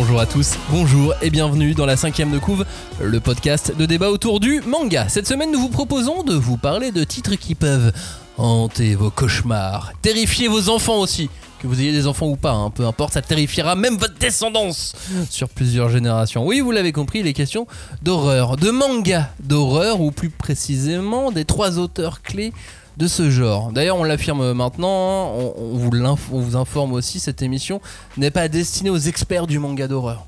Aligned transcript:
Bonjour 0.00 0.18
à 0.18 0.24
tous, 0.24 0.54
bonjour 0.70 1.12
et 1.20 1.28
bienvenue 1.28 1.74
dans 1.74 1.84
la 1.84 1.94
cinquième 1.94 2.30
de 2.30 2.38
couve, 2.38 2.64
le 3.02 3.20
podcast 3.20 3.76
de 3.76 3.84
débat 3.84 4.08
autour 4.08 4.40
du 4.40 4.62
manga. 4.62 5.10
Cette 5.10 5.26
semaine, 5.26 5.52
nous 5.52 5.60
vous 5.60 5.68
proposons 5.68 6.22
de 6.22 6.32
vous 6.32 6.56
parler 6.56 6.90
de 6.90 7.04
titres 7.04 7.34
qui 7.34 7.54
peuvent 7.54 7.92
hanter 8.38 8.94
vos 8.94 9.10
cauchemars, 9.10 9.92
terrifier 10.00 10.48
vos 10.48 10.70
enfants 10.70 11.00
aussi. 11.00 11.28
Que 11.60 11.66
vous 11.66 11.78
ayez 11.82 11.92
des 11.92 12.06
enfants 12.06 12.28
ou 12.28 12.36
pas, 12.36 12.52
hein, 12.52 12.70
peu 12.70 12.86
importe, 12.86 13.12
ça 13.12 13.20
terrifiera 13.20 13.74
même 13.74 13.98
votre 13.98 14.16
descendance 14.16 14.96
sur 15.28 15.50
plusieurs 15.50 15.90
générations. 15.90 16.46
Oui, 16.46 16.60
vous 16.60 16.70
l'avez 16.70 16.92
compris, 16.92 17.22
les 17.22 17.34
questions 17.34 17.66
d'horreur, 18.00 18.56
de 18.56 18.70
manga 18.70 19.28
d'horreur, 19.40 20.00
ou 20.00 20.12
plus 20.12 20.30
précisément 20.30 21.30
des 21.30 21.44
trois 21.44 21.78
auteurs 21.78 22.22
clés 22.22 22.54
de 23.00 23.08
ce 23.08 23.30
genre. 23.30 23.72
D'ailleurs, 23.72 23.96
on 23.96 24.04
l'affirme 24.04 24.52
maintenant, 24.52 25.32
on, 25.34 25.54
on 25.56 25.76
vous 25.78 25.90
l'inf- 25.90 26.28
on 26.30 26.38
vous 26.40 26.54
informe 26.54 26.92
aussi, 26.92 27.18
cette 27.18 27.40
émission 27.40 27.80
n'est 28.18 28.30
pas 28.30 28.46
destinée 28.48 28.90
aux 28.90 28.98
experts 28.98 29.46
du 29.46 29.58
manga 29.58 29.88
d'horreur. 29.88 30.26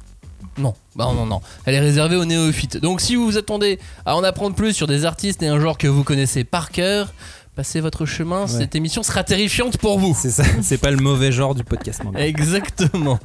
Non, 0.59 0.75
bah 0.97 1.11
non, 1.15 1.27
non, 1.27 1.41
elle 1.67 1.75
est 1.75 1.81
réservée 1.81 2.17
aux 2.17 2.25
néophytes. 2.25 2.79
Donc 2.79 3.01
si 3.03 3.15
vous 3.15 3.25
vous 3.27 3.39
attendez 3.39 3.79
à 4.07 4.17
en 4.17 4.25
apprendre 4.25 4.55
plus 4.57 4.73
sur 4.73 4.87
des 4.87 5.05
artistes 5.05 5.43
et 5.43 5.49
un 5.49 5.61
genre 5.61 5.77
que 5.79 5.87
vous 5.87 6.03
connaissez 6.03 6.45
par 6.45 6.71
cœur, 6.71 7.13
passez 7.55 7.81
votre 7.81 8.07
chemin, 8.07 8.47
cette 8.47 8.75
émission 8.75 9.03
sera 9.03 9.25
terrifiante 9.25 9.77
pour 9.77 9.99
vous. 9.99 10.17
C'est 10.19 10.31
ça, 10.31 10.45
c'est 10.63 10.79
pas 10.79 10.91
le 10.91 10.97
mauvais 10.97 11.33
genre 11.33 11.55
du 11.55 11.65
podcast 11.65 12.03
manga. 12.03 12.27
Exactement. 12.27 13.19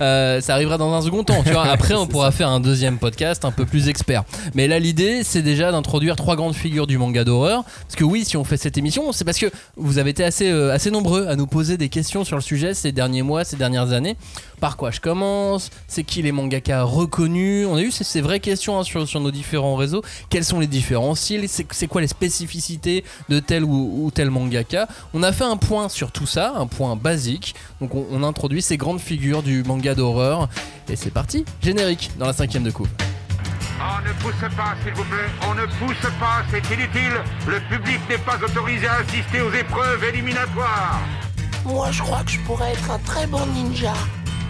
Euh, 0.00 0.40
ça 0.40 0.54
arrivera 0.54 0.76
dans 0.78 0.92
un 0.92 1.00
second 1.00 1.24
temps. 1.24 1.42
Tu 1.42 1.52
vois. 1.52 1.64
Après, 1.66 1.94
on 1.96 2.06
pourra 2.06 2.30
faire 2.32 2.48
un 2.48 2.60
deuxième 2.60 2.98
podcast 2.98 3.44
un 3.44 3.50
peu 3.50 3.64
plus 3.64 3.88
expert. 3.88 4.24
Mais 4.54 4.68
là, 4.68 4.78
l'idée, 4.78 5.22
c'est 5.24 5.42
déjà 5.42 5.72
d'introduire 5.72 6.16
trois 6.16 6.36
grandes 6.36 6.54
figures 6.54 6.86
du 6.86 6.98
manga 6.98 7.24
d'horreur. 7.24 7.64
Parce 7.64 7.96
que 7.96 8.04
oui, 8.04 8.24
si 8.24 8.36
on 8.36 8.44
fait 8.44 8.58
cette 8.58 8.76
émission, 8.76 9.10
c'est 9.12 9.24
parce 9.24 9.38
que 9.38 9.50
vous 9.76 9.98
avez 9.98 10.10
été 10.10 10.22
assez, 10.22 10.50
euh, 10.50 10.72
assez 10.72 10.90
nombreux 10.90 11.26
à 11.26 11.34
nous 11.34 11.46
poser 11.46 11.78
des 11.78 11.88
questions 11.88 12.24
sur 12.24 12.36
le 12.36 12.42
sujet 12.42 12.74
ces 12.74 12.92
derniers 12.92 13.22
mois, 13.22 13.44
ces 13.44 13.56
dernières 13.56 13.92
années. 13.92 14.16
Par 14.60 14.76
quoi 14.76 14.90
je 14.90 15.00
commence? 15.00 15.70
C'est 15.86 16.02
qui 16.02 16.22
les 16.22 16.32
mangaka 16.32 16.82
reconnus? 16.82 17.66
On 17.68 17.76
a 17.76 17.82
eu 17.82 17.90
ces, 17.90 18.04
ces 18.04 18.20
vraies 18.20 18.40
questions 18.40 18.78
hein, 18.78 18.84
sur, 18.84 19.06
sur 19.06 19.20
nos 19.20 19.30
différents 19.30 19.76
réseaux. 19.76 20.02
Quels 20.30 20.44
sont 20.44 20.60
les 20.60 20.66
différents 20.66 21.14
styles? 21.14 21.46
C'est 21.48 21.86
quoi 21.86 22.00
les 22.00 22.08
spécificités 22.08 23.04
de 23.28 23.38
tel 23.38 23.64
ou, 23.64 24.04
ou 24.04 24.10
tel 24.10 24.30
mangaka? 24.30 24.88
On 25.12 25.22
a 25.22 25.32
fait 25.32 25.44
un 25.44 25.56
point 25.56 25.88
sur 25.88 26.10
tout 26.10 26.26
ça, 26.26 26.54
un 26.56 26.66
point 26.66 26.96
basique. 26.96 27.54
Donc 27.80 27.94
on, 27.94 28.06
on 28.10 28.22
introduit 28.22 28.62
ces 28.62 28.76
grandes 28.76 29.00
figures 29.00 29.42
du 29.42 29.62
manga 29.62 29.94
d'horreur. 29.94 30.48
Et 30.88 30.96
c'est 30.96 31.10
parti, 31.10 31.44
générique 31.62 32.12
dans 32.18 32.26
la 32.26 32.32
cinquième 32.32 32.62
de 32.62 32.70
couve. 32.70 32.88
On 33.78 34.08
ne 34.08 34.12
pousse 34.14 34.56
pas, 34.56 34.74
s'il 34.82 34.94
vous 34.94 35.04
plaît. 35.04 35.28
On 35.48 35.54
ne 35.54 35.66
pousse 35.66 36.10
pas, 36.18 36.42
c'est 36.50 36.74
inutile. 36.74 37.12
Le 37.46 37.60
public 37.68 38.00
n'est 38.08 38.18
pas 38.18 38.38
autorisé 38.42 38.86
à 38.86 38.94
assister 38.94 39.42
aux 39.42 39.52
épreuves 39.52 40.02
éliminatoires. 40.02 41.00
Moi, 41.66 41.90
je 41.90 42.00
crois 42.00 42.24
que 42.24 42.30
je 42.30 42.40
pourrais 42.40 42.72
être 42.72 42.90
un 42.90 42.98
très 43.00 43.26
bon 43.26 43.44
ninja. 43.46 43.92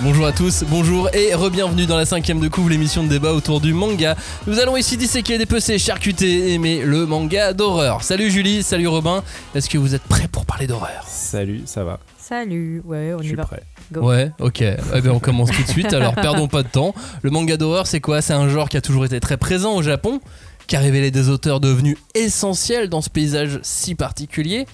Bonjour 0.00 0.26
à 0.26 0.32
tous, 0.32 0.62
bonjour 0.68 1.08
et 1.12 1.34
re-bienvenue 1.34 1.86
dans 1.86 1.96
la 1.96 2.04
cinquième 2.06 2.38
de 2.38 2.46
couve, 2.46 2.70
l'émission 2.70 3.02
de 3.02 3.08
débat 3.08 3.32
autour 3.32 3.60
du 3.60 3.72
manga. 3.74 4.14
Nous 4.46 4.60
allons 4.60 4.76
ici 4.76 4.96
disséquer, 4.96 5.38
dépecer, 5.38 5.76
charcuter, 5.78 6.52
aimer 6.52 6.82
le 6.84 7.04
manga 7.04 7.52
d'horreur. 7.52 8.04
Salut 8.04 8.30
Julie, 8.30 8.62
salut 8.62 8.86
Robin, 8.86 9.24
est-ce 9.56 9.68
que 9.68 9.76
vous 9.76 9.96
êtes 9.96 10.04
prêts 10.04 10.28
pour 10.30 10.46
parler 10.46 10.68
d'horreur? 10.68 11.02
Salut, 11.08 11.62
ça 11.66 11.82
va, 11.82 11.98
Salut, 12.16 12.80
ouais, 12.84 13.12
on 13.14 13.18
je 13.18 13.24
y 13.24 13.26
suis 13.28 13.36
va. 13.36 13.44
prêt. 13.46 13.62
Go. 13.90 14.02
Ouais, 14.02 14.30
ok. 14.38 14.60
Eh 14.60 15.00
ben, 15.00 15.10
on 15.10 15.18
commence 15.18 15.50
tout 15.50 15.62
de 15.62 15.68
suite. 15.68 15.92
Alors, 15.94 16.14
perdons 16.14 16.46
pas 16.46 16.62
de 16.62 16.68
temps. 16.68 16.94
Le 17.22 17.30
manga 17.30 17.56
d'horreur, 17.56 17.86
c'est 17.86 18.00
quoi? 18.00 18.20
C'est 18.22 18.34
un 18.34 18.48
genre 18.50 18.68
qui 18.68 18.76
a 18.76 18.82
toujours 18.82 19.04
été 19.06 19.18
très 19.18 19.38
présent 19.38 19.74
au 19.74 19.82
Japon, 19.82 20.20
qui 20.66 20.76
a 20.76 20.80
révélé 20.80 21.10
des 21.10 21.28
auteurs 21.30 21.58
devenus 21.58 21.96
essentiels 22.14 22.88
dans 22.90 23.00
ce 23.00 23.08
paysage 23.08 23.58
si 23.62 23.94
particulier. 23.94 24.66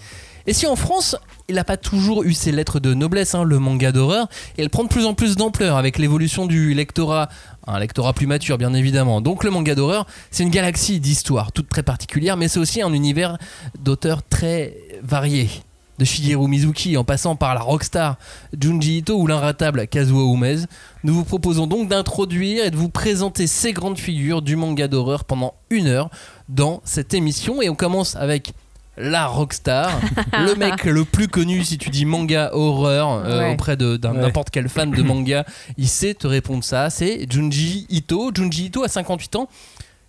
Et 0.48 0.52
si 0.52 0.66
en 0.66 0.74
France, 0.76 1.16
il 1.49 1.56
n'a 1.56 1.65
pas 1.65 1.77
toujours 1.77 2.25
eu 2.25 2.32
ses 2.32 2.53
lettres 2.53 2.81
de 2.81 2.94
noblesse, 2.94 3.34
hein, 3.34 3.44
le 3.44 3.59
manga 3.59 3.93
d'horreur, 3.93 4.28
et 4.56 4.62
elle 4.62 4.71
prend 4.71 4.84
de 4.84 4.88
plus 4.88 5.06
en 5.06 5.15
plus 5.15 5.37
d'ampleur 5.37 5.77
avec 5.77 5.99
l'évolution 5.99 6.47
du 6.47 6.75
lectorat, 6.75 7.28
un 7.66 7.78
lectorat 7.78 8.12
plus 8.12 8.27
mature 8.27 8.59
bien 8.59 8.72
évidemment. 8.75 9.21
Donc 9.21 9.44
le 9.44 9.50
manga 9.50 9.75
d'horreur, 9.75 10.06
c'est 10.31 10.43
une 10.43 10.50
galaxie 10.50 11.00
d'histoires, 11.00 11.53
toutes 11.53 11.69
très 11.69 11.82
particulières, 11.82 12.37
mais 12.37 12.49
c'est 12.49 12.60
aussi 12.60 12.82
un 12.82 12.93
univers 12.93 13.38
d'auteurs 13.78 14.22
très 14.22 14.77
variés 15.03 15.50
de 15.99 16.05
Shigeru 16.05 16.49
Mizuki 16.49 16.97
en 16.97 17.05
passant 17.05 17.37
par 17.37 17.55
la 17.55 17.61
rockstar 17.61 18.16
Junji 18.59 18.99
Ito 18.99 19.16
ou 19.16 19.26
l'inratable 19.26 19.87
Kazuo 19.87 20.34
Umez, 20.34 20.65
nous 21.05 21.15
vous 21.15 21.25
proposons 21.25 21.66
donc 21.66 21.88
d'introduire 21.88 22.65
et 22.65 22.71
de 22.71 22.76
vous 22.76 22.88
présenter 22.88 23.47
ces 23.47 23.72
grandes 23.72 23.99
figures 23.99 24.43
du 24.43 24.56
manga 24.56 24.88
d'horreur 24.88 25.25
pendant 25.25 25.55
une 25.71 25.87
heure 25.87 26.11
dans 26.49 26.81
cette 26.84 27.15
émission. 27.15 27.62
Et 27.62 27.69
on 27.69 27.75
commence 27.76 28.16
avec 28.16 28.55
la 28.97 29.27
rockstar, 29.27 29.91
le 30.32 30.55
mec 30.59 30.84
le 30.84 31.05
plus 31.05 31.28
connu 31.28 31.65
si 31.65 31.78
tu 31.78 31.91
dis 31.91 32.05
manga 32.05 32.50
horreur 32.53 33.10
euh, 33.25 33.41
Ouais. 33.41 33.53
auprès 33.55 33.77
de 33.77 33.99
Ouais. 34.03 34.12
n'importe 34.12 34.50
quel 34.50 34.69
fan 34.69 34.91
de 34.91 35.03
manga, 35.05 35.44
il 35.77 35.88
sait 35.88 36.15
te 36.15 36.27
répondre 36.27 36.62
ça, 36.65 36.91
c'est 36.91 37.27
Junji 37.31 37.87
Ito. 37.91 38.31
Junji 38.34 38.66
Ito 38.66 38.82
a 38.84 38.88
58 38.88 39.37
ans. 39.37 39.49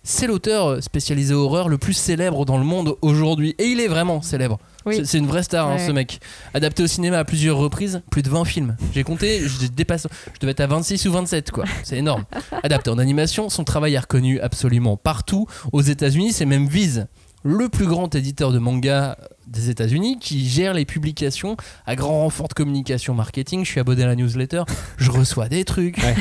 C'est 0.08 0.28
l'auteur 0.28 0.80
spécialisé 0.84 1.34
horreur 1.34 1.68
le 1.68 1.78
plus 1.78 1.92
célèbre 1.92 2.44
dans 2.44 2.58
le 2.58 2.64
monde 2.64 2.94
aujourd'hui. 3.02 3.56
Et 3.58 3.64
il 3.64 3.80
est 3.80 3.88
vraiment 3.88 4.22
célèbre. 4.22 4.60
Oui. 4.84 5.00
C'est- 5.04 5.18
une 5.18 5.26
vraie 5.26 5.42
star, 5.42 5.68
hein, 5.68 5.78
ce 5.84 5.90
mec. 5.90 6.20
Adapté 6.54 6.84
au 6.84 6.86
cinéma 6.86 7.18
à 7.18 7.24
plusieurs 7.24 7.56
reprises, 7.56 8.02
plus 8.08 8.22
de 8.22 8.30
20 8.30 8.44
films. 8.44 8.76
J'ai 8.94 9.02
compté, 9.02 9.40
je 9.44 9.66
dépasse, 9.66 10.06
je 10.32 10.38
devais 10.38 10.52
être 10.52 10.60
à 10.60 10.68
26 10.68 11.06
ou 11.06 11.12
27, 11.12 11.50
quoi. 11.50 11.64
C'est 11.82 11.96
énorme. 11.96 12.22
Adapté 12.62 12.88
en 12.90 12.98
animation, 12.98 13.48
son 13.48 13.64
travail 13.64 13.94
est 13.94 13.98
reconnu 13.98 14.38
absolument 14.38 14.96
partout. 14.96 15.48
Aux 15.72 15.82
États-Unis, 15.82 16.32
c'est 16.32 16.46
même 16.46 16.68
Viz, 16.68 17.08
le 17.46 17.68
plus 17.68 17.86
grand 17.86 18.12
éditeur 18.14 18.50
de 18.50 18.58
manga 18.58 19.16
des 19.46 19.70
États-Unis, 19.70 20.18
qui 20.18 20.48
gère 20.48 20.74
les 20.74 20.84
publications 20.84 21.56
à 21.86 21.94
grand 21.94 22.22
renfort 22.22 22.48
de 22.48 22.54
communication 22.54 23.14
marketing. 23.14 23.64
Je 23.64 23.70
suis 23.70 23.78
abonné 23.78 24.02
à 24.02 24.06
la 24.08 24.16
newsletter, 24.16 24.64
je 24.96 25.10
reçois 25.12 25.48
des 25.48 25.64
trucs. 25.64 25.96
Ouais. 25.98 26.16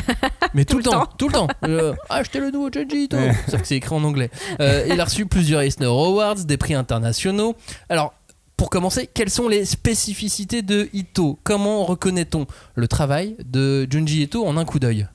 Mais 0.54 0.66
tout, 0.66 0.74
Tout 0.74 0.78
le 0.78 0.84
temps, 0.84 1.06
tout 1.18 1.28
le 1.28 1.34
temps. 1.34 1.48
Euh, 1.64 1.94
achetez 2.10 2.40
le 2.40 2.52
nouveau 2.52 2.70
Junji 2.72 3.06
Ito. 3.06 3.18
Ouais. 3.18 3.34
Sauf 3.50 3.62
que 3.62 3.68
c'est 3.68 3.78
écrit 3.78 3.96
en 3.96 4.04
anglais. 4.04 4.30
Euh, 4.60 4.86
il 4.88 5.02
a 5.02 5.06
reçu 5.06 5.26
plusieurs 5.26 5.62
Eisner 5.62 5.88
Awards, 5.88 6.36
des 6.46 6.58
prix 6.58 6.76
internationaux. 6.76 7.56
Alors, 7.90 8.14
pour 8.58 8.70
commencer, 8.70 9.10
quelles 9.14 9.30
sont 9.30 9.48
les 9.48 9.66
spécificités 9.66 10.62
de 10.62 10.88
Ito? 10.94 11.38
Comment 11.44 11.84
reconnaît-on 11.84 12.46
le 12.76 12.88
travail 12.88 13.36
de 13.46 13.86
Junji 13.90 14.24
Ito 14.24 14.46
en 14.46 14.58
un 14.58 14.66
coup 14.66 14.80
d'œil? 14.80 15.08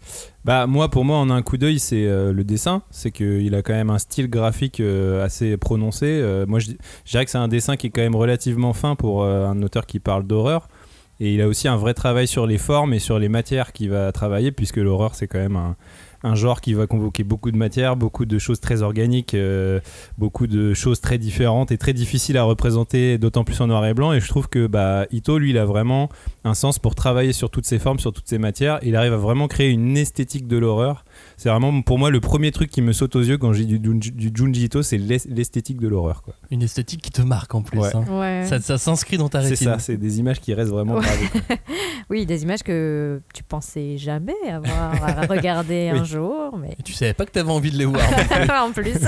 Bah 0.45 0.67
moi, 0.67 0.91
pour 0.91 1.05
moi, 1.05 1.19
en 1.19 1.31
un 1.31 1.43
coup 1.43 1.57
d'œil, 1.57 1.79
c'est 1.79 2.07
euh, 2.07 2.33
le 2.33 2.45
dessin. 2.45 2.83
C'est 2.91 3.11
qu'il 3.11 3.55
a 3.55 3.63
quand 3.63 3.73
même 3.73 3.91
un 3.91 3.99
style 3.99 4.29
graphique 4.29 4.81
euh, 4.81 5.25
assez 5.25 5.57
prononcé. 5.57 6.07
Euh, 6.07 6.47
moi, 6.47 6.59
je, 6.59 6.71
dirais 7.07 7.25
que 7.25 7.31
c'est 7.31 7.39
un 7.39 7.49
dessin 7.49 7.77
qui 7.77 7.89
est 7.89 7.91
quand 7.91 8.03
même 8.03 8.17
relativement 8.17 8.73
fin 8.73 8.95
pour 8.95 9.25
un 9.25 9.63
auteur 9.63 9.87
qui 9.87 10.01
parle 10.01 10.27
d'horreur. 10.27 10.69
Et 11.19 11.35
il 11.35 11.43
a 11.43 11.49
aussi 11.49 11.69
un 11.69 11.77
vrai 11.77 11.93
travail 11.93 12.27
sur 12.27 12.47
les 12.47 12.57
formes 12.57 12.95
et 12.95 12.99
sur 12.99 13.19
les 13.19 13.29
matières 13.29 13.73
qu'il 13.73 13.91
va 13.91 14.11
travailler, 14.13 14.53
puisque 14.53 14.79
l'horreur, 14.79 15.15
c'est 15.15 15.29
quand 15.29 15.39
même 15.39 15.57
un, 15.57 15.77
un 16.23 16.35
genre 16.35 16.61
qui 16.61 16.75
va 16.75 16.87
convoquer 16.87 17.25
beaucoup 17.25 17.51
de 17.51 17.57
matières, 17.57 17.97
beaucoup 17.97 18.25
de 18.25 18.39
choses 18.39 18.61
très 18.61 18.83
organiques, 18.83 19.35
euh, 19.35 19.81
beaucoup 20.19 20.47
de 20.47 20.75
choses 20.75 21.01
très 21.01 21.19
différentes 21.19 21.73
et 21.73 21.79
très 21.79 21.93
difficiles 21.93 22.37
à 22.37 22.43
représenter, 22.43 23.19
d'autant 23.19 23.45
plus 23.45 23.61
en 23.61 23.67
noir 23.67 23.85
et 23.87 23.95
blanc. 23.95 24.13
Et 24.13 24.21
je 24.21 24.29
trouve 24.29 24.49
que 24.49 24.67
bah, 24.67 25.07
Ito, 25.11 25.39
lui, 25.39 25.51
il 25.51 25.59
a 25.59 25.65
vraiment 25.65 26.09
un 26.45 26.55
sens 26.55 26.79
pour 26.79 26.95
travailler 26.95 27.33
sur 27.33 27.51
toutes 27.51 27.67
ces 27.67 27.79
formes, 27.79 27.99
sur 27.99 28.13
toutes 28.13 28.27
ces 28.29 28.39
matières. 28.39 28.79
Il 28.83 28.97
arrive 28.97 29.13
à 29.13 29.17
vraiment 29.19 29.47
créer 29.47 29.69
une 29.71 29.97
esthétique 29.97 30.47
de 30.47 30.57
l'horreur. 30.57 31.05
C'est 31.37 31.51
vraiment 31.51 31.83
pour 31.83 31.99
moi 31.99 32.09
le 32.11 32.21
premier 32.21 32.51
truc 32.51 32.71
qui 32.71 32.81
me 32.81 32.93
saute 32.93 33.15
aux 33.17 33.21
yeux 33.23 33.37
quand 33.37 33.53
je 33.53 33.63
dis 33.63 33.79
du, 33.79 33.91
Junji- 33.91 34.13
du 34.13 34.31
Junji 34.35 34.65
Ito, 34.65 34.83
c'est 34.83 34.97
l'es- 34.97 35.27
l'esthétique 35.29 35.79
de 35.79 35.89
l'horreur. 35.89 36.23
quoi. 36.23 36.35
Une 36.51 36.63
esthétique 36.63 37.03
qui 37.03 37.11
te 37.11 37.21
marque 37.23 37.55
en 37.55 37.61
plus. 37.63 37.79
Ouais. 37.81 37.91
hein. 37.95 38.05
Ouais. 38.11 38.47
Ça, 38.49 38.59
ça 38.61 38.79
s'inscrit 38.79 39.19
dans 39.19 39.29
ta 39.29 39.43
C'est 39.43 39.51
rétine. 39.51 39.67
ça, 39.67 39.79
c'est 39.79 39.97
des 39.99 40.19
images 40.19 40.41
qui 40.41 40.55
restent 40.55 40.71
vraiment 40.73 40.95
Ouais. 40.95 41.03
gravées. 41.03 41.59
Oui, 42.09 42.27
des 42.27 42.43
images 42.43 42.65
que 42.65 43.21
tu 43.33 43.45
pensais 43.45 43.97
jamais 43.97 44.35
avoir 44.51 44.93
à 45.05 45.27
regarder 45.29 45.91
Oui. 45.93 45.99
un 46.01 46.05
jour, 46.05 46.57
mais 46.59 46.75
Et 46.79 46.83
tu 46.83 46.93
savais 46.93 47.15
pas 47.15 47.25
que 47.25 47.31
t'avais 47.31 47.51
envie 47.53 47.71
de 47.71 47.77
les 47.77 47.85
voir. 47.85 48.03
en 48.67 48.73
plus. 48.73 48.99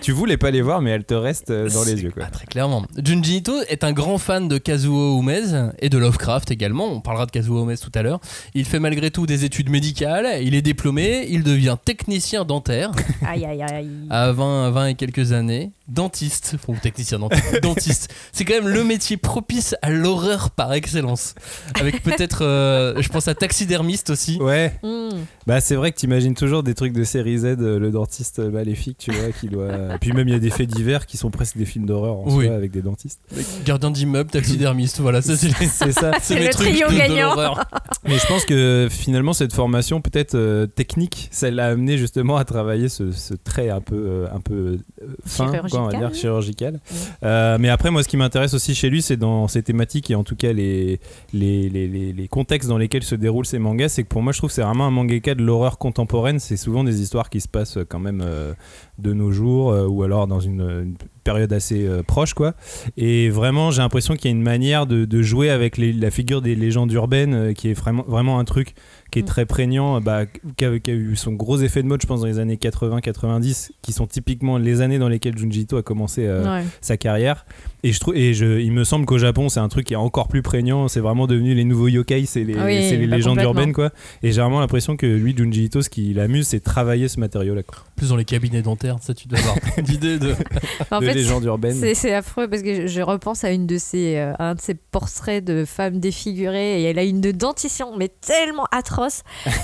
tu 0.00 0.12
voulais 0.12 0.38
pas 0.38 0.50
les 0.50 0.62
voir, 0.62 0.80
mais 0.80 0.90
elles 0.90 1.04
te 1.04 1.12
restent 1.12 1.50
euh, 1.50 1.68
dans 1.68 1.84
les 1.84 2.02
yeux. 2.02 2.10
Quoi. 2.10 2.22
Ah, 2.26 2.30
très 2.30 2.46
clairement. 2.46 2.86
Junji 3.04 3.38
Ito 3.38 3.52
est 3.68 3.84
un 3.84 3.92
grand 3.92 4.16
fan 4.16 4.48
de 4.48 4.56
Kazuo 4.56 5.20
Umez 5.20 5.72
et 5.80 5.90
de 5.90 5.98
Lovecraft 5.98 6.19
également. 6.50 6.86
On 6.92 7.00
parlera 7.00 7.26
de 7.26 7.30
Kazuo 7.30 7.62
Umez 7.64 7.76
tout 7.78 7.90
à 7.94 8.02
l'heure. 8.02 8.20
Il 8.54 8.64
fait 8.64 8.78
malgré 8.78 9.10
tout 9.10 9.26
des 9.26 9.44
études 9.44 9.70
médicales. 9.70 10.42
Il 10.42 10.54
est 10.54 10.62
diplômé. 10.62 11.26
Il 11.28 11.42
devient 11.42 11.76
technicien 11.84 12.44
dentaire 12.44 12.90
Aïe, 13.26 13.44
aïe, 13.44 13.62
aïe. 13.62 13.88
à 14.10 14.32
20, 14.32 14.70
20 14.70 14.86
et 14.88 14.94
quelques 14.94 15.32
années. 15.32 15.70
Dentiste, 15.88 16.56
ou 16.68 16.76
technicien 16.76 17.18
dentiste. 17.18 17.60
dentiste. 17.62 18.14
C'est 18.32 18.44
quand 18.44 18.54
même 18.54 18.68
le 18.68 18.84
métier 18.84 19.16
propice 19.16 19.74
à 19.82 19.90
l'horreur 19.90 20.50
par 20.50 20.72
excellence. 20.72 21.34
Avec 21.80 22.02
peut-être, 22.04 22.44
euh, 22.44 22.94
je 23.02 23.08
pense 23.08 23.26
à 23.26 23.34
taxidermiste 23.34 24.10
aussi. 24.10 24.38
Ouais, 24.40 24.72
Hmm. 24.84 25.08
bah 25.48 25.60
c'est 25.60 25.74
vrai 25.74 25.90
que 25.90 25.96
t'imagines 25.96 26.34
toujours 26.34 26.62
des 26.62 26.74
trucs 26.74 26.92
de 26.92 27.02
série 27.02 27.38
Z, 27.38 27.44
euh, 27.58 27.78
le 27.80 27.90
dentiste 27.90 28.38
maléfique, 28.38 28.98
tu 28.98 29.10
vois, 29.10 29.32
qui 29.32 29.48
doit. 29.48 29.72
Puis 30.00 30.12
même 30.12 30.28
il 30.28 30.32
y 30.32 30.36
a 30.36 30.38
des 30.38 30.50
faits 30.50 30.68
divers 30.68 31.06
qui 31.06 31.16
sont 31.16 31.30
presque 31.30 31.56
des 31.58 31.64
films 31.64 31.86
d'horreur 31.86 32.18
en 32.18 32.24
Oui. 32.36 32.46
soi 32.46 32.54
avec 32.54 32.70
des 32.70 32.82
dentistes. 32.82 33.20
Gardien 33.64 33.90
d'immeuble, 33.90 34.30
taxidermiste, 34.30 35.00
voilà, 35.00 35.20
ça 35.22 35.36
C'est 35.36 35.92
ça. 35.92 36.09
c'est 36.22 36.38
le 36.38 36.48
trio 36.50 36.88
gagnant. 36.88 37.34
l'horreur. 37.34 37.64
Mais 38.04 38.18
je 38.18 38.26
pense 38.26 38.44
que 38.44 38.88
finalement 38.90 39.32
cette 39.32 39.52
formation 39.52 40.00
peut-être 40.00 40.34
euh, 40.34 40.66
technique, 40.66 41.28
ça 41.30 41.50
l'a 41.50 41.66
amené 41.66 41.98
justement 41.98 42.36
à 42.36 42.44
travailler 42.44 42.88
ce, 42.88 43.12
ce 43.12 43.34
trait 43.34 43.68
un 43.70 43.80
peu 43.80 43.96
euh, 43.96 44.26
un 44.32 44.40
peu 44.40 44.78
euh, 45.02 45.06
fin, 45.24 45.50
quoi, 45.68 45.80
on 45.82 45.88
va 45.88 45.98
dire 45.98 46.14
Chirurgical. 46.14 46.80
Euh, 47.22 47.58
mais 47.60 47.68
après 47.68 47.90
moi 47.90 48.02
ce 48.02 48.08
qui 48.08 48.16
m'intéresse 48.16 48.54
aussi 48.54 48.74
chez 48.74 48.90
lui 48.90 49.02
c'est 49.02 49.16
dans 49.16 49.48
ses 49.48 49.62
thématiques 49.62 50.10
et 50.10 50.14
en 50.14 50.24
tout 50.24 50.36
cas 50.36 50.52
les 50.52 51.00
les, 51.32 51.68
les, 51.68 51.88
les, 51.88 52.12
les 52.12 52.28
contextes 52.28 52.68
dans 52.68 52.78
lesquels 52.78 53.02
se 53.02 53.14
déroulent 53.14 53.46
ces 53.46 53.58
mangas, 53.58 53.90
c'est 53.90 54.02
que 54.02 54.08
pour 54.08 54.22
moi 54.22 54.32
je 54.32 54.38
trouve 54.38 54.50
que 54.50 54.54
c'est 54.54 54.62
vraiment 54.62 54.86
un 54.86 54.90
mangaka 54.90 55.34
de 55.34 55.42
l'horreur 55.42 55.78
contemporaine, 55.78 56.38
c'est 56.38 56.56
souvent 56.56 56.84
des 56.84 57.00
histoires 57.02 57.30
qui 57.30 57.40
se 57.40 57.48
passent 57.48 57.78
quand 57.88 57.98
même 58.00 58.22
euh, 58.24 58.52
de 59.00 59.12
nos 59.12 59.30
jours 59.30 59.72
euh, 59.72 59.86
ou 59.86 60.02
alors 60.02 60.26
dans 60.26 60.40
une, 60.40 60.94
période 61.24 61.52
assez 61.52 61.86
euh, 61.86 62.02
proche 62.02 62.34
quoi. 62.34 62.54
Et 62.96 63.28
vraiment, 63.28 63.70
j'ai 63.70 63.82
l'impression 63.82 64.16
qu'il 64.16 64.26
y 64.26 64.28
a 64.28 64.36
une 64.36 64.42
manière 64.42 64.86
de, 64.86 65.22
jouer 65.22 65.50
avec 65.50 65.76
la 65.76 66.10
figure 66.10 66.40
des 66.40 66.54
légendes 66.54 66.90
urbaines 66.92 67.34
euh, 67.34 67.52
qui 67.52 67.70
est 67.70 67.74
vraiment, 67.74 68.04
vraiment 68.08 68.38
un 68.38 68.44
truc 68.44 68.74
qui 69.10 69.18
est 69.18 69.22
Mm. 69.22 69.26
très 69.26 69.46
prégnant, 69.46 70.00
bah, 70.00 70.24
qui, 70.56 70.64
a, 70.64 70.78
qui 70.78 70.90
a 70.90 70.94
eu 70.94 71.16
son 71.16 71.32
gros 71.32 71.58
effet 71.60 71.82
de 71.82 71.88
mode, 71.88 72.00
je 72.02 72.06
pense, 72.06 72.20
dans 72.20 72.26
les 72.26 72.38
années 72.38 72.56
80-90, 72.56 73.70
qui 73.82 73.92
sont 73.92 74.06
typiquement 74.06 74.58
les 74.58 74.80
années 74.80 74.98
dans 74.98 75.08
lesquelles 75.08 75.36
Junji 75.36 75.62
Ito 75.62 75.76
a 75.76 75.82
commencé 75.82 76.26
euh, 76.26 76.44
Ouais. 76.60 76.64
sa 76.80 76.96
carrière. 76.96 77.44
Et, 77.82 77.92
je 77.92 78.00
trouve, 78.00 78.14
et 78.16 78.34
je, 78.34 78.60
il 78.60 78.72
me 78.72 78.84
semble 78.84 79.06
qu'au 79.06 79.16
Japon, 79.18 79.48
c'est 79.48 79.60
un 79.60 79.68
truc 79.68 79.86
qui 79.86 79.94
est 79.94 79.96
encore 79.96 80.28
plus 80.28 80.42
prégnant. 80.42 80.88
C'est 80.88 81.00
vraiment 81.00 81.26
devenu 81.26 81.54
les 81.54 81.64
nouveaux 81.64 81.88
yokai, 81.88 82.26
c'est 82.26 82.44
les, 82.44 82.54
Ah 82.58 82.64
oui, 82.66 82.78
les 82.90 83.06
bah, 83.06 83.16
légendes 83.16 83.40
urbaines. 83.42 83.72
quoi. 83.72 83.90
Et 84.22 84.32
j'ai 84.32 84.40
vraiment 84.40 84.60
l'impression 84.60 84.96
que 84.96 85.06
lui, 85.06 85.34
Junji 85.36 85.64
Ito, 85.64 85.80
ce 85.82 85.88
qui 85.88 86.12
l'amuse, 86.12 86.46
c'est 86.48 86.60
travailler 86.60 87.08
ce 87.08 87.18
matériau-là. 87.20 87.62
Plus 87.96 88.10
dans 88.10 88.16
les 88.16 88.24
cabinets 88.24 88.62
dentaires, 88.62 88.96
ça 89.00 89.14
tu 89.14 89.28
dois 89.28 89.38
avoir 89.38 89.56
l'idée 89.86 90.18
de. 90.18 90.34
En 90.90 91.00
de 91.00 91.06
fait, 91.06 91.14
légendes 91.14 91.44
urbaines. 91.44 91.76
C'est, 91.94 92.12
affreux 92.14 92.48
parce 92.48 92.62
que 92.62 92.82
je, 92.82 92.86
je 92.86 93.00
repense 93.00 93.44
à 93.44 93.50
une 93.52 93.66
de 93.66 93.78
ces, 93.78 94.16
euh, 94.16 94.32
un 94.38 94.54
de 94.54 94.60
ces 94.60 94.74
portraits 94.74 95.44
de 95.44 95.64
femmes 95.64 96.00
défigurées 96.00 96.82
et 96.82 96.84
elle 96.84 96.98
a 96.98 97.04
une 97.04 97.20
de 97.20 97.30
dentition 97.30 97.96
mais 97.96 98.08
tellement 98.08 98.64
atroce. 98.72 98.99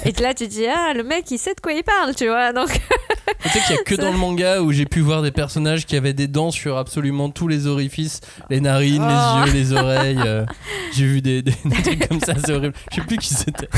Et 0.04 0.12
là 0.22 0.34
tu 0.34 0.46
te 0.48 0.50
dis 0.52 0.66
ah 0.66 0.92
le 0.94 1.02
mec 1.04 1.30
il 1.30 1.38
sait 1.38 1.54
de 1.54 1.60
quoi 1.60 1.72
il 1.72 1.82
parle 1.82 2.14
tu 2.14 2.26
vois 2.26 2.52
donc 2.52 2.68
Tu 3.42 3.48
sais 3.50 3.60
qu'il 3.60 3.76
y 3.76 3.78
a 3.78 3.82
que 3.82 3.94
dans 3.96 4.10
le 4.12 4.16
manga 4.18 4.60
où 4.60 4.72
j'ai 4.72 4.86
pu 4.86 5.00
voir 5.00 5.20
des 5.22 5.30
personnages 5.30 5.84
qui 5.84 5.96
avaient 5.96 6.12
des 6.12 6.26
dents 6.28 6.50
sur 6.50 6.78
absolument 6.78 7.28
tous 7.30 7.48
les 7.48 7.66
orifices, 7.66 8.20
les 8.50 8.60
narines, 8.60 9.02
Oh. 9.06 9.44
les 9.44 9.52
yeux, 9.52 9.58
les 9.58 9.72
oreilles. 9.72 10.18
euh, 10.24 10.44
j'ai 10.94 11.06
vu 11.06 11.20
des, 11.22 11.42
des- 11.42 11.52
des 11.64 11.82
trucs 11.82 12.08
comme 12.08 12.20
ça, 12.20 12.34
c'est 12.44 12.52
horrible. 12.52 12.74
Je 12.90 12.96
sais 12.96 13.02
plus 13.02 13.18
qui 13.18 13.34
c'était. 13.34 13.68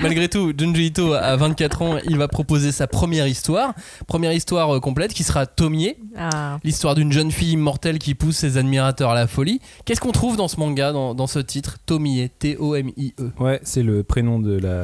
Malgré 0.00 0.28
tout, 0.28 0.52
Junji 0.56 0.86
Ito, 0.86 1.12
à 1.12 1.36
24 1.36 1.82
ans, 1.82 1.96
il 2.04 2.16
va 2.16 2.26
proposer 2.28 2.72
sa 2.72 2.86
première 2.86 3.26
histoire. 3.26 3.74
Première 4.06 4.32
histoire 4.32 4.74
euh, 4.74 4.80
complète 4.80 5.12
qui 5.14 5.24
sera 5.24 5.46
Tomie, 5.46 5.94
ah, 6.16 6.58
l'histoire 6.64 6.94
d'une 6.94 7.12
jeune 7.12 7.30
fille 7.30 7.52
immortelle 7.52 7.98
qui 7.98 8.14
pousse 8.14 8.36
ses 8.36 8.56
admirateurs 8.58 9.10
à 9.10 9.14
la 9.14 9.26
folie. 9.26 9.60
Qu'est-ce 9.84 10.00
qu'on 10.00 10.12
trouve 10.12 10.36
dans 10.36 10.48
ce 10.48 10.58
manga, 10.58 10.92
dans, 10.92 11.14
dans 11.14 11.26
ce 11.26 11.38
titre? 11.38 11.76
Tomie, 11.86 12.28
T-O-M-I-E. 12.38 13.30
Ouais, 13.38 13.60
c'est 13.62 13.82
le 13.82 14.02
prénom 14.02 14.38
de 14.40 14.58
la 14.58 14.79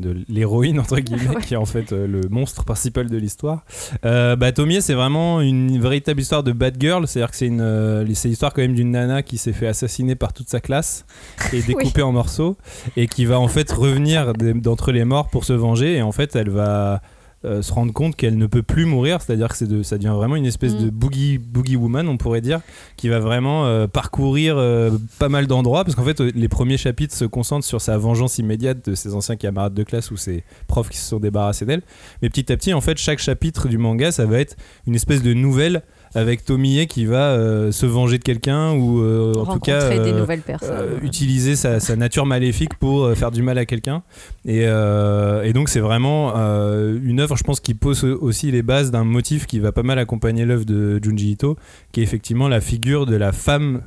de 0.00 0.16
l'héroïne 0.28 0.78
entre 0.78 1.00
guillemets 1.00 1.40
qui 1.42 1.54
est 1.54 1.56
en 1.56 1.64
fait 1.64 1.92
euh, 1.92 2.06
le 2.06 2.28
monstre 2.28 2.64
principal 2.64 3.08
de 3.08 3.16
l'histoire. 3.16 3.64
Euh, 4.04 4.36
bah 4.36 4.52
Tomie, 4.52 4.82
c'est 4.82 4.94
vraiment 4.94 5.40
une 5.40 5.80
véritable 5.80 6.20
histoire 6.20 6.42
de 6.42 6.52
bad 6.52 6.76
girl, 6.78 7.06
c'est-à-dire 7.06 7.30
que 7.30 7.36
c'est 7.36 7.46
une 7.46 7.60
euh, 7.60 8.04
c'est 8.14 8.28
l'histoire 8.28 8.52
quand 8.52 8.62
même 8.62 8.74
d'une 8.74 8.92
nana 8.92 9.22
qui 9.22 9.38
s'est 9.38 9.52
fait 9.52 9.66
assassiner 9.66 10.14
par 10.14 10.32
toute 10.32 10.48
sa 10.48 10.60
classe 10.60 11.04
et 11.52 11.62
découpée 11.66 12.02
en 12.02 12.12
morceaux 12.12 12.56
et 12.96 13.06
qui 13.06 13.24
va 13.24 13.38
en 13.38 13.48
fait 13.48 13.70
revenir 13.70 14.32
d'entre 14.34 14.92
les 14.92 15.04
morts 15.04 15.28
pour 15.28 15.44
se 15.44 15.52
venger. 15.52 15.96
Et 15.96 16.02
en 16.02 16.12
fait 16.12 16.36
elle 16.36 16.50
va 16.50 17.00
euh, 17.46 17.62
se 17.62 17.72
rendre 17.72 17.92
compte 17.92 18.16
qu'elle 18.16 18.36
ne 18.36 18.46
peut 18.46 18.62
plus 18.62 18.84
mourir, 18.84 19.22
c'est-à-dire 19.22 19.48
que 19.48 19.64
de, 19.64 19.82
ça 19.82 19.96
devient 19.96 20.14
vraiment 20.14 20.36
une 20.36 20.46
espèce 20.46 20.74
Mm. 20.74 20.84
de 20.84 20.90
boogie, 20.90 21.38
boogie 21.38 21.76
woman, 21.76 22.08
on 22.08 22.16
pourrait 22.16 22.40
dire, 22.40 22.60
qui 22.96 23.08
va 23.08 23.18
vraiment 23.20 23.66
euh, 23.66 23.86
parcourir 23.86 24.56
euh, 24.58 24.90
pas 25.18 25.28
mal 25.28 25.46
d'endroits, 25.46 25.84
parce 25.84 25.94
qu'en 25.94 26.04
fait, 26.04 26.20
les 26.20 26.48
premiers 26.48 26.76
chapitres 26.76 27.14
se 27.14 27.24
concentrent 27.24 27.66
sur 27.66 27.80
sa 27.80 27.98
vengeance 27.98 28.38
immédiate 28.38 28.88
de 28.88 28.94
ses 28.94 29.14
anciens 29.14 29.36
camarades 29.36 29.74
de 29.74 29.82
classe 29.82 30.10
ou 30.10 30.16
ses 30.16 30.44
profs 30.66 30.88
qui 30.88 30.98
se 30.98 31.08
sont 31.08 31.20
débarrassés 31.20 31.64
d'elle. 31.64 31.82
Mais 32.22 32.28
petit 32.30 32.52
à 32.52 32.56
petit, 32.56 32.74
en 32.74 32.80
fait, 32.80 32.98
chaque 32.98 33.18
chapitre 33.18 33.68
du 33.68 33.78
manga, 33.78 34.12
ça 34.12 34.26
va 34.26 34.38
être 34.38 34.56
une 34.86 34.94
espèce 34.94 35.22
de 35.22 35.32
nouvelle 35.34 35.82
avec 36.16 36.46
Tomie 36.46 36.86
qui 36.86 37.04
va 37.04 37.32
euh, 37.32 37.70
se 37.72 37.84
venger 37.84 38.16
de 38.16 38.22
quelqu'un 38.22 38.72
ou 38.72 39.02
euh, 39.02 39.34
en 39.34 39.52
tout 39.52 39.60
cas 39.60 39.90
des 39.90 39.98
euh, 39.98 40.18
nouvelles 40.18 40.40
personnes. 40.40 40.98
utiliser 41.02 41.56
sa, 41.56 41.78
sa 41.78 41.94
nature 41.94 42.24
maléfique 42.24 42.74
pour 42.78 43.12
faire 43.12 43.30
du 43.30 43.42
mal 43.42 43.58
à 43.58 43.66
quelqu'un. 43.66 44.02
Et, 44.46 44.62
et 44.62 45.52
donc 45.52 45.68
c'est 45.68 45.80
vraiment 45.80 46.34
une 46.34 47.20
œuvre, 47.20 47.36
je 47.36 47.44
pense, 47.44 47.60
qui 47.60 47.74
pose 47.74 48.04
aussi 48.04 48.50
les 48.50 48.62
bases 48.62 48.90
d'un 48.90 49.04
motif 49.04 49.46
qui 49.46 49.58
va 49.58 49.72
pas 49.72 49.82
mal 49.82 49.98
accompagner 49.98 50.44
l'œuvre 50.44 50.64
de 50.64 50.98
Junji 51.02 51.32
Ito, 51.32 51.56
qui 51.92 52.00
est 52.00 52.02
effectivement 52.02 52.48
la 52.48 52.60
figure 52.60 53.04
de 53.06 53.16
la 53.16 53.32
femme 53.32 53.82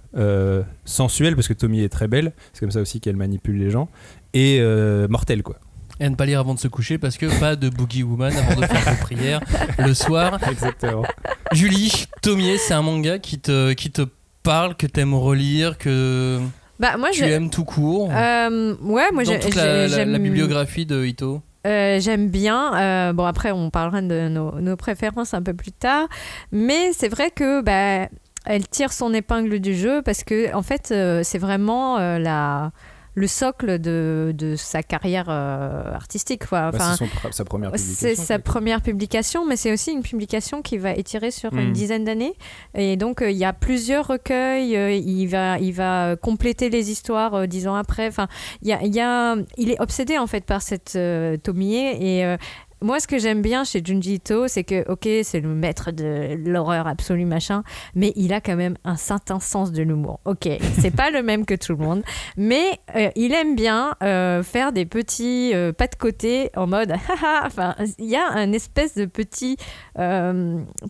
sensuelle, 0.86 1.36
parce 1.36 1.48
que 1.48 1.54
Tomie 1.54 1.82
est 1.82 1.90
très 1.90 2.08
belle, 2.08 2.34
c'est 2.54 2.62
comme 2.62 2.72
ça 2.72 2.82
aussi 2.82 3.00
qu'elle 3.00 3.18
manipule 3.18 3.58
les 3.58 3.72
gens, 3.72 3.90
et 4.34 4.62
mortelle 5.10 5.42
quoi. 5.42 5.58
Et 6.00 6.06
à 6.06 6.10
ne 6.10 6.16
pas 6.16 6.26
lire 6.26 6.40
avant 6.40 6.54
de 6.54 6.60
se 6.60 6.68
coucher 6.68 6.98
parce 6.98 7.18
que 7.18 7.26
pas 7.40 7.56
de 7.56 7.70
Boogie 7.70 8.04
Woman 8.04 8.32
avant 8.36 8.60
de 8.62 8.66
faire 8.66 8.94
vos 8.96 9.02
prières 9.06 9.42
le 9.78 9.94
soir. 9.94 10.40
Exactement. 10.50 11.04
Julie, 11.52 12.06
Tomie, 12.22 12.58
c'est 12.58 12.74
un 12.74 12.82
manga 12.82 13.20
qui 13.20 13.40
te, 13.40 13.74
qui 13.74 13.92
te 13.92 14.04
parle, 14.44 14.76
que 14.76 14.88
t'aimes 14.88 15.14
relire, 15.14 15.78
que 15.78 16.40
bah 16.80 16.96
moi 16.98 17.10
tu 17.12 17.20
je, 17.20 17.26
aimes 17.26 17.50
tout 17.50 17.66
court. 17.66 18.10
euh, 18.14 18.76
ouais 18.82 19.12
moi 19.12 19.24
dans 19.26 19.32
j'ai- 19.34 19.40
toute 19.40 19.56
la, 19.56 19.66
la- 19.66 19.82
la 19.82 19.88
j'aime- 19.90 20.18
bibliographie 20.18 20.86
de 20.86 21.04
Ito. 21.06 21.42
Euh, 21.68 22.00
J'aime 22.00 22.30
bien. 22.30 22.74
Euh, 23.10 23.12
bon, 23.14 23.26
après, 23.26 23.52
on 23.52 23.70
parlera 23.70 24.02
de 24.02 24.30
nos, 24.30 24.62
nos 24.62 24.78
préférences 24.78 25.34
un 25.34 25.42
peu 25.42 25.54
plus 25.54 25.74
tard. 25.74 26.08
Mais 26.54 26.94
c'est 26.94 27.10
vrai 27.10 27.32
que 27.32 27.62
bah, 27.62 28.08
elle 28.46 28.66
tire 28.70 28.94
son 28.94 29.14
épingle 29.14 29.60
du 29.60 29.76
jeu 29.76 30.02
parce 30.02 30.24
que, 30.24 30.56
en 30.56 30.62
fait, 30.62 30.92
euh, 30.92 31.20
c'est 31.22 31.38
vraiment 31.38 31.98
euh, 31.98 32.18
la, 32.18 32.72
le 33.16 33.28
socle 33.28 33.80
de, 33.80 34.34
de 34.38 34.56
sa 34.56 34.84
carrière 34.84 35.26
euh, 35.30 35.94
artistique. 35.94 36.46
Quoi. 36.48 36.72
Bah, 36.72 36.96
c'est 36.98 37.06
pr- 37.06 37.32
sa 37.32 37.44
première 37.46 37.72
publication. 37.72 38.08
c'est 38.08 38.16
sa 38.16 38.40
première 38.40 38.82
publication, 38.82 39.46
mais 39.46 39.56
c'est 39.58 39.72
aussi 39.74 39.92
une 39.92 40.02
publication 40.04 40.62
qui 40.62 40.78
va 40.78 40.94
étirer 40.94 41.32
sur 41.32 41.54
une 41.54 41.74
dizaine 41.74 42.04
d'années. 42.06 42.34
Et 42.76 42.96
donc, 42.98 43.22
euh, 43.22 43.30
il 43.32 43.38
y 43.38 43.46
a 43.46 43.54
plusieurs 43.54 44.08
recueils. 44.08 44.76
euh, 44.78 44.92
il, 44.94 45.26
va, 45.28 45.60
il 45.60 45.74
va 45.74 46.16
compléter 46.16 46.70
les 46.70 46.92
histoires 46.92 47.34
euh, 47.36 47.46
dix 47.48 47.68
ans 47.68 47.76
après. 47.76 48.08
Enfin, 48.08 48.28
il, 48.62 48.68
y 48.70 48.74
a, 48.74 48.82
il, 48.84 48.94
y 48.96 49.00
a- 49.02 49.36
il 49.58 49.72
est 49.72 49.82
obsédé, 49.82 50.18
en 50.18 50.28
fait, 50.28 50.46
par 50.46 50.62
cette 50.62 50.94
euh, 50.96 51.36
Tomie. 51.38 51.76
Et 51.76 52.26
euh, 52.26 52.38
moi, 52.82 53.00
ce 53.00 53.08
que 53.08 53.18
j'aime 53.18 53.42
bien 53.42 53.64
chez 53.64 53.82
Junji 53.84 54.16
Ito, 54.16 54.48
c'est 54.48 54.64
que, 54.64 54.90
ok, 54.92 55.08
c'est 55.24 55.40
le 55.42 55.50
maître 55.50 55.92
de 55.92 56.36
l'horreur 56.46 56.88
absolue, 56.88 57.26
machin, 57.26 57.64
mais 57.96 58.14
il 58.16 58.34
a 58.34 58.42
quand 58.42 58.56
même 58.56 58.76
un 58.84 58.96
certain 58.96 59.40
sens 59.40 59.72
de 59.72 59.82
l'humour. 59.84 60.20
Ok, 60.26 60.48
c'est 60.80 60.96
pas 60.96 61.10
le 61.12 61.22
même 61.24 61.46
que 61.46 61.56
tout 61.56 61.74
le 61.74 61.84
monde, 61.84 62.04
mais 62.38 62.80
euh, 62.96 63.10
il 63.16 63.34
aime 63.34 63.56
bien 63.56 63.96
euh, 64.04 64.44
faire 64.44 64.72
des 64.72 64.86
petits 64.86 65.52
euh, 65.54 65.74
pas 65.74 65.88
de 65.88 65.96
côté 65.96 66.50
en 66.56 66.68
mode, 66.68 66.92
haha, 67.10 67.46
enfin, 67.46 67.76
il 67.98 68.06
y 68.06 68.16
a 68.16 68.28
un 68.30 68.52
espèce 68.54 68.96
de 68.96 69.06
petit 69.06 69.58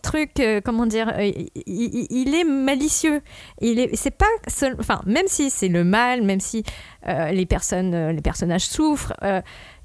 truc, 0.03 0.41
comment 0.63 0.85
dire, 0.85 1.13
il, 1.19 1.49
il- 1.65 2.35
est 2.35 2.43
malicieux. 2.43 3.21
Il 3.61 3.79
est, 3.79 3.95
c'est 3.95 4.11
pas, 4.15 4.25
seul- 4.47 4.75
enfin, 4.79 5.01
même 5.05 5.25
si 5.27 5.49
c'est 5.49 5.67
le 5.67 5.83
mal, 5.83 6.21
même 6.21 6.39
si 6.39 6.63
les 7.07 7.45
personnes, 7.45 8.09
les 8.11 8.21
personnages 8.21 8.65
souffrent. 8.67 9.13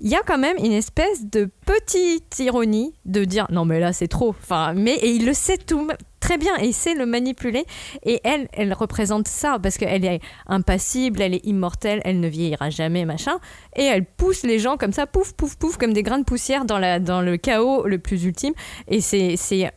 Il 0.05 0.11
y 0.11 0.17
a 0.17 0.21
quand 0.21 0.37
même 0.37 0.59
une 0.59 0.73
espèce 0.73 1.25
de 1.25 1.51
petite 1.65 2.39
ironie 2.39 2.93
de 3.07 3.25
dire 3.25 3.47
non 3.51 3.65
mais 3.65 3.81
là 3.81 3.95
c'est 3.95 4.07
trop. 4.07 4.29
Enfin 4.29 4.75
mais 4.75 4.97
et 4.97 5.09
il 5.09 5.25
le 5.25 5.33
sait 5.33 5.57
tout 5.57 5.89
très 6.21 6.37
bien 6.37 6.53
et 6.61 6.67
il 6.67 6.75
sait 6.75 6.95
le 6.95 7.07
manipuler. 7.07 7.65
Et 8.03 8.21
elle 8.23 8.49
elle 8.53 8.75
représente 8.75 9.27
ça 9.27 9.59
parce 9.59 9.79
qu'elle 9.79 10.05
est 10.05 10.21
impassible 10.47 11.23
elle 11.23 11.35
est 11.35 11.47
immortelle 11.47 12.03
elle 12.05 12.21
ne 12.21 12.29
vieillira 12.29 12.69
jamais 12.69 13.07
machin. 13.07 13.39
Et 13.77 13.85
elle 13.85 14.05
pousse 14.05 14.43
les 14.43 14.59
gens 14.59 14.77
comme 14.77 14.93
ça 14.93 15.07
pouf 15.07 15.33
pouf 15.33 15.57
pouf 15.57 15.79
comme 15.79 15.95
des 15.95 16.03
grains 16.03 16.19
de 16.19 16.25
poussière 16.25 16.67
dans 16.67 16.79
la 16.79 17.01
dans 17.01 17.23
le 17.23 17.39
chaos 17.39 17.87
le 17.87 17.99
plus 17.99 18.25
ultime. 18.25 18.53
Et 18.89 19.01
c'est 19.01 19.71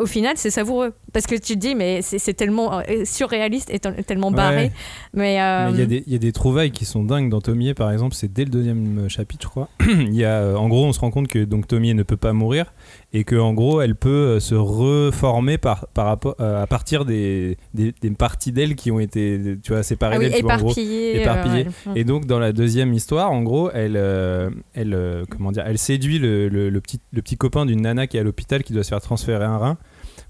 au 0.00 0.06
final, 0.06 0.34
c'est 0.36 0.50
savoureux. 0.50 0.92
Parce 1.12 1.26
que 1.26 1.34
tu 1.34 1.54
te 1.54 1.58
dis, 1.58 1.74
mais 1.74 2.02
c'est 2.02 2.34
tellement 2.34 2.78
euh, 2.78 2.82
surréaliste 3.04 3.68
et 3.72 3.80
tel- 3.80 4.04
tellement 4.04 4.30
barré. 4.30 4.64
Ouais. 4.66 4.72
Mais, 5.14 5.40
euh, 5.42 5.70
Il 5.72 5.78
y, 5.80 5.82
a 5.82 5.86
des- 5.86 6.04
il 6.06 6.12
y 6.12 6.16
a 6.16 6.18
des 6.18 6.32
trouvailles 6.32 6.70
qui 6.70 6.84
sont 6.84 7.02
dingues 7.02 7.28
dans 7.30 7.40
Tomie, 7.40 7.74
par 7.74 7.90
exemple, 7.90 8.14
c'est 8.14 8.32
dès 8.32 8.44
le 8.44 8.50
deuxième 8.50 8.98
euh, 9.00 9.08
chapitre, 9.08 9.42
je 9.42 9.48
crois. 9.48 9.68
il 9.88 10.14
y 10.14 10.24
a, 10.24 10.54
en 10.56 10.68
gros, 10.68 10.86
on 10.86 10.92
se 10.92 11.00
rend 11.00 11.10
compte 11.10 11.26
que 11.28 11.44
donc 11.44 11.66
Tomie 11.66 11.94
ne 11.94 12.02
peut 12.04 12.16
pas 12.16 12.32
mourir 12.32 12.72
et 13.12 13.24
que 13.24 13.34
en 13.34 13.52
gros, 13.54 13.80
elle 13.80 13.96
peut 13.96 14.38
se 14.38 14.54
reformer 14.54 15.58
par, 15.58 15.88
par 15.88 16.06
à 16.38 16.66
partir 16.68 17.04
des, 17.04 17.56
des, 17.74 17.92
des 18.00 18.10
parties 18.10 18.52
d'elle 18.52 18.76
qui 18.76 18.90
ont 18.92 19.00
été, 19.00 19.56
tu 19.62 19.72
vois, 19.72 19.82
séparées 19.82 20.16
ah 20.16 20.18
oui, 20.20 20.24
d'elle. 20.30 20.34
tu 20.38 20.42
vois, 20.42 20.54
en 20.54 20.58
gros. 20.58 20.68
éparpillé. 20.70 21.16
euh, 21.16 21.20
éparpillé. 21.22 21.64
ouais. 21.86 21.92
Et 21.96 22.04
donc 22.04 22.26
dans 22.26 22.38
la 22.38 22.52
deuxième 22.52 22.92
histoire, 22.94 23.32
en 23.32 23.42
gros, 23.42 23.70
elle, 23.72 23.96
euh, 23.96 24.50
elle, 24.74 25.24
comment 25.28 25.50
dire, 25.50 25.64
elle 25.66 25.78
séduit 25.78 26.18
le, 26.20 26.48
le- 26.48 26.70
le 26.70 26.80
petit, 26.80 27.00
le 27.12 27.20
petit 27.22 27.36
copain 27.36 27.66
d'une 27.66 27.82
nana 27.82 28.06
qui 28.06 28.16
est 28.16 28.20
à 28.20 28.22
l'hôpital 28.22 28.62
qui 28.62 28.72
doit 28.72 28.84
se 28.84 28.90
faire 28.90 29.00
transférer 29.00 29.44
un 29.44 29.58
rein 29.58 29.78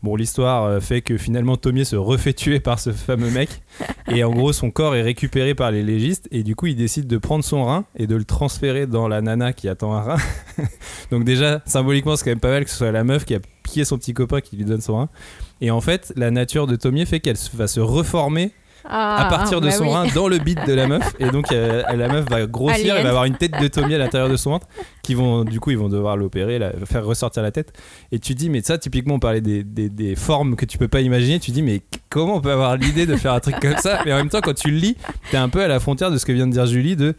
Bon, 0.02 0.16
l'histoire 0.16 0.64
euh, 0.64 0.80
fait 0.80 1.02
que 1.02 1.19
finalement 1.19 1.59
Tomie 1.59 1.85
se 1.85 1.97
refait 1.97 2.33
tuer 2.33 2.59
par 2.59 2.78
ce 2.78 2.90
fameux 2.90 3.30
mec. 3.30 3.50
Et 4.09 4.25
en 4.25 4.30
gros, 4.30 4.52
son 4.52 4.71
corps 4.71 4.97
est 4.97 5.02
récupéré 5.02 5.54
par 5.54 5.71
les 5.71 5.83
légistes. 5.83 6.26
Et 6.30 6.42
du 6.42 6.57
coup, 6.57 6.66
il 6.66 6.76
décide 6.76 7.07
de 7.07 7.19
prendre 7.19 7.45
son 7.45 7.64
rein 7.64 7.85
et 7.97 8.07
de 8.07 8.16
le 8.16 8.25
transférer 8.25 8.87
dans 8.87 9.09
la 9.09 9.21
nana 9.21 9.52
qui 9.52 9.69
attend 9.69 9.92
un 9.92 10.00
rein. 10.00 10.16
Donc, 11.11 11.25
déjà, 11.25 11.61
symboliquement, 11.66 12.16
c'est 12.16 12.25
quand 12.25 12.30
même 12.30 12.40
pas 12.40 12.50
mal 12.50 12.64
que 12.64 12.71
ce 12.71 12.76
soit 12.76 12.92
la 12.92 13.04
meuf 13.04 13.25
qui 13.25 13.35
a 13.35 13.40
piqué 13.62 13.85
son 13.85 13.99
petit 13.99 14.14
copain 14.14 14.40
qui 14.40 14.57
lui 14.57 14.64
donne 14.64 14.80
son 14.80 14.97
rein. 14.97 15.09
Et 15.61 15.71
en 15.71 15.80
fait, 15.80 16.12
la 16.16 16.30
nature 16.30 16.66
de 16.66 16.76
Tomie 16.76 17.04
fait 17.04 17.21
qu'elle 17.21 17.37
va 17.54 17.66
se 17.66 17.80
reformer 17.80 18.52
Ah, 18.89 19.27
à 19.27 19.31
partir 19.31 19.61
de 19.61 19.67
bah 19.67 19.73
son 19.73 19.85
oui. 19.85 19.91
rein 19.91 20.07
dans 20.15 20.29
le 20.29 20.39
bit 20.39 20.59
de 20.67 20.73
la 20.73 20.87
meuf. 20.87 21.15
Et 21.19 21.31
donc 21.31 21.53
euh, 21.53 21.83
la 21.95 22.09
meuf 22.09 22.29
va 22.29 22.47
grossir 22.47 22.97
et 22.97 23.03
va 23.03 23.09
avoir 23.11 23.25
une 23.25 23.37
tête 23.37 23.53
de 23.61 23.69
Tommy 23.69 23.95
à 23.95 23.99
l'intérieur 23.99 24.29
de 24.29 24.37
son 24.37 24.51
ventre 24.51 24.67
qui 25.03 25.15
vont 25.15 25.45
du 25.45 25.61
coup 25.61 25.71
ils 25.71 25.79
vont 25.79 25.89
devoir 25.89 26.17
l'opérer 26.17 26.59
la- 26.59 26.73
faire 26.87 27.05
ressortir 27.05 27.43
la 27.43 27.51
tête. 27.51 27.73
Et 28.13 28.19
tu 28.19 28.35
dis 28.35 28.49
mais 28.51 28.63
ça 28.63 28.79
typiquement 28.79 29.15
on 29.15 29.19
parlait 29.19 29.41
des, 29.41 29.63
des- 29.65 29.89
des 29.91 30.17
formes 30.17 30.57
que 30.57 30.65
tu 30.65 30.79
peux 30.79 30.89
pas 30.89 31.01
imaginer. 31.01 31.39
Tu 31.41 31.51
dis 31.51 31.63
mais 31.63 31.83
comment 32.09 32.37
on 32.37 32.41
peut 32.41 32.53
avoir 32.53 32.77
l'idée 32.77 33.07
de 33.07 33.17
faire 33.17 33.33
un 33.35 33.41
truc 33.41 33.61
comme 33.61 33.77
ça? 33.77 34.01
Mais 34.07 34.13
en 34.13 34.17
même 34.17 34.29
temps 34.31 34.41
quand 34.43 34.55
tu 34.55 34.71
le 34.71 34.79
lis 34.79 34.97
t'es 35.31 35.37
un 35.37 35.49
peu 35.49 35.63
à 35.63 35.69
la 35.69 35.79
frontière 35.81 36.11
de 36.11 36.17
ce 36.19 36.25
que 36.27 36.33
vient 36.33 36.47
de 36.47 36.53
dire 36.53 36.67
Julie 36.67 36.97
de 36.97 37.15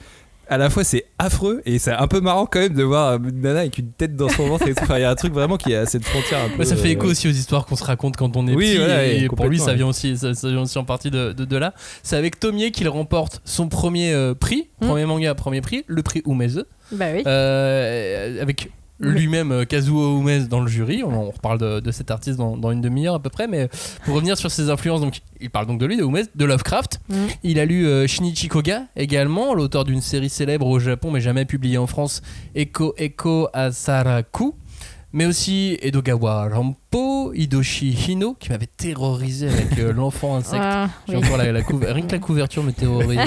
à 0.52 0.58
la 0.58 0.70
fois 0.70 0.84
c'est 0.84 1.06
affreux 1.18 1.62
et 1.66 1.80
c'est 1.80 1.92
un 1.94 2.08
peu 2.08 2.20
marrant 2.22 2.46
quand 2.46 2.60
même 2.60 2.74
de 2.74 2.84
voir 2.84 3.16
une 3.16 3.42
nana 3.42 3.62
avec 3.62 3.78
une 3.78 3.92
tête 3.92 4.16
dans 4.16 4.30
son 4.30 4.48
ventre 4.48 4.68
et 4.68 4.74
tout. 4.76 4.84
Enfin, 4.84 4.98
il 4.98 5.02
y 5.02 5.06
a 5.06 5.10
un 5.10 5.16
truc 5.16 5.34
vraiment 5.34 5.58
qui 5.58 5.72
est 5.72 5.76
à 5.78 5.86
cette 5.86 6.04
frontière 6.06 6.42
un 6.46 6.50
peu 6.50 6.60
Ouais, 6.60 6.66
ça 6.66 6.76
fait 6.76 6.90
euh, 6.90 6.92
écho 6.92 7.08
aussi 7.08 7.28
aux 7.28 7.32
histoires 7.32 7.66
qu'on 7.66 7.76
se 7.78 7.84
raconte 7.84 8.18
quand 8.18 8.36
on 8.38 8.48
est 8.48 8.54
Oui, 8.54 8.66
petit. 8.72 8.78
voilà, 8.78 9.08
et 9.08 9.24
et 9.24 9.28
pour 9.28 9.48
lui, 9.48 9.58
ça 9.60 9.74
vient, 9.74 9.88
aussi, 9.88 10.18
ça, 10.18 10.34
ça 10.34 10.50
vient 10.50 10.62
aussi 10.62 10.78
en 10.78 10.84
partie 10.84 11.10
de, 11.10 11.32
de, 11.32 11.46
de 11.46 11.58
là. 11.58 11.74
C'est 12.04 12.18
avec 12.18 12.40
Tomier 12.40 12.72
qu'il 12.72 12.90
remporte 12.90 13.42
son 13.46 13.68
premier 13.70 14.14
euh, 14.14 14.34
prix, 14.36 14.68
Hmm. 14.82 14.88
premier 14.88 15.06
manga, 15.06 15.34
premier 15.36 15.62
prix, 15.62 15.84
le 15.88 16.04
prix 16.04 16.22
Umeze. 16.28 16.66
Bah 16.92 17.06
oui. 17.16 17.24
Euh, 17.28 18.42
avec 18.42 18.70
lui-même 19.02 19.52
euh, 19.52 19.66
Kazuo 19.66 20.20
Umez 20.20 20.46
dans 20.46 20.62
le 20.62 20.68
jury. 20.68 21.04
On, 21.04 21.28
on 21.28 21.32
reparle 21.32 21.58
de, 21.58 21.80
de 21.80 21.92
cet 21.92 22.12
artiste 22.12 22.38
dans, 22.38 22.56
dans 22.58 22.72
une 22.72 22.82
demi-heure 22.82 23.16
à 23.16 23.20
peu 23.20 23.30
près. 23.30 23.48
Mais 23.48 23.70
pour 24.06 24.16
revenir 24.16 24.38
sur 24.38 24.52
ses 24.52 24.70
influences, 24.70 25.02
donc, 25.02 25.22
il 25.40 25.50
parle 25.50 25.66
donc 25.66 25.80
de 25.80 25.86
lui, 25.86 25.98
de 25.98 26.04
Umez, 26.04 26.24
de 26.36 26.46
Lovecraft. 26.46 27.00
Mm. 27.10 27.16
Il 27.44 27.60
a 27.60 27.66
lu 27.66 27.86
euh, 27.86 28.08
Shinichi 28.08 28.48
Koga 28.48 28.84
également, 28.96 29.54
l'auteur 29.54 29.84
d'une 29.84 30.02
série 30.02 30.30
célèbre 30.30 30.68
au 30.68 30.80
Japon 30.80 31.12
mais 31.12 31.22
jamais 31.22 31.46
publiée 31.46 31.78
en 31.78 31.88
France, 31.88 32.22
Eko 32.56 32.94
Eko 32.98 33.48
Asaraku. 33.54 34.56
Mais 35.14 35.26
aussi 35.26 35.78
Edogawa 35.82 36.48
Rampo, 36.48 37.34
Hidoshi 37.34 37.90
Hino, 38.08 38.34
qui 38.40 38.50
m'avait 38.50 38.66
terrorisé 38.66 39.50
avec 39.50 39.78
euh, 39.78 39.92
l'enfant 39.92 40.36
insecte. 40.38 40.62
Ah, 40.64 40.90
J'ai 41.08 41.18
oui. 41.18 41.24
encore 41.26 41.38
la, 41.38 41.52
la 41.52 41.62
couver- 41.62 41.92
Rien 41.92 42.06
que 42.06 42.12
la 42.14 42.20
couverture 42.20 42.64
me 42.64 42.72
terrorise. 42.72 43.20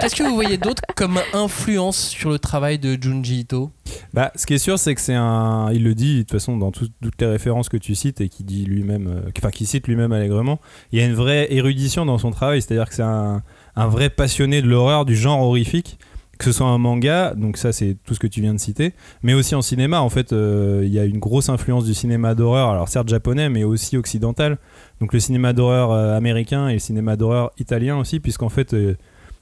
Qu'est-ce 0.00 0.14
que 0.16 0.22
vous 0.22 0.34
voyez 0.34 0.56
d'autre 0.56 0.82
comme 0.96 1.18
influence 1.34 2.08
sur 2.08 2.30
le 2.30 2.38
travail 2.38 2.78
de 2.78 2.96
Junji 3.00 3.40
Ito? 3.40 3.70
Bah, 4.14 4.32
ce 4.34 4.46
qui 4.46 4.54
est 4.54 4.58
sûr, 4.58 4.78
c'est 4.78 4.94
que 4.94 5.00
c'est 5.00 5.14
un. 5.14 5.70
Il 5.72 5.84
le 5.84 5.94
dit 5.94 6.16
de 6.16 6.20
toute 6.22 6.32
façon 6.32 6.56
dans 6.56 6.70
tout- 6.70 6.88
toutes 7.02 7.20
les 7.20 7.26
références 7.26 7.68
que 7.68 7.76
tu 7.76 7.94
cites 7.94 8.20
et 8.20 8.28
qui 8.28 8.44
dit 8.44 8.64
lui-même, 8.64 9.06
euh, 9.08 9.30
enfin 9.36 9.50
qui 9.50 9.66
cite 9.66 9.86
lui-même 9.88 10.12
allègrement. 10.12 10.58
Il 10.92 10.98
y 10.98 11.02
a 11.02 11.06
une 11.06 11.14
vraie 11.14 11.52
érudition 11.52 12.06
dans 12.06 12.18
son 12.18 12.30
travail, 12.30 12.62
c'est-à-dire 12.62 12.88
que 12.88 12.94
c'est 12.94 13.02
un, 13.02 13.42
un 13.76 13.86
vrai 13.88 14.08
passionné 14.10 14.62
de 14.62 14.68
l'horreur, 14.68 15.04
du 15.04 15.16
genre 15.16 15.42
horrifique, 15.42 15.98
que 16.38 16.44
ce 16.44 16.52
soit 16.52 16.68
un 16.68 16.78
manga, 16.78 17.34
donc 17.34 17.56
ça 17.56 17.72
c'est 17.72 17.96
tout 18.04 18.14
ce 18.14 18.20
que 18.20 18.26
tu 18.28 18.40
viens 18.40 18.54
de 18.54 18.60
citer, 18.60 18.94
mais 19.22 19.34
aussi 19.34 19.54
en 19.54 19.62
cinéma. 19.62 20.00
En 20.00 20.08
fait, 20.08 20.32
euh, 20.32 20.82
il 20.84 20.92
y 20.92 20.98
a 20.98 21.04
une 21.04 21.18
grosse 21.18 21.48
influence 21.48 21.84
du 21.84 21.94
cinéma 21.94 22.34
d'horreur, 22.34 22.68
alors 22.70 22.88
certes 22.88 23.08
japonais, 23.08 23.48
mais 23.48 23.64
aussi 23.64 23.96
occidental. 23.96 24.56
Donc 25.00 25.12
le 25.12 25.20
cinéma 25.20 25.52
d'horreur 25.52 25.90
euh, 25.92 26.16
américain 26.16 26.68
et 26.68 26.74
le 26.74 26.78
cinéma 26.78 27.16
d'horreur 27.16 27.50
italien 27.58 27.98
aussi, 27.98 28.20
puisqu'en 28.20 28.48
fait. 28.48 28.72
euh, 28.74 28.94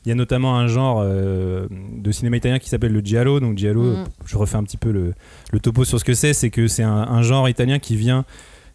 il 0.05 0.11
y 0.11 0.13
a 0.13 0.15
notamment 0.15 0.57
un 0.57 0.69
genre 0.69 1.01
euh, 1.03 1.67
de 1.93 2.13
cinéma 2.13 2.37
italien 2.37 2.61
qui 2.61 2.69
s'appelle 2.69 2.93
le 2.93 3.01
giallo. 3.01 3.41
Donc 3.41 3.59
giallo, 3.59 3.83
Mm. 3.83 4.05
je 4.27 4.37
refais 4.39 4.57
un 4.57 4.63
petit 4.63 4.77
peu 4.77 4.93
le, 4.93 5.15
le 5.53 5.59
topo 5.59 5.85
sur 5.85 5.99
ce 5.99 6.05
que 6.05 6.15
c'est. 6.15 6.33
C'est 6.33 6.51
que 6.51 6.69
c'est 6.69 6.85
un, 6.85 6.93
un 6.93 7.23
genre 7.23 7.49
italien 7.49 7.81
qui 7.81 7.97
vient 7.97 8.25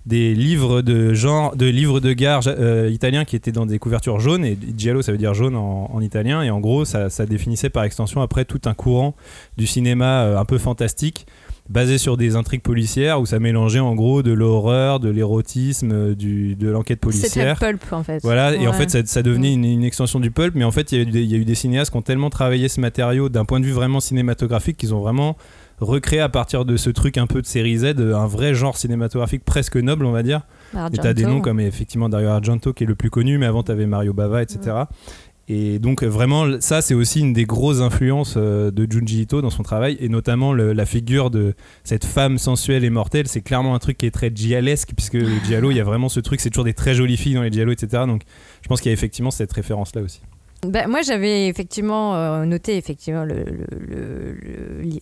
des 0.06 0.34
livres 0.34 0.82
de 0.82 1.14
genre, 1.14 1.56
de 1.56 1.66
livres 1.68 2.00
de 2.00 2.14
gare 2.14 2.42
euh, 2.48 2.90
italiens 2.92 3.24
qui 3.26 3.36
étaient 3.36 3.52
dans 3.52 3.66
des 3.66 3.78
couvertures 3.80 4.20
jaunes. 4.20 4.44
Et 4.46 4.58
giallo, 4.78 5.02
ça 5.02 5.12
veut 5.12 5.18
dire 5.18 5.34
jaune 5.34 5.56
en, 5.56 5.90
en 5.94 6.02
italien. 6.02 6.42
Et 6.42 6.50
en 6.50 6.60
gros, 6.60 6.86
ça, 6.86 7.10
ça 7.10 7.26
définissait 7.26 7.70
par 7.70 7.84
extension 7.84 8.22
après 8.22 8.46
tout 8.46 8.62
un 8.66 8.74
courant 8.74 9.16
du 9.58 9.68
cinéma 9.68 10.24
euh, 10.24 10.38
un 10.40 10.46
peu 10.46 10.58
fantastique 10.58 11.26
basé 11.70 11.98
sur 11.98 12.18
des 12.18 12.36
intrigues 12.36 12.64
policières 12.64 13.22
où 13.22 13.26
ça 13.26 13.40
mélangeait 13.40 13.80
en 13.80 13.96
gros 13.96 14.24
de 14.24 14.32
l'horreur, 14.34 15.00
de 15.00 15.10
l'érotisme, 15.10 15.92
euh, 15.94 16.16
du- 16.16 16.56
de 16.56 16.68
l'enquête 16.68 17.00
policière. 17.00 17.56
très 17.56 17.72
pulp 17.72 17.94
en 17.94 18.04
fait. 18.04 18.20
Voilà, 18.24 18.56
et 18.56 18.68
en 18.68 18.74
fait, 18.74 18.90
ça, 18.90 19.06
ça 19.06 19.22
devenait 19.22 19.54
une, 19.54 19.64
une 19.64 19.84
extension 19.84 20.20
du 20.20 20.32
pulp, 20.32 20.54
mais 20.56 20.66
en 20.66 20.72
fait, 20.72 20.92
il 20.92 21.16
y, 21.16 21.26
y 21.28 21.34
a 21.36 21.38
eu 21.38 21.46
des 21.46 21.56
cinéastes 21.56 21.92
qui 21.92 21.98
ont 21.98 22.02
tellement 22.02 22.30
travaillé 22.30 22.68
ce 22.68 22.82
matériau 22.82 23.30
d'un 23.30 23.46
point 23.46 23.60
de 23.62 23.66
vue 23.66 23.72
vraiment 23.72 24.00
cinématographique 24.02 24.76
qu'ils 24.76 24.94
ont 24.94 25.00
vraiment 25.00 25.38
recréé 25.82 26.20
à 26.22 26.30
partir 26.30 26.64
de 26.64 26.78
ce 26.78 26.90
truc 26.90 27.18
un 27.18 27.28
peu 27.28 27.42
de 27.42 27.48
série 27.48 27.78
Z 27.80 27.96
un 28.00 28.28
vrai 28.28 28.54
genre 28.54 28.78
cinématographique 28.78 29.44
presque 29.44 29.76
noble, 29.78 30.06
on 30.06 30.12
va 30.12 30.24
dire. 30.24 30.42
Et 30.94 30.98
t'as 30.98 31.14
des 31.14 31.24
Argento. 31.24 31.30
noms 31.30 31.42
comme 31.42 31.60
effectivement 31.60 32.08
Dario 32.08 32.30
Argento 32.30 32.72
qui 32.72 32.84
est 32.86 32.88
le 32.88 32.96
plus 32.96 33.10
connu, 33.10 33.38
mais 33.38 33.46
avant 33.48 33.64
t'avais 33.64 33.88
Mario 33.88 34.14
Bava, 34.14 34.42
etc. 34.44 34.60
Et 35.48 35.80
donc 35.80 36.04
euh, 36.04 36.08
vraiment, 36.08 36.62
ça 36.62 36.82
c'est 36.82 36.94
aussi 36.94 37.20
une 37.20 37.34
des 37.34 37.46
grosses 37.46 37.82
influences 37.82 38.36
euh, 38.38 38.72
de 38.72 38.90
Junji 38.90 39.24
Ito 39.24 39.42
dans 39.42 39.50
son 39.50 39.64
travail, 39.64 39.98
et 40.00 40.08
notamment 40.08 40.54
le- 40.54 40.72
la 40.72 40.86
figure 40.86 41.30
de 41.30 41.56
cette 41.84 42.06
femme 42.06 42.38
sensuelle 42.38 42.84
et 42.86 42.90
mortelle. 42.90 43.28
C'est 43.28 43.42
clairement 43.42 43.76
un 43.76 43.80
truc 43.80 43.98
qui 43.98 44.06
est 44.06 44.12
très 44.12 44.32
gialesque, 44.34 44.92
puisque 44.96 45.16
le 45.16 45.28
giallo, 45.44 45.72
il 45.72 45.78
y 45.78 45.82
a 45.82 45.84
vraiment 45.84 46.08
ce 46.10 46.20
truc, 46.22 46.40
c'est 46.40 46.52
toujours 46.52 46.64
des 46.64 46.76
très 46.76 46.94
jolies 46.94 47.18
filles 47.18 47.34
dans 47.34 47.42
les 47.42 47.52
giallo, 47.52 47.72
etc. 47.74 48.04
Donc 48.08 48.22
je 48.62 48.68
pense 48.70 48.80
qu'il 48.80 48.90
y 48.90 48.94
a 48.94 48.94
effectivement 48.94 49.32
cette 49.32 49.52
référence-là 49.52 50.04
aussi. 50.04 50.22
Ben, 50.64 50.88
moi, 50.88 51.02
j'avais 51.02 51.48
effectivement 51.48 52.16
euh, 52.16 52.46
noté 52.46 52.78
effectivement 52.78 53.26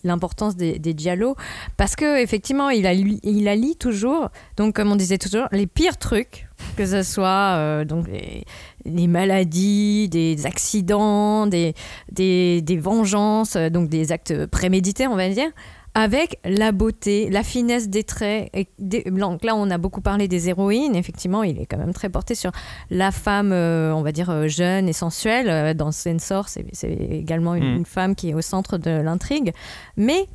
l'importance 0.04 0.56
des, 0.56 0.78
des 0.78 0.94
giallo 0.96 1.36
parce 1.76 1.96
que 1.96 2.22
effectivement, 2.22 2.70
il 2.70 2.86
a 2.86 2.94
il 2.94 3.46
a 3.46 3.54
lit 3.54 3.76
toujours, 3.76 4.30
donc 4.56 4.74
comme 4.74 4.90
on 4.90 4.96
disait 4.96 5.18
toujours, 5.18 5.48
les 5.52 5.66
pires 5.66 5.98
trucs, 5.98 6.48
que 6.76 6.86
ce 6.86 7.02
soit 7.02 7.56
euh, 7.58 7.84
donc 7.84 8.06
les, 8.08 9.06
maladies, 9.06 10.08
des 10.08 10.46
accidents, 10.46 11.46
des, 11.46 11.74
des, 12.10 12.62
des 12.62 12.76
vengeances, 12.78 13.56
donc 13.56 13.90
des 13.90 14.12
actes 14.12 14.46
prémédités, 14.46 15.06
on 15.08 15.16
va 15.16 15.28
dire. 15.28 15.50
Avec 15.94 16.38
la 16.44 16.70
beauté, 16.70 17.28
la 17.30 17.42
finesse 17.42 17.88
des 17.88 18.04
traits. 18.04 18.48
Et 18.54 18.68
des- 18.78 19.02
donc 19.02 19.44
là, 19.44 19.56
on 19.56 19.68
a 19.70 19.78
beaucoup 19.78 20.00
parlé 20.00 20.28
des 20.28 20.48
héroïnes. 20.48 20.94
Effectivement, 20.94 21.42
il 21.42 21.60
est 21.60 21.66
quand 21.66 21.78
même 21.78 21.92
très 21.92 22.08
porté 22.08 22.36
sur 22.36 22.52
la 22.90 23.10
femme, 23.10 23.50
euh, 23.52 23.92
on 23.92 24.02
va 24.02 24.12
dire, 24.12 24.30
euh, 24.30 24.46
jeune 24.46 24.88
et 24.88 24.92
sensuelle. 24.92 25.48
Euh, 25.50 25.74
Dans 25.74 25.90
Censor, 25.90 26.48
c'est 26.48 26.64
également 27.10 27.54
une, 27.56 27.74
Mm. 27.74 27.76
une 27.78 27.86
femme 27.86 28.14
qui 28.14 28.30
est 28.30 28.34
au 28.34 28.40
centre 28.40 28.78
de 28.78 28.90
l'intrigue. 28.90 29.52
Mais 29.96 30.26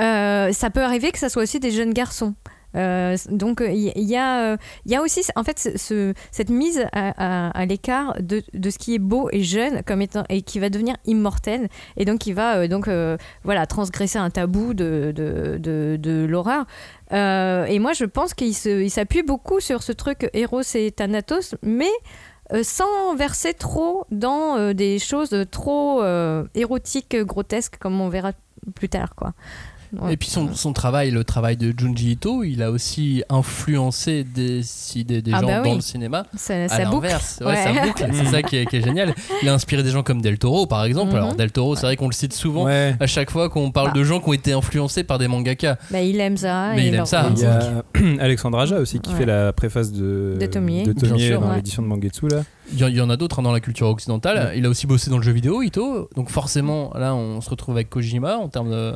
euh, 0.00 0.52
ça 0.52 0.70
peut 0.70 0.82
arriver 0.82 1.10
que 1.10 1.18
ça 1.18 1.28
soit 1.30 1.42
aussi 1.42 1.58
des 1.58 1.70
jeunes 1.72 1.92
garçons. 1.92 2.34
Euh, 2.74 3.16
donc 3.30 3.62
il 3.66 3.76
y, 3.96 4.16
a, 4.16 4.52
euh, 4.52 4.56
il 4.84 4.92
y 4.92 4.96
a 4.96 5.00
aussi 5.02 5.22
en 5.34 5.44
fait 5.44 5.58
ce- 5.58 5.78
ce- 5.78 6.14
cette 6.30 6.50
mise 6.50 6.84
à, 6.92 7.64
l'écart 7.66 8.14
de, 8.20 8.42
ce 8.68 8.78
qui 8.78 8.94
est 8.94 8.98
beau 8.98 9.28
et 9.32 9.42
jeune 9.42 9.82
comme 9.84 10.02
étant 10.02 10.24
et 10.28 10.42
qui 10.42 10.58
va 10.58 10.68
devenir 10.68 10.96
immortel 11.06 11.68
et 11.96 12.04
donc 12.04 12.18
qui 12.18 12.32
va 12.32 12.56
euh, 12.58 12.68
donc 12.68 12.88
voilà 13.44 13.66
transgresser 13.66 14.18
un 14.18 14.30
tabou 14.30 14.74
de, 14.74 16.26
l'horreur. 16.28 16.66
Et 17.12 17.78
moi 17.78 17.92
je 17.92 18.04
pense 18.04 18.34
qu'il 18.34 18.54
s'appuie 18.90 19.22
beaucoup 19.22 19.60
sur 19.60 19.82
ce 19.82 19.92
truc 19.92 20.28
Eros 20.34 20.62
et 20.74 20.90
Thanatos 20.90 21.54
mais 21.62 21.90
sans 22.62 23.14
verser 23.16 23.54
trop 23.54 24.04
dans 24.10 24.72
des 24.74 24.98
choses 24.98 25.34
trop 25.50 26.02
érotiques 26.54 27.16
grotesques 27.16 27.78
comme 27.78 28.00
on 28.00 28.08
verra 28.08 28.32
plus 28.74 28.88
tard 28.88 29.14
quoi 29.14 29.32
Ouais. 30.00 30.12
Et 30.12 30.16
puis 30.16 30.28
son, 30.28 30.54
son 30.54 30.72
travail, 30.72 31.10
le 31.10 31.24
travail 31.24 31.56
de 31.56 31.72
Junji 31.76 32.12
Ito, 32.12 32.44
il 32.44 32.62
a 32.62 32.70
aussi 32.70 33.22
influencé 33.28 34.24
des, 34.24 34.62
si- 34.62 35.04
des, 35.04 35.22
des 35.22 35.32
Ah 35.32 35.40
gens 35.40 35.46
bah 35.46 35.60
oui. 35.62 35.68
dans 35.70 35.74
le 35.76 35.80
cinéma. 35.80 36.24
ça, 36.36 36.54
À 36.64 36.68
ça 36.68 36.84
boucle 36.86 37.04
l'inverse, 37.06 37.38
ouais, 37.40 37.46
Ouais. 37.46 37.64
ça 37.64 37.86
boucle. 37.86 38.06
C'est 38.12 38.24
ça 38.30 38.42
qui 38.42 38.56
est, 38.56 38.66
qui 38.66 38.76
est 38.76 38.82
génial. 38.82 39.14
Il 39.42 39.48
a 39.48 39.54
inspiré 39.54 39.82
des 39.82 39.90
gens 39.90 40.02
comme 40.02 40.20
Del 40.20 40.38
Toro, 40.38 40.66
par 40.66 40.84
exemple. 40.84 41.12
Mhm. 41.12 41.16
Alors 41.16 41.34
Del 41.34 41.52
Toro, 41.52 41.76
c'est 41.76 41.86
vrai 41.86 41.96
qu'on 41.96 42.08
le 42.08 42.12
cite 42.12 42.32
souvent. 42.32 42.64
Ouais. 42.64 42.94
À 43.00 43.06
chaque 43.06 43.30
fois 43.30 43.48
qu'on 43.48 43.70
parle 43.70 43.88
Bah. 43.88 43.98
de 43.98 44.04
gens 44.04 44.20
qui 44.20 44.28
ont 44.28 44.32
été 44.32 44.52
influencés 44.52 45.04
par 45.04 45.18
des 45.18 45.28
mangaka. 45.28 45.78
Bah, 45.90 46.00
il 46.00 46.20
aime 46.20 46.36
ça. 46.36 46.72
Mais 46.74 46.86
et 46.86 46.88
il 46.88 46.94
aime 46.94 47.06
ça. 47.06 47.30
Il 47.34 47.42
y 47.42 47.46
a 47.46 47.82
Alexandre 48.20 48.58
Aja 48.58 48.76
aussi 48.78 49.00
qui 49.00 49.10
Ouais. 49.12 49.16
fait 49.20 49.26
la 49.26 49.52
préface 49.52 49.92
de, 49.92 50.36
De 50.38 50.46
Tomie. 50.46 50.82
de 50.82 50.92
Tomie 50.92 51.12
Bien 51.14 51.26
sûr, 51.28 51.40
dans 51.40 51.48
ouais. 51.50 51.56
l'édition 51.56 51.82
de 51.82 51.86
Mangetsu 51.88 52.28
là. 52.28 52.42
Il 52.72 52.78
y, 52.80 52.84
en- 52.84 52.88
il 52.88 52.96
y 52.96 53.00
en 53.00 53.08
a 53.10 53.16
d'autres 53.16 53.38
hein, 53.38 53.42
dans 53.42 53.52
la 53.52 53.60
culture 53.60 53.86
occidentale. 53.86 54.52
Il 54.56 54.66
a 54.66 54.68
aussi 54.68 54.86
bossé 54.88 55.08
dans 55.10 55.18
le 55.18 55.22
jeu 55.22 55.30
vidéo, 55.32 55.62
Ito. 55.62 56.08
Donc 56.16 56.30
forcément, 56.30 56.90
là, 56.96 57.14
on 57.14 57.40
se 57.40 57.48
retrouve 57.48 57.76
avec 57.76 57.88
Kojima 57.90 58.36
en 58.38 58.48
termes 58.48 58.70
de- 58.70 58.94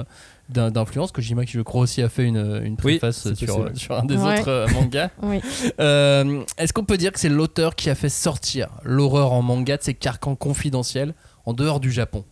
d'influence. 0.50 1.12
Kojima 1.12 1.45
qui, 1.45 1.52
je 1.52 1.61
crois, 1.62 1.83
aussi 1.83 2.02
a 2.02 2.09
fait 2.09 2.25
une, 2.25 2.61
une 2.64 2.76
préface 2.76 3.33
sur, 3.35 3.66
un 3.97 4.04
des 4.04 4.16
Ouais. 4.16 4.40
autres 4.40 4.49
euh, 4.49 4.66
mangas. 4.75 5.11
Oui. 5.23 5.40
Euh, 5.80 6.42
Est-ce 6.59 6.73
qu'on 6.73 6.85
peut 6.85 6.97
dire 6.97 7.12
que 7.12 7.21
c'est 7.21 7.28
l'auteur 7.28 7.75
qui 7.75 7.88
a 7.90 7.95
fait 7.95 8.09
sortir 8.09 8.69
l'horreur 8.85 9.33
en 9.33 9.42
manga 9.42 9.76
de 9.76 9.83
ses 9.83 9.95
carcans 9.95 10.35
confidentiels 10.37 11.14
en 11.47 11.52
dehors 11.52 11.80
du 11.80 11.90
Japon? 11.90 12.25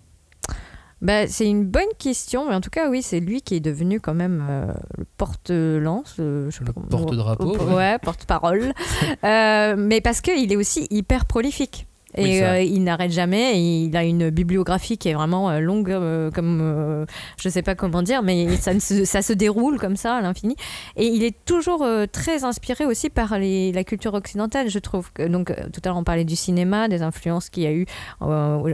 Bah, 1.01 1.29
c'est 1.29 1.47
une 1.47 1.65
bonne 1.65 1.87
question, 1.99 2.49
mais 2.49 2.57
en 2.57 2.61
tout 2.61 2.71
cas, 2.71 2.91
oui, 2.91 3.03
c'est 3.03 3.21
lui 3.21 3.41
qui 3.41 3.55
est 3.55 3.61
devenu 3.61 4.01
quand 4.01 4.15
même 4.15 4.45
euh, 4.51 4.67
le 4.97 5.05
porte-lance. 5.17 6.17
euh, 6.19 6.51
Le 6.61 6.73
porte-drapeau, 6.73 7.57
Ouais, 7.57 7.75
ouais. 7.75 7.99
porte-parole. 8.03 8.73
Euh, 9.25 9.75
mais 9.79 10.01
parce 10.01 10.21
qu'il 10.21 10.53
est 10.53 10.57
aussi 10.57 10.87
hyper 10.91 11.25
prolifique. 11.27 11.87
Et 12.19 12.23
Oui, 12.23 12.43
euh, 12.43 12.61
il 12.61 12.83
n'arrête 12.85 13.11
jamais. 13.13 13.59
Et 13.59 13.85
il 13.85 13.97
a 13.97 14.05
une 14.05 14.31
bibliographie 14.31 14.99
qui 14.99 15.09
est 15.09 15.15
vraiment 15.15 15.51
euh, 15.51 15.61
longue, 15.61 15.91
euh, 15.91 16.31
comme 16.31 16.59
euh, 16.61 17.07
je 17.41 17.49
sais 17.49 17.63
pas 17.63 17.75
comment 17.75 18.03
dire, 18.03 18.23
mais 18.23 18.57
ça, 18.57 18.75
ne 18.75 18.81
se, 18.81 19.05
ça 19.05 19.23
se 19.23 19.33
déroule 19.33 19.79
comme 19.79 19.97
ça 19.97 20.17
à 20.17 20.21
l'infini. 20.21 20.57
Et 20.97 21.07
il 21.07 21.23
est 21.25 21.37
toujours 21.45 21.87
très 22.13 22.45
inspiré 22.45 22.85
aussi 22.85 23.11
par 23.11 23.39
les- 23.39 23.73
la 23.73 23.85
culture 23.85 24.15
occidentale, 24.15 24.69
je 24.69 24.79
trouve. 24.79 25.13
Que, 25.13 25.27
donc, 25.29 25.53
tout 25.73 25.81
à 25.85 25.89
l'heure, 25.89 25.97
on 25.97 26.05
parlait 26.05 26.25
du 26.25 26.37
cinéma, 26.37 26.89
des 26.89 27.03
influences 27.03 27.51
qu'il 27.51 27.63
y 27.63 27.67
a 27.67 27.73
eu 27.73 27.87
au- 28.21 28.69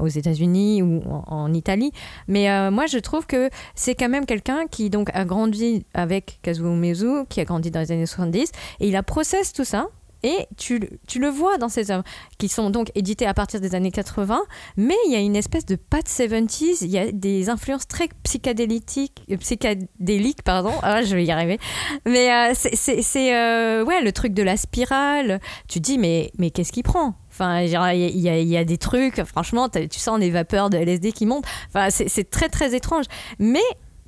aux 0.00 0.08
États-Unis 0.08 0.82
ou 0.82 1.02
en, 1.08 1.24
en 1.26 1.52
Italie. 1.52 1.92
Mais 2.28 2.70
moi, 2.70 2.86
je 2.86 2.98
trouve 2.98 3.26
que 3.26 3.50
c'est 3.74 3.94
quand 3.94 4.08
même 4.08 4.26
quelqu'un 4.26 4.66
qui 4.70 4.90
donc 4.90 5.10
a 5.14 5.24
grandi 5.24 5.84
avec 5.94 6.38
Kazuo 6.42 6.68
Umezu, 6.72 7.24
qui 7.28 7.40
a 7.40 7.44
grandi 7.44 7.70
dans 7.70 7.80
les 7.80 7.92
années 7.92 8.06
70, 8.06 8.50
et 8.80 8.88
il 8.88 8.96
a 8.96 9.02
process 9.02 9.52
tout 9.52 9.64
ça. 9.64 9.86
Et 10.24 10.46
tu, 10.56 10.80
tu 11.06 11.18
le 11.20 11.28
vois 11.28 11.58
dans 11.58 11.68
ses 11.68 11.90
œuvres, 11.90 12.02
qui 12.38 12.48
sont 12.48 12.70
donc 12.70 12.90
éditées 12.94 13.26
à 13.26 13.34
partir 13.34 13.60
des 13.60 13.74
années 13.74 13.90
80, 13.90 14.40
mais 14.78 14.96
il 15.06 15.12
y 15.12 15.16
a 15.16 15.20
une 15.20 15.36
espèce 15.36 15.66
de 15.66 15.76
patte 15.76 16.08
70s, 16.08 16.78
il 16.80 16.90
y 16.90 16.98
a 16.98 17.12
des 17.12 17.50
influences 17.50 17.86
très 17.86 18.08
psychédéliques, 18.22 19.22
euh, 19.30 20.32
pardon, 20.44 20.72
ah, 20.82 21.02
je 21.02 21.14
vais 21.14 21.24
y 21.24 21.30
arriver. 21.30 21.58
Mais 22.06 22.32
euh, 22.32 22.52
c'est- 22.54 23.34
euh, 23.34 23.84
ouais, 23.84 24.00
le 24.02 24.12
truc 24.12 24.32
de 24.32 24.42
la 24.42 24.56
spirale, 24.56 25.40
tu 25.68 25.78
dis, 25.80 25.98
mais, 25.98 26.32
mais 26.38 26.50
qu'est-ce 26.50 26.72
qu'il 26.72 26.84
prend? 26.84 27.14
Enfin, 27.30 27.60
il 27.62 27.68
y, 27.68 28.18
y 28.20 28.44
y 28.44 28.56
a 28.56 28.64
des 28.64 28.78
trucs, 28.78 29.22
franchement, 29.24 29.68
tu 29.68 29.98
sens 29.98 30.18
les 30.18 30.30
vapeurs 30.30 30.70
de 30.70 30.78
LSD 30.78 31.12
qui 31.12 31.26
montent. 31.26 31.44
Enfin, 31.68 31.90
c'est 31.90 32.30
très, 32.30 32.48
très 32.48 32.74
étrange. 32.74 33.04
Mais 33.38 33.60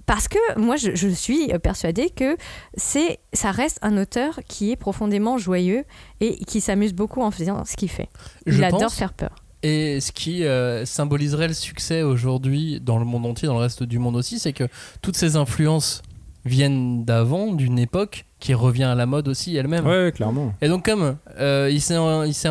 parce 0.07 0.29
que 0.29 0.39
moi, 0.59 0.77
je, 0.77 0.95
je 0.95 1.09
suis 1.09 1.49
persuadée 1.63 2.11
que 2.11 2.37
c'est, 2.77 3.19
ça 3.33 3.51
reste 3.51 3.79
un 3.83 3.97
auteur 3.99 4.41
qui 4.49 4.71
est 4.71 4.77
profondément 4.77 5.37
joyeux 5.37 5.85
et 6.21 6.37
qui 6.45 6.61
s'amuse 6.61 6.95
beaucoup 6.95 7.23
en 7.23 7.31
faisant 7.31 7.65
ce 7.65 7.77
qu'il 7.77 7.91
fait. 7.91 8.09
Il 8.47 8.53
Je 8.55 8.63
adore 8.63 8.81
pense. 8.83 8.95
faire 8.95 9.13
peur. 9.13 9.35
Et 9.63 10.01
ce 10.01 10.13
qui 10.13 10.45
euh, 10.45 10.85
symboliserait 10.85 11.49
le 11.49 11.55
succès 11.55 12.03
aujourd'hui 12.03 12.81
dans 12.81 12.99
le 12.99 13.05
monde 13.05 13.27
entier, 13.27 13.49
dans 13.49 13.55
le 13.55 13.61
reste 13.63 13.83
du 13.83 13.99
monde 13.99 14.15
aussi, 14.15 14.39
c'est 14.39 14.53
que 14.53 14.69
toutes 15.03 15.17
ces 15.17 15.35
influences 15.35 16.03
viennent 16.45 17.05
d'avant, 17.05 17.53
d'une 17.53 17.79
époque 17.79 18.27
qui 18.39 18.55
revient 18.55 18.85
à 18.85 18.95
la 18.95 19.07
mode 19.07 19.27
aussi 19.27 19.57
elle-même. 19.57 19.85
Ouais, 19.85 20.13
clairement. 20.15 20.55
Et 20.61 20.69
donc 20.69 20.85
comme 20.85 21.17
euh, 21.41 21.69
il 21.73 21.81
s'est 21.81 21.97
il 22.27 22.35
s'est 22.35 22.49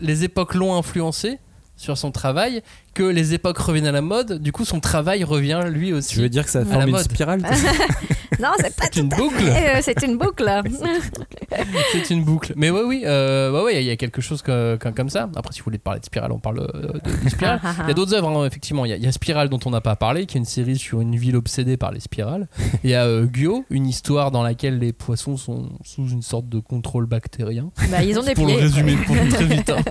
les 0.00 0.24
époques 0.24 0.54
l'ont 0.54 0.74
influencé 0.74 1.38
sur 1.76 1.98
son 1.98 2.10
travail, 2.10 2.62
que 2.94 3.02
les 3.02 3.34
époques 3.34 3.58
reviennent 3.58 3.86
à 3.86 3.92
la 3.92 4.02
mode, 4.02 4.40
du 4.42 4.52
coup 4.52 4.64
son 4.64 4.80
travail 4.80 5.24
revient 5.24 5.60
lui 5.68 5.92
aussi. 5.92 6.14
Tu 6.14 6.20
veux 6.20 6.28
dire 6.28 6.44
que 6.44 6.50
ça 6.50 6.64
forme 6.64 6.84
une 6.86 6.90
mode. 6.90 7.02
spirale 7.02 7.40
Non, 8.40 8.48
c'est 8.58 8.74
pas 8.74 8.84
C'est 8.90 9.00
une 9.00 9.08
boucle. 9.08 9.42
Euh, 9.42 9.80
c'est 9.82 10.02
une 10.02 10.16
boucle. 10.16 10.50
C'est 11.92 12.10
une 12.10 12.24
boucle. 12.24 12.52
Mais 12.56 12.70
ouais, 12.70 12.82
oui, 12.86 13.02
euh, 13.04 13.50
ouais, 13.52 13.62
ouais, 13.62 13.82
il 13.82 13.86
y 13.86 13.90
a 13.90 13.96
quelque 13.96 14.22
chose 14.22 14.40
que- 14.40 14.76
que- 14.76 14.88
comme 14.88 15.10
ça. 15.10 15.28
Après, 15.36 15.52
si 15.52 15.60
vous 15.60 15.64
voulez 15.64 15.78
parler 15.78 16.00
de 16.00 16.04
Spirale, 16.06 16.32
on 16.32 16.38
parle 16.38 16.60
euh, 16.60 16.92
de, 17.04 17.24
de 17.24 17.28
Spirale. 17.28 17.60
Il 17.82 17.88
y 17.88 17.90
a 17.90 17.94
d'autres 17.94 18.14
œuvres, 18.14 18.28
hein, 18.28 18.46
effectivement. 18.46 18.84
Il 18.86 18.90
y, 18.90 18.92
a- 18.92 18.96
il 18.96 19.04
y 19.04 19.06
a 19.06 19.12
Spirale 19.12 19.48
dont 19.50 19.58
on 19.66 19.70
n'a 19.70 19.80
pas 19.82 19.96
parlé, 19.96 20.24
qui 20.26 20.36
est 20.38 20.40
une 20.40 20.44
série 20.46 20.78
sur 20.78 21.00
une 21.00 21.16
ville 21.16 21.36
obsédée 21.36 21.76
par 21.76 21.92
les 21.92 22.00
spirales. 22.00 22.48
Il 22.82 22.90
y 22.90 22.94
a 22.94 23.04
euh, 23.04 23.26
Gyo, 23.30 23.64
une 23.68 23.86
histoire 23.86 24.30
dans 24.30 24.42
laquelle 24.42 24.78
les 24.78 24.92
poissons 24.92 25.36
sont 25.36 25.68
sous 25.84 26.08
une 26.08 26.22
sorte 26.22 26.48
de 26.48 26.60
contrôle 26.60 27.06
bactérien. 27.06 27.70
Bah, 27.90 28.02
ils 28.02 28.18
ont 28.18 28.22
des 28.22 28.34
pour 28.34 28.46
pieds. 28.46 28.56
le 28.56 28.62
résumer 28.62 28.96
pour 29.06 29.16
très 29.28 29.44
vite. 29.44 29.70
hein. 29.70 29.82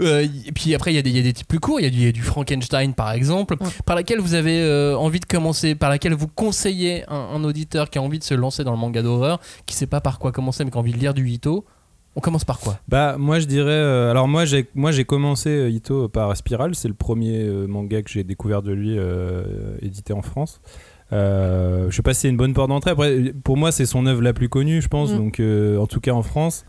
Euh, 0.00 0.26
et 0.46 0.52
puis 0.52 0.74
après, 0.74 0.92
il 0.92 0.96
y, 0.96 0.98
a 0.98 1.02
des- 1.02 1.10
il 1.10 1.16
y 1.16 1.20
a 1.20 1.22
des 1.22 1.32
types 1.34 1.46
plus 1.46 1.60
courts. 1.60 1.78
Il 1.78 1.84
y, 1.84 1.86
a 1.86 1.90
du- 1.94 2.22
Frankenstein, 2.22 2.94
par 2.94 3.12
exemple, 3.12 3.54
Ouais. 3.60 3.66
par 3.86 3.96
laquelle 3.96 4.18
vous 4.20 4.34
avez 4.34 4.60
euh, 4.60 4.96
envie 4.96 5.20
de 5.20 5.24
commencer, 5.26 5.74
par 5.74 5.90
laquelle 5.90 6.14
vous 6.14 6.28
conseillez 6.28 7.04
un, 7.08 7.16
un 7.34 7.44
auditeur 7.44 7.90
qui 7.90 7.98
a 7.98 8.02
envie 8.02 8.18
de 8.18 8.24
se 8.24 8.34
lancer 8.34 8.64
dans 8.64 8.72
le 8.72 8.78
manga 8.78 9.02
d'horreur, 9.02 9.40
qui 9.66 9.74
sait 9.74 9.86
pas 9.86 10.00
par 10.00 10.18
quoi 10.18 10.32
commencer, 10.32 10.64
mais 10.64 10.70
qui 10.70 10.76
a 10.76 10.80
envie 10.80 10.92
de 10.92 10.98
lire 10.98 11.14
du 11.14 11.28
Ito. 11.28 11.64
On 12.16 12.20
commence 12.20 12.44
par 12.44 12.60
quoi? 12.60 12.78
Bah 12.86 13.16
moi 13.18 13.40
je 13.40 13.46
dirais 13.46 13.72
euh, 13.72 14.08
alors 14.12 14.28
moi 14.28 14.44
j'ai 14.44 14.68
moi 14.76 14.92
j'ai 14.92 15.04
commencé 15.04 15.48
euh, 15.50 15.68
Ito 15.68 16.08
par 16.08 16.36
Spiral, 16.36 16.76
c'est 16.76 16.86
le 16.86 16.94
premier 16.94 17.40
euh, 17.40 17.66
manga 17.66 18.02
que 18.02 18.08
j'ai 18.10 18.22
découvert 18.22 18.62
de 18.62 18.70
lui 18.72 18.94
euh, 18.96 19.76
édité 19.82 20.12
en 20.12 20.22
France. 20.22 20.60
Euh, 21.12 21.86
je 21.90 21.96
sais 21.96 22.02
pas 22.02 22.14
si 22.14 22.20
c'est 22.22 22.28
une 22.28 22.36
bonne 22.36 22.54
porte 22.54 22.68
d'entrée. 22.68 22.90
Après 22.92 23.32
pour 23.42 23.56
moi 23.56 23.72
c'est 23.72 23.86
son 23.86 24.06
œuvre 24.06 24.22
la 24.22 24.32
plus 24.32 24.48
connue 24.48 24.80
je 24.80 24.88
pense 24.88 25.12
Mm. 25.12 25.16
donc 25.16 25.40
euh, 25.40 25.76
en 25.78 25.86
tout 25.88 26.00
cas 26.00 26.12
en 26.12 26.22
France. 26.22 26.64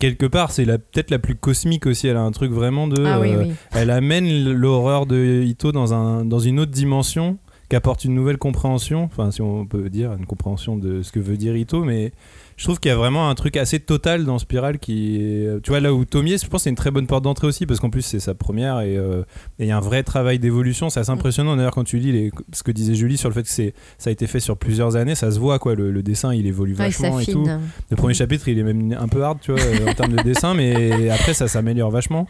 Quelque 0.00 0.26
part 0.26 0.50
c'est 0.50 0.64
la 0.64 0.78
peut-être 0.78 1.10
la 1.10 1.18
plus 1.18 1.34
cosmique 1.36 1.86
aussi, 1.86 2.08
elle 2.08 2.16
a 2.16 2.22
un 2.22 2.32
truc 2.32 2.50
vraiment 2.52 2.88
de 2.88 3.04
Ah 3.04 3.20
oui, 3.20 3.30
euh, 3.32 3.44
oui. 3.44 3.52
elle 3.72 3.90
amène 3.90 4.50
l'horreur 4.52 5.06
de 5.06 5.42
Ito 5.44 5.70
dans 5.72 5.94
un 5.94 6.24
dans 6.24 6.40
une 6.40 6.58
autre 6.60 6.72
dimension 6.72 7.38
qui 7.70 7.76
apporte 7.76 8.04
une 8.04 8.14
nouvelle 8.14 8.36
compréhension, 8.38 9.04
enfin 9.04 9.30
si 9.30 9.40
on 9.40 9.66
peut 9.66 9.88
dire 9.88 10.12
une 10.12 10.26
compréhension 10.26 10.76
de 10.76 11.02
ce 11.02 11.12
que 11.12 11.20
veut 11.20 11.36
dire 11.36 11.56
Ito 11.56 11.84
mais 11.84 12.12
je 12.56 12.64
trouve 12.64 12.78
qu'il 12.78 12.88
y 12.88 12.92
a 12.92 12.96
vraiment 12.96 13.28
un 13.28 13.34
truc 13.34 13.56
assez 13.56 13.80
total 13.80 14.24
dans 14.24 14.38
Spiral 14.38 14.78
qui 14.78 15.16
est, 15.16 15.60
tu 15.62 15.70
vois 15.70 15.80
là 15.80 15.92
où 15.92 16.04
Tomier 16.04 16.38
je 16.38 16.46
pense 16.46 16.60
que 16.60 16.64
c'est 16.64 16.70
une 16.70 16.76
très 16.76 16.90
bonne 16.90 17.06
porte 17.06 17.24
d'entrée 17.24 17.46
aussi 17.46 17.66
parce 17.66 17.80
qu'en 17.80 17.90
plus 17.90 18.02
c'est 18.02 18.20
sa 18.20 18.34
première 18.34 18.80
et 18.80 18.96
euh, 18.96 19.22
il 19.58 19.66
y 19.66 19.70
a 19.70 19.76
un 19.76 19.80
vrai 19.80 20.02
travail 20.02 20.38
d'évolution. 20.38 20.90
C'est 20.90 21.00
assez 21.00 21.10
impressionnant 21.10 21.56
d'ailleurs 21.56 21.72
quand 21.74 21.84
tu 21.84 21.98
lis 21.98 22.12
les, 22.12 22.30
ce 22.52 22.62
que 22.62 22.70
disait 22.70 22.94
Julie 22.94 23.16
sur 23.16 23.28
le 23.28 23.34
fait 23.34 23.42
que 23.42 23.48
c'est 23.48 23.74
ça 23.98 24.10
a 24.10 24.12
été 24.12 24.26
fait 24.26 24.40
sur 24.40 24.56
plusieurs 24.56 24.96
années 24.96 25.14
ça 25.14 25.30
se 25.30 25.38
voit 25.38 25.58
quoi. 25.58 25.74
Le, 25.74 25.90
le 25.90 26.02
dessin 26.02 26.32
il 26.34 26.46
évolue 26.46 26.72
Ouais, 26.72 26.90
vachement 26.90 27.18
et 27.20 27.26
tout. 27.26 27.44
Le 27.90 27.96
premier 27.96 28.14
chapitre 28.14 28.48
il 28.48 28.58
est 28.58 28.62
même 28.62 28.96
un 28.98 29.08
peu 29.08 29.22
hard 29.22 29.38
tu 29.40 29.52
vois 29.52 29.60
euh, 29.60 29.90
en 29.90 29.94
termes 29.94 30.12
de 30.14 30.22
dessin 30.22 30.54
mais 30.54 31.10
après 31.10 31.34
ça 31.34 31.48
s'améliore 31.48 31.90
vachement. 31.90 32.26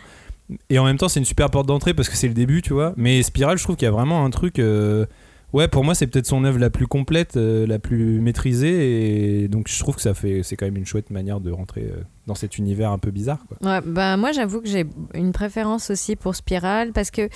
Et 0.70 0.78
en 0.78 0.84
même 0.84 0.98
temps 0.98 1.08
c'est 1.08 1.20
une 1.20 1.24
super 1.26 1.50
porte 1.50 1.66
d'entrée 1.66 1.94
parce 1.94 2.08
que 2.08 2.16
c'est 2.16 2.28
le 2.28 2.34
début 2.34 2.62
tu 2.62 2.72
vois. 2.72 2.92
Mais 2.96 3.22
Spiral 3.22 3.58
je 3.58 3.62
trouve 3.64 3.76
qu'il 3.76 3.86
y 3.86 3.88
a 3.88 3.92
vraiment 3.92 4.24
un 4.24 4.30
truc 4.30 4.58
euh, 4.58 5.06
Ouais, 5.54 5.68
pour 5.68 5.84
moi, 5.84 5.94
c'est 5.94 6.08
peut-être 6.08 6.26
son 6.26 6.42
œuvre 6.42 6.58
la 6.58 6.68
plus 6.68 6.88
complète, 6.88 7.36
euh, 7.36 7.64
la 7.64 7.78
plus 7.78 8.20
maîtrisée, 8.20 9.44
et 9.44 9.46
donc 9.46 9.68
je 9.68 9.78
trouve 9.78 9.94
que 9.94 10.02
ça 10.02 10.12
fait, 10.12 10.42
c'est 10.42 10.56
quand 10.56 10.66
même 10.66 10.76
une 10.76 10.84
chouette 10.84 11.10
manière 11.10 11.38
de 11.38 11.52
rentrer 11.52 11.84
euh, 11.84 12.02
dans 12.26 12.34
cet 12.34 12.58
univers 12.58 12.90
un 12.90 12.98
peu 12.98 13.10
bizarre. 13.10 13.38
Quoi. 13.46 13.56
Ouais, 13.68 13.80
bah, 13.84 14.16
moi, 14.16 14.32
j'avoue 14.32 14.60
que 14.60 14.68
j'ai 14.68 14.86
une 15.14 15.32
préférence 15.32 15.90
aussi 15.90 16.16
pour 16.16 16.34
Spiral 16.34 16.92
parce 16.92 17.10
que 17.10 17.28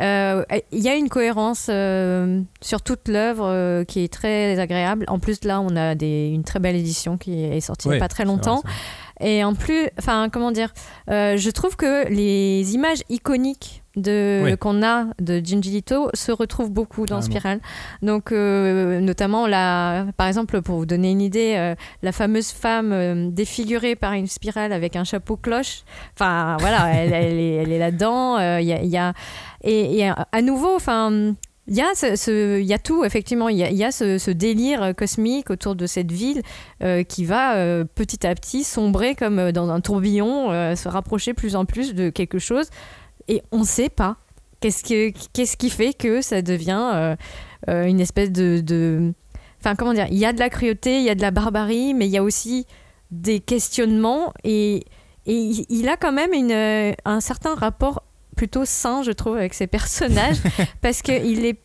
euh, 0.00 0.44
il 0.70 0.80
y 0.80 0.88
a 0.88 0.94
une 0.94 1.08
cohérence 1.08 1.66
euh, 1.70 2.42
sur 2.60 2.82
toute 2.82 3.08
l'œuvre 3.08 3.46
euh, 3.46 3.84
qui 3.84 4.04
est 4.04 4.12
très 4.12 4.58
agréable. 4.58 5.04
En 5.08 5.18
plus, 5.18 5.44
là, 5.44 5.60
on 5.60 5.74
a 5.76 5.94
des, 5.94 6.28
une 6.28 6.44
très 6.44 6.60
belle 6.60 6.76
édition 6.76 7.18
qui 7.18 7.42
est 7.44 7.60
sortie 7.60 7.88
il 7.88 7.92
n'y 7.92 7.96
a 7.96 8.00
pas 8.00 8.08
très 8.08 8.24
longtemps. 8.24 8.60
vrai. 8.60 8.72
Et 9.20 9.42
en 9.42 9.54
plus, 9.54 9.88
enfin, 9.98 10.28
comment 10.32 10.52
dire, 10.52 10.72
je 11.08 11.50
trouve 11.50 11.74
que 11.74 12.08
les 12.08 12.74
images 12.74 13.02
iconiques 13.08 13.82
de 13.98 14.56
qu'on 14.60 14.82
a 14.82 15.06
de 15.20 15.38
Ito 15.38 16.10
se 16.14 16.32
retrouvent 16.32 16.70
beaucoup 16.70 17.06
dans 17.06 17.20
Carrément. 17.20 17.30
Spiral. 17.30 17.60
Donc, 18.02 18.32
euh, 18.32 19.00
notamment 19.00 19.46
la, 19.46 20.06
par 20.16 20.26
exemple, 20.26 20.62
pour 20.62 20.78
vous 20.78 20.86
donner 20.86 21.10
une 21.10 21.20
idée, 21.20 21.54
euh, 21.56 21.74
la 22.02 22.12
fameuse 22.12 22.50
femme 22.50 22.92
euh, 22.92 23.28
défigurée 23.30 23.96
par 23.96 24.12
une 24.12 24.26
spirale 24.28 24.72
avec 24.72 24.96
un 24.96 25.04
chapeau 25.04 25.36
cloche. 25.36 25.82
Enfin, 26.14 26.56
voilà, 26.60 26.86
elle, 26.94 27.12
est, 27.12 27.78
là-dedans. 27.78 28.38
euh, 28.38 28.60
Il 28.60 28.68
il 28.68 28.88
y 28.90 28.96
a- 28.96 29.12
et, 29.62 29.98
et 30.00 30.10
à 30.32 30.42
nouveau, 30.42 30.74
enfin. 30.74 31.34
Il 31.70 31.76
y, 31.76 31.82
a 31.82 31.88
ce, 31.94 32.58
y 32.62 32.72
a 32.72 32.78
tout, 32.78 33.04
effectivement. 33.04 33.50
Il 33.50 33.58
y 33.58 33.84
a, 33.84 33.90
ce, 33.92 34.30
délire 34.30 34.82
euh, 34.82 34.92
cosmique 34.94 35.50
autour 35.50 35.74
de 35.76 35.86
cette 35.86 36.10
ville 36.10 36.40
euh, 36.82 37.02
qui 37.02 37.26
va 37.26 37.56
euh, 37.56 37.84
petit 37.84 38.26
à 38.26 38.34
petit 38.34 38.64
sombrer 38.64 39.14
comme 39.14 39.38
euh, 39.38 39.52
dans 39.52 39.68
un 39.68 39.82
tourbillon, 39.82 40.50
euh, 40.50 40.74
se 40.76 40.88
rapprocher 40.88 41.34
plus 41.34 41.56
en 41.56 41.66
plus 41.66 41.94
de 41.94 42.08
quelque 42.08 42.38
chose. 42.38 42.68
Et 43.28 43.42
on 43.52 43.58
ne 43.58 43.64
sait 43.66 43.90
pas. 43.90 44.16
Qu'est-ce, 44.60 44.82
que, 44.82 45.12
qu'est-ce 45.34 45.58
qui 45.58 45.68
fait 45.68 45.92
que 45.92 46.22
ça 46.22 46.40
devient 46.40 46.90
euh, 46.94 47.16
euh, 47.68 47.84
une 47.84 48.00
espèce 48.00 48.32
de- 48.32 49.12
Enfin, 49.60 49.74
comment 49.74 49.92
dire 49.92 50.06
Il 50.10 50.16
y 50.16 50.24
a 50.24 50.32
de 50.32 50.38
la 50.38 50.48
cruauté, 50.48 50.96
il 51.00 51.04
y 51.04 51.10
a 51.10 51.14
de 51.14 51.20
la 51.20 51.30
barbarie, 51.32 51.92
mais 51.92 52.06
il 52.06 52.10
y 52.12 52.16
a 52.16 52.22
aussi 52.22 52.66
des 53.10 53.40
questionnements. 53.40 54.32
Et, 54.44 54.84
et 55.26 55.66
il 55.68 55.88
a 55.88 55.96
quand 55.96 56.12
même 56.12 56.32
une, 56.32 56.52
euh, 56.52 56.92
un 57.04 57.20
certain 57.20 57.54
rapport 57.54 58.02
plutôt 58.36 58.64
sain, 58.64 59.02
je 59.02 59.10
trouve, 59.12 59.36
avec 59.36 59.54
ses 59.54 59.66
personnages, 59.66 60.38
parce 60.80 61.02
qu'il 61.02 61.44
est 61.44 61.58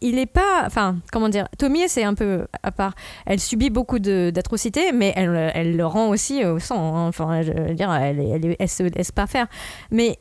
il 0.00 0.18
est 0.18 0.26
pas. 0.26 0.64
Enfin, 0.66 0.98
comment 1.12 1.30
dire 1.30 1.48
Tomie, 1.56 1.88
c'est 1.88 2.04
un 2.04 2.12
peu 2.12 2.46
à 2.62 2.70
part. 2.72 2.94
Elle 3.24 3.40
subit 3.40 3.70
beaucoup 3.70 3.98
d'atrocités, 3.98 4.92
mais 4.92 5.14
elle, 5.16 5.50
elle 5.54 5.76
le 5.76 5.86
rend 5.86 6.08
aussi 6.08 6.44
au 6.44 6.58
sang. 6.58 6.94
hein. 6.94 7.08
Enfin, 7.08 7.40
je 7.40 7.52
veux 7.52 7.74
dire, 7.74 7.90
elle, 7.90 8.20
elle, 8.20 8.56
elle 8.58 8.68
se 8.68 8.82
laisse 8.82 9.12
pas 9.12 9.26
faire. 9.26 9.46
Mais 9.90 10.18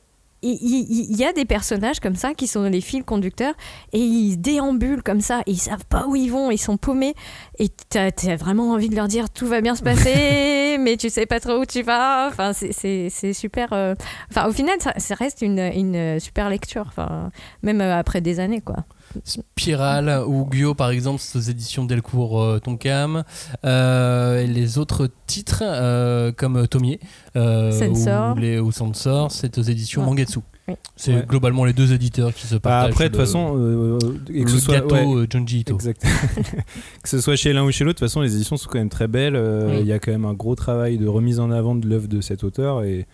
il, 0.49 1.15
y 1.17 1.23
a 1.25 1.33
des 1.33 1.45
personnages 1.45 1.99
comme 1.99 2.15
ça 2.15 2.33
qui 2.33 2.47
sont 2.47 2.63
les 2.63 2.81
fils 2.81 3.03
conducteurs 3.03 3.53
et 3.93 3.99
ils 3.99 4.37
déambulent 4.37 5.03
comme 5.03 5.21
ça. 5.21 5.41
Et 5.45 5.51
ils 5.51 5.57
savent 5.57 5.85
pas 5.85 6.05
où 6.07 6.15
ils 6.15 6.29
vont, 6.31 6.51
ils 6.51 6.57
sont 6.57 6.77
paumés. 6.77 7.13
Et 7.59 7.69
t'as 7.89 8.07
as 8.27 8.35
vraiment 8.35 8.71
envie 8.71 8.89
de 8.89 8.95
leur 8.95 9.07
dire 9.07 9.29
tout 9.29 9.47
va 9.47 9.61
bien 9.61 9.75
se 9.75 9.83
passer, 9.83 10.77
mais 10.79 10.97
tu 10.97 11.09
sais 11.09 11.25
pas 11.25 11.39
trop 11.39 11.59
où 11.59 11.65
tu 11.65 11.81
vas. 11.81 12.27
Enfin, 12.27 12.51
c'est- 12.53 13.33
super. 13.33 13.73
euh, 13.73 13.95
Enfin, 14.31 14.47
au 14.47 14.51
final, 14.51 14.75
ça, 14.79 14.93
ça 14.97 15.15
reste 15.15 15.41
une, 15.41 15.59
une 15.59 16.19
super 16.19 16.49
lecture. 16.49 16.85
Enfin, 16.87 17.31
même 17.61 17.81
euh, 17.81 17.97
après 17.97 18.21
des 18.21 18.39
années, 18.39 18.61
quoi. 18.61 18.77
Spiral 19.23 20.23
ou 20.27 20.47
Gyo 20.51 20.73
par 20.73 20.89
exemple, 20.89 21.19
c'est 21.21 21.37
aux 21.37 21.41
éditions 21.41 21.85
Delcourt 21.85 22.41
euh, 22.41 22.59
Tonkam. 22.59 23.23
Euh, 23.65 24.41
et 24.41 24.47
les 24.47 24.77
autres 24.77 25.09
titres 25.27 25.63
euh, 25.65 26.31
comme 26.31 26.67
Tomier 26.67 26.99
euh, 27.35 27.71
ou, 27.89 28.39
les, 28.39 28.59
ou 28.59 28.71
Sensor, 28.71 29.31
c'est 29.31 29.57
aux 29.57 29.61
éditions 29.63 30.01
Ouais. 30.01 30.07
Mangetsu. 30.07 30.39
Oui. 30.67 30.75
C'est 30.95 31.13
Ouais. 31.13 31.25
globalement 31.27 31.65
les 31.65 31.73
deux 31.73 31.91
éditeurs 31.91 32.33
qui 32.33 32.47
se 32.47 32.55
Bah, 32.55 32.61
partagent. 32.61 32.91
après, 32.91 33.03
de 33.09 33.09
toute 33.09 33.19
façon, 33.25 33.55
euh, 33.57 33.99
et 34.33 34.43
que 34.43 34.49
le 34.49 34.55
ce 34.55 34.59
soit, 34.59 34.75
gâteau 34.75 34.95
ouais, 35.19 35.27
Junji 35.29 35.59
Ito. 35.59 35.73
Exact. 35.75 36.01
que 37.03 37.09
ce 37.09 37.19
soit 37.19 37.35
chez 37.35 37.51
l'un 37.51 37.63
ou 37.65 37.71
chez 37.71 37.83
l'autre, 37.83 37.95
de 37.95 38.05
toute 38.05 38.09
façon, 38.09 38.21
les 38.21 38.33
éditions 38.35 38.55
sont 38.55 38.69
quand 38.69 38.79
même 38.79 38.89
très 38.89 39.07
belles. 39.09 39.35
euh, 39.35 39.71
Il 39.73 39.81
Oui. 39.81 39.87
y 39.87 39.91
a 39.93 39.99
quand 39.99 40.11
même 40.11 40.23
un 40.25 40.33
gros 40.33 40.55
travail 40.55 40.97
de 40.97 41.07
remise 41.07 41.39
en 41.41 41.51
avant 41.51 41.75
de 41.75 41.85
l'œuvre 41.87 42.07
de 42.07 42.21
cet 42.21 42.43
auteur 42.45 42.83
et, 42.83 43.05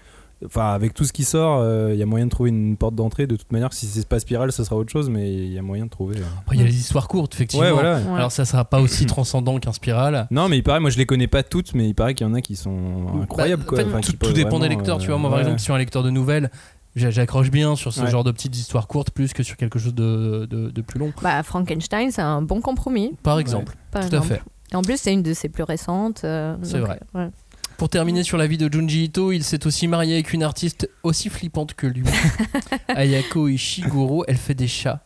Enfin, 0.45 0.69
avec 0.71 0.93
tout 0.93 1.03
ce 1.03 1.11
qui 1.11 1.25
sort, 1.25 1.63
il 1.91 1.95
y 1.97 2.01
a 2.01 2.05
moyen 2.05 2.25
de 2.25 2.31
trouver 2.31 2.49
une 2.49 2.77
porte 2.77 2.95
d'entrée. 2.95 3.27
De 3.27 3.35
toute 3.35 3.51
manière, 3.51 3.73
si 3.73 3.87
c'est 3.87 4.07
pas 4.07 4.19
Spiral, 4.19 4.51
ça 4.53 4.63
sera 4.63 4.77
autre 4.77 4.89
chose, 4.91 5.09
mais 5.09 5.33
il 5.33 5.51
y 5.51 5.59
a 5.59 5.61
moyen 5.61 5.85
de 5.85 5.89
trouver. 5.89 6.17
euh. 6.19 6.23
Après, 6.39 6.55
il 6.55 6.59
y 6.61 6.63
a 6.63 6.67
les 6.67 6.75
histoires 6.77 7.07
courtes, 7.09 7.33
effectivement. 7.35 7.65
Ouais, 7.65 7.71
voilà. 7.73 7.97
Ouais. 7.97 8.15
Alors, 8.15 8.31
ça 8.31 8.45
sera 8.45 8.63
pas 8.63 8.79
aussi 8.79 9.05
transcendant 9.05 9.59
qu'un 9.59 9.73
Spiral. 9.73 10.27
Non, 10.31 10.47
mais 10.47 10.57
il 10.59 10.63
paraît, 10.63 10.79
moi 10.79 10.89
je 10.91 10.97
les 10.97 11.05
connais 11.05 11.27
pas 11.27 11.43
toutes, 11.43 11.73
mais 11.73 11.89
il 11.89 11.93
paraît 11.93 12.13
qu'il 12.13 12.25
y 12.25 12.29
en 12.29 12.33
a 12.33 12.41
qui 12.41 12.55
sont 12.55 13.19
incroyables. 13.21 13.63
Bah, 13.63 13.67
quoi. 13.69 13.77
en 13.79 13.81
fait, 13.81 13.87
Enfin, 13.89 13.99
tout, 13.99 14.11
qui 14.11 14.17
tout 14.17 14.25
peuvent 14.27 14.33
dépend 14.33 14.59
des 14.59 14.69
lecteurs, 14.69 14.97
tu 14.99 15.05
euh, 15.09 15.13
vois. 15.13 15.17
Moi, 15.17 15.29
par 15.29 15.39
ouais. 15.39 15.43
exemple, 15.43 15.59
sur 15.59 15.75
un 15.75 15.77
lecteur 15.77 16.03
de 16.03 16.09
nouvelles, 16.09 16.49
j'a- 16.95 17.11
j'accroche 17.11 17.51
bien 17.51 17.75
sur 17.75 17.91
ce 17.91 18.01
Ouais. 18.01 18.09
genre 18.09 18.23
de 18.23 18.31
petites 18.31 18.55
histoires 18.55 18.87
courtes 18.87 19.11
plus 19.11 19.33
que 19.33 19.43
sur 19.43 19.57
quelque 19.57 19.77
chose 19.77 19.93
de, 19.93 20.47
de- 20.49 20.69
de 20.69 20.81
plus 20.81 20.99
long. 20.99 21.11
Bah, 21.21 21.43
Frankenstein, 21.43 22.11
c'est 22.11 22.21
un 22.21 22.41
bon 22.41 22.61
compromis. 22.61 23.11
Par 23.23 23.39
exemple. 23.39 23.75
par 23.91 24.09
Tout 24.09 24.15
à 24.15 24.21
fait. 24.21 24.41
Et 24.71 24.75
en 24.77 24.83
plus, 24.83 24.97
c'est 25.01 25.11
une 25.11 25.23
de 25.23 25.33
ses 25.33 25.49
plus 25.49 25.63
récentes. 25.63 26.21
euh, 26.23 26.55
C'est 26.61 26.79
vrai. 26.79 26.99
euh, 27.15 27.25
ouais. 27.25 27.29
Pour 27.79 27.87
terminer 27.87 28.23
sur 28.23 28.35
la 28.35 28.45
vie 28.45 28.57
de 28.57 28.67
Junji 28.69 29.05
Ito, 29.05 29.31
il 29.31 29.41
s'est 29.41 29.65
aussi 29.65 29.87
marié 29.87 30.15
avec 30.15 30.33
une 30.33 30.43
artiste 30.43 30.89
aussi 31.03 31.29
flippante 31.29 31.75
que 31.75 31.87
lui, 31.87 32.03
Ayako 32.89 33.47
Ishiguro. 33.47 34.25
Elle 34.27 34.35
fait 34.35 34.53
des 34.53 34.67
chats. 34.67 35.05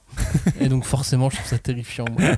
Et 0.59 0.69
donc 0.69 0.83
forcément, 0.83 1.29
je 1.29 1.36
trouve 1.36 1.47
ça 1.47 1.59
terrifiant, 1.59 2.05
moi, 2.12 2.31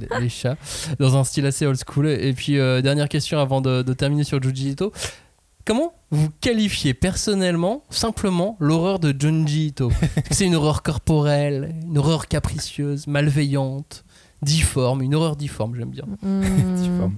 les, 0.00 0.20
les 0.20 0.28
chats, 0.28 0.58
dans 0.98 1.16
un 1.16 1.24
style 1.24 1.46
assez 1.46 1.64
old 1.64 1.80
school. 1.82 2.08
Et 2.08 2.34
puis, 2.34 2.58
euh, 2.58 2.82
dernière 2.82 3.08
question 3.08 3.38
avant 3.38 3.62
de, 3.62 3.80
de 3.80 3.92
terminer 3.94 4.22
sur 4.24 4.42
Junji 4.42 4.72
Ito. 4.72 4.92
Comment 5.64 5.94
vous 6.10 6.28
qualifiez 6.42 6.92
personnellement, 6.92 7.84
simplement, 7.88 8.58
l'horreur 8.60 8.98
de 8.98 9.14
Junji 9.18 9.68
Ito? 9.68 9.90
C'est 10.30 10.44
une 10.44 10.56
horreur 10.56 10.82
corporelle, 10.82 11.74
une 11.86 11.96
horreur 11.96 12.28
capricieuse, 12.28 13.06
malveillante, 13.06 14.04
difforme, 14.42 15.00
une 15.00 15.14
horreur 15.14 15.36
difforme, 15.36 15.74
j'aime 15.74 15.88
bien. 15.90 16.04
Hmm, 16.20 16.76
Difforme. 16.76 17.16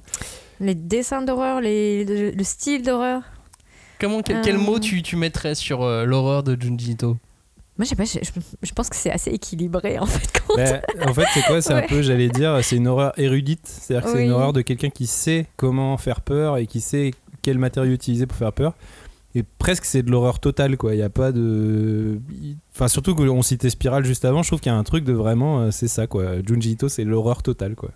Les 0.60 0.74
dessins 0.74 1.22
d'horreur, 1.22 1.60
les, 1.60 2.04
le, 2.04 2.30
le 2.30 2.44
style 2.44 2.82
d'horreur. 2.82 3.22
Comment, 4.00 4.20
quel, 4.22 4.40
quel 4.42 4.56
Euh. 4.56 4.60
mot 4.60 4.78
tu, 4.78 5.02
tu 5.02 5.16
mettrais 5.16 5.54
sur 5.54 5.82
euh, 5.82 6.04
l'horreur 6.04 6.42
de 6.42 6.56
Junji 6.60 6.92
Ito 6.92 7.16
Moi, 7.78 7.84
je 7.84 7.84
sais 7.84 7.96
pas, 7.96 8.04
je, 8.04 8.18
je- 8.22 8.40
je 8.62 8.72
pense 8.72 8.88
que 8.90 8.96
c'est 8.96 9.10
assez 9.10 9.30
équilibré 9.30 9.98
en 9.98 10.06
fait. 10.06 10.42
quand- 10.46 10.56
Bah, 10.56 10.80
en 11.08 11.14
fait, 11.14 11.24
c'est 11.32 11.42
quoi? 11.46 11.62
C'est 11.62 11.72
un 11.74 11.82
peu, 11.82 12.02
j'allais 12.02 12.28
dire, 12.28 12.58
c'est 12.62 12.76
une 12.76 12.88
horreur 12.88 13.12
érudite. 13.18 13.66
C'est-à-dire 13.66 14.04
que 14.10 14.16
c'est 14.16 14.24
une 14.24 14.32
horreur 14.32 14.52
de 14.52 14.60
quelqu'un 14.62 14.90
qui 14.90 15.06
sait 15.06 15.46
comment 15.56 15.96
faire 15.96 16.20
peur 16.20 16.58
et 16.58 16.66
qui 16.66 16.80
sait 16.80 17.12
quel 17.42 17.58
matériau 17.58 17.92
utiliser 17.92 18.26
pour 18.26 18.36
faire 18.36 18.52
peur. 18.52 18.74
Et 19.34 19.44
presque, 19.58 19.84
c'est 19.84 20.02
de 20.02 20.10
l'horreur 20.10 20.40
totale, 20.40 20.78
quoi. 20.78 20.94
Il 20.94 20.96
n'y 20.96 21.02
a 21.02 21.10
pas 21.10 21.30
de. 21.30 22.18
Enfin, 22.74 22.88
surtout 22.88 23.14
qu'on 23.14 23.42
citait 23.42 23.68
Spiral 23.68 24.02
juste 24.04 24.24
avant, 24.24 24.42
je 24.42 24.48
trouve 24.48 24.60
qu'il 24.60 24.72
y 24.72 24.74
a 24.74 24.78
un 24.78 24.82
truc 24.84 25.04
de 25.04 25.12
vraiment. 25.12 25.60
euh, 25.60 25.70
C'est 25.70 25.88
ça, 25.88 26.06
quoi. 26.06 26.36
Junji 26.46 26.70
Ito, 26.72 26.88
c'est 26.88 27.04
l'horreur 27.04 27.42
totale, 27.42 27.74
quoi. 27.74 27.90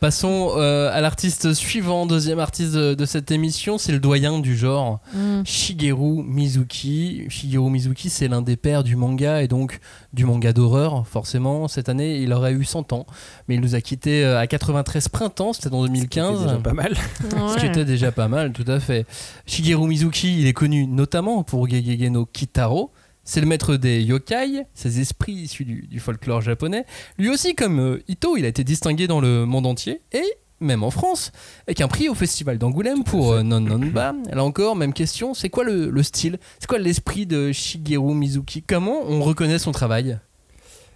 Passons 0.00 0.52
euh, 0.56 0.90
à 0.90 1.02
l'artiste 1.02 1.52
suivant, 1.52 2.06
deuxième 2.06 2.38
artiste 2.38 2.72
de, 2.72 2.94
de 2.94 3.04
cette 3.04 3.30
émission, 3.30 3.76
c'est 3.76 3.92
le 3.92 4.00
doyen 4.00 4.38
du 4.38 4.56
genre, 4.56 5.00
Hmm. 5.12 5.42
Shigeru 5.44 6.22
Mizuki. 6.22 7.24
Shigeru 7.28 7.68
Mizuki, 7.70 8.08
c'est 8.08 8.26
l'un 8.26 8.40
des 8.40 8.56
pères 8.56 8.82
du 8.82 8.96
manga 8.96 9.42
et 9.42 9.48
donc 9.48 9.78
du 10.14 10.24
manga 10.24 10.54
d'horreur, 10.54 11.06
forcément. 11.06 11.68
Cette 11.68 11.90
année, 11.90 12.16
il 12.18 12.32
aurait 12.32 12.52
eu 12.52 12.64
100 12.64 12.94
ans, 12.94 13.04
mais 13.46 13.56
il 13.56 13.60
nous 13.60 13.74
a 13.74 13.82
quittés 13.82 14.24
euh, 14.24 14.38
à 14.40 14.46
93 14.46 15.08
printemps, 15.08 15.52
c'était 15.52 15.68
en 15.74 15.82
C'est 15.82 15.88
2015. 15.90 16.42
déjà 16.44 16.56
pas 16.56 16.72
mal. 16.72 16.94
Ce 17.20 17.56
qui 17.56 17.62
Ouais. 17.64 17.68
était 17.68 17.84
déjà 17.84 18.10
pas 18.10 18.28
mal, 18.28 18.52
tout 18.52 18.64
à 18.68 18.80
fait. 18.80 19.04
Shigeru 19.44 19.86
Mizuki, 19.86 20.40
il 20.40 20.46
est 20.46 20.54
connu 20.54 20.86
notamment 20.86 21.42
pour 21.42 21.68
Gegege 21.68 22.08
no 22.10 22.24
Kitaro. 22.24 22.90
C'est 23.30 23.40
le 23.40 23.46
maître 23.46 23.76
des 23.76 24.02
yokai, 24.02 24.64
ces 24.74 24.98
esprits 24.98 25.34
issus 25.34 25.64
du, 25.64 26.00
folklore 26.00 26.40
japonais. 26.40 26.84
Lui 27.16 27.28
aussi, 27.28 27.54
comme 27.54 27.78
euh, 27.78 28.02
Ito, 28.08 28.36
il 28.36 28.44
a 28.44 28.48
été 28.48 28.64
distingué 28.64 29.06
dans 29.06 29.20
le 29.20 29.46
monde 29.46 29.66
entier 29.66 30.00
et 30.10 30.24
même 30.58 30.82
en 30.82 30.90
France, 30.90 31.30
avec 31.68 31.80
un 31.80 31.86
prix 31.86 32.08
au 32.08 32.14
Festival 32.14 32.58
d'Angoulême 32.58 33.04
pour 33.04 33.34
euh, 33.34 33.44
Non 33.44 33.60
Non 33.60 33.78
Ba. 33.78 34.16
Là 34.32 34.42
encore, 34.42 34.74
même 34.74 34.92
question, 34.92 35.32
c'est 35.32 35.48
quoi 35.48 35.62
le 35.62 36.02
style? 36.02 36.40
C'est 36.58 36.66
quoi 36.66 36.80
l'esprit 36.80 37.24
de 37.24 37.52
Shigeru 37.52 38.16
Mizuki? 38.16 38.64
Comment 38.64 39.00
on 39.06 39.22
reconnaît 39.22 39.60
son 39.60 39.70
travail? 39.70 40.18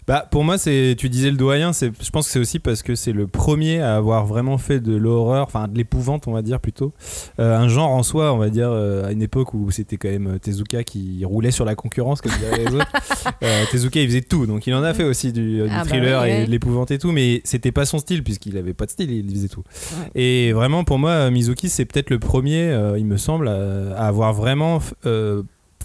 Bah, 0.06 0.26
pour 0.30 0.44
moi, 0.44 0.58
c'est, 0.58 0.94
tu 0.98 1.08
disais 1.08 1.30
le 1.30 1.36
doyen, 1.36 1.72
c'est, 1.72 1.90
je 2.02 2.10
pense 2.10 2.26
que 2.26 2.32
c'est 2.32 2.38
aussi 2.38 2.58
parce 2.58 2.82
que 2.82 2.94
c'est 2.94 3.12
le 3.12 3.26
premier 3.26 3.80
à 3.80 3.96
avoir 3.96 4.26
vraiment 4.26 4.58
fait 4.58 4.80
de 4.80 4.94
l'horreur, 4.94 5.46
enfin 5.46 5.66
de 5.66 5.76
l'épouvante, 5.76 6.28
on 6.28 6.32
va 6.32 6.42
dire 6.42 6.60
plutôt. 6.60 6.92
Euh, 7.40 7.56
un 7.56 7.68
genre 7.68 7.90
en 7.90 8.02
soi, 8.02 8.32
on 8.34 8.36
va 8.36 8.50
dire, 8.50 8.68
euh, 8.70 9.06
à 9.06 9.12
une 9.12 9.22
époque 9.22 9.54
où 9.54 9.70
c'était 9.70 9.96
quand 9.96 10.10
même 10.10 10.38
Tezuka 10.40 10.84
qui 10.84 11.24
roulait 11.24 11.50
sur 11.50 11.64
la 11.64 11.74
concurrence, 11.74 12.20
comme 12.20 12.32
les 12.56 12.66
autres. 12.74 12.86
Euh, 13.42 13.64
Tezuka, 13.70 14.00
il 14.00 14.06
faisait 14.06 14.20
tout, 14.20 14.46
donc 14.46 14.66
il 14.66 14.74
en 14.74 14.82
a 14.82 14.92
fait 14.94 15.04
aussi 15.04 15.32
du, 15.32 15.62
du 15.62 15.68
Ah 15.70 15.82
bah 15.82 15.88
thriller 15.88 16.22
oui, 16.22 16.30
et 16.30 16.46
de 16.46 16.50
l'épouvante 16.50 16.90
et 16.90 16.98
tout, 16.98 17.10
mais 17.10 17.40
c'était 17.44 17.72
pas 17.72 17.84
son 17.86 17.98
style, 17.98 18.22
puisqu'il 18.22 18.56
avait 18.58 18.74
pas 18.74 18.86
de 18.86 18.90
style, 18.90 19.10
il 19.10 19.30
faisait 19.30 19.48
tout. 19.48 19.62
Ouais. 19.92 20.10
Et 20.22 20.52
vraiment, 20.52 20.84
pour 20.84 20.98
moi, 20.98 21.30
Mizuki, 21.30 21.68
c'est 21.68 21.84
peut-être 21.84 22.10
le 22.10 22.18
premier, 22.18 22.68
euh, 22.70 22.98
il 22.98 23.06
me 23.06 23.16
semble, 23.16 23.48
à, 23.48 23.96
à 23.96 24.06
avoir 24.06 24.32
vraiment. 24.34 24.80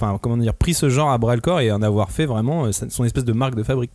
Enfin, 0.02 0.18
comment 0.22 0.38
dire, 0.38 0.54
pris 0.54 0.74
ce 0.74 0.90
genre 0.90 1.12
à 1.12 1.18
bras 1.18 1.36
le 1.36 1.42
corps 1.42 1.60
et 1.60 1.72
en 1.72 1.82
avoir 1.82 2.12
fait 2.12 2.26
vraiment 2.26 2.66
euh, 2.66 2.72
son 2.72 3.04
espèce 3.04 3.26
de 3.26 3.34
marque 3.34 3.56
de 3.56 3.64
fabrique. 3.64 3.92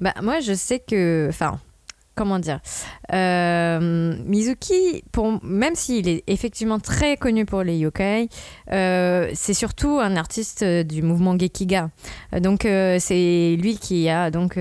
Bah, 0.00 0.12
moi, 0.22 0.40
je 0.40 0.54
sais 0.54 0.80
que. 0.80 1.28
Enfin, 1.28 1.60
comment 2.16 2.40
dire 2.40 2.58
euh, 3.14 4.16
Mizuki, 4.26 5.04
même 5.44 5.76
s'il 5.76 6.08
est 6.08 6.24
effectivement 6.26 6.80
très 6.80 7.16
connu 7.16 7.46
pour 7.46 7.62
les 7.62 7.78
yokai, 7.78 8.28
euh, 8.72 9.30
c'est 9.34 9.54
surtout 9.54 10.00
un 10.00 10.16
artiste 10.16 10.64
du 10.64 11.02
mouvement 11.02 11.38
Gekiga. 11.38 11.90
Donc, 12.40 12.62
c'est 12.62 13.56
lui 13.56 13.78
qui 13.78 14.08
a 14.08 14.32
donc 14.32 14.58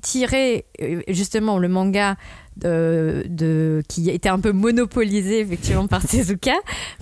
tiré 0.00 0.66
justement 1.08 1.58
le 1.58 1.68
manga. 1.68 2.16
De, 2.56 3.24
de- 3.28 3.82
qui 3.86 4.08
était 4.08 4.30
un 4.30 4.40
peu 4.40 4.52
monopolisé 4.52 5.40
effectivement 5.40 5.86
par 5.86 6.02
Tezuka 6.06 6.54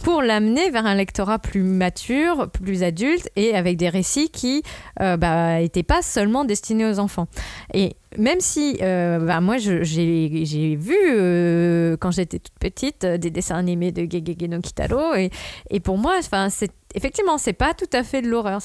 pour 0.03 0.21
l'amener 0.21 0.69
vers 0.71 0.85
un 0.85 0.97
lectorat 0.97 1.39
plus 1.39 1.63
mature, 1.63 2.51
plus 2.51 2.83
adulte 2.83 3.31
et 3.37 3.55
avec 3.55 3.77
des 3.77 3.89
récits 3.89 4.31
qui 4.31 4.65
euh, 5.01 5.17
bah, 5.17 5.59
pas 5.87 6.03
seulement 6.03 6.45
destinés 6.45 6.87
aux 6.87 6.99
enfants. 6.99 7.29
Et 7.73 7.95
même 8.19 8.41
si 8.41 8.79
euh, 8.83 9.19
bah, 9.19 9.41
moi 9.41 9.57
j'ai 9.59 10.77
vu 10.77 10.97
euh, 11.11 11.97
quand 11.99 12.11
j'étais 12.11 12.39
toute 12.39 12.59
petite 12.59 13.05
euh, 13.05 13.19
des 13.19 13.31
dessins 13.31 13.57
animés 13.57 13.93
de 13.93 14.03
Gegege 14.11 14.49
no 14.49 14.61
Kitaro 14.61 15.15
et, 15.15 15.81
pour 15.81 15.99
moi 15.99 16.15
enfin 16.19 16.49
c'est 16.51 16.71
effectivement 16.95 17.39
c'est 17.39 17.53
pas 17.53 17.75
tout 17.75 17.91
à 17.93 18.03
fait 18.03 18.23
de 18.23 18.29
l'horreur 18.29 18.61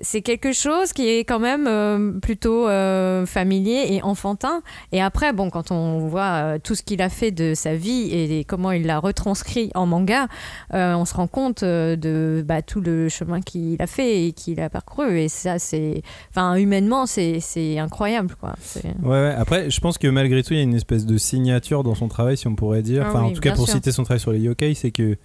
c'est 0.00 0.22
quelque 0.22 0.52
chose 0.52 0.92
qui 0.92 1.08
est 1.08 1.20
quand 1.20 1.38
même 1.38 1.66
euh, 1.68 2.12
plutôt 2.20 2.68
euh, 2.68 3.26
familier 3.26 3.86
et 3.90 4.02
enfantin. 4.02 4.62
Et 4.90 5.00
après, 5.00 5.32
bon, 5.32 5.50
quand 5.50 5.70
on 5.70 5.98
voit 6.08 6.22
euh, 6.22 6.58
tout 6.62 6.74
ce 6.74 6.82
qu'il 6.82 7.00
a 7.00 7.08
fait 7.08 7.30
de 7.30 7.54
sa 7.54 7.76
vie 7.76 8.08
et, 8.10 8.40
et 8.40 8.44
comment 8.44 8.72
il 8.72 8.86
l'a 8.86 8.98
retranscrit 8.98 9.70
en 9.74 9.86
manga, 9.86 10.26
on 10.72 11.04
se 11.04 11.14
rend 11.14 11.26
compte 11.26 11.64
de 11.64 12.44
bah, 12.46 12.62
tout 12.62 12.80
le 12.80 13.08
chemin 13.08 13.40
qu'il 13.40 13.80
a 13.80 13.86
fait 13.86 14.26
et 14.26 14.32
qu'il 14.32 14.60
a 14.60 14.68
parcouru. 14.68 15.20
Et 15.20 15.28
ça, 15.28 15.58
c'est, 15.58 16.02
enfin, 16.30 16.56
humainement, 16.56 17.06
c'est, 17.06 17.40
incroyable, 17.78 18.34
quoi. 18.40 18.54
Ouais, 19.02 19.10
ouais. 19.10 19.34
Après, 19.36 19.70
je 19.70 19.80
pense 19.80 19.98
que 19.98 20.08
malgré 20.08 20.42
tout, 20.42 20.54
il 20.54 20.56
y 20.56 20.60
a 20.60 20.64
une 20.64 20.74
espèce 20.74 21.06
de 21.06 21.16
signature 21.18 21.82
dans 21.84 21.94
son 21.94 22.08
travail, 22.08 22.36
si 22.36 22.46
on 22.46 22.54
pourrait 22.54 22.82
dire. 22.82 23.02
Ah 23.04 23.08
Enfin, 23.10 23.22
en 23.22 23.30
tout 23.30 23.40
cas, 23.40 23.52
pour 23.52 23.66
sûr. 23.66 23.74
citer 23.74 23.92
son 23.92 24.02
travail 24.02 24.20
sur 24.20 24.32
les 24.32 24.40
yokai, 24.40 24.74
c'est 24.74 24.90
que, 24.90 25.16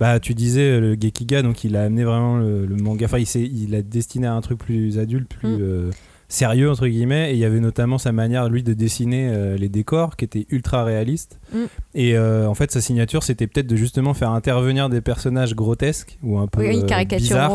bah, 0.00 0.20
tu 0.20 0.34
disais 0.34 0.62
euh, 0.62 0.80
le 0.80 0.92
Gekiga, 1.00 1.42
donc 1.42 1.64
il 1.64 1.76
a 1.76 1.82
amené 1.84 2.04
vraiment 2.04 2.36
le, 2.38 2.66
le 2.66 2.76
manga. 2.76 3.06
Enfin, 3.06 3.18
il, 3.18 3.62
il 3.64 3.74
a 3.74 3.82
destiné 3.82 4.26
à 4.26 4.34
un 4.34 4.40
truc 4.40 4.58
plus 4.58 4.98
adulte, 4.98 5.28
plus 5.28 5.48
Mm. 5.48 5.58
euh, 5.60 5.90
sérieux 6.28 6.70
entre 6.70 6.86
guillemets. 6.86 7.30
Et 7.30 7.34
il 7.34 7.38
y 7.38 7.44
avait 7.44 7.60
notamment 7.60 7.96
sa 7.98 8.12
manière, 8.12 8.48
lui, 8.48 8.62
de 8.62 8.74
dessiner 8.74 9.28
euh, 9.32 9.56
les 9.56 9.68
décors, 9.68 10.16
qui 10.16 10.24
était 10.26 10.46
ultra 10.50 10.84
réaliste. 10.84 11.38
Mm. 11.52 11.58
Et 11.94 12.16
euh, 12.16 12.46
en 12.46 12.54
fait, 12.54 12.70
sa 12.70 12.80
signature, 12.80 13.22
c'était 13.22 13.46
peut-être 13.46 13.66
de 13.66 13.76
justement 13.76 14.14
faire 14.14 14.30
intervenir 14.30 14.88
des 14.88 15.00
personnages 15.00 15.54
grotesques 15.54 16.18
ou 16.22 16.38
un 16.38 16.46
peu 16.46 16.60
oui, 16.60 16.82
bizarres 17.16 17.50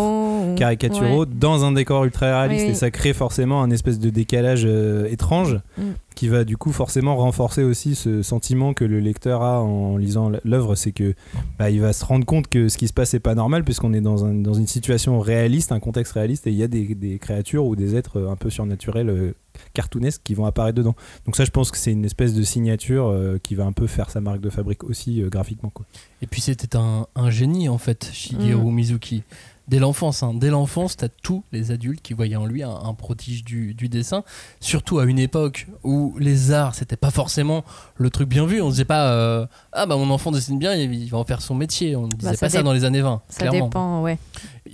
caricaturaux. 0.55 0.55
ou- 0.55 0.57
caricaturaux 0.57 1.19
Ouais. 1.25 1.27
dans 1.39 1.63
un 1.65 1.71
décor 1.71 2.03
ultra 2.05 2.25
réaliste 2.27 2.61
Oui, 2.63 2.67
oui. 2.69 2.71
et 2.73 2.75
ça 2.75 2.91
crée 2.91 3.13
forcément 3.13 3.61
un 3.63 3.69
espèce 3.71 3.99
de 3.99 4.09
décalage 4.09 4.63
euh, 4.65 5.05
étrange 5.09 5.59
Mm. 5.77 5.81
qui 6.15 6.27
va 6.27 6.43
du 6.43 6.57
coup 6.57 6.71
forcément 6.71 7.15
renforcer 7.15 7.63
aussi 7.63 7.95
ce 7.95 8.21
sentiment 8.21 8.73
que 8.73 8.85
le 8.85 8.99
lecteur 8.99 9.41
a 9.41 9.61
en 9.61 9.97
lisant 9.97 10.31
l'œuvre 10.43 10.75
c'est 10.75 10.91
que 10.91 11.15
bah, 11.57 11.69
il 11.71 11.81
va 11.81 11.91
se 11.93 12.05
rendre 12.05 12.25
compte 12.25 12.47
que 12.47 12.69
ce 12.69 12.77
qui 12.77 12.87
se 12.87 12.93
passe 12.93 13.13
est 13.15 13.19
pas 13.19 13.33
normal 13.35 13.63
puisqu'on 13.63 13.93
est 13.93 14.01
dans, 14.01 14.25
un- 14.25 14.33
dans 14.35 14.53
une 14.53 14.67
situation 14.67 15.19
réaliste 15.19 15.71
un 15.71 15.79
contexte 15.79 16.13
réaliste 16.13 16.45
et 16.47 16.51
il 16.51 16.57
y 16.57 16.63
a 16.63 16.67
des, 16.67 16.93
des 16.95 17.17
créatures 17.19 17.65
ou 17.65 17.75
des 17.75 17.95
êtres 17.95 18.27
un 18.29 18.35
peu 18.35 18.49
surnaturels 18.49 19.09
euh, 19.09 19.33
cartoonesques 19.73 20.21
qui 20.23 20.33
vont 20.33 20.45
apparaître 20.45 20.77
dedans 20.77 20.95
donc 21.25 21.35
ça 21.35 21.45
je 21.45 21.51
pense 21.51 21.71
que 21.71 21.77
c'est 21.77 21.91
une 21.91 22.05
espèce 22.05 22.33
de 22.33 22.43
signature 22.43 23.07
euh, 23.07 23.37
qui 23.41 23.55
va 23.55 23.65
un 23.65 23.71
peu 23.71 23.87
faire 23.87 24.09
sa 24.09 24.21
marque 24.21 24.41
de 24.41 24.49
fabrique 24.49 24.83
aussi 24.83 25.21
euh, 25.21 25.29
graphiquement 25.29 25.69
quoi. 25.73 25.85
Et 26.21 26.27
puis 26.27 26.41
c'était 26.41 26.75
un, 26.77 27.07
un 27.15 27.29
génie 27.29 27.67
en 27.69 27.77
fait, 27.77 28.09
Shigeru 28.13 28.71
Mm. 28.71 28.75
Mizuki. 28.75 29.23
Dès 29.69 29.79
l'enfance, 29.79 30.23
hein. 30.23 30.33
dès 30.33 30.49
l'enfance, 30.49 30.97
t'as 30.97 31.07
tous 31.07 31.43
les 31.53 31.71
adultes 31.71 32.01
qui 32.01 32.13
voyaient 32.13 32.35
en 32.35 32.45
lui 32.45 32.63
un, 32.63 32.69
un 32.69 32.93
prodige 32.93 33.45
du, 33.45 33.73
du 33.73 33.87
dessin, 33.87 34.23
surtout 34.59 34.99
à 34.99 35.05
une 35.05 35.19
époque 35.19 35.67
où 35.85 36.15
les 36.19 36.51
arts 36.51 36.75
c'était 36.75 36.97
pas 36.97 37.11
forcément 37.11 37.63
le 37.95 38.09
truc 38.09 38.27
bien 38.27 38.45
vu. 38.45 38.61
On 38.61 38.69
disait 38.69 38.83
pas 38.83 39.11
euh, 39.13 39.45
ah 39.71 39.85
bah 39.85 39.95
mon 39.95 40.09
enfant 40.09 40.31
dessine 40.31 40.59
bien, 40.59 40.75
il 40.75 40.93
il 40.93 41.09
va 41.09 41.17
en 41.17 41.23
faire 41.23 41.41
son 41.41 41.55
métier. 41.55 41.95
On 41.95 42.07
ne 42.07 42.13
disait 42.13 42.31
Bah, 42.31 42.37
pas 42.37 42.49
ça 42.49 42.61
dans 42.61 42.73
les 42.73 42.83
années 42.83 42.99
20. 43.01 43.21
Ça 43.29 43.47
clairement. 43.47 43.67
dépend, 43.67 44.01
ouais. 44.01 44.17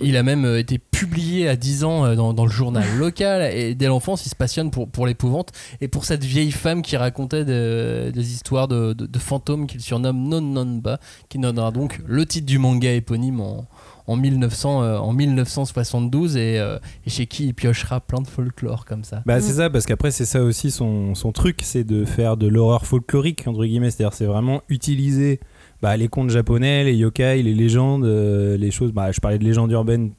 Il 0.00 0.16
a 0.16 0.22
même 0.24 0.44
euh, 0.44 0.58
été 0.58 0.78
publié 0.78 1.48
à 1.48 1.54
10 1.54 1.84
ans 1.84 2.04
euh, 2.04 2.14
dans, 2.16 2.32
dans 2.32 2.44
le 2.46 2.50
journal 2.50 2.84
local 2.98 3.42
et 3.54 3.76
dès 3.76 3.86
l'enfance 3.86 4.26
il 4.26 4.28
se 4.28 4.34
passionne 4.36 4.72
pour, 4.72 4.88
pour 4.88 5.06
l'épouvante 5.06 5.50
et 5.80 5.86
pour 5.86 6.04
cette 6.04 6.24
vieille 6.24 6.50
femme 6.52 6.82
qui 6.82 6.96
racontait 6.96 7.44
de- 7.44 8.10
des 8.12 8.32
histoires 8.32 8.66
de, 8.66 8.92
de- 8.92 9.06
de 9.06 9.18
fantômes 9.20 9.66
qu'il 9.68 9.80
surnomme 9.80 10.28
Non 10.28 10.40
Non 10.40 10.66
Ba 10.78 10.98
qui 11.28 11.38
donnera 11.38 11.70
donc 11.70 12.00
le 12.06 12.26
titre 12.26 12.46
du 12.46 12.58
manga 12.58 12.90
éponyme 12.92 13.40
en, 13.40 13.66
en, 14.10 14.16
1900, 14.16 14.82
euh, 14.82 14.98
en 14.98 15.12
1972 15.12 16.36
et, 16.36 16.58
euh, 16.58 16.78
et 17.06 17.10
chez 17.10 17.26
qui 17.26 17.46
il 17.46 17.54
piochera 17.54 18.00
plein 18.00 18.20
de 18.20 18.26
folklore 18.26 18.84
comme 18.84 19.04
ça. 19.04 19.22
Bah, 19.26 19.40
c'est 19.40 19.54
ça, 19.54 19.70
parce 19.70 19.86
qu'après, 19.86 20.10
c'est 20.10 20.24
ça 20.24 20.42
aussi 20.42 20.70
son, 20.70 21.14
son 21.14 21.32
truc, 21.32 21.60
c'est 21.62 21.84
de 21.84 22.04
faire 22.04 22.36
de 22.36 22.48
l'horreur 22.48 22.86
folklorique, 22.86 23.46
entre 23.46 23.64
guillemets. 23.64 23.90
C'est-à-dire, 23.90 24.14
c'est 24.14 24.26
vraiment 24.26 24.62
utiliser 24.68 25.40
bah, 25.82 25.96
les 25.96 26.08
contes 26.08 26.30
japonais, 26.30 26.84
les 26.84 26.96
yokai, 26.96 27.42
les 27.42 27.54
légendes, 27.54 28.04
euh, 28.04 28.56
les 28.56 28.70
choses. 28.70 28.92
Bah, 28.92 29.12
je 29.12 29.20
parlais 29.20 29.38
de 29.38 29.44
légendes 29.44 29.70
urbaines 29.70 30.12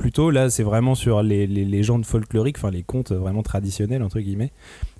plus 0.00 0.12
tôt, 0.12 0.30
là, 0.30 0.50
c'est 0.50 0.62
vraiment 0.62 0.94
sur 0.94 1.22
les, 1.22 1.46
les 1.46 1.64
légendes 1.64 2.04
folkloriques, 2.04 2.56
enfin, 2.56 2.70
les 2.70 2.82
contes 2.82 3.12
vraiment 3.12 3.42
traditionnels, 3.42 4.02
entre 4.02 4.18
guillemets, 4.20 4.50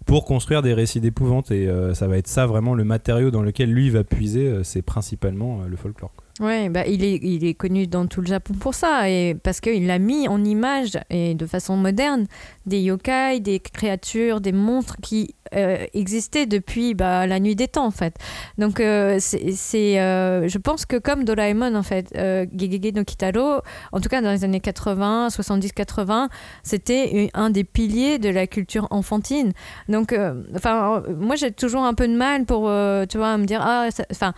pour 0.07 0.25
construire 0.25 0.63
des 0.63 0.75
récits 0.75 1.01
d'épouvante. 1.01 1.51
Et 1.51 1.69
euh, 1.69 1.95
ça 1.95 2.07
va 2.07 2.19
être 2.19 2.29
ça, 2.29 2.47
vraiment, 2.47 2.75
le 2.75 2.85
matériau 2.85 3.31
dans 3.31 3.43
lequel 3.43 3.73
lui 3.73 3.91
va 3.91 4.05
puiser, 4.05 4.47
euh, 4.47 4.63
c'est 4.63 4.83
principalement 4.83 5.63
euh, 5.63 5.69
le 5.69 5.77
folklore. 5.77 6.13
quoi. 6.17 6.27
Ouais, 6.41 6.71
bah, 6.71 6.87
il, 6.87 7.05
est, 7.05 7.21
il 7.23 7.45
est 7.45 7.53
connu 7.53 7.87
dans 7.87 8.07
tout 8.07 8.23
le 8.23 8.27
Japon 8.27 8.55
pour 8.55 8.75
ça, 8.75 9.11
et 9.11 9.35
parce 9.35 9.61
qu'il 9.61 9.87
l'a 9.87 9.99
mis 9.99 10.27
en 10.27 10.43
image, 10.43 10.99
et 11.11 11.35
de 11.35 11.45
façon 11.45 11.77
moderne, 11.77 12.27
des 12.65 12.81
yokai, 12.81 13.41
des 13.41 13.61
créatures, 13.61 14.41
des 14.41 14.53
monstres 14.53 14.97
qui 15.03 15.35
euh, 15.55 15.85
existaient 15.93 16.47
depuis 16.47 16.95
bah, 16.95 17.27
la 17.27 17.41
nuit 17.41 17.57
des 17.57 17.69
temps, 17.69 17.85
en 17.85 17.91
fait. 17.91 18.17
Donc, 18.57 18.81
euh, 18.81 19.19
c'est, 19.21 20.01
euh, 20.01 20.49
je 20.49 20.57
pense 20.57 20.87
que 20.87 20.97
comme 20.97 21.25
Doraemon, 21.25 21.75
en 21.75 21.83
fait, 21.83 22.11
euh, 22.17 22.47
Gegege 22.57 22.95
no 22.95 23.05
Kitaro, 23.05 23.61
en 23.93 24.01
tout 24.01 24.09
cas 24.09 24.23
dans 24.23 24.31
les 24.31 24.43
années 24.43 24.61
80, 24.61 25.29
70-80, 25.29 26.29
c'était 26.63 27.29
un 27.35 27.51
des 27.51 27.65
piliers 27.65 28.19
de 28.19 28.31
la 28.31 28.47
culture 28.47 28.89
enfantine. 28.91 29.53
Donc, 29.91 30.15
euh, 30.15 30.43
enfin, 30.55 31.03
moi, 31.19 31.37
j'ai 31.37 31.51
toujours 31.51 31.85
un 31.85 31.93
peu 31.93 32.09
de 32.09 32.17
mal 32.17 32.47
pour, 32.47 32.71
euh, 32.71 33.05
tu 33.05 33.19
vois, 33.19 33.37
me 33.37 33.45
dire, 33.45 33.61
ah, 33.63 33.89
enfin, 34.11 34.33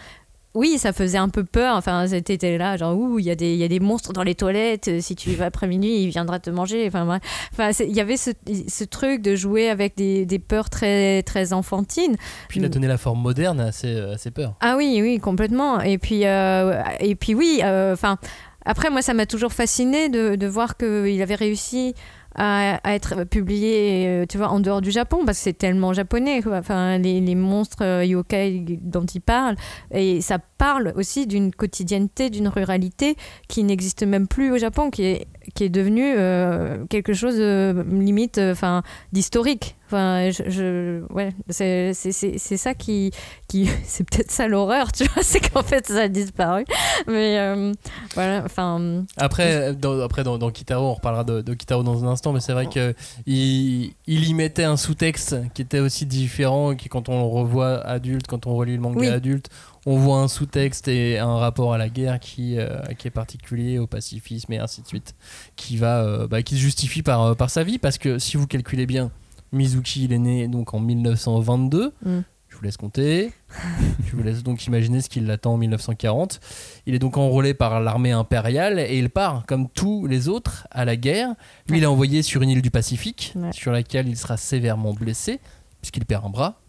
oui, 0.55 0.77
ça 0.79 0.93
faisait 0.93 1.19
un 1.19 1.29
peu 1.29 1.45
peur. 1.45 1.77
Enfin, 1.77 2.07
c'était 2.07 2.59
là, 2.59 2.77
genre, 2.77 2.97
ouh, 2.97 3.19
il 3.19 3.25
y, 3.25 3.31
a 3.31 3.35
des- 3.35 3.53
il 3.55 3.59
y 3.59 3.65
a 3.65 3.69
des 3.69 3.81
monstres 3.81 4.13
dans 4.13 4.23
les 4.23 4.35
toilettes. 4.35 4.89
euh, 4.89 5.01
Si 5.01 5.17
tu 5.17 5.31
y 5.31 5.35
vas 5.35 5.47
après 5.47 5.67
minuit, 5.67 6.03
il 6.03 6.09
viendra 6.11 6.39
te 6.41 6.51
manger. 6.51 6.87
Enfin, 6.87 7.21
enfin 7.53 7.71
il 7.81 7.95
y 7.97 8.01
avait 8.01 8.17
ce, 8.19 8.31
ce 8.69 8.85
truc 8.85 9.23
de 9.23 9.35
jouer 9.35 9.71
avec 9.71 9.97
des, 9.97 10.27
des 10.27 10.39
peurs 10.39 10.69
très, 10.71 11.23
très 11.23 11.53
enfantines. 11.53 12.17
Puis 12.49 12.61
il 12.61 12.65
a 12.67 12.69
donné 12.69 12.87
la 12.87 12.99
forme 12.99 13.21
moderne 13.23 13.61
à 13.61 13.73
ses, 13.73 13.99
à 13.99 14.19
ses 14.19 14.31
peurs. 14.31 14.55
Ah 14.61 14.77
oui, 14.77 14.99
oui, 15.03 15.19
complètement. 15.19 15.81
Et 15.81 15.97
puis, 15.99 16.27
euh, 16.27 16.83
et 17.01 17.15
puis 17.15 17.35
oui, 17.35 17.61
euh, 17.65 17.95
enfin, 17.95 18.19
après, 18.65 18.91
moi, 18.91 19.03
ça 19.03 19.15
m'a 19.15 19.27
toujours 19.27 19.53
fasciné 19.53 20.09
de, 20.09 20.37
de 20.37 20.47
voir 20.47 20.77
qu'il 20.77 21.21
avait 21.23 21.35
réussi 21.35 21.95
à, 22.35 22.81
être 22.85 23.25
publié, 23.25 24.07
euh, 24.07 24.27
tu 24.29 24.39
vois, 24.39 24.49
en 24.49 24.61
dehors 24.61 24.81
du 24.81 24.91
Japon, 24.91 25.25
parce 25.25 25.39
que 25.39 25.45
c'est 25.45 25.53
tellement 25.59 25.93
japonais. 25.93 26.43
Enfin, 26.47 26.99
les, 26.99 27.21
les 27.21 27.35
monstres 27.35 27.83
euh, 27.85 28.05
yokai 28.05 28.79
dont 28.81 29.05
il 29.05 29.21
parle, 29.21 29.57
et 29.91 30.21
ça 30.21 30.39
parle 30.39 30.93
aussi 30.97 31.27
d'une 31.27 31.53
quotidienneté, 31.53 32.31
d'une 32.31 32.49
ruralité 32.49 33.17
qui 33.49 33.65
n'existe 33.65 34.03
même 34.03 34.29
plus 34.29 34.53
au 34.53 34.59
Japon, 34.59 34.91
qui 34.91 35.05
est, 35.05 35.27
qui 35.55 35.65
est 35.65 35.69
devenue 35.69 36.15
euh, 36.17 36.85
quelque 36.89 37.13
chose, 37.13 37.37
euh, 37.39 37.83
limite, 37.85 38.39
euh, 38.39 38.53
enfin, 38.53 38.83
d'historique. 39.13 39.77
Enfin, 39.87 40.31
je, 40.31 40.49
je- 40.49 41.13
ouais, 41.13 41.35
c'est 41.51 41.93
c'est- 41.93 42.13
c'est- 42.13 42.39
c'est 42.39 42.57
ça 42.57 42.73
qui, 42.73 43.11
qui 43.47 43.67
c'est 43.85 44.09
peut-être 44.09 44.31
ça 44.31 44.49
l'horreur, 44.49 44.91
tu 44.91 45.05
vois, 45.05 45.23
c'est 45.23 45.41
qu'en 45.53 45.63
fait 45.63 45.87
ça 45.87 46.03
a 46.03 46.09
disparu. 46.09 46.65
Mais 47.07 47.39
euh, 47.39 47.73
voilà, 48.15 48.43
enfin, 48.45 49.05
Après, 49.19 49.75
dans, 49.75 50.01
après 50.01 50.25
dans, 50.25 50.39
dans 50.39 50.51
Kitaro, 50.51 50.87
on 50.87 50.95
reparlera 50.95 51.25
de, 51.25 51.43
de 51.43 51.53
Kitaro 51.55 51.83
dans 51.83 52.05
un 52.05 52.09
instant, 52.09 52.33
mais 52.33 52.41
c'est 52.41 52.55
vrai 52.55 52.67
que 52.67 52.95
il, 53.27 53.93
il 54.07 54.27
y 54.29 54.33
mettait 54.35 54.65
un 54.65 54.77
sous-texte 54.79 55.37
qui 55.53 55.61
était 55.63 55.81
aussi 55.81 56.07
différent, 56.07 56.75
qui 56.75 56.89
quand 56.89 57.11
on 57.11 57.19
le 57.19 57.27
revoit 57.27 57.81
adulte, 57.87 58.27
quand 58.27 58.47
on 58.47 58.55
relit 58.57 58.75
le 58.77 58.81
manga 58.81 58.99
Oui. 59.01 59.09
adulte, 59.09 59.49
on 59.87 59.97
voit 59.97 60.19
un 60.19 60.29
sous-texte 60.29 60.89
et 60.89 61.19
un 61.19 61.37
rapport 61.37 61.75
à 61.75 61.79
la 61.79 61.89
guerre 61.89 62.21
qui, 62.21 62.59
euh, 62.59 62.81
qui 62.99 63.09
est 63.09 63.13
particulier, 63.13 63.79
au 63.79 63.87
pacifisme 63.87 64.53
et 64.53 64.59
ainsi 64.59 64.83
de 64.83 64.87
suite, 64.87 65.15
qui 65.57 65.77
va, 65.77 66.03
euh, 66.03 66.27
bah, 66.29 66.43
qui 66.43 66.55
se 66.55 66.61
justifie 66.61 67.03
par, 67.03 67.23
euh, 67.23 67.35
par 67.35 67.51
sa 67.51 67.65
vie, 67.65 67.79
parce 67.79 67.99
que 67.99 68.19
si 68.19 68.37
vous 68.37 68.47
calculez 68.47 68.87
bien, 68.87 69.11
Mizuki 69.53 70.05
il 70.05 70.13
est 70.13 70.19
né 70.19 70.49
donc 70.49 70.73
en 70.75 70.81
1922. 70.81 71.93
Mm. 72.05 72.21
Je 72.49 72.57
vous 72.59 72.63
laisse 72.65 72.77
compter. 72.77 73.33
Je 74.07 74.15
vous 74.15 74.23
laisse 74.23 74.43
donc 74.43 74.65
imaginer 74.67 75.01
ce 75.01 75.09
qui 75.09 75.21
l'attend 75.21 75.55
en 75.55 75.57
1940. 75.57 76.39
Il 76.87 76.95
est 76.95 76.99
donc 76.99 77.17
enrôlé 77.17 77.55
par 77.55 77.81
l'armée 77.81 78.13
impériale 78.13 78.79
et 78.79 78.99
il 78.99 79.09
part, 79.09 79.45
comme 79.47 79.69
tous 79.71 80.07
les 80.07 80.29
autres, 80.29 80.67
à 80.71 80.85
la 80.85 80.97
guerre. 80.97 81.31
Lui, 81.69 81.79
il 81.79 81.83
est 81.83 81.87
envoyé 81.87 82.23
sur 82.23 82.43
une 82.43 82.51
île 82.51 82.61
du 82.63 82.71
Pacifique, 82.71 83.33
Ouais. 83.37 83.53
sur 83.53 83.73
laquelle 83.73 84.07
il 84.07 84.19
sera 84.19 84.37
sévèrement 84.37 84.93
blessé, 84.93 85.41
puisqu'il 85.81 86.05
perd 86.05 86.27
un 86.27 86.31
bras. 86.31 86.61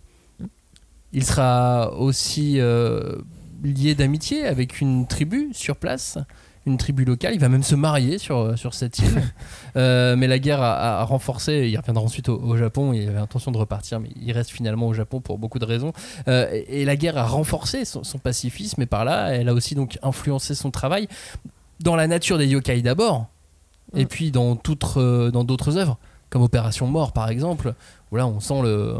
Il 1.13 1.23
sera 1.23 1.93
aussi 1.93 2.59
euh, 2.59 3.17
lié 3.63 3.95
d'amitié 3.95 4.45
avec 4.45 4.81
une 4.81 5.05
tribu 5.07 5.49
sur 5.53 5.75
place, 5.75 6.17
une 6.65 6.77
tribu 6.77 7.05
locale. 7.05 7.33
Il 7.35 7.39
va 7.39 7.49
même 7.49 7.63
se 7.63 7.75
marier 7.75 8.17
sur, 8.17 8.57
sur 8.57 8.73
cette 8.73 8.99
île. 8.99 9.21
Euh, 9.75 10.15
mais 10.15 10.27
la 10.27 10.37
guerre 10.37 10.61
a, 10.61 10.99
a 10.99 11.03
renforcé, 11.03 11.67
il 11.67 11.75
reviendra 11.75 12.03
ensuite 12.03 12.29
au, 12.29 12.39
au 12.39 12.57
Japon, 12.57 12.93
il 12.93 13.07
avait 13.09 13.17
l'intention 13.17 13.51
de 13.51 13.57
repartir, 13.57 13.99
mais 13.99 14.09
il 14.23 14.31
reste 14.31 14.51
finalement 14.51 14.87
au 14.87 14.93
Japon 14.93 15.19
pour 15.19 15.39
beaucoup 15.39 15.57
de 15.57 15.65
raisons. 15.65 15.93
Euh, 16.27 16.47
et, 16.53 16.81
et 16.81 16.85
la 16.85 16.95
guerre 16.95 17.17
a 17.17 17.23
renforcé 17.23 17.83
son, 17.83 18.03
son 18.03 18.19
pacifisme, 18.19 18.83
et 18.83 18.85
par 18.85 19.03
là, 19.03 19.29
elle 19.29 19.49
a 19.49 19.53
aussi 19.55 19.73
donc 19.73 19.97
influencé 20.03 20.53
son 20.53 20.69
travail 20.69 21.07
dans 21.79 21.95
la 21.95 22.05
nature 22.05 22.37
des 22.37 22.45
yokai 22.45 22.83
d'abord, 22.83 23.25
et 23.95 24.05
Mm. 24.05 24.07
puis 24.07 24.31
dans 24.31 24.59
euh, 24.97 25.31
dans 25.31 25.43
d'autres 25.43 25.77
œuvres, 25.77 25.97
comme 26.33 26.41
Opération 26.41 26.87
Mort 26.87 27.13
par 27.13 27.29
exemple, 27.29 27.75
où 28.11 28.15
là 28.15 28.25
on 28.25 28.39
sent, 28.39 28.63
le, 28.63 28.95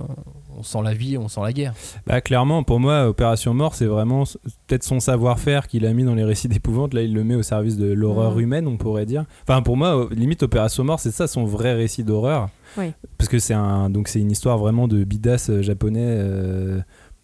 on 0.56 0.62
sent 0.62 0.78
la 0.84 0.94
vie, 0.94 1.18
on 1.18 1.28
sent 1.28 1.42
la 1.42 1.52
guerre. 1.52 1.74
Bah, 2.06 2.22
clairement, 2.22 2.62
pour 2.62 2.80
moi, 2.80 3.08
Opération 3.08 3.56
Mort, 3.56 3.74
c'est 3.74 3.88
vraiment 3.88 4.24
peut-être 4.68 4.84
son 4.84 5.00
savoir-faire 5.00 5.68
qu'il 5.68 5.88
a 5.88 5.94
mis 5.94 6.04
dans 6.04 6.14
les 6.14 6.24
récits 6.24 6.48
d'épouvante. 6.48 6.94
Là, 6.94 7.02
il 7.02 7.12
le 7.12 7.24
met 7.24 7.34
au 7.34 7.42
service 7.42 7.76
de 7.76 7.92
l'horreur 7.92 8.38
humaine, 8.38 8.68
on 8.68 8.78
pourrait 8.78 9.08
dire. 9.08 9.26
Enfin, 9.48 9.64
pour 9.64 9.78
moi, 9.78 10.08
limite, 10.12 10.44
Opération 10.44 10.84
Mort, 10.84 11.00
c'est 11.00 11.10
ça 11.10 11.26
son 11.26 11.44
vrai 11.44 11.74
récit 11.74 12.04
d'horreur. 12.04 12.50
Oui. 12.78 12.94
Parce 13.18 13.30
que 13.30 13.40
c'est 13.40 13.56
un, 13.56 13.90
donc 13.90 14.10
c'est 14.10 14.20
une 14.20 14.32
histoire 14.32 14.60
vraiment 14.60 14.88
de 14.88 15.04
bidas 15.04 15.48
euh, 15.50 15.64
japonais. 15.64 16.06
euh, 16.06 16.82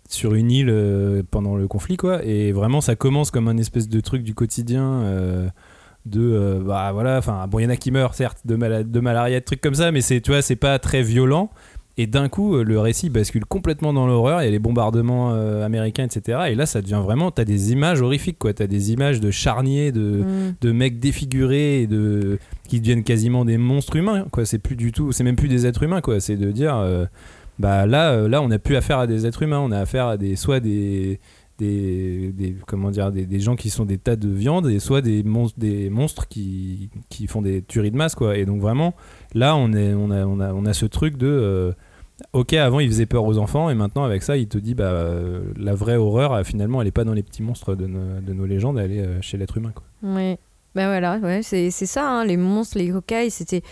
sur 0.10 0.34
une 0.34 0.50
île 0.50 0.70
euh, 0.72 1.22
pendant 1.30 1.56
le 1.56 1.68
conflit 1.68 1.96
quoi 1.96 2.26
et 2.26 2.52
vraiment 2.52 2.82
ça 2.82 2.96
commence 2.96 3.30
comme 3.30 3.48
un 3.48 3.58
espèce 3.58 3.88
de 3.88 4.00
truc 4.00 4.24
du 4.24 4.34
quotidien 4.34 4.84
euh, 5.04 5.50
de 6.10 6.22
euh, 6.22 6.60
bah 6.66 6.92
voilà 6.92 7.18
enfin 7.18 7.48
bon 7.48 7.60
il 7.60 7.64
y 7.64 7.66
en 7.66 7.70
a 7.70 7.78
qui 7.78 7.92
meurent 7.92 8.16
certes 8.16 8.40
de, 8.46 8.56
mala- 8.56 8.84
de 8.84 9.00
malaria 9.00 9.40
de 9.40 9.46
trucs 9.46 9.62
comme 9.62 9.76
ça 9.76 9.92
mais 9.92 10.02
c'est 10.02 10.22
tu 10.22 10.32
vois 10.32 10.42
c'est 10.42 10.56
pas 10.56 10.80
très 10.80 11.02
violent. 11.04 11.50
Et 12.02 12.08
d'un 12.08 12.30
coup 12.30 12.56
euh, 12.56 12.64
le 12.64 12.80
récit 12.80 13.10
bascule 13.10 13.44
complètement 13.46 13.92
dans 13.92 14.08
l'horreur 14.08 14.42
il 14.42 14.46
y 14.46 14.48
a 14.48 14.52
les 14.52 14.60
bombardements 14.60 15.32
euh, 15.34 15.66
américains 15.66 16.06
etc 16.06 16.40
et 16.50 16.56
là 16.56 16.66
ça 16.66 16.82
devient 16.82 17.02
vraiment 17.04 17.30
t'as 17.30 17.44
des 17.44 17.74
images 17.74 18.02
horrifiques 18.02 18.38
quoi. 18.40 18.54
T'as 18.54 18.68
des 18.68 18.94
images 18.94 19.20
de 19.20 19.32
charniers 19.32 19.92
de 19.92 20.24
mm, 20.24 20.54
de 20.62 20.72
mecs 20.72 21.00
défigurés 21.00 21.82
et 21.82 21.88
de 21.88 22.40
qui 22.70 22.80
deviennent 22.80 23.04
quasiment 23.04 23.44
des 23.44 23.58
monstres 23.58 23.98
humains 23.98 24.26
quoi. 24.32 24.46
C'est 24.46 24.60
plus 24.60 24.78
du 24.78 24.94
tout 24.94 25.12
c'est 25.12 25.26
même 25.26 25.36
plus 25.36 25.50
des 25.50 25.66
êtres 25.68 25.84
humains 25.84 26.00
quoi. 26.00 26.22
C'est 26.22 26.38
de 26.38 26.52
dire 26.52 26.78
euh, 26.78 27.06
bah 27.58 27.86
là 27.86 28.30
là 28.30 28.42
on 28.42 28.48
n'a 28.48 28.60
plus 28.60 28.78
affaire 28.78 29.00
à 29.00 29.08
des 29.08 29.26
êtres 29.26 29.44
humains 29.44 29.60
on 29.60 29.72
a 29.72 29.80
affaire 29.80 30.08
à 30.08 30.16
des 30.16 30.38
soit 30.38 30.62
des 30.62 31.20
des, 31.60 32.56
comment 32.66 32.92
dire 32.92 33.12
des, 33.12 33.40
gens 33.40 33.56
qui 33.56 33.70
sont 33.70 33.86
des 33.86 33.98
tas 33.98 34.16
de 34.16 34.30
viande 34.30 34.68
et 34.68 34.80
soit 34.80 35.02
des 35.02 35.24
monstres 35.24 35.60
des 35.60 35.90
monstres 35.90 36.28
qui, 36.28 36.90
qui 37.10 37.28
font 37.28 37.42
des 37.42 37.62
tueries 37.62 37.92
de 37.92 37.98
masse 37.98 38.16
quoi 38.16 38.38
et 38.38 38.46
donc 38.46 38.62
vraiment 38.62 38.96
là 39.34 39.56
on 39.56 39.74
est 39.74 39.94
on 39.94 40.10
a 40.12 40.26
on 40.26 40.40
a, 40.40 40.54
on 40.54 40.66
a 40.66 40.74
ce 40.74 40.86
truc 40.86 41.18
de 41.18 41.28
euh, 41.28 41.72
Ok, 42.34 42.52
avant 42.52 42.82
il 42.82 42.90
faisait 42.90 43.06
peur 43.06 43.24
aux 43.24 43.38
enfants 43.38 43.70
et 43.70 43.76
maintenant 43.76 44.04
avec 44.04 44.24
ça 44.24 44.36
il 44.36 44.48
te 44.50 44.58
dit 44.58 44.76
bah 44.76 44.92
euh, 44.92 45.42
la 45.56 45.74
vraie 45.74 45.96
horreur 45.96 46.34
euh, 46.34 46.44
finalement 46.44 46.82
elle 46.82 46.88
est 46.88 46.92
pas 46.92 47.06
dans 47.06 47.14
les 47.14 47.24
petits 47.24 47.42
monstres 47.42 47.76
de 47.76 47.88
nos, 47.88 48.20
de 48.20 48.34
nos 48.34 48.46
légendes, 48.46 48.78
elle 48.78 48.92
est 48.92 49.22
chez 49.22 49.38
l'être 49.38 49.58
humain 49.58 49.72
quoi. 49.74 49.84
ouais. 50.04 50.38
Ben 50.76 50.88
voilà, 50.88 51.18
ouais, 51.18 51.42
c'est 51.42 51.72
ça, 51.72 52.08
hein, 52.08 52.26
les 52.26 52.38
monstres, 52.38 52.78
les 52.78 52.86
yokai, 52.86 53.32
c'était 53.32 53.64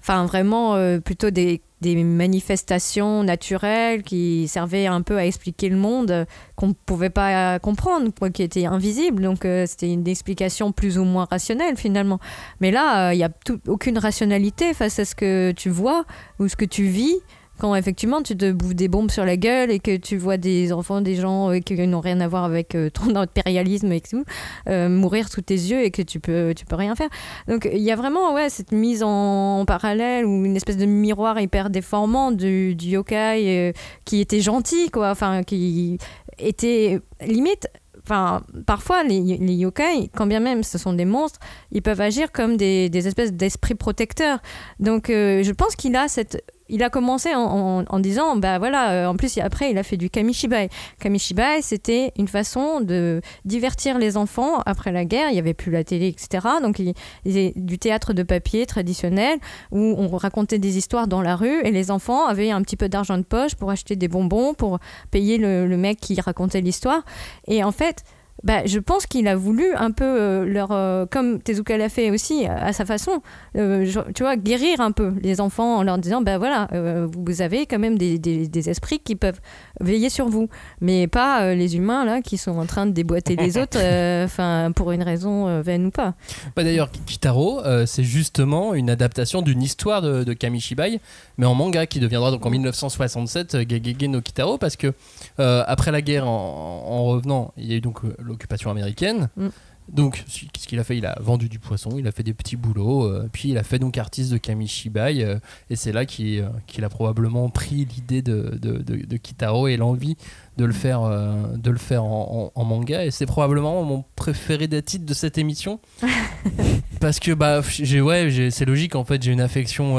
enfin 0.00 0.26
vraiment 0.26 0.76
plutôt 1.00 1.30
des, 1.30 1.62
des 1.82 2.02
manifestations 2.02 3.24
naturelles 3.24 4.02
qui 4.02 4.48
servaient 4.48 4.86
un 4.86 5.02
peu 5.02 5.18
à 5.18 5.26
expliquer 5.26 5.68
le 5.68 5.76
monde 5.76 6.10
euh, 6.10 6.24
qu'on 6.56 6.68
ne 6.68 6.72
pouvait 6.72 7.10
pas 7.10 7.58
comprendre, 7.58 8.10
quoi, 8.18 8.30
qui 8.30 8.42
était 8.42 8.64
invisible. 8.64 9.22
Donc 9.22 9.44
euh, 9.44 9.66
c'était 9.66 9.92
une 9.92 10.06
explication 10.06 10.72
plus 10.72 10.96
ou 10.96 11.04
moins 11.04 11.26
rationnelle 11.28 11.76
finalement. 11.76 12.20
Mais 12.60 12.70
là, 12.70 13.08
euh, 13.08 13.14
il 13.14 13.18
n'y 13.18 13.24
a 13.24 13.30
aucune 13.66 13.98
rationalité 13.98 14.72
face 14.72 14.98
à 15.00 15.04
ce 15.04 15.14
que 15.14 15.52
tu 15.52 15.68
vois 15.68 16.04
ou 16.38 16.48
ce 16.48 16.56
que 16.56 16.64
tu 16.64 16.84
vis. 16.84 17.16
Quand 17.62 17.76
effectivement 17.76 18.22
tu 18.22 18.36
te 18.36 18.50
bouffes 18.50 18.74
des 18.74 18.88
bombes 18.88 19.12
sur 19.12 19.24
la 19.24 19.36
gueule 19.36 19.70
et 19.70 19.78
que 19.78 19.96
tu 19.96 20.16
vois 20.16 20.36
des 20.36 20.72
enfants, 20.72 21.00
des 21.00 21.14
gens 21.14 21.52
euh, 21.52 21.60
qui 21.60 21.76
n'ont 21.86 22.00
rien 22.00 22.20
à 22.20 22.26
voir 22.26 22.42
avec 22.42 22.74
euh, 22.74 22.90
ton 22.90 23.14
impérialisme 23.14 23.92
et 23.92 24.00
tout, 24.00 24.24
euh, 24.68 24.88
mourir 24.88 25.28
sous 25.28 25.42
tes 25.42 25.54
yeux 25.54 25.84
et 25.84 25.92
que 25.92 26.02
tu 26.02 26.18
peux, 26.18 26.54
tu 26.56 26.64
peux 26.64 26.74
rien 26.74 26.96
faire. 26.96 27.08
Donc 27.46 27.70
il 27.72 27.78
y 27.78 27.92
a 27.92 27.94
vraiment 27.94 28.34
ouais, 28.34 28.48
cette 28.48 28.72
mise 28.72 29.04
en, 29.04 29.64
parallèle 29.64 30.26
ou 30.26 30.44
une 30.44 30.56
espèce 30.56 30.76
de 30.76 30.86
miroir 30.86 31.38
hyper 31.38 31.70
déformant 31.70 32.32
du, 32.32 32.74
yokai 32.80 33.72
qui 34.04 34.20
était 34.20 34.40
gentil, 34.40 34.90
quoi. 34.90 35.10
Enfin, 35.10 35.44
qui 35.44 35.98
était 36.40 36.98
limite. 37.24 37.68
Enfin, 38.02 38.42
parfois, 38.66 39.04
les, 39.04 39.20
les 39.20 39.54
yokai, 39.54 40.10
quand 40.16 40.26
bien 40.26 40.40
même 40.40 40.64
ce 40.64 40.78
sont 40.78 40.94
des 40.94 41.04
monstres, 41.04 41.38
ils 41.70 41.82
peuvent 41.82 42.00
agir 42.00 42.32
comme 42.32 42.56
des, 42.56 42.90
espèces 43.06 43.32
d'esprits 43.32 43.76
protecteurs. 43.76 44.40
Donc, 44.80 45.04
je 45.06 45.52
pense 45.52 45.76
qu'il 45.76 45.94
a 45.94 46.08
cette 46.08 46.42
il 46.68 46.82
a 46.82 46.90
commencé 46.90 47.34
en, 47.34 47.98
disant, 48.00 48.36
bah 48.36 48.58
voilà, 48.58 48.92
euh, 48.92 49.06
en 49.06 49.16
plus 49.16 49.38
après 49.38 49.70
il 49.70 49.78
a 49.78 49.82
fait 49.82 49.96
du 49.96 50.10
kamishibai. 50.10 50.68
Kamishibai, 51.00 51.62
c'était 51.62 52.12
une 52.18 52.28
façon 52.28 52.80
de 52.80 53.20
divertir 53.44 53.98
les 53.98 54.16
enfants 54.16 54.60
après 54.64 54.92
la 54.92 55.04
guerre. 55.04 55.28
Il 55.28 55.34
n'y 55.34 55.38
avait 55.38 55.54
plus 55.54 55.70
la 55.70 55.84
télé, 55.84 56.08
etc. 56.08 56.46
Donc 56.62 56.78
il, 56.78 56.94
il 57.24 57.52
du 57.56 57.78
théâtre 57.78 58.12
de 58.12 58.22
papier 58.22 58.66
traditionnel 58.66 59.38
où 59.70 59.94
on 59.98 60.16
racontait 60.16 60.58
des 60.58 60.78
histoires 60.78 61.08
dans 61.08 61.22
la 61.22 61.36
rue 61.36 61.60
et 61.64 61.70
les 61.70 61.90
enfants 61.90 62.26
avaient 62.26 62.50
un 62.50 62.62
petit 62.62 62.76
peu 62.76 62.88
d'argent 62.88 63.18
de 63.18 63.22
poche 63.22 63.54
pour 63.54 63.70
acheter 63.70 63.96
des 63.96 64.08
bonbons, 64.08 64.54
pour 64.54 64.78
payer 65.10 65.38
le 65.38 65.76
mec 65.76 65.98
qui 66.00 66.20
racontait 66.20 66.60
l'histoire. 66.60 67.02
Et 67.46 67.64
en 67.64 67.72
fait, 67.72 68.04
bah, 68.44 68.66
je 68.66 68.78
pense 68.80 69.06
qu'il 69.06 69.28
a 69.28 69.36
voulu 69.36 69.72
un 69.76 69.92
peu 69.92 70.04
euh, 70.04 70.44
leur, 70.44 70.72
euh, 70.72 71.06
comme 71.06 71.40
Tezuka 71.40 71.76
l'a 71.78 71.88
fait 71.88 72.10
aussi 72.10 72.44
à, 72.46 72.56
à 72.66 72.72
sa 72.72 72.84
façon, 72.84 73.22
euh, 73.56 73.84
je- 73.84 74.00
tu 74.14 74.24
vois, 74.24 74.36
guérir 74.36 74.80
un 74.80 74.90
peu 74.90 75.12
les 75.22 75.40
enfants 75.40 75.76
en 75.76 75.82
leur 75.84 75.98
disant, 75.98 76.22
bah 76.22 76.38
voilà, 76.38 76.66
euh, 76.72 77.06
vous 77.16 77.40
avez 77.40 77.66
quand 77.66 77.78
même 77.78 77.96
des, 77.96 78.18
des- 78.18 78.48
des 78.48 78.68
esprits 78.68 78.98
qui 78.98 79.14
peuvent 79.14 79.40
veiller 79.80 80.08
sur 80.10 80.28
vous, 80.28 80.48
mais 80.80 81.06
pas 81.06 81.42
euh, 81.42 81.54
les 81.54 81.76
humains 81.76 82.04
là 82.04 82.20
qui 82.20 82.36
sont 82.36 82.58
en 82.58 82.66
train 82.66 82.86
de 82.86 82.90
déboîter 82.90 83.36
les 83.36 83.58
autres, 83.58 83.78
euh, 83.80 84.24
enfin 84.24 84.72
pour 84.74 84.90
une 84.92 85.02
raison 85.04 85.46
euh, 85.46 85.62
vaine 85.62 85.86
ou 85.86 85.90
pas. 85.90 86.14
Bah, 86.56 86.64
D'ailleurs, 86.64 86.90
Kitaro, 87.06 87.60
euh, 87.64 87.86
c'est 87.86 88.02
justement 88.04 88.74
une 88.74 88.90
adaptation 88.90 89.42
d'une 89.42 89.62
histoire 89.62 90.02
de, 90.02 90.24
de 90.24 90.32
Kamishibai, 90.32 91.00
mais 91.38 91.46
en 91.46 91.54
manga 91.54 91.86
qui 91.86 92.00
deviendra 92.00 92.30
donc 92.32 92.44
en 92.44 92.50
1967 92.50 93.54
euh, 93.54 93.64
Gegege 93.68 94.08
no 94.08 94.20
Kitaro, 94.20 94.58
parce 94.58 94.74
que 94.76 94.92
euh, 95.38 95.62
après 95.66 95.92
la 95.92 96.02
guerre, 96.02 96.26
en, 96.26 96.84
en 96.88 97.04
revenant, 97.04 97.52
il 97.56 97.66
y 97.70 97.74
a 97.74 97.76
eu 97.76 97.80
donc 97.80 98.04
euh, 98.04 98.14
l'occupation 98.26 98.70
américaine. 98.70 99.28
Mm. 99.36 99.48
Donc, 99.88 100.22
ce 100.28 100.44
ce 100.58 100.68
qu'il 100.68 100.78
a 100.78 100.84
fait, 100.84 100.96
il 100.96 101.04
a 101.04 101.18
vendu 101.20 101.48
du 101.48 101.58
poisson, 101.58 101.90
il 101.98 102.06
a 102.06 102.12
fait 102.12 102.22
des 102.22 102.34
petits 102.34 102.54
boulots, 102.56 103.04
euh, 103.04 103.28
puis 103.32 103.48
il 103.48 103.58
a 103.58 103.64
fait 103.64 103.80
donc 103.80 103.98
artiste 103.98 104.30
de 104.30 104.38
Kamishibai, 104.38 105.24
euh, 105.24 105.40
et 105.70 105.76
c'est 105.76 105.90
là 105.90 106.06
qu'il 106.06 106.38
euh, 106.38 106.48
qu'il 106.68 106.84
a 106.84 106.88
probablement 106.88 107.48
pris 107.50 107.84
l'idée 107.84 108.22
de, 108.22 108.56
de, 108.62 108.74
de- 108.78 109.04
de 109.04 109.16
Kitaro 109.16 109.66
et 109.66 109.76
l'envie 109.76 110.16
de 110.56 110.64
le 110.64 110.72
faire, 110.72 111.02
euh, 111.02 111.56
de 111.56 111.70
le 111.72 111.78
faire 111.78 112.04
en, 112.04 112.52
en- 112.54 112.60
en 112.60 112.64
manga, 112.64 113.04
et 113.04 113.10
c'est 113.10 113.26
probablement 113.26 113.82
mon 113.82 114.04
préféré 114.14 114.68
des 114.68 114.82
titres 114.82 115.04
de 115.04 115.14
cette 115.14 115.36
émission, 115.36 115.80
parce 117.00 117.18
que 117.18 117.32
bah, 117.32 117.60
ouais, 117.60 118.48
c'est 118.52 118.64
logique, 118.64 118.94
en 118.94 119.04
fait, 119.04 119.20
j'ai 119.22 119.32
une 119.32 119.40
affection 119.40 119.98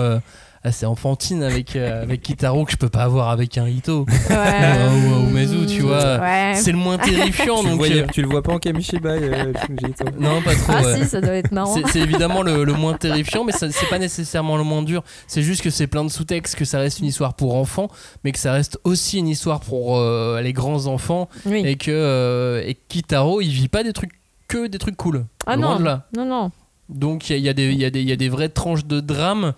assez 0.63 0.85
enfantine 0.85 1.43
avec, 1.43 1.75
euh, 1.75 2.01
avec 2.03 2.21
Kitaro 2.21 2.65
que 2.65 2.71
je 2.71 2.77
peux 2.77 2.89
pas 2.89 3.03
avoir 3.03 3.29
avec 3.29 3.57
un 3.57 3.67
Hito. 3.67 4.05
ou, 4.29 4.33
ou 4.33 5.29
Umezu, 5.29 5.65
tu 5.65 5.81
vois. 5.81 6.19
Ouais. 6.19 6.53
C'est 6.55 6.71
le 6.71 6.77
moins 6.77 6.97
terrifiant, 6.97 7.57
tu, 7.59 7.63
le 7.65 7.69
donc. 7.71 7.77
voyais- 7.79 8.03
euh, 8.03 8.07
tu 8.13 8.21
le 8.21 8.27
vois 8.27 8.41
pas 8.41 8.53
en 8.53 8.59
Kamishibai, 8.59 9.09
euh, 9.21 9.53
Ito? 9.81 10.05
Non, 10.19 10.41
pas 10.41 10.55
trop. 10.55 10.73
Ah 10.75 10.81
ouais. 10.83 10.97
si, 11.03 11.05
ça 11.05 11.21
doit 11.21 11.33
être 11.35 11.51
marrant. 11.51 11.75
C'est 11.87 11.99
évidemment 11.99 12.41
le, 12.43 12.63
le 12.63 12.73
moins 12.73 12.93
terrifiant, 12.93 13.43
mais 13.43 13.51
ça- 13.51 13.71
c'est 13.71 13.89
pas 13.89 13.99
nécessairement 13.99 14.57
le 14.57 14.63
moins 14.63 14.83
dur. 14.83 15.03
C'est 15.27 15.41
juste 15.41 15.61
que 15.61 15.69
c'est 15.69 15.87
plein 15.87 16.03
de 16.05 16.09
sous-textes, 16.09 16.55
que 16.55 16.65
ça 16.65 16.79
reste 16.79 16.99
une 16.99 17.05
histoire 17.07 17.33
pour 17.33 17.55
enfants, 17.55 17.89
mais 18.23 18.31
que 18.31 18.39
ça 18.39 18.53
reste 18.53 18.79
aussi 18.83 19.19
une 19.19 19.27
histoire 19.27 19.59
pour 19.59 19.97
euh, 19.97 20.39
les 20.41 20.53
grands 20.53 20.85
enfants, 20.87 21.29
Oui. 21.45 21.61
et 21.65 21.75
que 21.75 21.91
euh, 21.91 22.63
et 22.65 22.77
Kitaro, 22.87 23.41
il 23.41 23.49
vit 23.49 23.67
pas 23.67 23.83
des 23.83 23.93
trucs 23.93 24.11
que 24.47 24.67
des 24.67 24.77
trucs 24.77 24.97
cool. 24.97 25.25
Ah 25.45 25.55
Loin 25.55 25.73
non, 25.73 25.79
de 25.79 25.83
là. 25.85 26.05
non, 26.15 26.25
non. 26.25 26.51
Donc 26.89 27.29
il 27.29 27.37
y 27.37 27.39
a, 27.39 27.39
y 27.39 27.49
a 27.49 27.53
des- 27.53 27.71
il 27.71 27.79
y, 27.79 27.85
a 27.85 27.89
des- 27.89 28.01
il 28.01 28.09
y 28.09 28.11
a 28.11 28.15
des 28.15 28.29
vraies 28.29 28.49
tranches 28.49 28.85
de 28.85 28.99
drame 28.99 29.53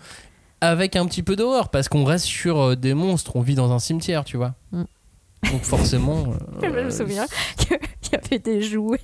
avec 0.60 0.96
un 0.96 1.06
petit 1.06 1.22
peu 1.22 1.36
d'horreur, 1.36 1.68
parce 1.68 1.88
qu'on 1.88 2.04
reste 2.04 2.24
sur 2.24 2.60
euh, 2.60 2.76
des 2.76 2.94
monstres, 2.94 3.36
on 3.36 3.40
vit 3.40 3.54
dans 3.54 3.72
un 3.72 3.78
cimetière, 3.78 4.24
tu 4.24 4.36
vois. 4.36 4.54
Mm. 4.72 4.84
Donc 5.52 5.62
forcément. 5.62 6.24
euh, 6.28 6.60
Je 6.62 6.68
me 6.68 6.90
souviens 6.90 7.26
qu'il 7.58 7.78
y 8.12 8.16
avait 8.16 8.38
des 8.38 8.62
jouets. 8.62 9.00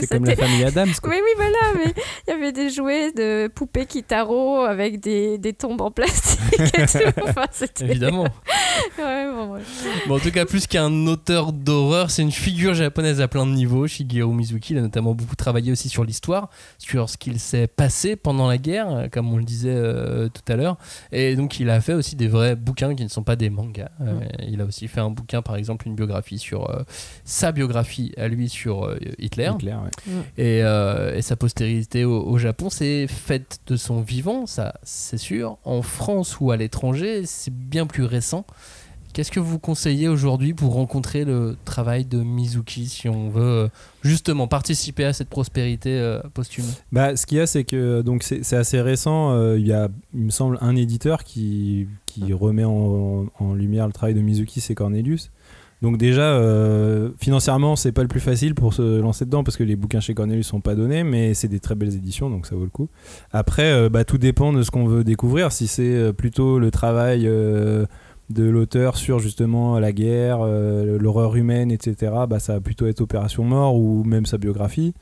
C'est 0.00 0.06
comme 0.06 0.24
la 0.24 0.36
famille 0.36 0.64
Adams, 0.64 0.88
quoi. 1.02 1.10
Oui, 1.10 1.16
oui, 1.22 1.30
voilà, 1.36 1.58
mais 1.84 1.92
il 2.26 2.30
y 2.30 2.32
avait 2.34 2.52
des 2.52 2.70
jouets 2.70 3.12
de 3.12 3.48
poupées 3.48 3.86
Kitaro 3.86 4.60
avec 4.62 5.00
des, 5.00 5.38
des 5.38 5.52
tombes 5.52 5.80
en 5.80 5.90
plastique 5.90 6.38
et 6.60 6.86
tout. 6.86 7.20
Enfin, 7.28 7.44
c'était- 7.50 7.84
Évidemment. 7.86 8.26
Ouais, 8.96 9.28
bon, 9.32 9.54
ouais. 9.54 9.60
Bon, 10.06 10.16
en 10.16 10.18
tout 10.20 10.30
cas, 10.30 10.44
plus 10.44 10.66
qu'un 10.68 11.06
auteur 11.08 11.52
d'horreur, 11.52 12.10
c'est 12.12 12.22
une 12.22 12.30
figure 12.30 12.74
japonaise 12.74 13.20
à 13.20 13.26
plein 13.26 13.44
de 13.44 13.50
niveaux. 13.50 13.88
Shigeru 13.88 14.32
Mizuki, 14.32 14.72
il 14.74 14.78
a 14.78 14.82
notamment 14.82 15.14
beaucoup 15.14 15.34
travaillé 15.34 15.72
aussi 15.72 15.88
sur 15.88 16.04
l'histoire, 16.04 16.48
sur 16.78 17.08
ce 17.10 17.16
qu'il 17.16 17.40
s'est 17.40 17.66
passé 17.66 18.14
pendant 18.14 18.46
la 18.46 18.56
guerre, 18.58 18.88
euh, 18.90 19.08
comme 19.10 19.32
on 19.32 19.36
le 19.36 19.42
disait 19.44 19.72
euh, 19.74 20.28
tout 20.28 20.52
à 20.52 20.56
l'heure. 20.56 20.76
Et 21.10 21.34
donc, 21.34 21.58
il 21.58 21.70
a 21.70 21.80
fait 21.80 21.94
aussi 21.94 22.14
des 22.14 22.28
vrais 22.28 22.54
bouquins 22.54 22.94
qui 22.94 23.02
ne 23.02 23.08
sont 23.08 23.24
pas 23.24 23.34
des 23.36 23.50
mangas. 23.50 23.90
Euh, 24.00 24.20
il 24.46 24.60
a 24.60 24.64
aussi 24.64 24.86
fait 24.86 25.00
un 25.00 25.10
bouquin, 25.10 25.42
par 25.42 25.56
exemple, 25.56 25.88
une 25.88 25.96
biographie 25.96 26.38
sur 26.38 26.70
euh, 26.70 26.82
sa 27.24 27.50
biographie 27.50 28.12
à 28.16 28.28
lui 28.28 28.48
sur 28.48 28.84
euh, 28.84 28.96
Hitler. 29.18 29.50
Hitler, 29.54 29.72
ouais. 29.72 29.87
Et, 30.36 30.62
euh, 30.62 31.16
et 31.16 31.22
sa 31.22 31.36
postérité 31.36 32.04
au, 32.04 32.22
au 32.22 32.38
Japon, 32.38 32.70
c'est 32.70 33.06
faite 33.06 33.60
de 33.66 33.76
son 33.76 34.00
vivant, 34.00 34.46
ça 34.46 34.74
c'est 34.82 35.18
sûr. 35.18 35.58
En 35.64 35.82
France 35.82 36.40
ou 36.40 36.50
à 36.50 36.56
l'étranger, 36.56 37.22
c'est 37.26 37.52
bien 37.54 37.86
plus 37.86 38.04
récent. 38.04 38.44
Qu'est-ce 39.14 39.32
que 39.32 39.40
vous 39.40 39.58
conseillez 39.58 40.06
aujourd'hui 40.06 40.52
pour 40.52 40.74
rencontrer 40.74 41.24
le 41.24 41.56
travail 41.64 42.04
de 42.04 42.18
Mizuki 42.18 42.86
si 42.86 43.08
on 43.08 43.30
veut 43.30 43.42
euh, 43.42 43.68
justement 44.02 44.46
participer 44.46 45.04
à 45.06 45.12
cette 45.12 45.30
prospérité 45.30 45.98
euh, 45.98 46.20
posthume? 46.34 46.66
Bah, 46.92 47.16
ce 47.16 47.26
qu'il 47.26 47.38
y 47.38 47.40
a, 47.40 47.46
c'est 47.46 47.64
que 47.64 48.02
donc 48.02 48.22
c'est 48.22 48.52
assez 48.52 48.80
récent. 48.80 49.32
euh, 49.32 49.58
Il 49.58 49.66
y 49.66 49.72
a, 49.72 49.88
il 50.14 50.24
me 50.26 50.30
semble, 50.30 50.58
un 50.60 50.76
éditeur 50.76 51.24
qui, 51.24 51.88
qui 52.06 52.32
remet 52.32 52.64
en, 52.64 53.26
en 53.38 53.54
lumière 53.54 53.86
le 53.86 53.92
travail 53.94 54.14
de 54.14 54.20
Mizuki, 54.20 54.60
c'est 54.60 54.74
Cornelius. 54.74 55.30
Donc 55.80 55.96
déjà, 55.96 56.32
euh, 56.32 57.10
financièrement, 57.20 57.76
c'est 57.76 57.92
pas 57.92 58.02
le 58.02 58.08
plus 58.08 58.20
facile 58.20 58.54
pour 58.54 58.74
se 58.74 59.00
lancer 59.00 59.24
dedans 59.24 59.44
parce 59.44 59.56
que 59.56 59.62
les 59.62 59.76
bouquins 59.76 60.00
chez 60.00 60.12
Cornelius 60.12 60.46
sont 60.46 60.60
pas 60.60 60.74
donnés, 60.74 61.04
mais 61.04 61.34
c'est 61.34 61.48
des 61.48 61.60
très 61.60 61.76
belles 61.76 61.94
éditions, 61.94 62.30
donc 62.30 62.46
ça 62.46 62.56
vaut 62.56 62.64
le 62.64 62.70
coup. 62.70 62.88
Après, 63.30 63.70
euh, 63.70 63.88
bah, 63.88 64.04
tout 64.04 64.18
dépend 64.18 64.52
de 64.52 64.62
ce 64.62 64.70
qu'on 64.72 64.86
veut 64.86 65.04
découvrir. 65.04 65.52
Si 65.52 65.68
c'est 65.68 65.94
euh, 65.94 66.12
plutôt 66.12 66.58
le 66.58 66.72
travail 66.72 67.26
euh, 67.26 67.86
de 68.28 68.44
l'auteur 68.44 68.96
sur 68.96 69.20
justement 69.20 69.78
la 69.78 69.92
guerre, 69.92 70.40
l'horreur 70.44 71.36
humaine, 71.36 71.70
etc., 71.70 72.12
bah, 72.28 72.40
ça 72.40 72.54
va 72.54 72.60
plutôt 72.60 72.86
être 72.86 73.00
Opération 73.00 73.44
Mort 73.44 73.76
ou 73.76 74.02
même 74.04 74.26
sa 74.26 74.36
biographie. 74.36 74.92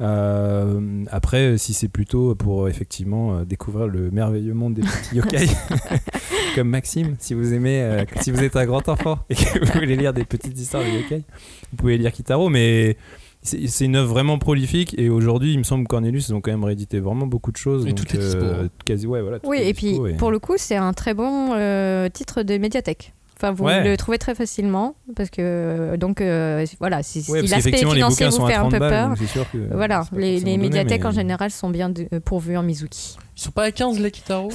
Après, 0.00 1.56
si 1.56 1.72
c'est 1.72 1.86
plutôt 1.86 2.34
pour 2.34 2.68
effectivement 2.68 3.44
découvrir 3.44 3.86
le 3.86 4.10
merveilleux 4.10 4.54
monde 4.54 4.74
des 4.74 4.82
petits 4.82 5.14
yokai, 5.14 5.46
comme 6.54 6.68
Maxime, 6.68 7.16
si 7.18 7.34
vous 7.34 7.52
aimez, 7.52 7.82
euh, 7.82 8.04
si 8.20 8.30
vous 8.30 8.42
êtes 8.42 8.56
un 8.56 8.66
grand 8.66 8.88
enfant 8.88 9.18
et 9.28 9.34
que 9.34 9.64
vous 9.64 9.72
voulez 9.80 9.96
lire 9.96 10.12
des 10.12 10.24
petites 10.24 10.58
histoires 10.58 10.82
de 10.82 10.88
yokai, 10.88 11.22
vous 11.70 11.76
pouvez 11.76 11.98
lire 11.98 12.12
Kitaro, 12.12 12.48
mais 12.48 12.96
c'est 13.42 13.84
une 13.84 13.96
œuvre 13.96 14.08
vraiment 14.08 14.38
prolifique 14.38 14.94
et 14.98 15.10
aujourd'hui, 15.10 15.52
il 15.52 15.58
me 15.58 15.64
semble 15.64 15.84
que 15.84 15.88
Cornelius, 15.88 16.28
ils 16.28 16.34
ont 16.34 16.40
quand 16.40 16.50
même 16.50 16.64
réédité 16.64 16.98
vraiment 17.00 17.26
beaucoup 17.26 17.52
de 17.52 17.58
choses. 17.58 17.84
Et 17.86 17.92
donc, 17.92 18.06
tout 18.06 18.16
est 18.16 18.18
dispo, 18.18 18.44
hein. 18.44 18.68
quasi, 18.86 19.06
ouais, 19.06 19.20
voilà, 19.20 19.38
tout 19.38 19.48
Oui, 19.48 19.58
est 19.58 19.68
et 19.68 19.74
puis 19.74 19.98
pour 20.16 20.30
le 20.30 20.38
coup, 20.38 20.54
c'est 20.56 20.76
un 20.76 20.92
très 20.92 21.12
bon 21.12 21.50
euh, 21.52 22.08
titre 22.08 22.42
de 22.42 22.56
médiathèque. 22.56 23.12
Enfin, 23.36 23.50
vous 23.52 23.64
Ouais. 23.64 23.82
le 23.82 23.96
trouvez 23.96 24.18
très 24.18 24.34
facilement 24.34 24.94
parce 25.16 25.28
que 25.28 25.36
euh, 25.40 25.96
donc 25.96 26.20
euh, 26.20 26.64
voilà, 26.78 27.02
si, 27.02 27.20
si 27.22 27.32
Ouais, 27.32 27.40
parce 27.40 27.50
l'aspect 27.50 27.72
financier 27.76 28.28
vous 28.28 28.46
fait 28.46 28.54
un 28.54 28.60
30 28.60 28.70
peu 28.72 28.78
balles, 28.78 29.14
peur. 29.34 29.50
que 29.52 29.58
Voilà, 29.74 30.04
les, 30.12 30.32
forcément 30.38 30.50
les 30.52 30.56
médiathèques 30.58 31.00
mais- 31.02 31.08
en 31.08 31.12
général 31.12 31.50
sont 31.50 31.68
bien 31.68 31.88
de- 31.88 32.06
euh, 32.12 32.20
pourvues 32.20 32.56
en 32.56 32.62
Mizuki. 32.62 33.16
Ils 33.36 33.40
sont 33.42 33.50
pas 33.50 33.64
à 33.64 33.70
15 33.72 33.98
les 33.98 34.12
Kitaro? 34.12 34.50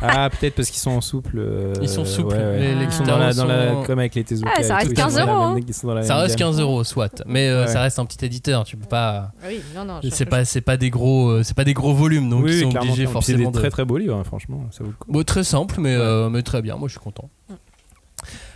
Ah, 0.00 0.30
peut-être 0.30 0.54
parce 0.54 0.70
qu'ils 0.70 0.80
sont 0.80 0.92
en 0.92 1.02
souple. 1.02 1.36
euh, 1.38 1.74
Ils 1.82 1.88
sont 1.90 2.06
souples, 2.06 2.34
ouais, 2.34 2.42
ouais. 2.42 2.58
les- 2.60 2.74
les 2.76 2.84
Ils 2.86 2.92
sont 2.92 3.04
dans 3.04 3.18
la, 3.18 3.34
dans 3.34 3.44
la, 3.44 3.72
sont- 3.72 3.82
comme 3.82 3.98
avec 3.98 4.14
les 4.14 4.24
Tezuka. 4.24 4.50
Ah, 4.56 4.62
ça 4.62 4.76
reste 4.76 4.86
tout, 4.86 4.92
ils 4.94 4.96
sont 4.96 5.02
15 5.04 5.14
dans 5.16 5.26
la 5.26 5.32
euros, 5.32 5.38
Ça 6.02 6.16
reste 6.16 6.38
gamme. 6.38 6.48
15 6.48 6.60
euros, 6.60 6.82
soit. 6.84 7.22
Mais 7.26 7.48
euh, 7.48 7.62
Ouais. 7.66 7.66
ça 7.70 7.82
reste 7.82 7.98
un 7.98 8.06
petit 8.06 8.24
éditeur, 8.24 8.64
tu 8.64 8.78
peux 8.78 8.86
pas. 8.88 9.32
Oui, 9.46 9.60
non, 9.76 9.84
non. 9.84 10.00
C'est 10.10 10.24
pas, 10.24 10.46
c'est 10.46 10.62
pas 10.62 10.78
des 10.78 10.88
gros, 10.88 11.42
c'est 11.42 11.54
pas 11.56 11.64
des 11.64 11.74
gros 11.74 11.92
volumes, 11.92 12.30
donc 12.30 12.46
ils 12.48 12.60
sont 12.62 12.74
obligés. 12.74 12.92
Puis 12.94 13.06
C'est 13.06 13.12
forcément 13.12 13.38
des 13.50 13.54
de. 13.56 13.58
très 13.58 13.68
très 13.70 13.84
beaux 13.84 13.98
livres, 13.98 14.16
hein, 14.16 14.24
franchement, 14.24 14.64
ça 14.70 14.82
vaut 14.84 14.90
le 14.90 14.96
coup. 14.96 15.12
Bon, 15.12 15.22
très 15.22 15.44
simple, 15.44 15.76
mais, 15.78 15.94
mais 16.30 16.40
très 16.42 16.62
bien. 16.62 16.76
Moi, 16.76 16.88
je 16.88 16.92
suis 16.92 17.00
content. 17.00 17.28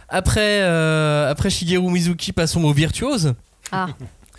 Après, 0.08 0.62
euh, 0.62 1.30
après 1.30 1.50
Shigeru 1.50 1.90
Mizuki, 1.90 2.32
passons 2.32 2.64
au 2.64 2.72
virtuose. 2.72 3.34
Ah. 3.70 3.88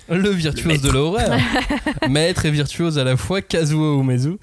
Le 0.10 0.30
virtuose 0.30 0.82
de 0.82 0.90
l'horreur. 0.90 1.38
Maître 2.10 2.46
et 2.46 2.52
virtuose 2.52 2.98
à 2.98 3.04
la 3.04 3.16
fois, 3.16 3.42
Kazuo 3.42 4.02
Umezu. 4.02 4.38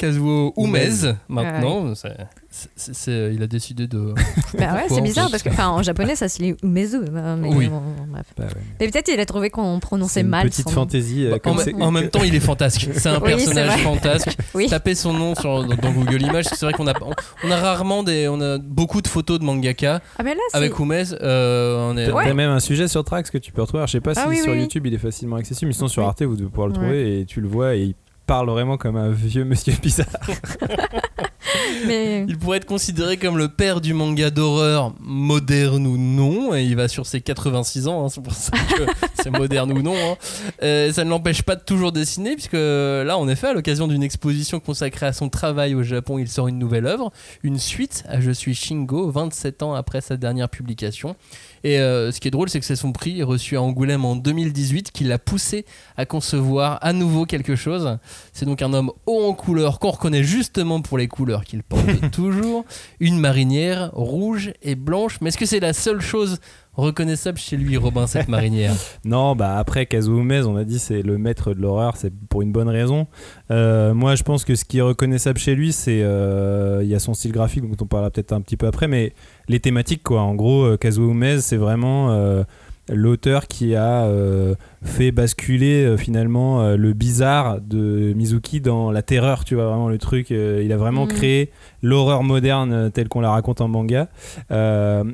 Kazuo 0.00 0.54
Umez, 0.56 1.12
maintenant. 1.28 1.94
C'est- 1.94 2.68
c'est- 2.74 2.94
c'est- 2.94 3.30
il 3.34 3.42
a 3.42 3.46
décidé 3.46 3.86
de. 3.86 4.12
Bah 4.58 4.72
ouais, 4.74 4.86
c'est 4.88 5.02
bizarre 5.02 5.30
parce 5.30 5.42
que 5.42 5.50
en 5.60 5.82
japonais 5.82 6.16
ça 6.16 6.28
se 6.28 6.42
lit 6.42 6.56
Umezu. 6.64 6.96
euh, 6.96 7.36
Mais, 7.36 7.54
Oui. 7.54 7.68
bon, 7.68 7.80
bref. 8.08 8.24
Bah 8.36 8.44
ouais. 8.44 8.60
Mais 8.80 8.88
peut-être 8.88 9.08
il 9.12 9.20
a 9.20 9.26
trouvé 9.26 9.50
qu'on 9.50 9.78
prononçait 9.78 10.22
une 10.22 10.28
mal. 10.28 10.48
petite 10.48 10.66
son 10.68 10.74
fantaisie. 10.74 11.26
euh, 11.26 11.38
Bah, 11.44 11.52
en, 11.80 11.90
même 11.92 12.08
temps, 12.08 12.22
il 12.24 12.34
est 12.34 12.40
fantasque. 12.40 12.88
C'est 12.94 13.08
un 13.08 13.20
Oui, 13.20 13.28
personnage 13.28 13.80
fantasque. 13.82 14.36
Oui. 14.54 14.68
Tapez 14.68 14.94
son 14.96 15.12
nom 15.12 15.34
sur, 15.36 15.64
dans, 15.64 15.76
dans 15.76 15.92
Google 15.92 16.22
Images. 16.22 16.46
C'est 16.46 16.62
vrai 16.66 16.72
qu'on 16.72 16.86
a, 16.88 16.94
on, 17.02 17.12
on 17.44 17.50
a 17.50 17.56
rarement 17.56 18.02
des, 18.02 18.26
on 18.28 18.40
a 18.40 18.58
beaucoup 18.58 19.02
de 19.02 19.08
photos 19.08 19.38
de 19.38 19.44
mangaka 19.44 20.00
Ah 20.18 20.22
mais 20.24 20.34
là 20.34 20.40
c'est 20.50 20.56
avec 20.56 20.76
Umez. 20.78 21.04
euh, 21.22 21.90
on 21.92 21.96
est, 21.96 22.10
T'as 22.10 22.34
même 22.34 22.50
un 22.50 22.58
sujet 22.60 22.88
sur 22.88 23.04
Trax 23.04 23.30
que 23.30 23.38
tu 23.38 23.52
peux 23.52 23.60
retrouver. 23.62 23.80
Alors, 23.80 23.86
Je 23.88 23.92
sais 23.92 24.00
pas 24.00 24.12
Ah 24.16 24.22
si 24.22 24.28
oui, 24.28 24.38
sur 24.38 24.52
oui. 24.52 24.60
YouTube 24.60 24.86
il 24.86 24.94
est 24.94 24.98
facilement 24.98 25.36
accessible, 25.36 25.68
mais 25.68 25.74
sinon 25.74 25.88
sur. 25.88 26.02
Arte 26.04 26.22
vous 26.22 26.34
devez 26.36 26.48
pouvoir 26.48 26.68
le 26.68 26.72
trouver 26.74 27.20
et 27.20 27.26
tu 27.26 27.40
le 27.40 27.46
vois 27.48 27.76
et 27.76 27.82
il 27.82 27.94
parle 28.30 28.48
vraiment 28.48 28.76
comme 28.76 28.94
un 28.94 29.10
vieux 29.10 29.44
monsieur 29.44 29.72
bizarre. 29.82 30.06
Mais 31.86 32.24
Il 32.28 32.38
pourrait 32.38 32.58
être 32.58 32.64
considéré 32.64 33.16
comme 33.16 33.36
le 33.36 33.48
père 33.48 33.80
du 33.80 33.92
manga 33.92 34.30
d'horreur, 34.30 34.94
moderne 35.00 35.84
ou 35.84 35.96
non, 35.96 36.54
et 36.54 36.62
il 36.62 36.76
va 36.76 36.86
sur 36.86 37.06
ses 37.06 37.20
86 37.20 37.88
ans, 37.88 38.04
hein, 38.04 38.08
c'est 38.08 38.22
pour 38.22 38.32
ça 38.32 38.52
que 38.76 38.84
c'est 39.20 39.30
moderne 39.30 39.72
ou 39.72 39.82
non. 39.82 39.96
hein. 39.96 40.16
Euh, 40.62 40.92
ça 40.92 41.04
ne 41.04 41.10
l'empêche 41.10 41.42
pas 41.42 41.56
de 41.56 41.62
toujours 41.62 41.90
dessiner, 41.90 42.34
puisque 42.34 42.54
euh, 42.54 43.02
là, 43.02 43.18
en 43.18 43.28
effet, 43.28 43.48
à 43.48 43.52
l'occasion 43.52 43.88
d'une 43.88 44.04
exposition 44.04 44.60
consacrée 44.60 45.06
à 45.06 45.12
son 45.12 45.28
travail 45.28 45.74
au 45.74 45.82
Japon, 45.82 46.18
il 46.18 46.28
sort 46.28 46.46
une 46.46 46.58
nouvelle 46.58 46.86
œuvre, 46.86 47.10
une 47.42 47.58
suite 47.58 48.04
à 48.08 48.20
Je 48.20 48.30
suis 48.30 48.54
Shingo, 48.54 49.10
27 49.10 49.64
ans 49.64 49.74
après 49.74 50.00
sa 50.02 50.16
dernière 50.16 50.48
publication. 50.48 51.16
Et 51.64 51.78
euh, 51.78 52.10
ce 52.12 52.20
qui 52.20 52.28
est 52.28 52.30
drôle, 52.30 52.48
c'est 52.48 52.60
que 52.60 52.66
c'est 52.66 52.76
son 52.76 52.92
prix 52.92 53.22
reçu 53.22 53.56
à 53.56 53.62
Angoulême 53.62 54.04
en 54.04 54.16
2018 54.16 54.92
qui 54.92 55.04
l'a 55.04 55.18
poussé 55.18 55.64
à 55.96 56.06
concevoir 56.06 56.78
à 56.82 56.92
nouveau 56.92 57.26
quelque 57.26 57.56
chose. 57.56 57.98
C'est 58.32 58.46
donc 58.46 58.62
un 58.62 58.72
homme 58.72 58.90
haut 59.06 59.24
en 59.24 59.34
couleur 59.34 59.78
qu'on 59.78 59.90
reconnaît 59.90 60.24
justement 60.24 60.80
pour 60.80 60.98
les 60.98 61.08
couleurs 61.08 61.44
qu'il 61.44 61.62
porte 61.62 61.84
toujours. 62.12 62.64
Une 62.98 63.18
marinière 63.18 63.90
rouge 63.92 64.52
et 64.62 64.74
blanche. 64.74 65.18
Mais 65.20 65.28
est-ce 65.28 65.38
que 65.38 65.46
c'est 65.46 65.60
la 65.60 65.72
seule 65.72 66.00
chose 66.00 66.38
reconnaissable 66.74 67.38
chez 67.38 67.56
lui, 67.56 67.76
Robin, 67.76 68.06
cette 68.06 68.28
marinière? 68.28 68.74
Non, 69.04 69.34
bah 69.34 69.56
après 69.56 69.86
Kazuo 69.86 70.20
Umezu, 70.20 70.46
on 70.46 70.56
a 70.56 70.64
dit 70.64 70.78
c'est 70.78 71.02
le 71.02 71.18
maître 71.18 71.54
de 71.54 71.60
l'horreur, 71.60 71.96
c'est 71.96 72.12
pour 72.28 72.42
une 72.42 72.52
bonne 72.52 72.68
raison. 72.68 73.06
Euh, 73.50 73.94
moi, 73.94 74.14
je 74.14 74.22
pense 74.22 74.44
que 74.44 74.54
ce 74.54 74.64
qui 74.64 74.78
est 74.78 74.82
reconnaissable 74.82 75.38
chez 75.38 75.54
lui, 75.54 75.72
c'est 75.72 76.02
euh, 76.02 76.80
il 76.82 76.88
y 76.88 76.94
a 76.94 76.98
son 76.98 77.14
style 77.14 77.32
graphique 77.32 77.68
dont 77.68 77.84
on 77.84 77.86
parlera 77.86 78.10
peut-être 78.10 78.32
un 78.32 78.40
petit 78.40 78.56
peu 78.56 78.66
après, 78.66 78.88
mais 78.88 79.12
les 79.48 79.60
thématiques 79.60 80.02
quoi. 80.02 80.20
En 80.22 80.34
gros, 80.34 80.64
euh, 80.64 80.76
Kazuo 80.76 81.10
Umezu, 81.10 81.40
c'est 81.40 81.56
vraiment 81.56 82.44
l'auteur 82.92 83.46
qui 83.46 83.74
a 83.74 84.04
euh, 84.04 84.54
fait 84.82 85.12
basculer 85.12 85.84
euh, 85.84 85.96
finalement 85.96 86.62
euh, 86.62 86.76
le 86.76 86.92
bizarre 86.92 87.60
de 87.60 88.12
Mizuki 88.14 88.60
dans 88.60 88.90
la 88.90 89.02
terreur, 89.02 89.44
tu 89.44 89.54
vois 89.54 89.66
vraiment 89.66 89.88
le 89.88 89.98
truc. 89.98 90.30
il 90.30 90.72
a 90.72 90.76
vraiment 90.76 91.06
Mhm. 91.06 91.12
créé 91.12 91.50
l'horreur 91.82 92.22
moderne 92.22 92.90
telle 92.92 93.08
qu'on 93.08 93.20
la 93.20 93.30
raconte 93.30 93.60
en 93.60 93.68
manga 93.68 94.08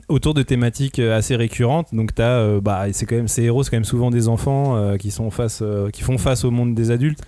autour 0.08 0.34
de 0.34 0.42
thématiques 0.42 0.98
assez 0.98 1.36
récurrentes. 1.36 1.88
Donc 1.92 2.14
t'as, 2.14 2.38
euh, 2.38 2.60
bah, 2.60 2.86
c'est 2.92 3.06
quand 3.06 3.16
même 3.16 3.28
ces 3.28 3.44
héros, 3.44 3.62
c'est 3.62 3.70
quand 3.70 3.76
même 3.76 3.84
souvent 3.84 4.10
des 4.10 4.28
enfants 4.28 4.96
qui 4.98 5.10
sont 5.10 5.30
face, 5.30 5.62
qui 5.92 6.02
font 6.02 6.18
face 6.18 6.44
au 6.44 6.50
monde 6.50 6.74
des 6.74 6.90
adultes. 6.90 7.20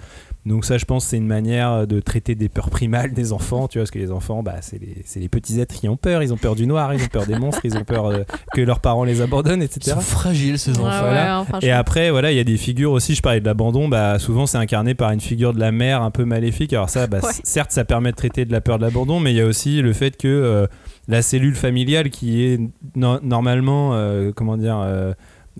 Donc 0.49 0.64
ça, 0.64 0.78
je 0.78 0.84
pense, 0.84 1.05
c'est 1.05 1.16
une 1.18 1.26
manière 1.26 1.86
de 1.86 2.01
traiter 2.01 2.34
des 2.34 2.49
peurs 2.49 2.70
primales 2.70 3.12
des 3.12 3.32
enfants, 3.32 3.68
tu 3.68 3.78
vois, 3.78 3.82
parce 3.84 3.90
que 3.90 3.99
les 3.99 4.11
enfants, 4.11 4.42
bah, 4.42 4.57
c'est 4.62 4.80
les, 4.80 5.28
petits 5.28 5.61
êtres 5.61 5.74
qui 5.74 5.88
ont 5.88 5.96
peur. 5.96 6.22
Ils 6.22 6.32
ont 6.32 6.36
peur 6.36 6.55
du 6.57 6.66
noir, 6.66 6.92
ils 6.94 7.03
ont 7.03 7.09
peur 7.09 7.26
des 7.26 7.34
monstres, 7.38 7.61
ils 7.64 7.76
ont 7.76 7.84
peur 7.84 8.07
euh, 8.07 8.24
que 8.55 8.61
leurs 8.61 8.80
parents 8.80 9.05
les 9.05 9.20
abandonnent, 9.20 9.61
Ils 9.61 9.66
etc. 9.66 9.92
sont 9.96 10.01
fragiles, 10.01 10.59
ces 10.59 10.72
Ouais, 10.72 10.78
enfants. 10.78 10.90
ouais, 10.90 10.99
voilà. 11.01 11.38
hein, 11.40 11.46
Et 11.62 11.70
après, 11.70 12.11
voilà, 12.11 12.32
il 12.32 12.36
y 12.36 12.40
a 12.40 12.44
des 12.44 12.57
figures 12.57 12.92
aussi. 12.92 13.14
Je 13.14 13.22
parlais 13.22 13.40
de 13.40 13.46
l'abandon. 13.46 13.88
Bah, 13.88 14.18
souvent, 14.18 14.46
c'est 14.46 14.59
incarné 14.59 14.94
par 14.94 15.11
une 15.12 15.20
figure 15.20 15.53
de 15.53 15.61
la 15.61 15.70
mère 15.72 16.03
un 16.03 16.11
peu 16.11 16.24
maléfique. 16.24 16.72
Alors 16.72 16.88
ça, 16.90 17.07
bah, 17.07 17.18
Ouais. 17.22 17.30
certes, 17.44 17.72
ça 17.72 17.84
permet 17.84 18.11
de 18.11 18.16
traiter 18.16 18.44
de 18.44 18.53
la 18.53 18.61
peur 18.61 18.78
de 18.78 18.84
l'abandon, 18.84 19.20
mais 19.20 19.32
il 19.32 19.36
y 19.36 19.40
a 19.40 19.46
aussi 19.46 19.82
le 19.82 19.92
fait 19.92 20.16
que 20.16 20.28
euh, 20.28 20.66
la 21.09 21.22
cellule 21.22 21.55
familiale, 21.57 22.11
qui 22.11 22.42
est 22.44 22.61
no- 22.96 23.20
normalement, 23.20 23.90
euh, 23.94 24.32
comment 24.34 24.57
dire. 24.57 24.78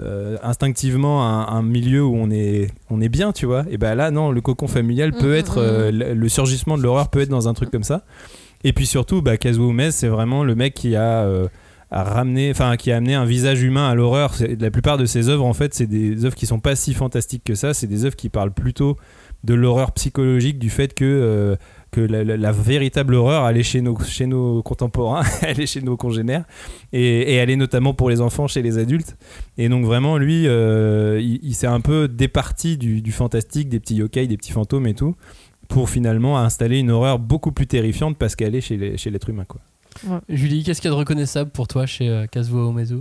Euh, 0.01 0.37
instinctivement 0.43 1.27
un, 1.27 1.49
un 1.49 1.63
milieu 1.63 2.05
où 2.05 2.15
on 2.17 2.31
est 2.31 2.71
on 2.91 3.01
est 3.01 3.09
bien 3.09 3.33
tu 3.33 3.47
vois 3.47 3.65
et 3.71 3.79
ben 3.79 3.95
là 3.95 4.11
non 4.11 4.31
le 4.31 4.41
cocon 4.41 4.69
familial 4.69 5.13
peut 5.13 5.33
Mhm, 5.33 5.35
être 5.35 5.59
euh, 5.59 5.91
le, 5.91 6.15
le 6.15 6.29
surgissement 6.29 6.77
de 6.79 6.83
l'horreur 6.83 7.09
peut 7.09 7.21
être 7.21 7.29
dans 7.29 7.49
un 7.49 7.55
truc 7.55 7.71
comme 7.71 7.83
ça 7.83 8.05
et 8.65 8.73
puis 8.73 8.87
surtout 8.87 9.23
bah, 9.23 9.37
Kazuo 9.37 9.71
Umezu 9.71 9.93
c'est 9.93 10.09
vraiment 10.09 10.45
le 10.45 10.55
mec 10.55 10.75
qui 10.75 10.95
a 10.97 11.23
euh, 11.25 11.49
a 11.91 12.05
ramené, 12.05 12.51
enfin 12.51 12.77
qui 12.77 12.93
a 12.93 12.97
amené 12.99 13.15
un 13.15 13.25
visage 13.25 13.63
humain 13.63 13.89
à 13.89 13.95
l'horreur. 13.95 14.35
La 14.61 14.71
plupart 14.71 14.99
de 14.99 15.07
ses 15.07 15.31
œuvres, 15.31 15.47
en 15.47 15.55
fait, 15.55 15.73
c'est 15.73 15.87
des 15.87 16.27
œuvres 16.27 16.35
qui 16.35 16.45
sont 16.45 16.61
pas 16.61 16.77
si 16.77 16.93
fantastiques 16.93 17.45
que 17.45 17.55
ça. 17.55 17.73
C'est 17.73 17.87
des 17.87 18.05
œuvres 18.05 18.15
qui 18.15 18.29
parlent 18.29 18.53
plutôt 18.53 18.99
de 19.43 19.55
l'horreur 19.55 19.93
psychologique, 19.93 20.59
du 20.59 20.69
fait 20.69 20.93
que 20.93 21.57
que 21.91 22.01
la, 22.01 22.23
la- 22.25 22.37
la 22.37 22.53
véritable 22.53 23.15
horreur, 23.15 23.49
elle 23.49 23.57
est 23.57 23.63
chez 23.63 23.81
nos 23.81 23.99
chez 24.01 24.27
nos 24.27 24.63
contemporains, 24.63 25.23
elle 25.43 25.61
est 25.61 25.67
chez 25.67 25.81
nos 25.81 25.97
congénères, 25.97 26.45
et, 26.93 27.03
et 27.03 27.35
elle 27.37 27.51
est 27.51 27.57
notamment 27.57 27.95
pour 27.95 28.11
les 28.11 28.21
enfants, 28.21 28.47
chez 28.47 28.63
les 28.63 28.79
adultes. 28.79 29.17
Et 29.57 29.69
donc 29.69 29.85
vraiment, 29.85 30.19
lui, 30.19 30.47
euh, 30.47 31.19
il, 31.21 31.41
il 31.43 31.55
s'est 31.55 31.67
un 31.67 31.81
peu 31.81 32.09
départi 32.09 32.77
du, 32.77 33.01
du 33.01 33.13
fantastique, 33.13 33.69
des 33.69 33.81
petits 33.81 33.95
yokai, 33.97 34.27
des 34.27 34.37
petits 34.37 34.53
fantômes 34.53 34.87
et 34.87 34.95
tout, 34.95 35.15
pour 35.69 35.89
finalement 35.91 36.39
installer 36.39 36.79
une 36.79 36.91
horreur 36.91 37.19
beaucoup 37.19 37.53
plus 37.53 37.67
terrifiante 37.67 38.17
parce 38.19 38.37
qu'elle 38.37 38.55
est 38.55 38.61
chez 38.61 38.77
les- 38.77 38.97
chez 38.99 39.11
l'être 39.11 39.29
humain, 39.31 39.45
quoi. 39.47 39.61
Julie, 40.29 40.63
qu'est-ce 40.63 40.81
qu'il 40.81 40.91
y 40.91 40.93
a 40.93 40.95
de 40.95 40.99
reconnaissable 41.01 41.51
pour 41.51 41.67
toi 41.67 41.85
chez 41.87 42.09
euh, 42.09 42.27
Kazuo 42.27 42.71
Umezu 42.71 42.99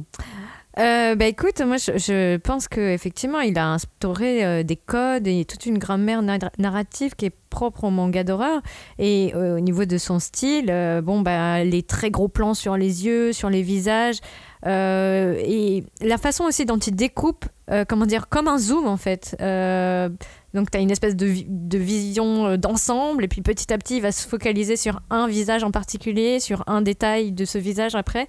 Euh, 0.78 1.16
bah 1.16 1.26
écoute, 1.26 1.60
moi 1.62 1.78
je, 1.78 1.98
je 1.98 2.38
pense 2.38 2.68
que 2.68 2.94
effectivement 2.94 3.40
il 3.40 3.58
a 3.58 3.68
instauré 3.68 4.46
euh, 4.46 4.62
des 4.62 4.76
codes 4.76 5.26
et 5.28 5.44
toute 5.44 5.66
une 5.66 5.80
grammaire 5.80 6.22
nar- 6.22 6.52
narrative 6.60 7.16
qui 7.16 7.26
est 7.26 7.36
propre 7.50 7.86
au 7.86 7.90
manga 7.90 8.24
d'horreur. 8.24 8.62
Et 9.00 9.34
euh, 9.34 9.58
au 9.58 9.60
niveau 9.60 9.86
de 9.86 9.98
son 9.98 10.20
style, 10.20 10.68
euh, 10.70 11.02
bon 11.02 11.22
bah 11.22 11.64
les 11.64 11.82
très 11.82 12.12
gros 12.12 12.28
plans 12.28 12.54
sur 12.54 12.78
les 12.78 13.08
yeux, 13.08 13.34
sur 13.34 13.50
les 13.50 13.64
visages, 13.64 14.20
euh, 14.66 15.36
et 15.38 15.84
la 16.02 16.18
façon 16.18 16.46
aussi 16.46 16.66
dont 16.66 16.78
il 16.78 16.96
découpe, 16.96 17.46
euh, 17.70 17.86
comment 17.88 18.06
dire, 18.06 18.30
comme 18.30 18.48
un 18.48 18.58
zoom 18.58 18.88
en 18.88 18.98
fait. 18.98 19.36
Euh, 19.42 20.10
donc 20.54 20.72
tu 20.72 20.78
as 20.78 20.82
une 20.82 20.92
espèce 20.92 21.16
de, 21.16 21.32
de 21.48 21.78
vision 21.78 22.58
d'ensemble 22.58 23.24
et 23.24 23.28
puis 23.28 23.42
petit 23.42 23.72
à 23.72 23.78
petit 23.78 23.98
il 23.98 24.02
va 24.02 24.12
se 24.12 24.28
focaliser 24.28 24.76
sur 24.76 25.02
un 25.10 25.28
visage 25.28 25.64
en 25.64 25.72
particulier, 25.72 26.40
sur 26.40 26.64
un 26.68 26.82
détail 26.82 27.32
de 27.32 27.46
ce 27.46 27.58
visage 27.58 27.96
après. 27.96 28.28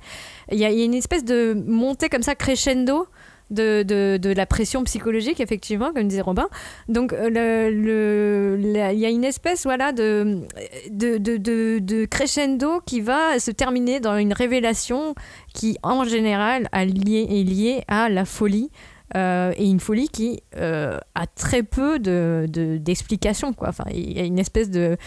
Il 0.53 0.59
y 0.59 0.65
a 0.65 0.71
une 0.71 0.95
espèce 0.95 1.25
de 1.25 1.55
montée 1.67 2.09
comme 2.09 2.23
ça 2.23 2.35
crescendo 2.35 3.07
de, 3.51 3.83
de, 3.83 4.33
la 4.33 4.47
pression 4.47 4.85
psychologique, 4.85 5.41
effectivement, 5.41 5.93
comme 5.93 6.09
disait 6.09 6.21
Robin. 6.21 6.49
Donc, 6.89 7.13
euh, 7.13 8.57
il 8.93 8.99
y 8.99 9.07
a 9.07 9.09
une 9.11 9.25
espèce 9.25 9.65
voilà, 9.65 9.93
de, 9.93 10.43
de, 10.91 12.05
crescendo 12.07 12.81
qui 12.85 13.01
va 13.01 13.39
se 13.39 13.51
terminer 13.51 14.01
dans 14.01 14.17
une 14.17 14.33
révélation 14.33 15.15
qui, 15.55 15.79
en 15.83 16.05
général, 16.05 16.69
est 16.73 16.85
liée 16.87 17.83
à 17.89 18.09
la 18.09 18.25
folie. 18.25 18.71
euh, 19.17 19.53
et 19.57 19.65
une 19.65 19.81
folie 19.81 20.09
qui 20.11 20.43
euh, 20.57 20.99
a 21.15 21.27
très 21.27 21.63
peu 21.63 21.99
de, 21.99 22.47
de- 22.49 22.77
d'explications. 22.77 23.55
Enfin, 23.61 23.85
il 23.91 24.13
y 24.13 24.21
a 24.21 24.25
une 24.25 24.39
espèce 24.39 24.71
de... 24.71 24.99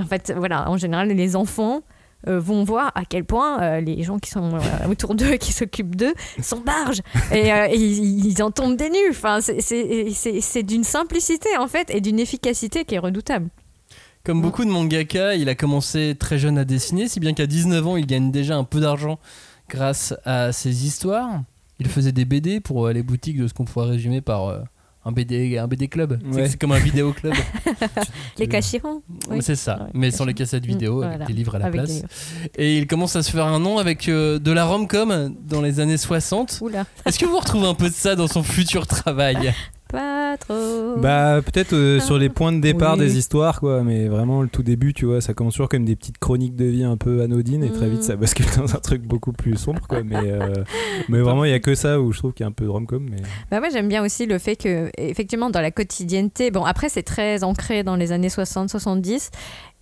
En 0.00 0.06
fait, 0.06 0.32
voilà, 0.36 0.70
en 0.70 0.76
général, 0.76 1.08
les 1.08 1.34
enfants 1.36 1.82
euh, 2.28 2.38
vont 2.40 2.64
voir 2.64 2.92
à 2.94 3.04
quel 3.04 3.24
point 3.24 3.60
euh, 3.62 3.80
les 3.80 4.02
gens 4.02 4.18
qui 4.18 4.30
sont 4.30 4.54
euh, 4.54 4.88
autour 4.90 5.14
d'eux, 5.14 5.36
qui 5.36 5.52
s'occupent 5.52 5.96
d'eux, 5.96 6.14
sont 6.42 6.60
barges 6.60 7.00
et, 7.32 7.48
et 7.48 7.74
ils, 7.76 8.26
ils 8.26 8.42
en 8.42 8.50
tombent 8.50 8.76
des 8.76 8.90
nues. 8.90 9.10
Enfin, 9.10 9.40
c'est- 9.40 10.62
d'une 10.62 10.84
simplicité 10.84 11.48
en 11.58 11.66
fait 11.68 11.90
et 11.94 12.00
d'une 12.00 12.18
efficacité 12.20 12.84
qui 12.84 12.94
est 12.94 12.98
redoutable. 12.98 13.48
Comme 14.24 14.40
beaucoup 14.40 14.64
de 14.64 14.70
mangaka, 14.70 15.34
il 15.34 15.48
a 15.48 15.54
commencé 15.56 16.14
très 16.18 16.38
jeune 16.38 16.56
à 16.58 16.64
dessiner, 16.64 17.08
si 17.08 17.18
bien 17.18 17.32
qu'à 17.34 17.46
19 17.46 17.86
ans, 17.86 17.96
il 17.96 18.06
gagne 18.06 18.30
déjà 18.30 18.56
un 18.56 18.62
peu 18.64 18.78
d'argent 18.80 19.18
grâce 19.68 20.14
à 20.24 20.52
ses 20.52 20.86
histoires. 20.86 21.42
Il 21.80 21.88
faisait 21.88 22.12
des 22.12 22.24
BD 22.24 22.60
pour 22.60 22.88
les 22.90 23.02
boutiques 23.02 23.38
de 23.38 23.48
ce 23.48 23.54
qu'on 23.54 23.64
pourrait 23.64 23.88
résumer 23.88 24.20
par 24.20 24.60
un 25.04 25.12
BD, 25.12 25.58
un 25.58 25.66
BD 25.66 25.88
club. 25.88 26.18
C'est- 26.30 26.36
Ouais. 26.36 26.48
C'est 26.48 26.60
comme 26.60 26.72
un 26.72 26.78
vidéo 26.78 27.12
club. 27.12 27.34
Les 28.38 28.46
cachirons. 28.48 29.02
oui. 29.30 29.38
C'est 29.40 29.56
ça, 29.56 29.78
Ouais, 29.82 29.90
mais 29.94 30.10
sans 30.10 30.24
les 30.24 30.34
cassettes 30.34 30.64
vidéo, 30.64 31.02
avec 31.02 31.10
voilà. 31.18 31.24
des 31.26 31.32
livres 31.32 31.54
à 31.56 31.58
la 31.58 31.66
Avec 31.66 31.80
place. 31.82 32.02
Et 32.56 32.78
il 32.78 32.86
commence 32.86 33.16
à 33.16 33.22
se 33.22 33.30
faire 33.30 33.46
un 33.46 33.58
nom 33.58 33.78
avec 33.78 34.08
euh, 34.08 34.38
de 34.38 34.52
la 34.52 34.64
rom-com 34.64 35.34
dans 35.46 35.60
les 35.60 35.80
années 35.80 35.96
60. 35.96 36.58
Oula, 36.60 36.84
Est-ce 37.04 37.18
que 37.18 37.26
vous 37.26 37.38
retrouvez 37.38 37.66
un 37.66 37.74
peu 37.74 37.88
de 37.88 37.94
ça 37.94 38.14
dans 38.14 38.28
son 38.28 38.42
futur 38.42 38.86
travail? 38.86 39.52
pas 39.92 40.36
trop. 40.38 40.96
Bah 40.96 41.40
peut-être 41.44 41.74
euh, 41.74 42.00
sur 42.00 42.18
les 42.18 42.28
points 42.28 42.52
de 42.52 42.60
départ 42.60 42.94
Oui. 42.94 43.00
des 43.00 43.16
histoires 43.18 43.60
quoi, 43.60 43.82
mais 43.84 44.08
vraiment 44.08 44.42
le 44.42 44.48
tout 44.48 44.62
début 44.64 44.92
tu 44.94 45.04
vois, 45.06 45.20
ça 45.20 45.34
commence 45.34 45.54
toujours 45.54 45.68
comme 45.68 45.84
des 45.84 45.94
petites 45.94 46.18
chroniques 46.18 46.56
de 46.56 46.64
vie 46.64 46.82
un 46.84 46.96
peu 46.96 47.20
anodines 47.22 47.62
et 47.62 47.70
très 47.70 47.88
vite 47.88 48.00
Mm. 48.00 48.02
ça 48.02 48.16
bascule 48.16 48.46
dans 48.56 48.74
un 48.74 48.78
truc 48.80 49.02
beaucoup 49.02 49.32
plus 49.32 49.56
sombre 49.56 49.86
quoi, 49.86 50.02
mais 50.02 50.16
euh, 50.16 50.64
mais 51.08 51.20
vraiment 51.20 51.44
il 51.44 51.50
y 51.50 51.54
a 51.54 51.60
que 51.60 51.74
ça 51.74 52.00
où 52.00 52.10
je 52.12 52.18
trouve 52.18 52.32
qu'il 52.32 52.42
y 52.42 52.46
a 52.46 52.48
un 52.48 52.52
peu 52.52 52.64
de 52.64 52.70
rom-com 52.70 53.06
mais 53.08 53.18
Bah 53.50 53.60
moi 53.60 53.68
j'aime 53.70 53.88
bien 53.88 54.02
aussi 54.04 54.26
le 54.26 54.38
fait 54.38 54.56
que 54.56 54.90
effectivement 54.98 55.50
dans 55.50 55.60
la 55.60 55.70
quotidienneté, 55.70 56.50
bon 56.50 56.64
après 56.64 56.88
c'est 56.88 57.02
très 57.04 57.44
ancré 57.44 57.82
dans 57.84 57.94
les 57.96 58.10
années 58.12 58.28
60-70 58.28 59.30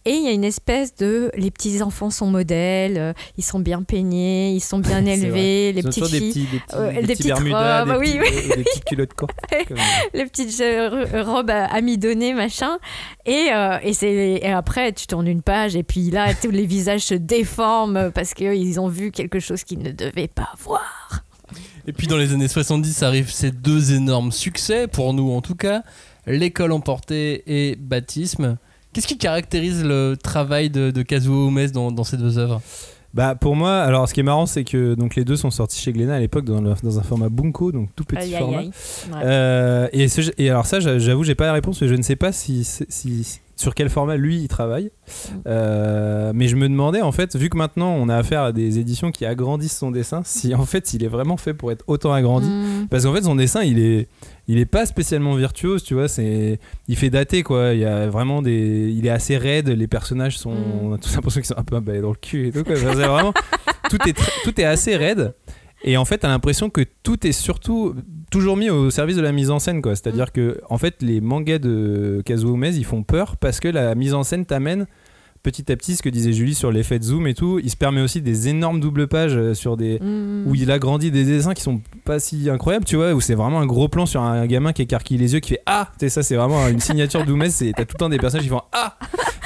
et 0.07 0.13
il 0.13 0.23
y 0.25 0.29
a 0.29 0.33
une 0.33 0.45
espèce 0.45 0.95
de 0.97 1.31
les 1.37 1.51
petits 1.51 1.83
enfants 1.83 2.11
sont 2.11 2.27
modèles, 2.27 2.97
euh, 2.99 3.13
ils 3.37 3.45
sont 3.45 3.59
bien 3.61 3.83
peignés, 3.83 4.53
ils 4.53 4.61
sont 4.61 4.79
bien 4.79 5.05
élevés, 5.07 5.73
les 5.73 5.83
petites 5.83 6.07
filles, 6.07 6.21
des 6.21 6.29
petits, 6.29 6.47
des 6.47 6.59
petits, 6.59 6.75
euh, 6.77 6.93
des 6.93 6.95
des 6.95 7.01
petits 7.03 7.17
petites 7.17 7.27
bermudas, 7.27 7.85
robes, 7.85 7.93
des, 7.93 7.99
oui, 7.99 8.19
petits- 8.19 8.49
des 8.57 8.65
petites 8.65 8.85
culottes 8.85 9.15
courtes. 9.15 9.37
comme- 9.69 9.77
les 10.15 10.25
petites 10.27 10.61
euh, 10.61 11.23
robes 11.23 11.51
à- 11.51 11.67
amidonnées 11.67 12.33
machin 12.35 12.79
et, 13.27 13.49
euh, 13.53 13.79
et 13.83 13.93
c'est 13.93 14.11
et 14.43 14.47
après 14.51 14.93
tu 14.93 15.07
tournes 15.07 15.29
une 15.29 15.43
page 15.43 15.77
et 15.77 15.83
puis 15.83 16.11
là 16.11 16.33
tous 16.35 16.51
les 16.51 16.67
visages 16.67 17.03
se 17.03 17.15
déforment 17.15 18.11
parce 18.13 18.35
qu'ils 18.35 18.81
ont 18.81 18.89
vu 18.89 19.11
quelque 19.11 19.39
chose 19.41 19.65
qu'ils 19.65 19.81
ne 19.81 19.93
devaient 19.93 20.29
pas 20.29 20.51
voir. 20.61 21.25
Et 21.87 21.93
puis 21.93 22.07
dans 22.07 22.17
les 22.17 22.33
années 22.33 22.47
70 22.49 23.03
arrivent 23.03 23.31
ces 23.33 23.51
deux 23.51 23.93
énormes 23.93 24.33
succès, 24.33 24.87
pour 24.87 25.13
nous 25.15 25.31
en 25.33 25.41
tout 25.41 25.55
cas, 25.57 25.83
L'école 26.27 26.71
emportée 26.73 27.43
et 27.47 27.77
Baptisme. 27.77 28.59
Qu'est-ce 28.93 29.07
qui 29.07 29.19
caractérise 29.19 29.85
le 29.85 30.17
travail 30.21 30.71
de, 30.71 30.91
de 30.91 31.03
Kazuo 31.03 31.49
Umezu 31.49 31.73
dans, 31.73 31.93
dans 31.93 32.05
ces 32.05 32.17
deux 32.17 32.39
œuvres 32.39 32.61
Bah 33.15 33.35
pour 33.35 33.55
moi, 33.57 33.79
alors 33.83 34.09
ce 34.09 34.15
qui 34.15 34.21
est 34.21 34.25
marrant 34.25 34.47
c'est 34.47 34.65
que 34.65 34.95
donc 34.95 35.15
les 35.17 35.25
deux 35.25 35.37
sont 35.37 35.51
sortis 35.51 35.81
chez 35.81 35.93
Glénat 35.93 36.15
à 36.17 36.21
l'époque 36.21 36.45
dans, 36.45 36.61
le- 36.61 36.75
dans 36.83 36.99
un 36.99 37.03
format 37.03 37.29
bunko 37.29 37.71
donc 37.73 37.89
tout 37.95 38.05
petit 38.05 38.19
Aïe, 38.35 38.35
format. 38.39 38.59
aïe. 38.59 38.71
Ouais. 39.13 39.19
Euh, 39.25 39.89
et, 39.93 40.09
ce- 40.09 40.33
et 40.39 40.51
alors 40.51 40.67
ça, 40.67 40.81
j'a- 40.81 40.99
j'avoue, 40.99 41.23
j'ai 41.25 41.35
pas 41.37 41.47
la 41.47 41.53
réponse, 41.53 41.81
mais 41.83 41.89
je 41.89 41.95
ne 41.95 42.03
sais 42.03 42.17
pas 42.17 42.33
si, 42.33 42.65
si 42.65 43.41
sur 43.57 43.75
quel 43.75 43.91
format 43.91 44.17
lui 44.17 44.39
il 44.41 44.49
travaille. 44.49 44.91
Euh, 45.47 46.33
mais 46.35 46.49
je 46.49 46.57
me 46.57 46.69
demandais 46.69 47.03
en 47.03 47.13
fait, 47.13 47.37
vu 47.37 47.49
que 47.49 47.57
maintenant 47.57 47.93
on 47.95 48.09
a 48.09 48.17
affaire 48.17 48.43
à 48.43 48.53
des 48.53 48.79
éditions 48.79 49.11
qui 49.11 49.25
agrandissent 49.27 49.77
son 49.77 49.91
dessin, 49.91 50.23
si 50.25 50.55
en 50.55 50.65
fait 50.65 50.95
il 50.95 51.05
est 51.05 51.09
vraiment 51.09 51.37
fait 51.37 51.55
pour 51.55 51.71
être 51.73 51.85
autant 51.87 52.13
agrandi. 52.13 52.49
Mm. 52.49 52.89
Parce 52.91 53.05
qu'en 53.05 53.13
fait 53.15 53.23
son 53.23 53.35
dessin 53.37 53.63
il 53.63 53.79
est, 53.79 54.09
il 54.49 54.59
est 54.59 54.67
pas 54.67 54.87
spécialement 54.87 55.35
virtuose, 55.35 55.83
tu 55.83 55.95
vois. 55.95 56.09
C'est, 56.09 56.59
il 56.89 56.97
fait 56.97 57.11
dater 57.11 57.43
quoi. 57.43 57.73
Il 57.75 57.81
y 57.81 57.85
a 57.85 58.09
vraiment 58.09 58.43
des, 58.43 58.93
il 58.97 59.07
est 59.07 59.11
assez 59.11 59.37
raide. 59.37 59.69
Les 59.69 59.87
personnages 59.87 60.39
sont, 60.39 60.55
on 60.83 60.93
a 60.93 60.99
tous 60.99 61.15
l'impression 61.15 61.41
qu'ils 61.41 61.49
sont 61.49 61.59
un 61.59 61.65
peu 61.65 61.77
emballés 61.77 62.01
dans 62.01 62.11
le 62.11 62.17
cul 62.17 62.49
et 62.49 62.53
tout. 62.53 62.65
Quoi. 62.65 62.75
Vraiment, 62.75 63.33
tout 63.89 63.99
est, 64.07 64.17
tout 64.45 64.61
est 64.61 64.65
assez 64.65 64.97
raide. 64.97 65.35
Et 65.83 65.97
en 65.97 66.05
fait, 66.05 66.19
t'as 66.19 66.29
l'impression 66.29 66.69
que 66.69 66.83
tout 67.03 67.27
est 67.27 67.33
surtout 67.33 67.95
toujours 68.31 68.57
mis 68.57 68.69
au 68.69 68.91
service 68.91 69.17
de 69.17 69.23
la 69.23 69.33
mise 69.33 69.51
en 69.51 69.59
scène, 69.59 69.81
quoi. 69.81 69.97
C'est-à-dire 69.97 70.31
que, 70.31 70.61
en 70.69 70.77
fait, 70.77 70.97
les 71.01 71.21
mangas 71.21 71.59
de 71.59 72.23
Kazuo 72.25 72.55
Umezu, 72.55 72.81
ils 72.81 72.85
font 72.85 73.03
peur 73.03 73.37
parce 73.39 73.61
que 73.61 73.69
la 73.69 73.95
mise 73.95 74.13
en 74.13 74.23
scène 74.23 74.45
t'amène 74.45 74.87
petit 75.43 75.71
à 75.73 75.77
petit, 75.77 75.97
ce 75.97 76.03
que 76.03 76.09
disait 76.09 76.33
Julie 76.33 76.55
sur 76.55 76.71
l'effet 76.71 76.99
de 76.99 77.05
zoom 77.05 77.27
et 77.27 77.35
tout. 77.35 77.59
Il 77.63 77.71
se 77.71 77.77
permet 77.77 78.01
aussi 78.01 78.21
des 78.23 78.49
énormes 78.49 78.81
doubles 78.81 79.09
pages 79.09 79.37
euh, 79.37 79.55
sur 79.55 79.77
des 79.77 79.99
Mm. 80.01 80.47
où 80.47 80.55
il 80.55 80.71
agrandit 80.71 81.11
des 81.11 81.25
dessins 81.25 81.55
qui 81.55 81.63
sont 81.63 81.81
pas 82.05 82.19
si 82.21 82.49
incroyables, 82.51 82.85
tu 82.85 82.97
vois, 82.97 83.13
où 83.15 83.21
c'est 83.21 83.35
vraiment 83.35 83.61
un 83.61 83.67
gros 83.67 83.89
plan 83.89 84.07
sur 84.07 84.23
un 84.23 84.47
gamin 84.47 84.73
qui 84.73 84.83
écarquille 84.83 85.19
les 85.19 85.33
yeux, 85.35 85.41
qui 85.41 85.51
fait 85.51 85.63
ah, 85.67 85.91
tu 85.99 86.09
ça 86.09 86.23
c'est 86.23 86.37
vraiment 86.37 86.67
une 86.69 86.81
signature 86.81 87.25
d'Oumez, 87.25 87.51
c'est 87.51 87.73
t'as 87.77 87.85
tout 87.85 87.95
le 87.95 87.99
temps 87.99 88.09
des 88.09 88.19
personnages 88.19 88.45
qui 88.45 88.51
font 88.51 88.63
ah, 88.73 88.99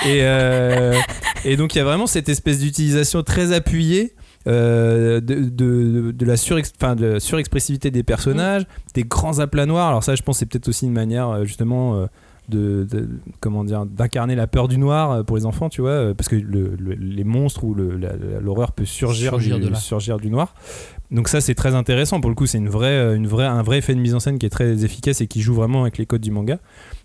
et 0.07 0.21
euh, 0.23 0.95
et 1.45 1.57
donc 1.57 1.75
il 1.75 1.79
y 1.79 1.81
a 1.81 1.85
vraiment 1.85 2.07
cette 2.07 2.29
espèce 2.29 2.59
d'utilisation 2.61 3.23
très 3.23 3.53
appuyée. 3.53 4.15
euh, 4.47 5.21
de, 5.23 5.37
de, 5.49 6.11
de 6.13 6.25
la 6.27 6.35
surex- 6.37 6.73
enfin, 6.79 6.95
de 6.95 7.19
surexpressivité 7.19 7.91
des 7.91 8.03
personnages, 8.03 8.67
des 8.93 9.03
grands 9.05 9.39
aplats 9.39 9.65
noirs. 9.65 9.89
Alors 9.89 10.05
ça, 10.05 10.17
je 10.17 10.23
pense, 10.23 10.37
c'est 10.39 10.45
peut-être 10.47 10.69
aussi 10.69 10.85
une 10.85 10.93
manière 10.93 11.47
justement 11.47 12.07
de, 12.49 12.87
de- 12.91 13.09
comment 13.41 13.65
dire 13.65 13.87
d'incarner 13.87 14.35
la 14.35 14.47
peur 14.47 14.69
du 14.69 14.77
noir 14.79 15.11
euh, 15.13 15.23
pour 15.23 15.37
les 15.37 15.47
enfants, 15.47 15.69
tu 15.69 15.81
vois, 15.81 15.91
euh, 15.91 16.15
parce 16.15 16.29
que 16.29 16.37
le- 16.37 16.75
le- 16.79 16.95
les 16.95 17.25
monstres 17.25 17.65
ou 17.65 17.75
l'horreur 17.75 18.73
peut 18.73 18.85
surgir, 18.85 19.31
Surgir 19.31 19.59
du, 19.59 19.65
de 19.67 19.71
là. 19.71 19.77
surgir 19.77 20.19
du 20.19 20.31
noir. 20.31 20.55
Donc 21.11 21.29
ça 21.29 21.41
c'est 21.41 21.55
très 21.55 21.75
intéressant 21.75 22.21
pour 22.21 22.31
le 22.31 22.35
coup 22.35 22.47
c'est 22.47 22.59
une 22.59 22.69
vraie, 22.69 22.89
euh, 22.89 23.15
une 23.17 23.27
vraie, 23.27 23.47
un 23.47 23.63
vrai 23.63 23.79
effet 23.79 23.95
de 23.95 24.01
mise 24.01 24.15
en 24.15 24.21
scène 24.21 24.39
qui 24.39 24.47
est 24.47 24.51
très 24.51 24.85
efficace 24.85 25.21
et 25.21 25.27
qui 25.27 25.41
joue 25.43 25.55
vraiment 25.55 25.83
avec 25.83 25.97
les 25.99 26.07
codes 26.07 26.23
du 26.23 26.31
manga. 26.31 26.59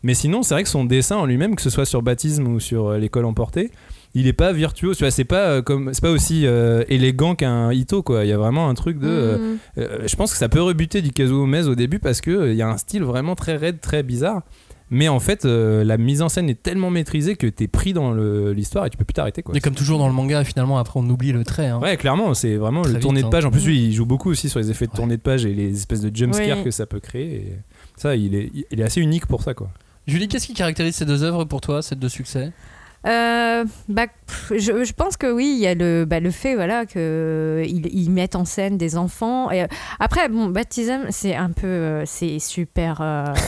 Mais 0.03 0.13
sinon 0.13 0.41
c'est 0.43 0.53
vrai 0.55 0.63
que 0.63 0.69
son 0.69 0.85
dessin 0.85 1.17
en 1.17 1.25
lui-même 1.25 1.55
que 1.55 1.61
ce 1.61 1.69
soit 1.69 1.85
sur 1.85 2.01
Baptisme 2.01 2.47
ou 2.47 2.59
sur 2.59 2.93
l'école 2.93 3.25
emportée 3.25 3.71
il 4.15 4.25
est 4.25 4.33
pas 4.33 4.51
virtuose 4.53 4.97
tu 4.97 5.03
vois 5.03 5.11
c'est 5.11 5.23
pas 5.25 5.61
comme 5.61 5.93
c'est 5.93 6.01
pas 6.01 6.09
aussi 6.09 6.47
euh, 6.47 6.83
élégant 6.87 7.35
qu'un 7.35 7.71
Ito 7.71 8.01
quoi 8.01 8.25
il 8.25 8.29
y 8.29 8.33
a 8.33 8.37
vraiment 8.39 8.67
un 8.67 8.73
truc 8.73 8.97
de 8.97 9.07
euh, 9.07 9.37
Mm. 9.37 9.57
euh, 9.77 9.97
je 10.07 10.15
pense 10.15 10.31
que 10.31 10.37
ça 10.39 10.49
peut 10.49 10.61
rebuter 10.61 11.01
du 11.03 11.11
Kazuo 11.11 11.43
Umezu 11.45 11.69
au 11.69 11.75
début 11.75 11.99
parce 11.99 12.19
que 12.21 12.31
euh, 12.31 12.51
il 12.51 12.57
y 12.57 12.63
a 12.63 12.67
un 12.69 12.77
style 12.77 13.03
vraiment 13.03 13.35
très 13.35 13.55
raide 13.57 13.79
très 13.79 14.01
bizarre 14.01 14.41
mais 14.91 15.07
en 15.07 15.19
fait 15.19 15.45
euh, 15.45 15.83
la 15.83 15.97
mise 15.97 16.21
en 16.21 16.29
scène 16.29 16.49
est 16.49 16.61
tellement 16.61 16.89
maîtrisée 16.89 17.35
que 17.35 17.47
t'es 17.47 17.67
pris 17.67 17.93
dans 17.93 18.13
l'histoire 18.13 18.85
et 18.85 18.89
tu 18.89 18.97
peux 18.97 19.05
plus 19.05 19.13
t'arrêter 19.13 19.43
quoi 19.43 19.55
Et 19.55 19.59
comme 19.61 19.75
toujours 19.75 19.99
dans 19.99 20.07
le 20.07 20.13
manga, 20.13 20.43
finalement, 20.43 20.77
après 20.77 20.99
on 20.99 21.09
oublie 21.09 21.31
le 21.31 21.43
trait. 21.43 21.67
hein. 21.67 21.79
Ouais, 21.79 21.97
clairement, 21.97 22.33
c'est 22.33 22.55
vraiment 22.55 22.81
Très 22.81 22.93
le 22.93 22.99
tourné 22.99 23.19
vite, 23.19 23.27
de 23.27 23.31
page. 23.31 23.45
En 23.45 23.51
plus, 23.51 23.61
hein. 23.61 23.65
lui, 23.67 23.85
il 23.87 23.93
joue 23.93 24.05
beaucoup 24.05 24.29
aussi 24.29 24.49
sur 24.49 24.59
les 24.59 24.69
effets 24.71 24.85
de 24.85 24.91
Ouais. 24.91 24.97
tournée 24.97 25.17
de 25.17 25.21
page 25.21 25.45
et 25.45 25.53
les 25.53 25.73
espèces 25.75 26.01
de 26.01 26.15
jumpscares 26.15 26.57
Oui. 26.59 26.63
que 26.63 26.71
ça 26.71 26.85
peut 26.85 26.99
créer. 26.99 27.35
Et 27.35 27.53
ça, 27.97 28.15
il 28.15 28.33
est, 28.35 28.51
il 28.71 28.79
est 28.79 28.83
assez 28.83 29.01
unique 29.01 29.25
pour 29.27 29.43
ça, 29.43 29.53
quoi. 29.53 29.69
Julie, 30.07 30.27
qu'est-ce 30.27 30.47
qui 30.47 30.53
caractérise 30.53 30.95
ces 30.95 31.05
deux 31.05 31.23
œuvres 31.23 31.45
pour 31.45 31.61
toi, 31.61 31.81
ces 31.83 31.95
deux 31.95 32.09
succès? 32.09 32.51
Euh, 33.07 33.63
bah, 33.87 34.07
je, 34.51 34.83
je 34.83 34.93
pense 34.93 35.15
que 35.15 35.31
oui, 35.31 35.53
il 35.55 35.59
y 35.61 35.67
a 35.67 35.73
le, 35.73 36.05
bah, 36.05 36.19
le 36.19 36.31
fait 36.31 36.55
voilà, 36.55 36.85
qu'ils 36.85 37.87
ils 37.93 38.09
mettent 38.09 38.35
en 38.35 38.45
scène 38.45 38.77
des 38.77 38.97
enfants. 38.97 39.49
Et, 39.51 39.63
euh, 39.63 39.67
après, 39.99 40.27
bon, 40.29 40.47
Baptism, 40.47 41.05
c'est 41.09 41.35
un 41.35 41.51
peu. 41.51 41.67
euh, 41.67 42.03
c'est 42.05 42.39
super. 42.39 42.99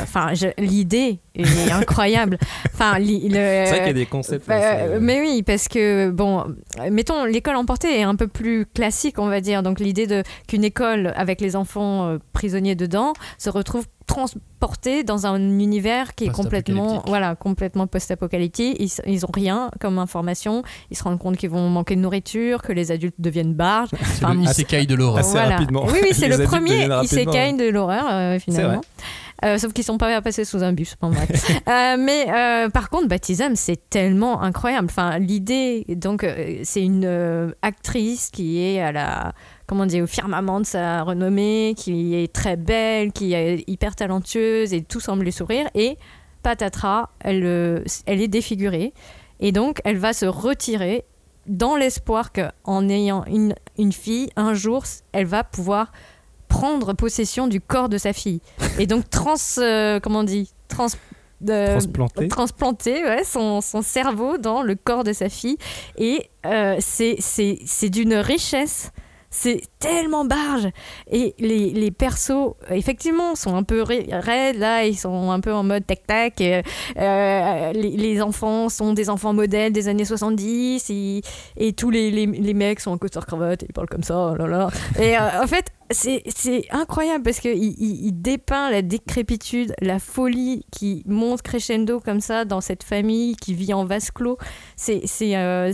Enfin, 0.04 0.32
l'idée 0.58 1.20
est 1.36 1.72
incroyable. 1.72 2.38
Enfin, 2.74 2.94
C'est 2.98 3.04
vrai 3.30 3.78
qu'il 3.80 3.88
y 3.88 3.90
a 3.90 3.94
des 3.94 4.06
concepts. 4.06 4.48
bah, 4.48 4.60
euh, 4.62 5.00
mais 5.02 5.20
oui, 5.20 5.44
parce 5.44 5.68
que, 5.68 6.10
bon, 6.10 6.46
mettons, 6.90 7.26
l'école 7.26 7.56
emportée 7.58 8.00
est 8.00 8.04
un 8.04 8.16
peu 8.16 8.28
plus 8.28 8.66
classique, 8.66 9.20
on 9.20 9.28
va 9.28 9.42
dire. 9.42 9.64
Donc, 9.64 9.80
l'idée 9.80 10.24
qu'une 10.48 10.64
école 10.64 11.14
avec 11.16 11.42
les 11.42 11.56
enfants 11.56 12.18
prisonniers 12.34 12.76
dedans 12.76 13.14
se 13.38 13.50
retrouve 13.50 13.86
transportée 14.16 15.04
dans 15.04 15.26
un 15.26 15.40
univers 15.40 16.16
qui 16.16 16.26
est 16.26 16.30
complètement, 16.30 16.82
Post-apocalyptique. 16.84 17.10
voilà, 17.10 17.36
complètement 17.36 17.88
post-apocalyptique. 17.88 18.78
Ils, 18.80 19.12
ils 19.14 19.26
ont 19.26 19.32
rien 19.34 19.72
comme 19.80 20.00
information. 20.00 20.64
Ils 20.90 20.98
se 20.98 21.04
rendent 21.04 21.20
compte 21.20 21.38
qu'ils 21.38 21.50
vont 21.50 21.70
manquer 21.70 21.96
de 21.96 22.02
nourriture, 22.02 22.62
que 22.62 22.74
les 22.74 22.92
adultes 22.92 23.16
deviennent 23.20 23.54
barges. 23.54 23.90
C'est 23.92 24.24
Enfin, 24.26 24.34
le 24.34 24.42
isekai 24.42 24.86
de 24.86 24.96
l'horreur. 24.96 25.20
assez 25.20 25.38
rapidement. 25.40 25.86
Oui, 25.88 26.00
oui, 26.04 26.10
c'est 26.14 26.28
le 26.28 26.44
premier 26.44 26.88
isekai 27.04 27.54
de 27.54 27.70
l'horreur, 27.70 28.06
euh, 28.10 28.40
finalement. 28.40 28.82
Euh, 29.44 29.58
sauf 29.58 29.74
qu'ils 29.74 29.84
sont 29.84 29.98
pas 29.98 30.16
à 30.16 30.22
passer 30.22 30.46
sous 30.46 30.62
un 30.64 30.72
bus. 30.72 30.96
Bon, 31.02 31.10
bref. 31.10 31.30
Euh, 31.68 31.96
mais 31.98 32.26
euh, 32.30 32.70
par 32.70 32.90
contre, 32.90 33.08
Baptism, 33.08 33.56
c'est 33.56 33.90
tellement 33.90 34.42
incroyable. 34.44 34.88
Enfin, 34.90 35.18
l'idée, 35.20 35.86
donc, 35.90 36.26
c'est 36.64 36.84
une 36.84 37.06
euh, 37.06 37.52
actrice 37.62 38.30
qui 38.32 38.62
est 38.62 38.82
à 38.82 38.92
la, 38.92 39.34
comment 39.72 39.86
dire, 39.86 40.04
au 40.04 40.08
firmament 40.08 40.60
de 40.60 40.66
sa 40.66 41.02
renommée, 41.02 41.76
qui 41.78 42.14
est 42.14 42.34
très 42.34 42.58
belle, 42.58 43.14
qui 43.14 43.32
est 43.32 43.64
hyper 43.68 43.96
talentueuse 43.96 44.74
et 44.74 44.82
tout 44.82 45.00
semble 45.00 45.24
lui 45.24 45.32
sourire. 45.32 45.66
Et 45.76 45.98
patatras, 46.44 47.08
elle, 47.22 47.46
euh, 47.46 47.82
elle 48.06 48.20
est 48.20 48.28
défigurée. 48.28 48.92
Et 49.40 49.54
donc, 49.54 49.80
elle 49.86 49.96
va 49.96 50.12
se 50.12 50.26
retirer 50.26 51.06
dans 51.48 51.78
l'espoir 51.78 52.34
qu'en 52.34 52.90
ayant 52.90 53.24
une, 53.28 53.56
une 53.78 53.94
fille, 53.94 54.30
un 54.36 54.54
jour, 54.54 54.84
elle 55.14 55.26
va 55.26 55.46
pouvoir 55.46 55.94
prendre 56.50 56.92
possession 56.92 57.48
du 57.48 57.62
corps 57.62 57.88
de 57.88 57.98
sa 57.98 58.12
fille. 58.12 58.42
Et 58.78 58.88
donc, 58.88 59.10
trans, 59.10 59.36
euh, 59.60 60.02
comment 60.02 60.20
on 60.20 60.24
dit 60.24 60.52
trans, 60.68 60.88
euh, 61.48 61.68
Transplanté. 61.72 62.28
transplanter 62.28 63.06
ouais, 63.06 63.24
son, 63.24 63.62
son 63.62 63.82
cerveau 63.82 64.38
dans 64.38 64.64
le 64.64 64.76
corps 64.76 65.06
de 65.06 65.14
sa 65.14 65.30
fille. 65.30 65.58
Et 65.98 66.30
euh, 66.46 66.76
c'est 66.82 67.90
d'une 67.90 68.16
richesse. 68.16 68.92
C'est 69.34 69.62
tellement 69.80 70.26
barge. 70.26 70.68
Et 71.10 71.34
les, 71.40 71.72
les 71.72 71.90
persos, 71.90 72.54
effectivement, 72.70 73.36
sont 73.36 73.56
un 73.56 73.64
peu 73.64 73.82
ra- 73.82 74.20
raides. 74.20 74.58
Là, 74.58 74.86
ils 74.86 74.98
sont 74.98 75.32
un 75.32 75.40
peu 75.40 75.54
en 75.54 75.64
mode 75.64 75.88
tac-tac. 75.88 76.42
Et, 76.42 76.62
euh, 76.98 77.72
les, 77.74 77.92
les 77.92 78.22
enfants 78.22 78.68
sont 78.68 78.94
des 78.94 79.10
enfants 79.10 79.34
modèles 79.34 79.72
des 79.72 79.88
années 79.88 80.06
70. 80.06 80.90
Et, 80.90 81.22
et 81.58 81.74
tous 81.74 81.90
les, 81.90 82.12
les, 82.12 82.54
mecs 82.54 82.82
sont 82.82 82.92
en 82.92 82.98
costard-cravate 82.98 83.64
ils 83.68 83.74
parlent 83.74 83.88
comme 83.88 84.04
ça. 84.04 84.32
oh 84.34 84.36
là 84.36 84.48
là. 84.48 84.70
Et 85.00 85.18
euh, 85.18 85.42
en 85.42 85.48
fait, 85.48 85.72
c'est 85.92 86.66
incroyable 86.72 87.24
parce 87.24 87.40
qu'il 87.40 87.58
il, 87.58 88.12
dépeint 88.22 88.70
la 88.70 88.82
décrépitude, 88.82 89.74
la 89.82 90.00
folie 90.00 90.66
qui 90.72 91.04
monte 91.06 91.42
crescendo 91.42 92.00
comme 92.00 92.20
ça 92.20 92.46
dans 92.46 92.62
cette 92.62 92.84
famille 92.84 93.36
qui 93.36 93.54
vit 93.54 93.74
en 93.74 93.86
vase 93.86 94.12
clos. 94.12 94.38
C'est 94.76 95.04
euh, 95.22 95.72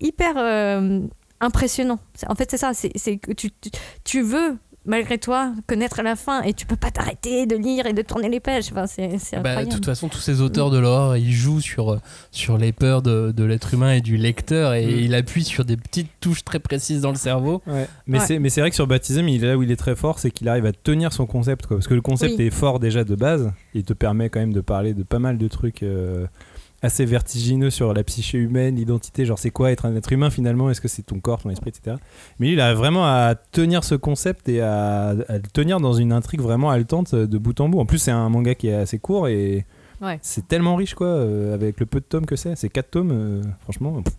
hyper 0.00 0.34
euh, 0.36 1.00
impressionnant. 1.42 1.98
C'est- 2.14 2.30
En 2.30 2.34
fait, 2.34 2.50
c'est 2.50 2.56
ça. 2.58 2.72
C'est 2.74 3.16
que 3.18 3.32
tu, 3.32 3.50
tu, 3.50 3.70
tu 4.04 4.22
veux, 4.22 4.56
malgré 4.84 5.16
toi, 5.18 5.52
connaître 5.68 6.02
la 6.02 6.16
fin 6.16 6.42
et 6.42 6.54
tu 6.54 6.66
peux 6.66 6.74
pas 6.76 6.90
t'arrêter 6.90 7.46
de 7.46 7.54
lire 7.56 7.86
et 7.86 7.92
de 7.92 8.02
tourner 8.02 8.28
les 8.28 8.40
pages. 8.40 8.66
Enfin, 8.72 8.86
c'est 8.88 9.08
Bah, 9.40 9.64
de 9.64 9.70
toute 9.70 9.84
façon, 9.84 10.08
tous 10.08 10.18
ces 10.18 10.40
auteurs 10.40 10.70
de 10.70 10.78
l'horreur, 10.78 11.16
ils 11.16 11.30
jouent 11.32 11.60
sur, 11.60 12.00
sur 12.32 12.58
les 12.58 12.72
peurs 12.72 13.00
de, 13.02 13.30
de 13.30 13.44
l'être 13.44 13.74
humain 13.74 13.92
et 13.92 14.00
du 14.00 14.16
lecteur 14.16 14.74
et 14.74 14.86
Mm. 14.86 14.98
il 15.00 15.14
appuie 15.14 15.44
sur 15.44 15.64
des 15.64 15.76
petites 15.76 16.10
touches 16.20 16.42
très 16.44 16.58
précises 16.58 17.00
dans 17.02 17.10
le 17.10 17.16
cerveau. 17.16 17.62
Ouais. 17.66 17.86
Mais 18.08 18.18
Ouais. 18.18 18.48
c'est 18.50 18.60
vrai 18.60 18.70
que 18.70 18.74
sur 18.76 18.86
Baptism, 18.88 19.28
il 19.28 19.44
est 19.44 19.48
là 19.48 19.56
où 19.56 19.62
il 19.62 19.70
est 19.70 19.76
très 19.76 19.94
fort, 19.94 20.18
c'est 20.18 20.30
qu'il 20.32 20.48
arrive 20.48 20.66
à 20.66 20.72
tenir 20.72 21.12
son 21.12 21.26
concept, 21.26 21.66
quoi. 21.66 21.76
Parce 21.76 21.86
que 21.86 21.94
le 21.94 22.02
concept 22.02 22.34
Oui. 22.38 22.46
est 22.46 22.50
fort 22.50 22.80
déjà 22.80 23.04
de 23.04 23.14
base. 23.14 23.52
Il 23.74 23.84
te 23.84 23.92
permet 23.92 24.30
quand 24.30 24.40
même 24.40 24.52
de 24.52 24.60
parler 24.60 24.94
de 24.94 25.02
pas 25.04 25.18
mal 25.20 25.38
de 25.38 25.46
trucs. 25.48 25.82
euh, 25.84 26.26
assez 26.82 27.04
vertigineux 27.04 27.70
sur 27.70 27.94
la 27.94 28.02
psyché 28.04 28.38
humaine, 28.38 28.76
l'identité, 28.76 29.24
genre 29.24 29.38
c'est 29.38 29.50
quoi 29.50 29.70
être 29.70 29.86
un 29.86 29.94
être 29.96 30.12
humain 30.12 30.30
finalement, 30.30 30.68
est-ce 30.70 30.80
que 30.80 30.88
c'est 30.88 31.02
ton 31.02 31.20
corps, 31.20 31.40
ton 31.42 31.50
esprit, 31.50 31.70
etc. 31.70 31.96
Mais 32.38 32.46
lui, 32.48 32.52
il 32.54 32.60
a 32.60 32.74
vraiment 32.74 33.04
à 33.06 33.34
tenir 33.52 33.84
ce 33.84 33.94
concept 33.94 34.48
et 34.48 34.60
à, 34.60 35.08
à 35.10 35.34
le 35.36 35.42
tenir 35.52 35.78
dans 35.80 35.92
une 35.92 36.12
intrigue 36.12 36.40
vraiment 36.40 36.70
haletante 36.70 37.14
de 37.14 37.38
bout 37.38 37.60
en 37.60 37.68
bout. 37.68 37.78
En 37.80 37.86
plus, 37.86 37.98
c'est 37.98 38.10
un 38.10 38.28
manga 38.28 38.54
qui 38.54 38.68
est 38.68 38.74
assez 38.74 38.98
court 38.98 39.28
et 39.28 39.64
Ouais. 40.00 40.18
c'est 40.20 40.48
tellement 40.48 40.74
riche 40.74 40.94
quoi, 40.94 41.06
euh, 41.06 41.54
avec 41.54 41.78
le 41.78 41.86
peu 41.86 42.00
de 42.00 42.04
tomes 42.04 42.26
que 42.26 42.34
c'est. 42.34 42.56
C'est 42.56 42.68
4 42.68 42.90
tomes, 42.90 43.10
euh, 43.12 43.42
franchement. 43.60 44.02
pff. 44.02 44.14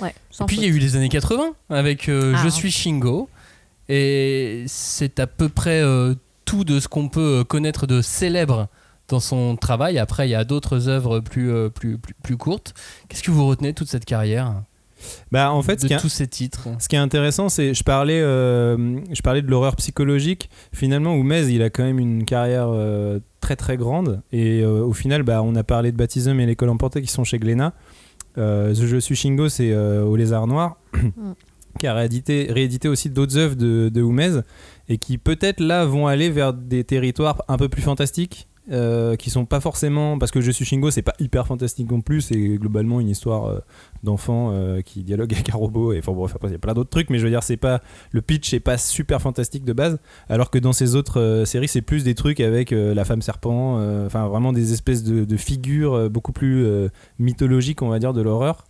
Ouais, 0.00 0.14
sans 0.30 0.46
Puis 0.46 0.56
il 0.58 0.62
y 0.62 0.66
a 0.66 0.68
eu 0.68 0.78
les 0.78 0.94
années 0.96 1.08
80 1.08 1.54
avec 1.70 2.08
euh, 2.08 2.32
Ah. 2.36 2.40
Je 2.44 2.48
suis 2.48 2.70
Shingo. 2.70 3.28
Et 3.88 4.64
c'est 4.66 5.18
à 5.20 5.26
peu 5.26 5.48
près 5.48 5.80
euh, 5.82 6.14
tout 6.44 6.64
de 6.64 6.80
ce 6.80 6.88
qu'on 6.88 7.08
peut 7.08 7.44
connaître 7.46 7.86
de 7.86 8.00
célèbre 8.02 8.68
dans 9.08 9.20
son 9.20 9.56
travail. 9.56 9.98
Après, 9.98 10.26
il 10.28 10.30
y 10.30 10.34
a 10.34 10.44
d'autres 10.44 10.88
œuvres 10.88 11.20
plus, 11.20 11.50
euh, 11.50 11.68
plus, 11.68 11.98
plus, 11.98 12.14
plus 12.22 12.36
courtes. 12.36 12.74
Qu'est-ce 13.08 13.22
que 13.22 13.30
vous 13.30 13.46
retenez 13.46 13.72
de 13.72 13.74
toute 13.76 13.88
cette 13.88 14.04
carrière? 14.04 14.62
Bah 15.30 15.52
en 15.52 15.60
fait, 15.60 15.80
ce 15.80 15.84
De 15.84 15.88
qui 15.88 15.94
est- 15.94 16.00
tous 16.00 16.08
ces 16.08 16.26
titres 16.26 16.68
Ce 16.78 16.88
qui 16.88 16.96
est 16.96 16.98
intéressant, 16.98 17.50
c'est 17.50 17.74
je 17.74 17.84
parlais, 17.84 18.20
euh, 18.22 18.98
je 19.12 19.20
parlais 19.20 19.42
de 19.42 19.50
l'horreur 19.50 19.76
psychologique. 19.76 20.48
Finalement, 20.72 21.14
Oumez, 21.16 21.48
il 21.52 21.62
a 21.62 21.68
quand 21.68 21.82
même 21.84 21.98
une 21.98 22.24
carrière 22.24 22.68
euh, 22.70 23.18
très 23.40 23.56
très 23.56 23.76
grande. 23.76 24.22
Et 24.32 24.62
euh, 24.62 24.82
au 24.82 24.94
final, 24.94 25.22
bah, 25.22 25.42
on 25.42 25.54
a 25.56 25.62
parlé 25.64 25.92
de 25.92 25.96
Baptism 25.98 26.40
et 26.40 26.46
l'école 26.46 26.70
emportée 26.70 27.02
qui 27.02 27.08
sont 27.08 27.24
chez 27.24 27.38
Glénat. 27.38 27.74
Euh, 28.38 28.72
The 28.72 28.86
Je 28.86 28.96
suis 28.96 29.14
Shingo, 29.14 29.50
c'est 29.50 29.72
euh, 29.72 30.04
au 30.04 30.16
Lézard 30.16 30.46
Noir, 30.46 30.78
qui 31.78 31.86
a 31.86 31.92
réédité, 31.92 32.46
réédité 32.50 32.88
aussi 32.88 33.10
d'autres 33.10 33.36
œuvres 33.36 33.56
de, 33.56 33.90
de 33.92 34.00
Oumez 34.00 34.40
et 34.88 34.96
qui 34.96 35.18
peut-être 35.18 35.60
là 35.60 35.84
vont 35.84 36.06
aller 36.06 36.30
vers 36.30 36.54
des 36.54 36.82
territoires 36.84 37.42
un 37.48 37.58
peu 37.58 37.68
plus 37.68 37.82
fantastiques. 37.82 38.48
Euh, 38.70 39.16
qui 39.16 39.30
sont 39.30 39.44
pas 39.44 39.60
forcément 39.60 40.18
parce 40.18 40.30
que 40.30 40.40
je 40.40 40.50
suis 40.50 40.64
Shingo 40.64 40.90
c'est 40.90 41.02
pas 41.02 41.14
hyper 41.18 41.46
fantastique 41.46 41.90
non 41.90 42.00
plus 42.00 42.22
c'est 42.22 42.56
globalement 42.56 42.98
une 42.98 43.10
histoire 43.10 43.44
euh, 43.44 43.58
d'enfant 44.04 44.50
euh, 44.52 44.80
qui 44.82 45.02
dialogue 45.02 45.32
avec 45.34 45.50
un 45.50 45.56
robot 45.56 45.92
et 45.92 46.00
enfin 46.04 46.12
après 46.34 46.48
il 46.48 46.52
y 46.52 46.54
a 46.54 46.58
plein 46.58 46.74
d'autres 46.74 46.90
trucs 46.90 47.10
mais 47.10 47.18
je 47.18 47.24
veux 47.24 47.30
dire 47.30 47.42
c'est 47.42 47.56
pas 47.56 47.82
le 48.12 48.22
pitch 48.22 48.54
est 48.54 48.60
pas 48.60 48.78
super 48.78 49.20
fantastique 49.20 49.64
de 49.64 49.72
base 49.72 49.98
alors 50.28 50.50
que 50.50 50.58
dans 50.58 50.72
ces 50.72 50.94
autres 50.94 51.20
euh, 51.20 51.44
séries 51.44 51.68
c'est 51.68 51.82
plus 51.82 52.04
des 52.04 52.14
trucs 52.14 52.40
avec 52.40 52.72
euh, 52.72 52.94
la 52.94 53.04
femme 53.04 53.22
serpent 53.22 53.74
enfin 54.06 54.28
vraiment 54.28 54.52
des 54.52 54.72
espèces 54.72 55.02
de, 55.02 55.24
de 55.24 55.36
figures 55.36 56.10
beaucoup 56.10 56.32
plus 56.32 56.66
mythologiques 57.18 57.82
on 57.82 57.88
va 57.88 57.98
dire 57.98 58.12
de 58.12 58.20
l'horreur 58.20 58.66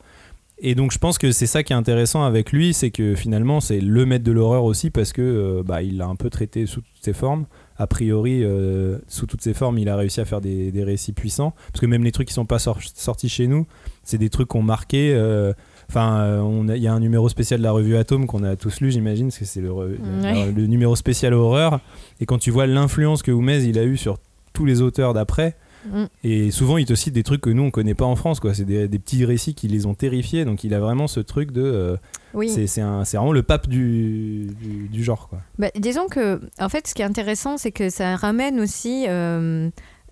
et 0.59 0.75
donc 0.75 0.93
je 0.93 0.99
pense 0.99 1.19
que 1.19 1.33
c'est 1.33 1.47
ça 1.47 1.65
qui 1.65 1.73
est 1.73 1.77
intéressant 1.77 2.23
avec 2.23 2.53
lui, 2.53 2.75
c'est 2.75 2.91
que 2.93 3.17
finalement 3.17 3.61
c'est 3.61 3.81
le 3.81 4.07
maître 4.07 4.25
de 4.25 4.31
l'horreur 4.31 4.65
aussi 4.65 4.91
parce 4.91 5.13
que 5.13 5.63
bah, 5.67 5.83
il 5.83 5.97
l'a 5.97 6.07
un 6.07 6.15
peu 6.15 6.31
traité 6.31 6.67
sous 6.67 6.81
toutes 6.81 7.03
ses 7.03 7.13
formes. 7.13 7.47
A 7.77 7.87
priori, 7.87 8.41
euh, 8.45 8.99
sous 9.09 9.27
toutes 9.27 9.43
ses 9.43 9.53
formes, 9.55 9.79
il 9.79 9.89
a 9.89 9.97
réussi 9.97 10.21
à 10.21 10.25
faire 10.25 10.41
des, 10.41 10.71
des 10.71 10.85
récits 10.85 11.13
puissants. 11.13 11.55
Parce 11.73 11.81
que 11.81 11.87
même 11.87 12.05
les 12.05 12.13
trucs 12.13 12.29
qui 12.29 12.35
sont 12.35 12.45
pas 12.47 12.59
sor- 12.61 12.79
sortis 12.95 13.29
chez 13.29 13.47
nous, 13.49 13.67
c'est 14.05 14.19
des 14.19 14.31
trucs 14.31 14.49
qu'on 14.49 14.63
marqué. 14.63 15.13
euh, 15.15 15.53
Enfin, 15.91 16.21
euh, 16.21 16.75
il 16.77 16.83
y 16.83 16.87
a 16.87 16.95
un 16.95 17.01
numéro 17.01 17.29
spécial 17.29 17.61
de 17.61 17.65
la 17.65 17.71
revue 17.71 17.97
Atom 17.97 18.27
qu'on 18.27 18.43
a 18.43 18.57
tous 18.57 18.81
lu, 18.81 18.91
j'imagine, 18.91 19.27
parce 19.29 19.39
que 19.39 19.45
c'est 19.45 19.61
le, 19.61 19.69
re- 19.71 19.97
Ouais. 20.23 20.47
le- 20.47 20.53
le 20.53 20.67
numéro 20.67 20.97
spécial 20.97 21.35
horreur. 21.35 21.79
Et 22.21 22.27
quand 22.27 22.39
tu 22.39 22.51
vois 22.51 22.67
l'influence 22.67 23.23
que 23.23 23.31
Oumez 23.31 23.65
il 23.65 23.79
a 23.79 23.85
eu 23.85 23.99
sur 23.99 24.17
tous 24.55 24.65
les 24.65 24.81
auteurs 24.81 25.13
d'après, 25.13 25.57
Mm. 25.87 26.05
et 26.25 26.51
souvent, 26.51 26.77
il 26.79 26.87
te 26.87 26.95
cite 26.95 27.13
des 27.15 27.23
trucs 27.23 27.41
que 27.41 27.51
nous, 27.51 27.63
on 27.63 27.71
connaît 27.71 27.95
pas 27.95 28.05
en 28.07 28.17
France. 28.17 28.41
quoi. 28.41 28.55
C'est 28.55 28.65
des, 28.65 28.89
des 28.89 28.99
petits 28.99 29.25
récits 29.25 29.55
qui 29.55 29.69
les 29.69 29.87
ont 29.87 29.95
terrifiés. 29.95 30.45
Donc, 30.45 30.65
il 30.65 30.73
a 30.75 30.81
vraiment 30.81 31.07
ce 31.07 31.21
truc 31.21 31.51
de. 31.53 31.63
euh, 31.63 31.97
Oui. 32.35 32.49
c'est, 32.49 32.81
vraiment 32.81 33.33
le 33.33 33.43
pape 33.43 33.69
du, 33.69 34.49
du, 34.61 34.89
du 34.89 35.05
genre. 35.05 35.29
Quoi. 35.29 35.41
Bah, 35.59 35.69
disons 35.79 36.07
que, 36.09 36.41
en 36.59 36.69
fait, 36.69 36.87
ce 36.87 36.95
qui 36.95 37.03
est 37.03 37.05
intéressant, 37.05 37.57
c'est 37.59 37.73
que 37.73 37.91
ça 37.91 38.17
ramène 38.17 38.61
aussi 38.61 39.05
euh, 39.09 39.69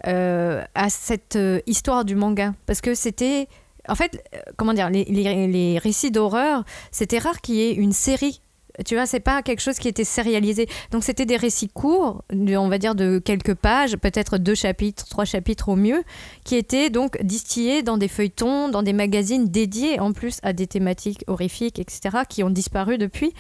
euh, 0.07 0.63
à 0.75 0.91
cette 0.91 1.39
histoire 1.67 2.05
du 2.05 2.15
manga. 2.17 2.55
Parce 2.67 2.81
que 2.81 2.95
c'était. 2.95 3.49
En 3.89 3.97
fait, 3.97 4.23
comment 4.57 4.75
dire, 4.75 4.91
les, 4.91 5.05
les- 5.07 5.49
les 5.49 5.79
récits 5.79 6.13
d'horreur, 6.13 6.65
c'était 6.93 7.19
rare 7.19 7.41
qu'il 7.41 7.57
y 7.57 7.63
ait 7.63 7.73
une 7.75 7.93
série. 7.93 8.41
Tu 8.87 8.95
vois, 8.95 9.07
c'est 9.07 9.21
pas 9.21 9.43
quelque 9.43 9.61
chose 9.61 9.79
qui 9.79 9.89
était 9.89 10.05
sérialisé. 10.05 10.67
Donc, 10.91 11.05
c'était 11.05 11.27
des 11.27 11.37
récits 11.37 11.69
courts, 11.69 12.25
on 12.31 12.69
va 12.69 12.79
dire 12.79 12.95
de 12.95 13.19
quelques 13.19 13.55
pages, 13.55 13.97
peut-être 13.97 14.39
deux 14.39 14.55
chapitres, 14.55 15.07
trois 15.09 15.25
chapitres 15.25 15.69
au 15.69 15.77
mieux, 15.77 16.03
qui 16.45 16.57
étaient 16.57 16.91
donc 16.91 17.21
distillés 17.23 17.83
dans 17.83 17.99
des 17.99 18.09
feuilletons, 18.09 18.69
dans 18.69 18.83
des 18.83 18.93
magazines 18.93 19.49
dédiés 19.49 20.01
en 20.01 20.13
plus 20.13 20.39
à 20.43 20.53
des 20.53 20.67
thématiques 20.67 21.25
horrifiques, 21.27 21.79
etc., 21.79 22.19
qui 22.29 22.43
ont 22.43 22.51
disparu 22.51 22.99
depuis. 22.99 23.35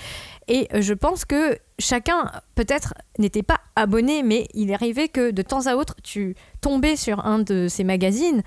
Et 0.48 0.68
je 0.78 0.92
pense 0.92 1.24
que 1.24 1.56
chacun, 1.78 2.30
peut-être, 2.54 2.94
n'était 3.18 3.42
pas 3.42 3.60
abonné, 3.76 4.22
mais 4.22 4.48
il 4.54 4.72
arrivait 4.74 5.08
que 5.08 5.30
de 5.30 5.42
temps 5.42 5.66
à 5.66 5.76
autre, 5.76 5.96
tu 6.02 6.34
tombais 6.60 6.96
sur 6.96 7.24
un 7.24 7.38
de 7.38 7.68
ces 7.68 7.84
magazines. 7.84 8.42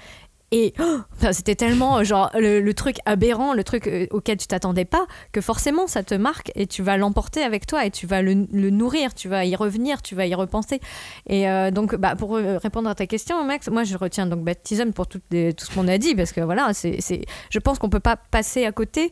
Et 0.57 0.73
oh, 0.79 1.01
c'était 1.33 1.55
tellement 1.55 1.97
euh, 1.97 2.03
genre 2.05 2.31
le, 2.33 2.71
truc 2.71 2.95
aberrant, 3.05 3.53
le 3.53 3.65
truc 3.65 3.87
euh, 3.87 4.07
auquel 4.11 4.37
tu 4.37 4.47
t'attendais 4.47 4.85
pas, 4.85 5.05
que 5.33 5.41
forcément 5.41 5.85
ça 5.85 6.01
te 6.01 6.15
marque 6.15 6.53
et 6.55 6.65
tu 6.65 6.81
vas 6.81 6.95
l'emporter 6.95 7.43
avec 7.43 7.67
toi 7.67 7.85
et 7.85 7.91
tu 7.91 8.07
vas 8.07 8.21
le, 8.21 8.33
nourrir, 8.33 9.13
tu 9.13 9.27
vas 9.27 9.43
y 9.43 9.53
revenir, 9.57 10.01
tu 10.01 10.15
vas 10.15 10.25
y 10.25 10.33
repenser. 10.33 10.79
Et 11.27 11.49
euh, 11.49 11.71
donc, 11.71 11.95
bah, 11.95 12.15
pour 12.15 12.35
répondre 12.35 12.87
à 12.87 12.95
ta 12.95 13.05
question, 13.05 13.43
Max, 13.43 13.69
moi 13.69 13.83
je 13.83 13.97
retiens 13.97 14.27
donc 14.27 14.45
Baptism 14.45 14.93
pour 14.93 15.07
tout 15.07 15.19
ce 15.29 15.75
qu'on 15.75 15.89
a 15.89 15.97
dit 15.97 16.15
parce 16.15 16.31
que 16.31 16.39
voilà, 16.39 16.71
je 16.71 17.59
pense 17.59 17.77
qu'on 17.77 17.89
peut 17.89 17.99
pas 17.99 18.15
passer 18.15 18.63
à 18.63 18.71
côté. 18.71 19.11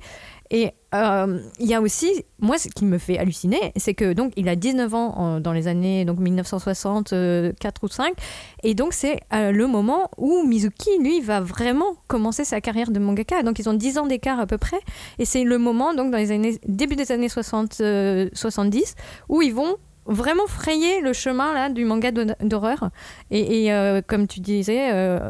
Et 0.53 0.69
euh, 0.93 1.39
il 1.59 1.65
y 1.65 1.73
a 1.73 1.81
aussi, 1.81 2.23
moi, 2.39 2.59
ce 2.59 2.67
qui 2.69 2.85
me 2.85 2.99
fait 2.99 3.17
halluciner, 3.17 3.73
c'est 3.75 3.95
que 3.95 4.13
donc 4.13 4.33
il 4.37 4.47
a 4.47 4.55
19 4.55 4.93
ans 4.93 5.39
dans 5.39 5.51
les 5.51 5.67
années 5.67 6.05
donc 6.05 6.19
1964 6.19 7.83
ou 7.83 7.87
5, 7.87 8.13
et 8.61 8.75
donc 8.75 8.93
c'est 8.93 9.19
euh, 9.33 9.51
le 9.51 9.65
moment 9.65 10.11
où 10.17 10.43
Mizuki, 10.43 10.91
lui, 10.99 11.21
va 11.21 11.41
vraiment 11.41 11.95
commencer 12.07 12.45
sa 12.45 12.61
carrière 12.61 12.91
de 12.91 12.99
mangaka. 12.99 13.41
Donc 13.41 13.57
ils 13.57 13.67
ont 13.67 13.73
10 13.73 13.97
ans 13.97 14.05
d'écart 14.05 14.39
à 14.39 14.45
peu 14.45 14.59
près, 14.59 14.79
et 15.17 15.25
c'est 15.25 15.43
le 15.43 15.57
moment 15.57 15.95
donc 15.95 16.11
dans 16.11 16.19
les 16.19 16.31
années 16.31 16.59
début 16.67 16.95
des 16.95 17.11
années 17.11 17.29
60, 17.29 17.81
euh, 17.81 18.29
70 18.33 18.93
où 19.29 19.41
ils 19.41 19.55
vont 19.55 19.77
vraiment 20.05 20.47
frayer 20.47 21.01
le 21.01 21.13
chemin 21.13 21.53
là 21.53 21.69
du 21.69 21.85
manga 21.85 22.11
d'hor- 22.11 22.35
d'horreur. 22.41 22.89
Et, 23.31 23.71
euh, 23.71 24.01
comme 24.05 24.27
tu 24.27 24.39
disais 24.39 24.91
euh, 24.93 25.29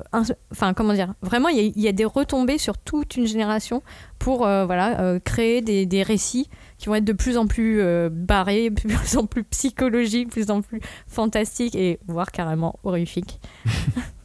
enfin 0.52 0.74
comment 0.74 0.94
dire 0.94 1.14
vraiment 1.22 1.50
il 1.50 1.80
y, 1.80 1.88
a- 1.88 1.92
des 1.92 2.06
retombées 2.06 2.58
sur 2.58 2.78
toute 2.78 3.16
une 3.16 3.28
génération 3.28 3.84
pour 4.20 4.46
euh, 4.46 4.66
voilà 4.66 5.20
créer 5.24 5.62
des, 5.62 5.86
des 5.86 6.02
récits 6.04 6.50
qui 6.78 6.88
vont 6.88 6.96
être 6.96 7.06
de 7.06 7.14
plus 7.14 7.38
en 7.38 7.46
plus 7.48 7.82
barrés 8.10 8.70
de 8.72 8.76
plus 8.82 9.18
en 9.18 9.26
plus 9.26 9.44
psychologiques 9.44 10.28
de 10.28 10.32
plus 10.34 10.52
en 10.52 10.62
plus 10.62 10.82
fantastiques 11.08 11.76
et 11.76 12.00
voire 12.08 12.32
carrément 12.32 12.80
horrifiques 12.84 13.40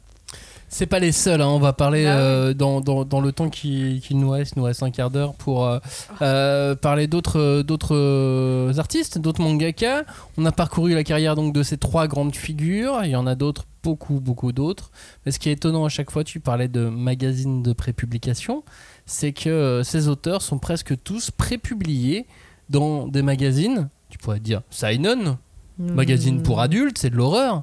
C'est 0.70 0.86
pas 0.86 0.98
les 0.98 1.12
seuls, 1.12 1.40
hein. 1.40 1.48
on 1.48 1.58
va 1.58 1.72
parler 1.72 2.04
Ah 2.06 2.14
ouais. 2.16 2.22
euh, 2.22 2.54
dans, 2.54 2.80
dans, 2.80 3.04
dans 3.04 3.20
le 3.20 3.32
temps 3.32 3.48
qui, 3.48 4.00
qui 4.04 4.14
nous 4.14 4.28
reste, 4.30 4.52
il 4.54 4.58
nous 4.58 4.64
reste 4.66 4.82
un 4.82 4.90
quart 4.90 5.10
d'heure 5.10 5.34
pour 5.34 5.64
euh, 5.66 5.78
euh, 6.20 6.74
parler 6.74 7.06
d'autres 7.06 7.62
d'autres 7.62 8.72
artistes, 8.78 9.18
d'autres 9.18 9.40
mangaka. 9.40 10.04
On 10.36 10.44
a 10.44 10.52
parcouru 10.52 10.94
la 10.94 11.04
carrière 11.04 11.36
donc 11.36 11.54
de 11.54 11.62
ces 11.62 11.78
trois 11.78 12.06
grandes 12.06 12.36
figures, 12.36 13.00
il 13.04 13.10
y 13.10 13.16
en 13.16 13.26
a 13.26 13.34
d'autres, 13.34 13.64
beaucoup 13.82 14.20
beaucoup 14.20 14.52
d'autres. 14.52 14.90
Mais 15.24 15.32
ce 15.32 15.38
qui 15.38 15.48
est 15.48 15.52
étonnant 15.52 15.84
à 15.86 15.88
chaque 15.88 16.10
fois, 16.10 16.22
tu 16.22 16.38
parlais 16.38 16.68
de 16.68 16.88
magazines 16.88 17.62
de 17.62 17.72
prépublication, 17.72 18.62
c'est 19.06 19.32
que 19.32 19.80
ces 19.84 20.08
auteurs 20.08 20.42
sont 20.42 20.58
presque 20.58 21.02
tous 21.02 21.30
prépubliés 21.30 22.26
dans 22.68 23.08
des 23.08 23.22
magazines, 23.22 23.88
tu 24.10 24.18
pourrais 24.18 24.40
dire 24.40 24.60
Seinen, 24.68 25.38
magazine 25.78 26.42
pour 26.42 26.60
adultes, 26.60 26.98
c'est 26.98 27.10
de 27.10 27.16
l'horreur. 27.16 27.62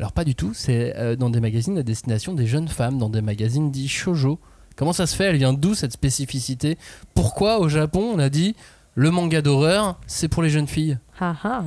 Alors 0.00 0.12
pas 0.12 0.24
du 0.24 0.34
tout, 0.34 0.52
c'est 0.54 0.96
euh, 0.96 1.14
dans 1.14 1.28
des 1.28 1.40
magazines 1.40 1.76
à 1.76 1.82
destination 1.82 2.32
des 2.32 2.46
jeunes 2.46 2.68
femmes, 2.68 2.96
dans 2.96 3.10
des 3.10 3.20
magazines 3.20 3.70
dits 3.70 3.86
shoujo. 3.86 4.38
Comment 4.74 4.94
ça 4.94 5.06
se 5.06 5.14
fait? 5.14 5.24
Elle 5.24 5.36
vient 5.36 5.52
d'où 5.52 5.74
cette 5.74 5.92
spécificité? 5.92 6.78
Pourquoi 7.12 7.58
au 7.58 7.68
Japon 7.68 8.10
on 8.14 8.18
a 8.18 8.30
dit 8.30 8.56
le 8.94 9.10
manga 9.10 9.42
d'horreur 9.42 10.00
c'est 10.06 10.28
pour 10.28 10.42
les 10.42 10.48
jeunes 10.48 10.68
filles? 10.68 10.96
Ah 11.20 11.36
ah. 11.44 11.64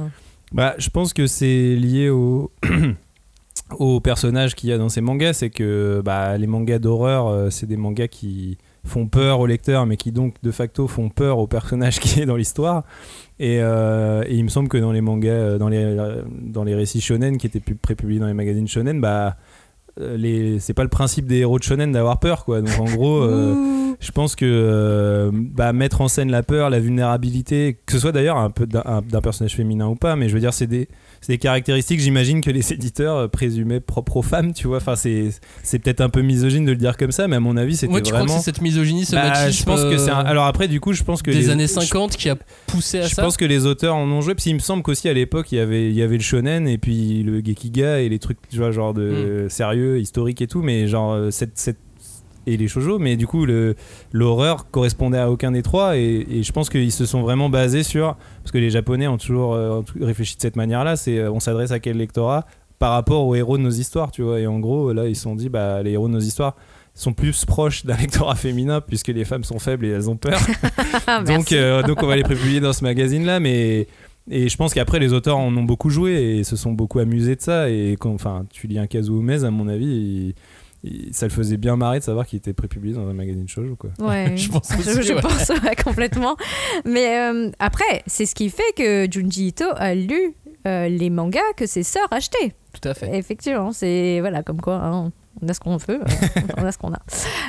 Bah, 0.52 0.74
je 0.80 0.90
pense 0.90 1.14
que 1.14 1.28
c'est 1.28 1.76
lié 1.76 2.10
au. 2.10 2.52
au 3.80 4.00
personnage 4.00 4.56
qu'il 4.56 4.70
y 4.70 4.74
a 4.74 4.80
dans 4.80 4.90
ces 4.90 5.02
mangas, 5.02 5.34
c'est 5.34 5.52
que 5.52 6.02
bah, 6.04 6.36
les 6.40 6.48
mangas 6.48 6.80
d'horreur, 6.80 7.28
euh, 7.28 7.50
c'est 7.52 7.68
des 7.68 7.78
mangas 7.78 8.08
qui 8.08 8.58
font 8.84 9.08
peur 9.08 9.42
au 9.42 9.46
lecteur, 9.46 9.86
mais 9.86 9.96
qui 9.96 10.12
donc 10.12 10.36
de 10.42 10.52
facto 10.52 10.88
font 10.88 11.10
peur 11.10 11.38
au 11.38 11.46
personnage 11.46 12.00
qui 12.00 12.22
est 12.22 12.26
dans 12.26 12.36
l'histoire. 12.36 12.84
Et, 13.44 13.58
euh, 13.62 14.24
et 14.26 14.36
il 14.36 14.44
me 14.46 14.48
semble 14.50 14.70
que 14.70 14.78
dans 14.78 14.94
les 14.94 15.02
mangas, 15.02 15.30
euh, 15.32 15.58
dans 15.58 15.68
les, 15.68 15.84
euh, 15.84 16.22
dans 16.30 16.64
les 16.64 16.76
récits 16.76 17.02
shonen 17.02 17.38
qui 17.38 17.46
étaient 17.48 17.60
pu- 17.60 17.76
prépubliés 17.76 18.18
dans 18.20 18.28
les 18.28 18.34
magazines 18.34 18.70
shonen, 18.70 19.02
bah, 19.02 19.36
les, 20.00 20.60
c'est 20.60 20.74
pas 20.74 20.84
le 20.84 20.90
principe 20.90 21.26
des 21.28 21.38
héros 21.38 21.60
de 21.60 21.64
shonen 21.64 21.92
d'avoir 21.92 22.20
peur, 22.20 22.46
quoi. 22.46 22.62
Donc 22.62 22.80
en 22.80 22.86
gros. 22.86 23.22
euh, 23.22 23.70
je 24.00 24.12
pense 24.12 24.36
que 24.36 24.44
euh, 24.46 25.30
bah, 25.34 25.72
mettre 25.72 26.02
en 26.02 26.08
scène 26.08 26.32
la 26.32 26.42
peur, 26.42 26.70
la 26.72 26.80
vulnérabilité, 26.80 27.78
que 27.86 27.94
ce 27.94 28.00
soit 28.00 28.12
d'ailleurs 28.12 28.38
un 28.38 28.50
peu 28.50 28.66
d'un 28.66 29.22
personnage 29.22 29.56
féminin 29.56 29.88
ou 29.88 29.96
pas, 29.96 30.16
mais 30.16 30.30
je 30.30 30.34
veux 30.34 30.40
dire, 30.40 30.52
c'est 30.54 30.66
des, 30.68 30.88
c'est 31.22 31.34
des 31.34 31.38
caractéristiques, 31.38 32.00
j'imagine, 32.00 32.42
que 32.42 32.50
les 32.50 32.74
éditeurs 32.74 33.16
euh, 33.18 33.28
présumaient 33.28 33.80
propres 33.80 34.18
aux 34.18 34.22
femmes, 34.24 34.52
tu 34.54 34.68
vois. 34.68 34.78
Enfin, 34.78 34.96
c'est, 34.96 35.30
c'est 35.62 35.78
peut-être 35.80 36.02
un 36.02 36.10
peu 36.10 36.22
misogyne 36.22 36.66
de 36.66 36.72
le 36.72 36.78
dire 36.78 36.98
comme 36.98 37.12
ça, 37.12 37.28
mais 37.28 37.36
à 37.36 37.40
mon 37.40 37.56
avis, 37.56 37.76
c'était 37.78 37.92
Moi 37.92 38.02
tu 38.02 38.12
crois 38.12 38.22
vraiment. 38.22 38.34
que 38.34 38.40
c'est 38.40 38.46
cette 38.52 38.62
misogynie, 38.62 39.06
ce 39.06 39.16
Bah, 39.16 39.30
machisme 39.30 39.60
je 39.60 39.64
pense 39.66 39.84
que 39.84 39.98
c'est 39.98 40.10
un- 40.10 40.20
euh, 40.22 40.24
Alors 40.26 40.46
après, 40.46 40.68
du 40.68 40.80
coup, 40.80 40.94
je 40.94 41.04
pense 41.04 41.22
que 41.22 41.30
des 41.32 41.38
les- 41.38 41.50
années 41.52 41.68
je- 41.68 41.74
50 41.74 42.18
qui 42.18 42.30
a 42.30 42.36
poussé 42.68 43.00
à 43.00 43.04
je 43.08 43.14
ça 43.14 43.22
pense 43.22 43.38
que 43.38 43.46
les 43.46 43.66
auteurs 43.68 43.96
en 43.96 44.10
ont 44.10 44.22
joué. 44.22 44.34
Puis 44.36 44.50
il 44.50 44.56
me 44.56 44.60
semble 44.60 44.82
qu'aussi 44.82 45.08
à 45.08 45.14
l'époque, 45.14 45.52
il 45.52 45.58
y 45.58 45.62
avait, 45.62 45.88
il 45.90 45.96
y 45.96 46.02
avait 46.02 46.18
le 46.18 46.24
shonen 46.24 46.68
et 46.68 46.78
puis 46.80 47.22
le 47.24 47.42
gekiga 47.46 48.00
et 48.00 48.10
les 48.10 48.20
trucs, 48.20 48.38
tu 48.50 48.58
vois, 48.58 48.72
genre 48.72 48.94
Hmm. 48.94 48.98
de 48.98 49.46
sérieux, 49.50 49.83
historique 50.00 50.42
et 50.42 50.48
tout. 50.48 50.62
Mais 50.62 50.88
genre, 50.88 51.14
euh, 51.14 51.32
cette, 51.32 51.58
cette- 51.58 51.78
et 52.46 52.58
les 52.58 52.68
shoujo. 52.68 53.00
Mais 53.00 53.16
du 53.16 53.26
coup, 53.26 53.46
le, 53.46 53.76
l'horreur 54.12 54.70
correspondait 54.70 55.18
à 55.18 55.32
aucun 55.32 55.52
des 55.52 55.62
trois. 55.62 55.96
Et, 55.98 56.26
et 56.30 56.44
je 56.44 56.52
pense 56.52 56.70
qu'ils 56.70 56.92
se 56.92 57.06
sont 57.06 57.22
vraiment 57.22 57.50
basés 57.50 57.84
sur. 57.84 58.16
Parce 58.42 58.52
que 58.52 58.58
les 58.58 58.70
Japonais 58.70 59.08
ont 59.08 59.18
toujours 59.18 59.54
euh, 59.54 59.82
réfléchi 60.02 60.36
de 60.36 60.42
cette 60.42 60.56
manière-là. 60.58 60.96
C'est 60.98 61.20
euh, 61.20 61.32
on 61.32 61.40
s'adresse 61.40 61.72
à 61.72 61.80
quel 61.80 61.98
lectorat 61.98 62.46
par 62.80 62.92
rapport 62.92 63.26
aux 63.26 63.34
héros 63.36 63.58
de 63.58 63.64
nos 63.64 63.70
histoires, 63.70 64.12
tu 64.12 64.24
vois. 64.24 64.40
Et 64.42 64.48
en 64.48 64.60
gros, 64.60 64.92
là, 64.92 65.08
ils 65.08 65.16
se 65.16 65.22
sont 65.24 65.36
dit, 65.36 65.48
bah, 65.48 65.82
les 65.84 65.92
héros 65.92 66.08
de 66.10 66.14
nos 66.14 66.20
histoires 66.20 66.56
sont 66.96 67.14
plus 67.14 67.46
proches 67.46 67.86
d'un 67.86 67.96
lectorat 67.98 68.36
féminin 68.36 68.82
puisque 68.82 69.08
les 69.08 69.24
femmes 69.26 69.44
sont 69.46 69.58
faibles 69.60 69.86
et 69.86 69.90
elles 69.90 70.10
ont 70.10 70.18
peur. 70.18 70.38
Donc, 71.26 71.52
euh, 71.52 71.82
donc 71.82 72.04
on 72.04 72.08
va 72.08 72.16
les 72.16 72.22
prépublier 72.24 72.60
dans 72.60 72.74
ce 72.74 72.84
magazine 72.84 73.26
là 73.26 73.40
mais 73.40 73.88
et 74.32 74.48
je 74.50 74.58
pense 74.58 74.74
qu'après 74.74 75.00
les 75.00 75.14
auteurs 75.14 75.38
en 75.38 75.56
ont 75.56 75.64
beaucoup 75.64 75.90
joué 75.90 76.38
et 76.38 76.44
se 76.44 76.56
sont 76.56 76.72
beaucoup 76.72 77.00
amusés 77.00 77.36
de 77.36 77.42
ça 77.42 77.70
et 77.70 77.96
quand 78.00 78.12
enfin 78.14 78.46
tu 78.52 78.68
lis 78.68 78.80
un 78.80 78.88
Kazuo 78.88 79.20
Umez 79.20 79.44
à 79.44 79.52
mon 79.52 79.68
avis 79.68 79.86
il- 79.86 80.36
il- 80.86 81.14
ça 81.14 81.26
le 81.26 81.32
faisait 81.32 81.58
bien 81.58 81.76
marrer 81.76 82.00
de 82.00 82.04
savoir 82.04 82.26
qu'il 82.26 82.38
était 82.38 82.54
prépublié 82.54 82.94
dans 82.94 83.08
un 83.08 83.14
magazine 83.14 83.48
shoujo 83.48 83.76
quoi 83.76 83.90
Ouais, 84.00 84.34
Je 84.38 84.50
pense 84.50 84.70
je, 84.72 84.78
aussi, 84.80 85.04
je 85.04 85.14
ouais. 85.14 85.22
pense 85.22 85.50
ouais, 85.50 85.76
complètement. 85.84 86.36
Mais 86.86 87.20
euh, 87.20 87.50
après, 87.60 88.04
c'est 88.08 88.26
ce 88.26 88.36
qui 88.36 88.50
fait 88.50 88.64
que 88.78 89.08
Junji 89.10 89.48
Ito 89.48 89.66
a 89.76 89.96
lu 89.96 90.36
euh, 90.68 90.88
les 90.90 91.10
mangas 91.10 91.40
que 91.58 91.66
ses 91.66 91.84
sœurs 91.84 92.08
achetaient. 92.12 92.54
Tout 92.82 92.88
à 92.90 92.94
fait. 92.94 93.18
Effectivement, 93.18 93.72
c'est 93.72 94.20
voilà 94.22 94.44
comme 94.44 94.60
quoi 94.62 94.76
hein, 94.76 95.12
on 95.42 95.48
a 95.48 95.54
ce 95.54 95.60
qu'on 95.60 95.78
veut, 95.78 96.02
euh, 96.02 96.40
on 96.58 96.66
a 96.66 96.72
ce 96.72 96.78
qu'on 96.78 96.94
a. 96.94 97.00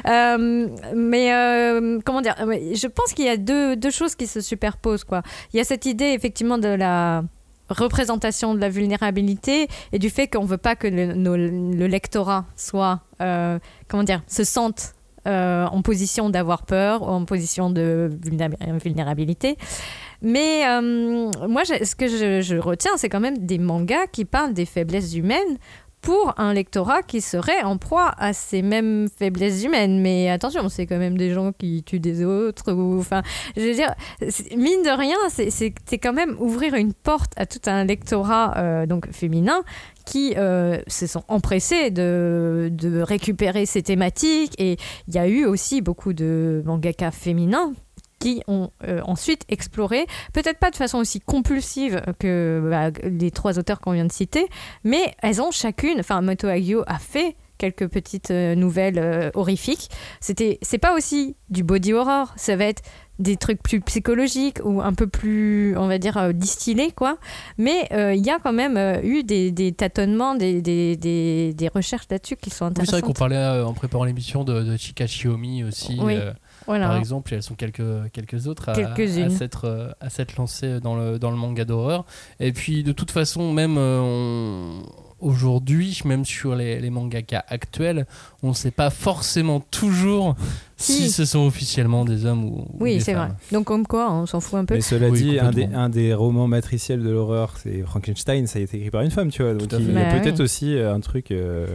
Euh, 0.09 0.69
mais 0.95 1.33
euh, 1.33 2.01
comment 2.05 2.23
dire 2.23 2.35
Je 2.39 2.87
pense 2.87 3.13
qu'il 3.13 3.27
y 3.27 3.29
a 3.29 3.37
deux, 3.37 3.77
deux 3.77 3.91
choses 3.91 4.15
qui 4.15 4.27
se 4.27 4.41
superposent 4.41 5.05
quoi. 5.05 5.23
Il 5.53 5.57
y 5.59 5.61
a 5.61 5.65
cette 5.65 5.87
idée 5.87 6.07
effectivement 6.07 6.59
de 6.59 6.69
la 6.69 7.25
représentation 7.69 8.55
de 8.55 8.61
la 8.61 8.69
vulnérabilité 8.69 9.69
et 9.93 9.99
du 9.99 10.11
fait 10.11 10.29
qu'on 10.29 10.45
veut 10.45 10.59
pas 10.59 10.77
que 10.77 10.87
le, 10.87 11.87
lectorat 11.87 12.45
soit, 12.57 13.01
comment 13.19 14.03
dire, 14.03 14.23
se 14.27 14.45
sente 14.45 14.95
en 15.25 15.81
position 15.81 16.29
d'avoir 16.29 16.67
peur, 16.67 17.03
ou 17.03 17.07
en 17.07 17.25
position 17.25 17.71
de 17.71 18.11
vulnéra- 18.23 18.79
vulnérabilité. 18.83 19.57
Mais 20.21 20.63
moi, 21.49 21.65
ce 21.65 21.95
que 21.95 22.07
je, 22.07 22.43
je 22.43 22.57
retiens, 22.57 22.93
c'est 22.97 23.09
quand 23.09 23.21
même 23.21 23.47
des 23.47 23.59
mangas 23.59 24.09
qui 24.09 24.27
parlent 24.27 24.53
des 24.53 24.67
faiblesses 24.67 25.15
humaines 25.15 25.57
pour 26.05 26.35
un 26.37 26.53
lectorat 26.53 27.03
qui 27.03 27.23
serait 27.23 27.63
en 27.63 27.79
proie 27.79 28.13
à 28.19 28.35
ces 28.35 28.61
mêmes 28.61 29.09
faiblesses 29.19 29.65
humaines. 29.65 30.01
Mais 30.01 30.29
attention, 30.29 30.69
c'est 30.69 30.87
quand 30.87 30.99
même 30.99 31.17
des 31.17 31.33
gens 31.33 31.53
qui 31.53 31.83
tuent 31.83 31.99
des 31.99 32.25
autres. 32.25 32.73
Enfin, 32.73 33.23
je 33.57 33.63
veux 33.63 33.75
dire, 33.75 33.95
mine 34.55 34.83
de 34.83 34.97
rien, 34.97 35.17
c'est 35.31 35.99
quand 35.99 36.13
même 36.13 36.37
ouvrir 36.39 36.75
une 36.75 36.93
porte 36.93 37.33
à 37.37 37.47
tout 37.47 37.61
un 37.67 37.85
lectorat 37.85 38.55
euh, 38.59 38.87
donc 38.87 39.11
féminin 39.13 39.63
qui 40.05 40.35
euh, 40.37 40.79
se 40.87 41.07
sont 41.07 41.25
empressés 41.29 41.91
de, 41.91 42.69
de 42.71 43.01
récupérer 43.01 43.65
ces 43.65 43.81
thématiques. 43.81 44.55
Et 44.59 44.77
il 45.09 45.15
y 45.15 45.19
a 45.19 45.27
eu 45.27 45.47
aussi 45.47 45.81
beaucoup 45.81 46.13
de 46.13 46.63
mangaka 46.67 47.11
féminins 47.13 47.73
qui 48.25 48.43
ont 48.49 48.71
euh, 48.89 49.03
ensuite 49.05 49.43
exploré, 49.51 50.07
peut-être 50.33 50.59
pas 50.59 50.71
de 50.71 50.77
façon 50.77 50.97
aussi 50.97 51.21
compulsive 51.21 52.01
que 52.19 52.67
bah, 52.71 52.91
les 53.03 53.31
trois 53.31 53.59
auteurs 53.59 53.83
qu'on 53.83 53.93
vient 53.93 54.07
de 54.07 54.13
citer, 54.13 54.47
mais 54.83 55.15
elles 55.21 55.43
ont 55.43 55.51
chacune, 55.51 56.01
enfin 56.01 56.23
Moto 56.23 56.47
Hagio 56.49 56.85
a 56.87 56.99
fait 56.99 57.37
quelques 57.59 57.87
petites 57.87 58.31
euh, 58.31 58.55
nouvelles 58.55 58.99
euh, 58.99 59.31
horrifiques. 59.35 59.91
C'était, 60.21 60.59
c'est 60.63 60.79
pas 60.79 60.95
aussi 60.95 61.37
du 61.51 61.63
body 61.63 61.93
horror, 61.93 62.33
ça 62.37 62.57
va 62.57 62.65
être 62.65 62.83
des 63.19 63.37
trucs 63.37 63.63
plus 63.63 63.81
psychologiques 63.83 64.59
ou 64.65 64.81
un 64.81 64.93
peu 64.95 65.07
plus, 65.07 65.77
on 65.77 65.87
va 65.87 65.99
dire, 65.99 66.17
euh, 66.17 66.33
distillés, 66.33 66.91
quoi. 66.93 67.19
Mais 67.59 67.87
euh, 67.93 68.15
il 68.15 68.25
y 68.27 68.31
a 68.31 68.39
quand 68.43 68.55
même 68.55 68.79
eu 69.05 69.23
des, 69.23 69.53
des 69.53 69.71
tâtonnements, 69.73 70.35
des, 70.35 70.63
des, 70.63 70.97
des, 70.97 71.69
recherches 71.69 72.07
là-dessus 72.11 72.37
qui 72.37 72.49
sont 72.51 72.65
Oui, 72.65 72.73
c'est 72.75 72.81
intéressantes. 72.81 72.93
vrai 72.95 73.03
qu'on 73.03 73.13
parlait 73.13 73.63
en 73.63 73.75
préparant 73.75 74.05
l'émission 74.05 74.45
de, 74.45 74.63
de 74.63 74.77
Chika 74.79 75.07
Shiomi 75.07 75.63
aussi, 75.63 75.99
Oui, 76.01 76.17
voilà. 76.67 76.89
par 76.89 76.97
exemple, 76.97 77.33
et 77.33 77.37
elles 77.37 77.43
sont 77.43 77.55
quelques, 77.55 78.11
quelques 78.13 78.47
autres 78.47 78.69
à, 78.71 78.75
s'être 79.31 79.65
euh, 79.67 79.91
à 80.01 80.11
s'être 80.11 80.37
lancées 80.37 80.81
dans 80.81 80.97
le, 80.97 81.19
dans 81.19 81.31
le 81.31 81.37
manga 81.37 81.65
d'horreur. 81.65 82.05
Et 82.41 82.53
puis, 82.53 82.83
de 82.83 82.93
toute 82.93 83.11
façon, 83.11 83.53
même 83.53 83.77
euh, 83.79 84.01
on- 84.01 84.83
aujourd'hui, 85.25 86.01
même 86.05 86.25
sur 86.25 86.55
les, 86.55 86.81
les 86.81 86.91
mangakas 86.91 87.43
actuels, 87.49 88.07
on 88.43 88.51
ne 88.51 88.55
sait 88.55 88.71
pas 88.71 88.91
forcément 88.91 89.61
toujours 89.61 90.37
si, 90.77 90.93
Si. 91.05 91.11
ce 91.11 91.25
sont 91.25 91.47
officiellement 91.47 92.05
des 92.05 92.27
hommes 92.27 92.45
ou, 92.45 92.59
ou 92.61 92.77
Oui, 92.81 92.95
des 92.95 93.01
c'est 93.01 93.15
vrai. 93.15 93.29
femmes. 93.29 93.37
Donc 93.53 93.65
comme 93.67 93.87
quoi, 93.87 94.13
on 94.13 94.27
s'en 94.27 94.41
fout 94.41 94.59
un 94.59 94.65
peu. 94.65 94.75
Mais 94.75 94.81
cela 94.81 95.09
Oui, 95.09 95.23
dit, 95.23 95.39
un 95.39 95.51
des, 95.51 95.63
complètement. 95.63 95.79
un 95.79 95.89
des 95.89 96.15
romans 96.15 96.47
matriciels 96.49 97.03
de 97.03 97.11
l'horreur, 97.11 97.55
c'est 97.63 97.83
Frankenstein, 97.83 98.47
ça 98.47 98.59
a 98.59 98.63
été 98.63 98.77
écrit 98.77 98.91
par 98.91 99.03
une 99.03 99.11
femme, 99.11 99.31
tu 99.31 99.43
vois. 99.43 99.55
Donc 99.55 99.73
il 99.79 99.93
y 99.93 99.97
a 99.97 100.05
Bah 100.13 100.21
peut-être 100.21 100.39
oui. 100.39 100.45
aussi 100.45 100.77
euh, 100.77 100.95
un 100.95 101.01
truc 101.01 101.31
euh, 101.31 101.67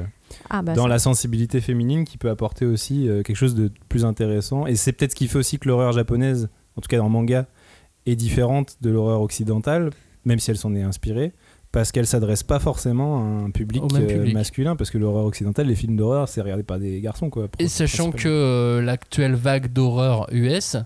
Ah, 0.50 0.62
bah, 0.62 0.74
dans 0.74 0.88
la 0.88 1.00
sensibilité 1.00 1.62
féminine 1.62 2.06
qui 2.06 2.18
peut 2.18 2.30
apporter 2.30 2.66
aussi 2.66 3.10
euh, 3.10 3.24
quelque 3.24 3.36
chose 3.38 3.56
de 3.56 3.72
plus 3.90 4.06
intéressant. 4.06 4.68
Et 4.68 4.76
c'est 4.76 4.92
peut-être 4.94 5.12
ce 5.12 5.16
qui 5.16 5.28
fait 5.28 5.38
aussi 5.40 5.58
que 5.60 5.68
l'horreur 5.68 5.92
japonaise, 5.94 6.50
en 6.76 6.82
tout 6.82 6.88
cas 6.88 6.98
dans 6.98 7.06
le 7.06 7.10
manga, 7.10 7.46
est 8.06 8.16
différente 8.16 8.78
de 8.82 8.90
l'horreur 8.90 9.22
occidentale, 9.22 9.90
même 10.26 10.40
si 10.40 10.52
elle 10.52 10.58
s'en 10.58 10.74
est 10.76 10.82
inspirée. 10.84 11.34
Parce 11.72 11.92
qu'elle 11.92 12.08
s'adresse 12.08 12.42
pas 12.42 12.58
forcément 12.60 13.18
à 13.20 13.22
un 13.46 13.52
public, 13.52 13.84
euh, 13.94 14.08
public. 14.08 14.34
masculin, 14.34 14.76
parce 14.76 14.90
que 14.90 14.98
l'horreur 14.98 15.26
occidentale, 15.26 15.68
les 15.68 15.76
films 15.76 15.96
d'horreur, 15.96 16.28
c'est 16.28 16.42
regardé 16.42 16.64
par 16.64 16.80
des 16.80 17.00
garçons, 17.00 17.30
quoi. 17.30 17.48
Et 17.60 17.68
sachant 17.68 18.12
que 18.12 18.28
euh, 18.28 18.82
l'actuelle 18.82 19.36
vague 19.36 19.72
d'horreur 19.72 20.28
US, 20.32 20.78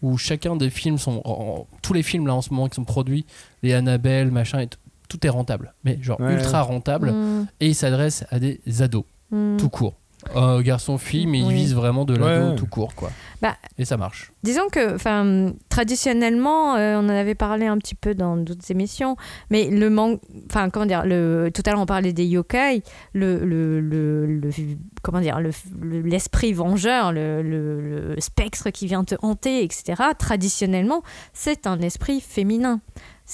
où 0.00 0.16
chacun 0.16 0.56
des 0.56 0.70
films 0.70 0.96
sont. 0.98 1.20
en- 1.24 1.66
tous 1.82 1.92
les 1.92 2.02
films 2.02 2.26
là 2.26 2.34
en 2.34 2.40
ce 2.42 2.50
moment 2.50 2.68
qui 2.68 2.76
sont 2.76 2.84
produits, 2.84 3.26
les 3.62 3.74
Annabelle, 3.74 4.30
machin, 4.30 4.60
et 4.60 4.68
tout 5.08 5.26
est 5.26 5.30
rentable. 5.30 5.74
Mais 5.84 5.98
genre 6.00 6.18
Ouais, 6.18 6.32
ultra 6.32 6.62
rentable. 6.62 7.12
Mm, 7.12 7.46
Et 7.60 7.68
il 7.68 7.74
s'adresse 7.74 8.24
à 8.30 8.38
des 8.38 8.58
ados, 8.80 9.04
mm. 9.30 9.58
tout 9.58 9.68
court. 9.68 9.94
Euh, 10.36 10.62
garçon, 10.62 10.98
fille, 10.98 11.26
mais 11.26 11.40
il 11.40 11.46
Oui. 11.46 11.54
vise 11.54 11.74
vraiment 11.74 12.04
de 12.04 12.14
l'ado 12.14 12.50
Ouais. 12.50 12.54
tout 12.56 12.66
court, 12.66 12.94
quoi. 12.94 13.10
Bah, 13.40 13.56
et 13.76 13.84
ça 13.84 13.96
marche. 13.96 14.30
Disons 14.44 14.68
que, 14.70 14.94
enfin, 14.94 15.52
traditionnellement, 15.68 16.76
euh, 16.76 16.96
on 16.96 17.04
en 17.06 17.08
avait 17.08 17.34
parlé 17.34 17.66
un 17.66 17.76
petit 17.78 17.94
peu 17.96 18.14
dans 18.14 18.36
d'autres 18.36 18.70
émissions, 18.70 19.16
mais 19.50 19.68
le 19.68 19.90
manque, 19.90 20.20
enfin, 20.48 20.70
comment 20.70 20.86
dire, 20.86 21.04
le, 21.04 21.50
tout 21.52 21.62
à 21.66 21.70
l'heure 21.72 21.80
on 21.80 21.86
parlait 21.86 22.12
des 22.12 22.24
yokai, 22.24 22.82
le, 23.14 23.44
le, 23.44 23.80
le, 23.80 24.26
le- 24.26 24.50
comment 25.02 25.20
dire, 25.20 25.40
le- 25.40 25.50
le- 25.80 26.02
l'esprit 26.02 26.52
vengeur, 26.52 27.12
le, 27.12 27.42
le- 27.42 28.14
le 28.14 28.20
spectre 28.20 28.70
qui 28.70 28.86
vient 28.86 29.02
te 29.04 29.16
hanter, 29.22 29.64
etc. 29.64 30.00
Traditionnellement, 30.18 31.02
c'est 31.32 31.66
un 31.66 31.80
esprit 31.80 32.20
féminin. 32.20 32.80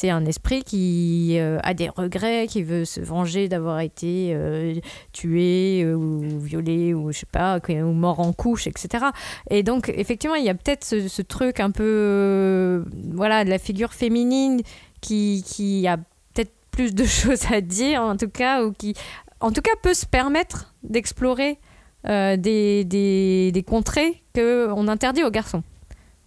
C'est 0.01 0.11
un 0.11 0.26
esprit 0.26 0.62
qui 0.62 1.38
euh, 1.40 1.59
a 1.64 1.74
des 1.74 1.88
regrets, 1.88 2.46
qui 2.46 2.62
veut 2.62 2.84
se 2.84 3.01
venger 3.01 3.49
d'avoir 3.49 3.80
été 3.80 4.30
euh, 4.32 4.76
tué 5.12 5.82
euh, 5.82 5.94
ou 5.94 6.38
violé 6.38 6.94
ou 6.94 7.11
je 7.11 7.18
sais 7.18 7.26
pas, 7.26 7.59
ou 7.68 7.92
mort 7.94 8.20
en 8.20 8.32
couche, 8.32 8.68
etc. 8.68 9.07
Et 9.51 9.64
donc, 9.64 9.88
effectivement, 9.88 10.36
il 10.36 10.44
y 10.44 10.51
a 10.51 10.55
peut-être 10.55 10.84
ce, 10.84 11.22
truc 11.22 11.59
un 11.59 11.72
peu, 11.72 12.84
voilà, 13.12 13.44
de 13.44 13.51
la 13.51 13.59
figure 13.59 13.92
féminine 13.92 14.61
qui, 15.01 15.84
a 15.88 15.96
peut-être 15.96 16.53
plus 16.70 16.94
de 16.94 17.05
choses 17.20 17.51
à 17.51 17.61
dire, 17.61 18.01
en 18.01 18.16
tout 18.16 18.30
cas, 18.30 18.62
ou 18.62 18.70
qui, 18.70 18.94
en 19.40 19.51
tout 19.51 19.62
cas, 19.62 19.72
peut 19.82 19.94
se 19.94 20.07
permettre 20.07 20.76
d'explorer 20.84 21.59
des, 22.05 22.84
des, 22.84 23.51
des 23.51 23.62
contrées 23.64 24.22
qu'on 24.32 24.86
interdit 24.86 25.24
aux 25.24 25.30
garçons. 25.32 25.64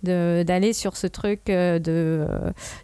D'aller 0.04 0.74
sur 0.74 0.98
ce 0.98 1.08
truc 1.08 1.42
euh, 1.50 1.78
de, 1.80 2.26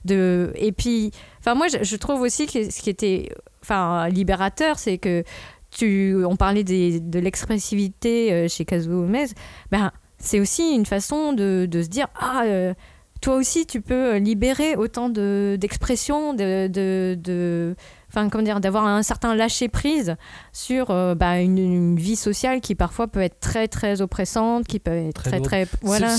de 0.05 0.51
et 0.55 0.71
puis 0.71 1.11
enfin 1.39 1.55
moi 1.55 1.67
je, 1.67 1.83
je 1.83 1.95
trouve 1.95 2.21
aussi 2.21 2.45
que 2.47 2.69
ce 2.69 2.81
qui 2.81 2.89
était 2.89 3.29
enfin 3.63 4.07
libérateur 4.09 4.77
c'est 4.77 4.97
que 4.97 5.23
tu 5.71 6.15
on 6.25 6.35
parlait 6.35 6.63
des- 6.63 6.99
de 6.99 7.19
l'expressivité 7.19 8.31
euh, 8.31 8.47
chez 8.47 8.65
Kazuo 8.65 9.03
Umezu 9.05 9.33
ben 9.71 9.91
c'est 10.19 10.39
aussi 10.39 10.71
une 10.73 10.85
façon 10.85 11.33
de, 11.33 11.67
de 11.69 11.81
se 11.81 11.87
dire 11.89 12.07
ah 12.19 12.43
euh, 12.45 12.73
toi 13.19 13.35
aussi 13.35 13.65
tu 13.65 13.81
peux 13.81 14.17
libérer 14.17 14.75
autant 14.75 15.09
de 15.09 15.57
d'expression 15.59 16.33
de, 16.35 16.67
de, 16.67 17.17
de- 17.19 17.75
enfin 18.09 18.29
comment 18.29 18.43
dire 18.43 18.59
d'avoir 18.61 18.85
un 18.85 19.01
certain 19.03 19.35
lâcher 19.35 19.67
prise 19.69 20.15
sur 20.53 20.91
euh, 20.91 21.15
bah, 21.15 21.39
une, 21.41 21.57
une 21.57 21.95
vie 21.97 22.15
sociale 22.15 22.61
qui 22.61 22.75
parfois 22.75 23.07
peut 23.07 23.21
être 23.21 23.39
très 23.39 23.67
très 23.67 24.01
oppressante 24.01 24.65
qui 24.67 24.79
peut 24.79 24.91
être 24.91 25.23
Très 25.23 25.31
très 25.31 25.37
lourde. 25.39 25.47
très, 25.49 25.67
voilà 25.81 26.15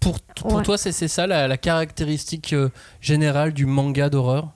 pour 0.00 0.18
pour 0.36 0.54
Ouais. 0.54 0.62
toi, 0.62 0.78
c'est 0.78 0.92
ça 1.08 1.26
la, 1.26 1.46
la 1.48 1.56
caractéristique 1.56 2.52
euh, 2.54 2.70
générale 3.00 3.52
du 3.52 3.66
manga 3.66 4.08
d'horreur? 4.08 4.48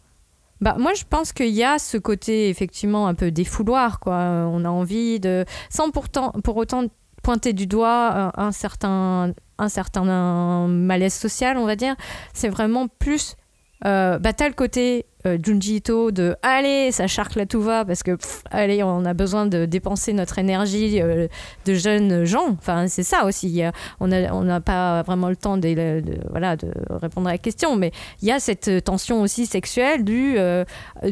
Bah, 0.60 0.76
moi, 0.78 0.92
je 0.94 1.04
pense 1.08 1.32
qu'il 1.32 1.50
y 1.50 1.62
a 1.64 1.78
ce 1.78 1.98
côté 1.98 2.48
effectivement 2.48 3.06
un 3.06 3.14
peu 3.14 3.30
défouloir, 3.30 4.00
quoi. 4.00 4.14
Euh, 4.14 4.44
On 4.46 4.64
a 4.64 4.68
envie 4.70 5.20
de, 5.20 5.44
sans 5.68 5.90
pourtant, 5.90 6.30
pour 6.42 6.56
autant 6.56 6.84
pointer 7.22 7.52
du 7.52 7.66
doigt 7.66 8.30
un, 8.36 8.46
un 8.46 8.52
certain, 8.52 9.32
un 9.58 9.68
certain 9.68 10.66
malaise 10.68 11.14
social, 11.14 11.58
on 11.58 11.66
va 11.66 11.76
dire. 11.76 11.96
C'est 12.32 12.48
vraiment 12.48 12.86
plus. 12.88 13.34
Euh, 13.86 14.18
bah, 14.18 14.32
t'as 14.32 14.48
le 14.48 14.54
côté 14.54 15.04
euh, 15.26 15.36
Junji 15.42 15.76
Ito 15.76 16.10
de 16.10 16.36
allez, 16.42 16.90
ça 16.92 17.06
charcle 17.06 17.40
à 17.40 17.46
tout 17.46 17.60
va 17.60 17.84
parce 17.84 18.02
que 18.02 18.16
allez, 18.50 18.82
on 18.82 19.04
a 19.04 19.12
besoin 19.14 19.46
de 19.46 19.64
dépenser 19.66 20.12
notre 20.12 20.38
énergie 20.38 21.00
euh, 21.02 21.28
de 21.66 21.74
jeunes 21.74 22.24
gens. 22.24 22.48
Enfin, 22.58 22.86
c'est 22.88 23.02
ça 23.02 23.24
aussi. 23.24 23.62
A- 23.62 23.72
on 24.00 24.06
n'a 24.08 24.60
pas 24.60 25.02
vraiment 25.02 25.28
le 25.28 25.36
temps 25.36 25.56
de, 25.56 25.74
de- 25.74 26.18
voilà, 26.30 26.56
de 26.56 26.70
répondre 26.90 27.28
à 27.28 27.32
la 27.32 27.38
question, 27.38 27.76
mais 27.76 27.90
il 28.22 28.28
y 28.28 28.32
a 28.32 28.40
cette 28.40 28.84
tension 28.84 29.20
aussi 29.22 29.46
sexuelle 29.46 30.04
du 30.04 30.34
euh, 30.38 30.64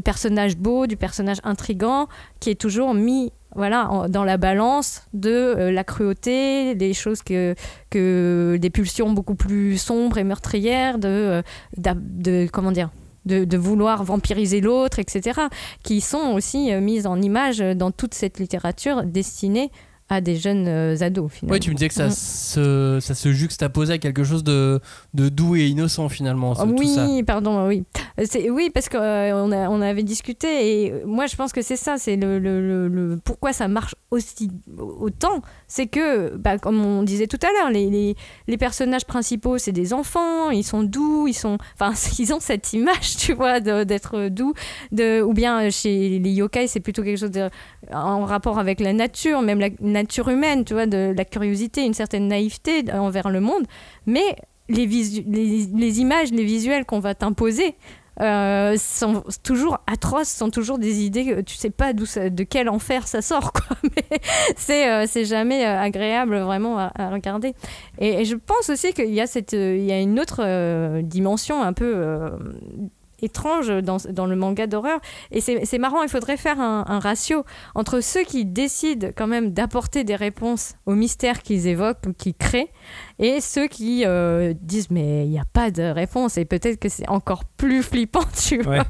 personnage 0.04 0.56
beau, 0.56 0.86
du 0.86 0.96
personnage 0.96 1.38
intrigant 1.44 2.06
qui 2.40 2.50
est 2.50 2.60
toujours 2.60 2.94
mis 2.94 3.32
voilà, 3.54 4.06
dans 4.08 4.24
la 4.24 4.36
balance 4.36 5.02
de 5.12 5.30
euh, 5.30 5.72
la 5.72 5.84
cruauté, 5.84 6.74
des 6.74 6.94
choses 6.94 7.22
que, 7.22 7.54
des 7.92 8.70
pulsions 8.70 9.12
beaucoup 9.12 9.34
plus 9.34 9.76
sombres 9.76 10.18
et 10.18 10.24
meurtrières, 10.24 10.98
de, 10.98 11.42
euh, 11.86 12.46
comment 12.52 12.72
dire, 12.72 12.90
de, 13.26 13.44
de 13.44 13.56
vouloir 13.56 14.04
vampiriser 14.04 14.60
l'autre, 14.60 14.98
etc., 14.98 15.40
qui 15.82 16.00
sont 16.00 16.32
aussi 16.34 16.72
euh, 16.72 16.80
mises 16.80 17.06
en 17.06 17.20
image 17.20 17.58
dans 17.58 17.90
toute 17.90 18.14
cette 18.14 18.38
littérature 18.38 19.04
destinée 19.04 19.70
à 20.08 20.20
des 20.20 20.36
jeunes 20.36 20.66
euh, 20.68 20.96
ados. 21.00 21.30
Finalement. 21.32 21.54
Oui, 21.54 21.60
tu 21.60 21.70
me 21.70 21.74
disais 21.74 21.88
que 21.88 21.94
ça, 21.94 22.10
se, 22.10 22.98
ça 23.00 23.14
se 23.14 23.32
juxtaposait 23.32 23.94
à 23.94 23.98
quelque 23.98 24.24
chose 24.24 24.44
de, 24.44 24.80
de 25.14 25.28
doux 25.28 25.56
et 25.56 25.66
innocent 25.68 26.08
finalement. 26.08 26.54
ce- 26.54 26.62
tout 26.64 26.84
ça. 26.86 27.06
Oui, 27.08 27.22
pardon, 27.22 27.66
oui. 27.66 27.84
Euh, 28.20 28.24
Oui, 28.50 28.70
parce 28.72 28.88
qu'on 28.88 28.98
on 28.98 29.52
a- 29.52 29.68
on 29.70 29.80
avait 29.80 30.02
discuté 30.02 30.48
et 30.84 30.92
euh, 30.92 31.02
moi 31.06 31.26
je 31.26 31.36
pense 31.36 31.52
que 31.52 31.62
c'est 31.62 31.76
ça, 31.76 31.96
c'est 31.98 32.16
le, 32.16 32.38
le- 32.38 32.60
le- 32.60 32.88
le- 32.88 33.16
pourquoi 33.24 33.52
ça 33.54 33.68
marche 33.68 33.94
aussi 34.10 34.50
autant, 34.78 35.40
c'est 35.68 35.86
que, 35.86 36.36
bah, 36.36 36.58
comme 36.58 36.84
on 36.84 37.02
disait 37.02 37.26
tout 37.26 37.38
à 37.42 37.46
l'heure, 37.52 37.70
les, 37.70 37.88
les, 37.88 38.14
les 38.48 38.56
personnages 38.58 39.06
principaux 39.06 39.56
c'est 39.58 39.72
des 39.72 39.94
enfants, 39.94 40.50
ils 40.50 40.64
sont 40.64 40.82
doux, 40.82 41.26
ils 41.26 41.32
sont, 41.34 41.56
enfin 41.78 41.92
ils 42.18 42.32
ont 42.34 42.40
cette 42.40 42.72
image, 42.74 43.16
tu 43.16 43.32
vois, 43.32 43.60
d'être 43.60 44.28
doux, 44.28 44.52
de, 44.90 45.22
ou 45.22 45.32
bien 45.32 45.62
euh, 45.66 45.70
chez 45.70 46.18
les 46.18 46.30
yokai 46.32 46.66
c'est 46.66 46.80
plutôt 46.80 47.02
quelque 47.02 47.18
chose 47.18 47.30
de, 47.30 47.48
en 47.92 48.24
rapport 48.26 48.58
avec 48.58 48.80
la 48.80 48.92
nature, 48.92 49.40
même 49.42 49.60
la 49.60 49.70
nature 49.92 50.28
humaine, 50.28 50.64
tu 50.64 50.74
vois, 50.74 50.86
de 50.86 51.14
la 51.16 51.24
curiosité, 51.24 51.84
une 51.84 51.94
certaine 51.94 52.28
naïveté 52.28 52.84
envers 52.92 53.30
le 53.30 53.40
monde, 53.40 53.64
mais 54.06 54.36
les, 54.68 54.86
visu- 54.86 55.24
les, 55.26 56.00
images, 56.00 56.30
les 56.30 56.44
visuels 56.44 56.84
qu'on 56.84 57.00
va 57.00 57.14
t'imposer 57.14 57.74
euh, 58.20 58.76
sont 58.76 59.22
toujours 59.42 59.78
atroces, 59.86 60.28
sont 60.28 60.50
toujours 60.50 60.78
des 60.78 61.02
idées 61.02 61.24
que 61.24 61.40
tu 61.40 61.56
sais 61.56 61.70
pas 61.70 61.92
de 61.92 62.42
quel 62.44 62.68
enfer 62.68 63.08
ça 63.08 63.22
sort, 63.22 63.52
quoi. 63.52 63.76
Mais 63.96 64.20
c'est 64.56 64.88
euh, 64.88 65.24
jamais 65.24 65.64
euh, 65.64 65.80
agréable 65.80 66.38
vraiment 66.38 66.78
à, 66.78 67.10
regarder. 67.10 67.54
Et, 67.98 68.20
et 68.20 68.24
je 68.24 68.36
pense 68.36 68.68
aussi 68.70 68.92
qu'il 68.92 69.12
y 69.14 69.20
a 69.20 69.26
cette, 69.26 69.52
il 69.52 69.84
y 69.84 69.92
a 69.92 70.00
une 70.00 70.20
autre 70.20 71.00
dimension 71.00 71.62
un 71.62 71.72
peu 71.72 72.30
étrange 73.22 73.68
dans, 73.82 73.96
dans 74.10 74.26
le 74.26 74.36
manga 74.36 74.66
d'horreur. 74.66 75.00
Et 75.30 75.40
c'est 75.40 75.78
marrant, 75.78 76.02
il 76.02 76.08
faudrait 76.08 76.36
faire 76.36 76.60
un, 76.60 76.84
un 76.86 76.98
ratio 76.98 77.44
entre 77.74 78.00
ceux 78.00 78.22
qui 78.24 78.44
décident 78.44 79.08
quand 79.16 79.26
même 79.26 79.52
d'apporter 79.52 80.04
des 80.04 80.16
réponses 80.16 80.74
aux 80.86 80.94
mystères 80.94 81.42
qu'ils 81.42 81.66
évoquent 81.66 82.06
ou 82.06 82.12
qu'ils 82.12 82.34
créent, 82.34 82.70
et 83.18 83.40
ceux 83.40 83.66
qui 83.68 84.04
euh, 84.04 84.52
disent 84.60 84.90
mais 84.90 85.24
il 85.24 85.30
n'y 85.30 85.38
a 85.38 85.44
pas 85.52 85.70
de 85.70 85.82
réponse, 85.82 86.36
et 86.38 86.44
peut-être 86.44 86.78
que 86.78 86.88
c'est 86.88 87.08
encore 87.08 87.44
plus 87.44 87.82
flippant, 87.82 88.24
tu 88.48 88.60
vois. 88.62 88.72
Ouais. 88.72 88.82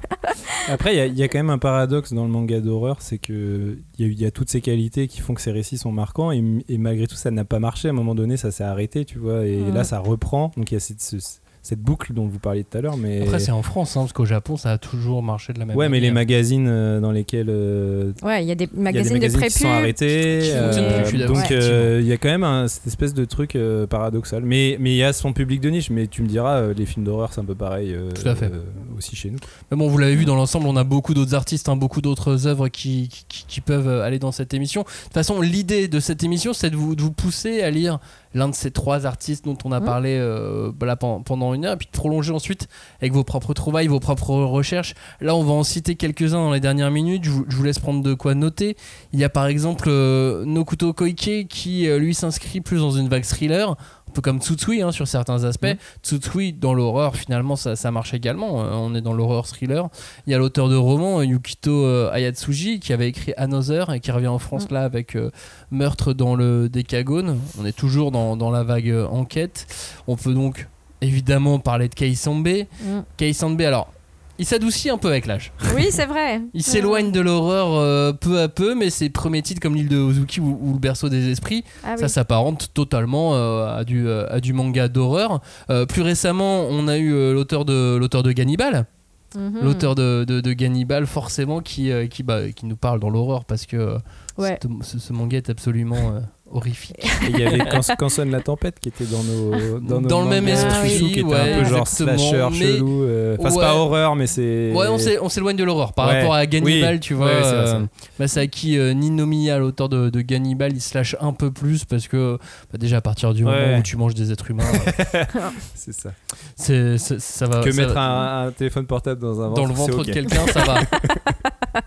Après, 0.68 0.96
il 1.08 1.14
y 1.14 1.20
y, 1.20 1.22
a 1.22 1.28
quand 1.28 1.38
même 1.38 1.50
un 1.50 1.58
paradoxe 1.58 2.12
dans 2.12 2.24
le 2.24 2.30
manga 2.30 2.60
d'horreur, 2.60 2.96
c'est 3.00 3.18
que 3.18 3.78
il 3.98 4.06
y, 4.06 4.22
a 4.22 4.24
y 4.24 4.26
a 4.26 4.30
toutes 4.30 4.48
ces 4.50 4.60
qualités 4.60 5.08
qui 5.08 5.20
font 5.20 5.34
que 5.34 5.40
ces 5.40 5.52
récits 5.52 5.78
sont 5.78 5.92
marquants, 5.92 6.32
et, 6.32 6.42
et 6.68 6.78
malgré 6.78 7.06
tout, 7.06 7.14
ça 7.16 7.30
n'a 7.30 7.44
pas 7.44 7.58
marché. 7.58 7.88
À 7.88 7.90
un 7.90 7.94
moment 7.94 8.14
donné, 8.14 8.36
ça 8.36 8.50
s'est 8.50 8.64
arrêté, 8.64 9.04
tu 9.04 9.18
vois, 9.18 9.44
et 9.46 9.60
là, 9.70 9.84
ça 9.84 9.98
reprend. 9.98 10.50
Donc 10.56 10.70
il 10.70 10.74
y 10.74 10.76
a 10.76 10.80
cette, 10.80 11.00
ce- 11.00 11.16
cette 11.62 11.78
boucle 11.80 12.12
dont 12.12 12.26
vous 12.26 12.40
parliez 12.40 12.64
tout 12.64 12.76
à 12.76 12.80
l'heure, 12.80 12.96
mais 12.96 13.22
Après, 13.22 13.38
c'est 13.38 13.52
en 13.52 13.62
France, 13.62 13.96
hein, 13.96 14.00
parce 14.00 14.12
qu'au 14.12 14.24
Japon, 14.24 14.56
ça 14.56 14.72
a 14.72 14.78
toujours 14.78 15.22
marché 15.22 15.52
de 15.52 15.60
la 15.60 15.64
même 15.64 15.76
ouais, 15.76 15.88
mais 15.88 16.00
les 16.00 16.08
manière. 16.10 16.14
magazines 16.14 16.66
euh, 16.68 16.98
dans 17.00 17.12
lesquels 17.12 17.46
euh, 17.50 18.12
Ouais, 18.22 18.42
il 18.42 18.48
y 18.48 18.50
a 18.50 18.56
des 18.56 18.64
il 18.64 18.76
y 18.76 18.80
a 18.80 18.82
magazines, 18.82 19.12
des 19.14 19.20
magazines 19.20 19.40
de 19.40 19.46
qui 19.46 19.50
sont 19.60 19.68
arrêtés, 19.68 20.38
qui 20.42 20.50
euh, 20.50 20.64
fonctionnent 20.72 21.04
plus, 21.08 21.26
donc 21.26 21.50
euh, 21.52 22.00
il 22.02 22.08
y 22.08 22.12
a 22.12 22.16
quand 22.16 22.28
même 22.30 22.42
un- 22.42 22.66
cette 22.66 22.86
espèce 22.88 23.14
de 23.14 23.24
truc 23.24 23.54
euh, 23.54 23.86
paradoxal. 23.86 24.42
Mais 24.44 24.76
mais 24.80 24.90
il 24.90 24.96
y 24.96 25.04
a 25.04 25.12
son 25.12 25.32
public 25.32 25.60
de 25.60 25.70
niche. 25.70 25.90
Mais 25.90 26.08
tu 26.08 26.22
me 26.22 26.26
diras, 26.26 26.56
euh, 26.56 26.74
les 26.76 26.84
films 26.84 27.04
d'horreur, 27.04 27.32
c'est 27.32 27.40
un 27.40 27.44
peu 27.44 27.54
pareil. 27.54 27.92
euh, 27.94 28.10
Tout 28.10 28.28
à 28.28 28.34
fait. 28.34 28.46
euh, 28.46 28.62
aussi 28.98 29.14
chez 29.14 29.30
nous. 29.30 29.38
Mais 29.70 29.76
bon, 29.76 29.88
vous 29.88 29.98
l'avez 29.98 30.16
vu 30.16 30.24
dans 30.24 30.34
l'ensemble, 30.36 30.66
on 30.66 30.76
a 30.76 30.84
beaucoup 30.84 31.14
d'autres 31.14 31.34
artistes, 31.34 31.68
hein, 31.68 31.76
beaucoup 31.76 32.00
d'autres 32.00 32.46
œuvres 32.48 32.68
qui, 32.68 33.08
qui, 33.28 33.44
qui 33.46 33.60
peuvent 33.60 33.88
aller 34.02 34.18
dans 34.18 34.32
cette 34.32 34.52
émission. 34.52 34.82
De 34.82 34.86
toute 35.04 35.14
façon, 35.14 35.40
l'idée 35.40 35.86
de 35.86 36.00
cette 36.00 36.24
émission, 36.24 36.52
c'est 36.52 36.70
de 36.70 36.76
vous, 36.76 36.96
de 36.96 37.02
vous 37.02 37.12
pousser 37.12 37.62
à 37.62 37.70
lire 37.70 37.98
l'un 38.34 38.48
de 38.48 38.54
ces 38.54 38.70
trois 38.70 39.06
artistes 39.06 39.44
dont 39.44 39.56
on 39.64 39.72
a 39.72 39.80
Mhm. 39.80 39.86
parlé 39.86 40.16
euh, 40.18 40.70
là, 40.82 40.96
pendant 40.96 41.54
une 41.54 41.64
heure, 41.64 41.74
et 41.74 41.76
puis 41.76 41.86
de 41.86 41.96
prolonger 41.96 42.32
ensuite 42.32 42.68
avec 43.00 43.12
vos 43.12 43.24
propres 43.24 43.54
trouvailles, 43.54 43.88
vos 43.88 44.00
propres 44.00 44.34
recherches. 44.34 44.94
Là, 45.20 45.34
on 45.34 45.42
va 45.44 45.52
en 45.52 45.64
citer 45.64 45.94
quelques-uns 45.96 46.38
dans 46.38 46.52
les 46.52 46.60
dernières 46.60 46.90
minutes. 46.90 47.24
Je 47.24 47.30
vous, 47.30 47.44
je 47.48 47.56
vous 47.56 47.62
laisse 47.62 47.78
prendre 47.78 48.02
de 48.02 48.14
quoi 48.14 48.34
noter. 48.34 48.76
Il 49.12 49.18
y 49.20 49.24
a 49.24 49.28
par 49.28 49.46
exemple 49.46 49.88
euh, 49.88 50.44
Nokuto 50.44 50.92
Koike 50.92 51.46
qui, 51.48 51.88
euh, 51.88 51.98
lui, 51.98 52.14
s'inscrit 52.14 52.60
plus 52.60 52.78
dans 52.78 52.90
une 52.92 53.08
vague 53.08 53.24
thriller. 53.24 53.76
Un 54.12 54.14
peu 54.14 54.20
comme 54.20 54.42
Tsutsui 54.42 54.82
hein, 54.82 54.92
sur 54.92 55.08
certains 55.08 55.44
aspects. 55.44 55.64
Mhm. 55.64 55.76
Tsutsui, 56.02 56.52
dans 56.52 56.74
l'horreur, 56.74 57.16
finalement, 57.16 57.56
ça, 57.56 57.76
ça 57.76 57.90
marche 57.90 58.12
également. 58.12 58.62
Euh, 58.62 58.72
on 58.74 58.94
est 58.94 59.00
dans 59.00 59.14
l'horreur 59.14 59.46
thriller. 59.46 59.88
Il 60.26 60.32
y 60.32 60.34
a 60.34 60.38
l'auteur 60.38 60.68
de 60.68 60.76
romans, 60.76 61.20
euh, 61.20 61.24
Yukito 61.24 61.86
euh, 61.86 62.12
Ayatsuji, 62.12 62.78
qui 62.78 62.92
avait 62.92 63.08
écrit 63.08 63.32
Another 63.38 63.90
et 63.94 64.00
qui 64.00 64.10
revient 64.10 64.26
en 64.26 64.38
France 64.38 64.70
là 64.70 64.82
avec 64.82 65.16
euh, 65.16 65.30
Meurtre 65.70 66.12
dans 66.12 66.34
le 66.34 66.68
Décagone. 66.68 67.40
On 67.58 67.64
est 67.64 67.72
toujours 67.74 68.10
dans, 68.10 68.36
dans 68.36 68.50
la 68.50 68.64
vague 68.64 68.94
enquête. 69.10 69.66
On 70.06 70.16
peut 70.16 70.34
donc 70.34 70.68
évidemment 71.00 71.58
parler 71.58 71.88
de 71.88 71.94
Keisambe. 71.94 72.46
Mm. 72.46 73.00
Keisambe, 73.16 73.62
alors, 73.62 73.90
il 74.38 74.46
s'adoucit 74.46 74.90
un 74.90 74.98
peu 74.98 75.08
avec 75.08 75.26
l'âge. 75.26 75.52
Oui, 75.76 75.86
c'est 75.90 76.06
vrai. 76.06 76.40
Il 76.54 76.62
s'éloigne 76.62 77.12
de 77.12 77.20
l'horreur 77.20 77.74
euh, 77.74 78.12
peu 78.12 78.40
à 78.40 78.48
peu, 78.48 78.74
mais 78.74 78.90
ses 78.90 79.08
premiers 79.10 79.42
titres 79.42 79.60
comme 79.60 79.74
l'île 79.74 79.88
de 79.88 79.98
Ozuki 79.98 80.40
ou, 80.40 80.58
ou 80.60 80.72
le 80.72 80.78
berceau 80.78 81.08
des 81.08 81.28
esprits, 81.30 81.64
Ah 81.84 81.96
ça 81.96 82.04
oui. 82.04 82.10
s'apparente 82.10 82.70
totalement 82.74 83.34
euh, 83.34 83.66
à, 83.78 83.84
du, 83.84 84.06
euh, 84.06 84.26
à 84.30 84.40
du 84.40 84.52
manga 84.52 84.88
d'horreur. 84.88 85.40
Euh, 85.70 85.86
plus 85.86 86.02
récemment, 86.02 86.66
on 86.70 86.88
a 86.88 86.98
eu 86.98 87.10
l'auteur 87.34 87.64
de 87.64 87.96
l'auteur 87.96 88.22
de 88.22 88.32
Gannibal, 88.32 88.86
Mhm. 89.34 89.60
l'auteur 89.62 89.94
de, 89.94 90.24
de, 90.28 90.42
de 90.42 90.52
Gannibal 90.52 91.06
forcément 91.06 91.60
qui, 91.62 91.90
qui, 92.10 92.22
bah, 92.22 92.50
qui 92.54 92.66
nous 92.66 92.76
parle 92.76 93.00
dans 93.00 93.08
l'horreur 93.08 93.46
parce 93.46 93.64
que 93.64 93.96
Ouais. 94.36 94.58
ce, 94.82 94.98
ce 94.98 95.12
manga 95.14 95.38
est 95.38 95.48
absolument 95.48 96.20
horrifique. 96.52 96.96
Et 97.26 97.30
il 97.30 97.38
y 97.38 97.44
avait 97.44 97.58
quand, 97.70 97.80
quand 97.98 98.08
sonne 98.08 98.30
la 98.30 98.40
tempête 98.40 98.78
qui 98.80 98.88
était 98.90 99.04
dans 99.04 99.22
nos 99.22 99.80
dans, 99.80 100.00
nos 100.00 100.08
Dans 100.08 100.22
le 100.22 100.28
même 100.28 100.46
esprit, 100.48 100.98
qui 100.98 101.20
était 101.20 101.22
ouais, 101.22 101.54
un 101.54 101.58
peu 101.58 101.64
genre 101.68 101.88
slasher 101.88 102.46
mais- 102.52 102.58
chelou. 102.58 103.02
euh, 103.04 103.36
Enfin, 103.38 103.50
c'est 103.50 103.58
pas 103.60 103.74
horreur, 103.74 104.14
mais 104.16 104.26
c'est. 104.26 104.72
Ouais, 104.74 104.86
on 104.88 104.98
s'é- 104.98 105.18
on 105.20 105.28
s'éloigne 105.28 105.56
de 105.56 105.64
l'horreur. 105.64 105.92
Par 105.92 106.08
Ouais. 106.08 106.20
rapport 106.20 106.34
à 106.34 106.46
Gannibal, 106.46 106.94
Oui. 106.94 107.00
tu 107.00 107.14
vois, 107.14 107.26
Ouais, 107.26 107.42
c'est 107.42 107.50
euh, 107.54 107.80
Masaki 108.18 108.78
euh, 108.78 108.92
Ninomiya, 108.92 109.58
l'auteur 109.58 109.88
de, 109.88 110.10
de 110.10 110.20
Gannibal, 110.20 110.72
il 110.74 110.80
se 110.80 110.96
lâche 110.96 111.16
un 111.20 111.32
peu 111.32 111.50
plus 111.50 111.84
parce 111.84 112.06
que 112.08 112.38
bah, 112.72 112.78
déjà 112.78 112.98
à 112.98 113.00
partir 113.00 113.34
du 113.34 113.44
Ouais. 113.44 113.66
moment 113.66 113.78
où 113.78 113.82
tu 113.82 113.96
manges 113.96 114.14
des 114.14 114.30
êtres 114.32 114.50
humains, 114.50 114.64
C'est 115.74 115.92
ça. 115.94 116.10
c'est, 116.56 116.98
ça 116.98 117.46
va. 117.46 117.62
que 117.62 117.70
ça 117.70 117.80
mettre 117.80 117.94
va- 117.94 118.00
un, 118.02 118.46
un 118.48 118.50
téléphone 118.52 118.86
portable 118.86 119.20
dans 119.20 119.40
un 119.40 119.48
ventre, 119.48 119.60
dans 119.62 119.66
le 119.66 119.74
ventre 119.74 120.04
de 120.04 120.12
quelqu'un, 120.12 120.46
ça 120.52 120.60
va. 120.64 120.80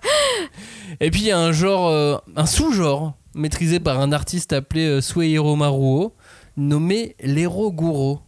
Et 1.02 1.12
puis 1.12 1.22
il 1.22 1.28
y 1.28 1.32
a 1.32 1.40
un 1.40 1.52
genre, 1.52 1.90
euh, 1.90 2.18
un 2.36 2.46
sous-genre 2.46 3.14
maîtrisé 3.36 3.80
par 3.80 4.00
un 4.00 4.12
artiste 4.12 4.54
appelé 4.54 4.88
euh, 4.88 5.02
Suehiro 5.02 5.56
Maruo, 5.56 6.16
nommé 6.58 7.16
l'Ero-Guro. 7.22 8.22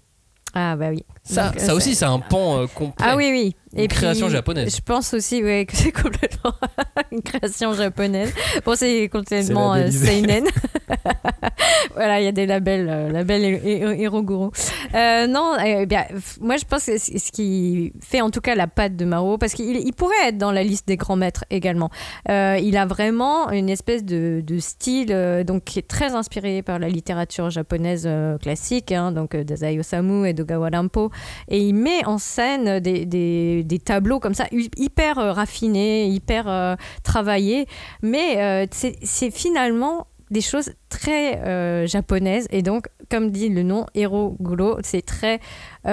Ah 0.54 0.76
bah 0.76 0.90
oui. 0.90 1.04
Ça, 1.28 1.50
Donc, 1.50 1.60
ça 1.60 1.72
euh, 1.72 1.76
aussi, 1.76 1.94
c'est 1.96 2.06
un 2.06 2.20
pan 2.20 2.62
euh, 2.62 2.68
complet. 2.68 3.06
Ah 3.08 3.16
oui, 3.18 3.30
oui. 3.32 3.56
Une 3.76 3.88
création 3.90 4.30
japonaise. 4.30 4.76
Je 4.76 4.82
pense 4.82 5.14
aussi 5.14 5.44
ouais, 5.44 5.66
que 5.66 5.76
c'est 5.76 5.92
complètement 6.04 6.54
une 7.12 7.22
création 7.22 7.74
japonaise. 7.74 8.34
Bon, 8.66 8.76
c'est 8.76 9.10
complètement 9.10 9.74
euh, 9.76 9.92
seinen. 9.92 10.46
voilà, 11.96 12.20
il 12.22 12.26
y 12.26 12.28
a 12.28 12.32
des 12.32 12.46
labels, 12.46 12.88
euh, 12.90 13.10
labels 13.12 13.44
et, 13.44 13.60
et, 13.74 14.02
Hiroguro. 14.04 14.52
Euh, 14.96 15.28
non, 15.28 15.54
eh 15.64 15.86
bien, 15.86 16.06
f- 16.14 16.38
moi 16.42 16.58
je 16.58 16.66
pense 16.66 16.86
que 16.86 16.98
ce 16.98 17.32
qui 17.32 17.92
fait 18.02 18.22
en 18.22 18.30
tout 18.30 18.42
cas 18.42 18.56
la 18.56 18.68
patte 18.68 18.96
de 18.96 19.06
Maro, 19.06 19.38
parce 19.38 19.54
qu'il 19.54 19.76
il 19.78 19.94
pourrait 19.94 20.16
être 20.28 20.38
dans 20.38 20.52
la 20.52 20.64
liste 20.64 20.88
des 20.88 20.96
grands 20.98 21.16
maîtres 21.18 21.44
également. 21.50 21.90
Euh, 22.30 22.58
il 22.62 22.78
a 22.78 22.86
vraiment 22.86 23.52
une 23.52 23.70
espèce 23.70 24.04
de, 24.04 24.42
de 24.46 24.60
style 24.60 25.12
euh, 25.12 25.44
donc 25.44 25.66
qui 25.66 25.80
est 25.80 25.88
très 25.88 26.16
inspiré 26.16 26.62
par 26.62 26.80
la 26.80 26.88
littérature 26.90 27.50
japonaise 27.50 28.04
euh, 28.06 28.38
classique, 28.38 28.92
hein, 28.92 29.12
donc 29.12 29.36
euh, 29.36 29.44
Dazai 29.44 29.78
Osamu 29.80 30.28
et 30.28 30.34
Dogawa 30.34 30.70
Rampo, 30.72 31.12
et 31.48 31.60
il 31.60 31.74
met 31.74 32.06
en 32.06 32.18
scène 32.18 32.80
des, 32.80 33.06
des, 33.06 33.80
tableaux 33.80 34.20
comme 34.20 34.34
ça 34.34 34.46
hy- 34.52 34.72
hyper 34.78 35.20
euh, 35.20 35.32
raffinés, 35.32 36.08
hyper 36.08 36.48
euh, 36.48 36.76
travaillés, 37.04 37.68
mais 38.02 38.38
euh, 38.38 38.66
c'est 38.72 39.32
finalement 39.32 40.08
des 40.30 40.42
choses 40.42 40.72
très 40.90 41.88
japonaises. 41.88 42.48
Et 42.52 42.62
donc 42.62 42.88
comme 43.10 43.32
dit 43.32 43.48
le 43.48 43.64
nom 43.64 43.86
Hero 43.96 44.36
Guro 44.42 44.78
c'est 44.84 45.06
très 45.06 45.40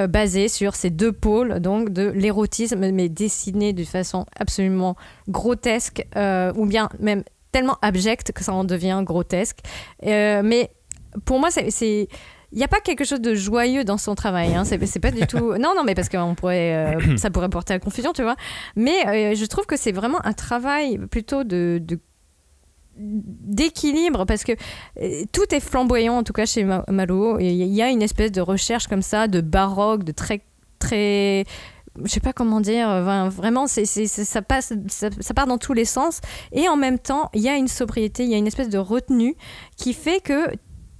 basé 0.09 0.49
sur 0.49 0.75
ces 0.75 0.91
deux 0.91 1.12
pôles 1.12 1.61
donc 1.61 1.91
de 1.91 2.09
l'érotisme 2.09 2.91
mais 2.91 3.09
dessiné 3.09 3.72
de 3.72 3.85
façon 3.85 4.27
absolument 4.37 4.97
grotesque 5.29 6.05
ou 6.16 6.66
bien 6.66 6.89
même 6.99 7.22
tellement 7.53 7.77
abjecte 7.81 8.33
que 8.33 8.43
ça 8.43 8.53
en 8.53 8.64
devient 8.64 9.03
grotesque. 9.05 9.59
Mais 10.03 10.70
pour 11.25 11.39
moi 11.39 11.51
c'est 11.53 12.09
il 12.55 12.59
n'y 12.59 12.64
a 12.64 12.68
pas 12.68 12.80
quelque 12.80 13.05
chose 13.05 13.20
de 13.20 13.34
joyeux 13.34 13.84
dans 13.84 13.98
son 13.98 14.14
travail. 14.14 14.55
Hein. 14.55 14.64
C'est, 14.64 14.78
pas 15.00 15.11
du 15.11 15.26
tout. 15.26 15.52
Non, 15.59 15.74
non, 15.76 15.82
mais 15.84 15.94
parce 15.94 16.09
que 16.09 16.16
on 16.16 16.34
pourrait, 16.34 16.96
euh, 16.96 17.16
ça 17.18 17.28
pourrait 17.30 17.48
porter 17.50 17.74
à 17.74 17.78
confusion, 17.80 18.12
tu 18.14 18.22
vois. 18.22 18.36
Mais 18.76 19.07
euh, 19.07 19.34
je 19.34 19.44
trouve 19.46 19.66
que 19.66 19.76
c'est 19.76 19.92
vraiment 19.92 20.24
un 20.24 20.32
travail 20.32 20.98
plutôt 21.11 21.44
de, 21.44 21.78
de- 21.82 21.98
d'équilibre 22.96 24.24
parce 24.24 24.44
que 24.44 24.52
euh, 25.02 25.24
tout 25.32 25.52
est 25.52 25.61
flamboyant 25.61 26.16
en 26.18 26.22
tout 26.22 26.32
cas 26.32 26.46
chez 26.46 26.64
Ma- 26.64 26.84
Maruo 26.88 27.38
et 27.40 27.50
il 27.50 27.72
y 27.74 27.82
a 27.82 27.90
une 27.90 28.02
espèce 28.02 28.30
de 28.32 28.40
recherche 28.40 28.86
comme 28.86 29.02
ça 29.02 29.26
de 29.26 29.40
baroque 29.40 30.05
de 30.05 30.12
très 30.12 30.42
très 30.78 31.44
je 32.05 32.09
sais 32.11 32.20
pas 32.20 32.32
comment 32.32 32.61
dire 32.61 32.86
enfin, 32.88 33.28
vraiment 33.28 33.66
c'est- 33.66 33.84
ça 33.84 34.42
passe 34.42 34.72
ça, 34.88 35.09
ça 35.18 35.34
part 35.34 35.46
dans 35.48 35.59
tous 35.59 35.72
les 35.72 35.84
sens 35.84 36.20
et 36.52 36.68
en 36.68 36.76
même 36.76 36.98
temps 37.00 37.30
il 37.34 37.40
y 37.42 37.48
a 37.48 37.57
une 37.57 37.68
sobriété 37.68 38.22
il 38.24 38.30
y 38.30 38.34
a 38.34 38.38
une 38.38 38.46
espèce 38.46 38.68
de 38.68 38.78
retenue 38.78 39.34
qui 39.76 39.92
fait 39.92 40.20
que 40.20 40.46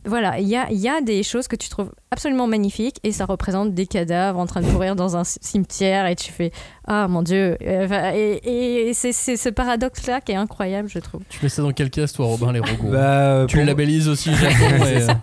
voilà, 0.07 0.38
il 0.38 0.48
y 0.48 0.57
a, 0.57 0.70
il 0.70 0.78
y 0.78 0.88
a 0.88 1.00
des 1.00 1.22
choses 1.22 1.48
que 1.48 1.57
tu 1.57 1.68
trouves 1.68 1.90
absolument 2.11 2.46
magnifiques 2.46 2.98
et 3.02 3.12
ça 3.12 3.24
représente 3.24 3.74
des 3.74 3.86
cadavres 3.86 4.38
en 4.38 4.46
train 4.46 4.61
de 4.61 4.66
courir 4.70 4.94
dans 4.96 5.16
un 5.16 5.24
cimetière 5.24 6.07
et 6.07 6.14
tu 6.16 6.30
fais 6.32 6.50
Ah 6.86 7.09
mon 7.09 7.22
Dieu 7.22 7.57
Euh, 7.62 8.12
Et, 8.14 8.88
et 8.88 8.94
c'est 8.94 9.12
ce 9.12 9.48
paradoxe-là 9.48 10.20
qui 10.20 10.32
est 10.32 10.36
incroyable, 10.36 10.88
je 10.88 10.98
trouve. 10.98 11.22
Tu 11.28 11.38
mets 11.42 11.48
ça 11.48 11.62
dans 11.62 11.72
quel 11.72 11.90
case, 11.90 12.12
toi, 12.12 12.26
Robin, 12.26 12.52
les 12.52 12.61
Rogo 12.61 12.90
Bah, 12.90 12.98
euh, 12.98 13.46
Tu 13.46 13.57
pour- 13.57 13.62
le 13.64 13.66
labellises 13.68 14.09
aussi 14.09 14.30
ça. 14.34 15.20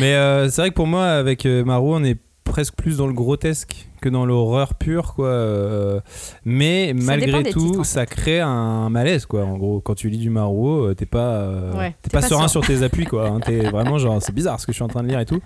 Mais 0.00 0.14
euh, 0.14 0.48
c'est 0.50 0.60
vrai 0.62 0.70
que 0.70 0.74
pour 0.74 0.86
moi, 0.86 1.06
avec 1.06 1.46
euh, 1.46 1.64
Maru, 1.64 1.88
on 1.94 2.04
est 2.04 2.18
presque 2.44 2.74
plus 2.74 2.96
dans 2.98 3.06
le 3.06 3.12
grotesque 3.12 3.87
que 4.00 4.08
dans 4.08 4.24
l'horreur 4.26 4.74
pure, 4.74 5.14
quoi. 5.14 5.26
euh, 5.28 6.00
mais 6.44 6.92
malgré 6.94 7.42
tout, 7.44 7.60
titres, 7.66 7.80
en 7.80 7.84
ça 7.84 8.06
crée 8.06 8.40
un 8.40 8.88
malaise, 8.90 9.26
quoi. 9.26 9.44
En 9.44 9.56
gros, 9.58 9.80
quand 9.80 9.94
tu 9.94 10.08
lis 10.10 10.18
du 10.18 10.30
Maruo, 10.30 10.88
euh, 10.88 10.94
t'es 10.94 11.06
pas, 11.06 11.32
euh, 11.32 11.76
Ouais, 11.76 11.94
t'es 12.02 12.10
pas 12.10 12.20
pas 12.20 12.26
serein 12.28 12.48
sur 12.48 12.66
tes 12.66 12.82
appuis, 12.82 13.04
quoi. 13.06 13.28
hein. 13.28 13.40
T'es 13.40 13.60
vraiment 13.70 13.98
genre, 13.98 14.22
c'est 14.22 14.34
bizarre 14.34 14.60
ce 14.60 14.66
que 14.66 14.72
je 14.72 14.76
suis 14.76 14.84
en 14.84 14.88
train 14.88 15.02
de 15.02 15.08
lire 15.08 15.20
et 15.20 15.26
tout. 15.26 15.40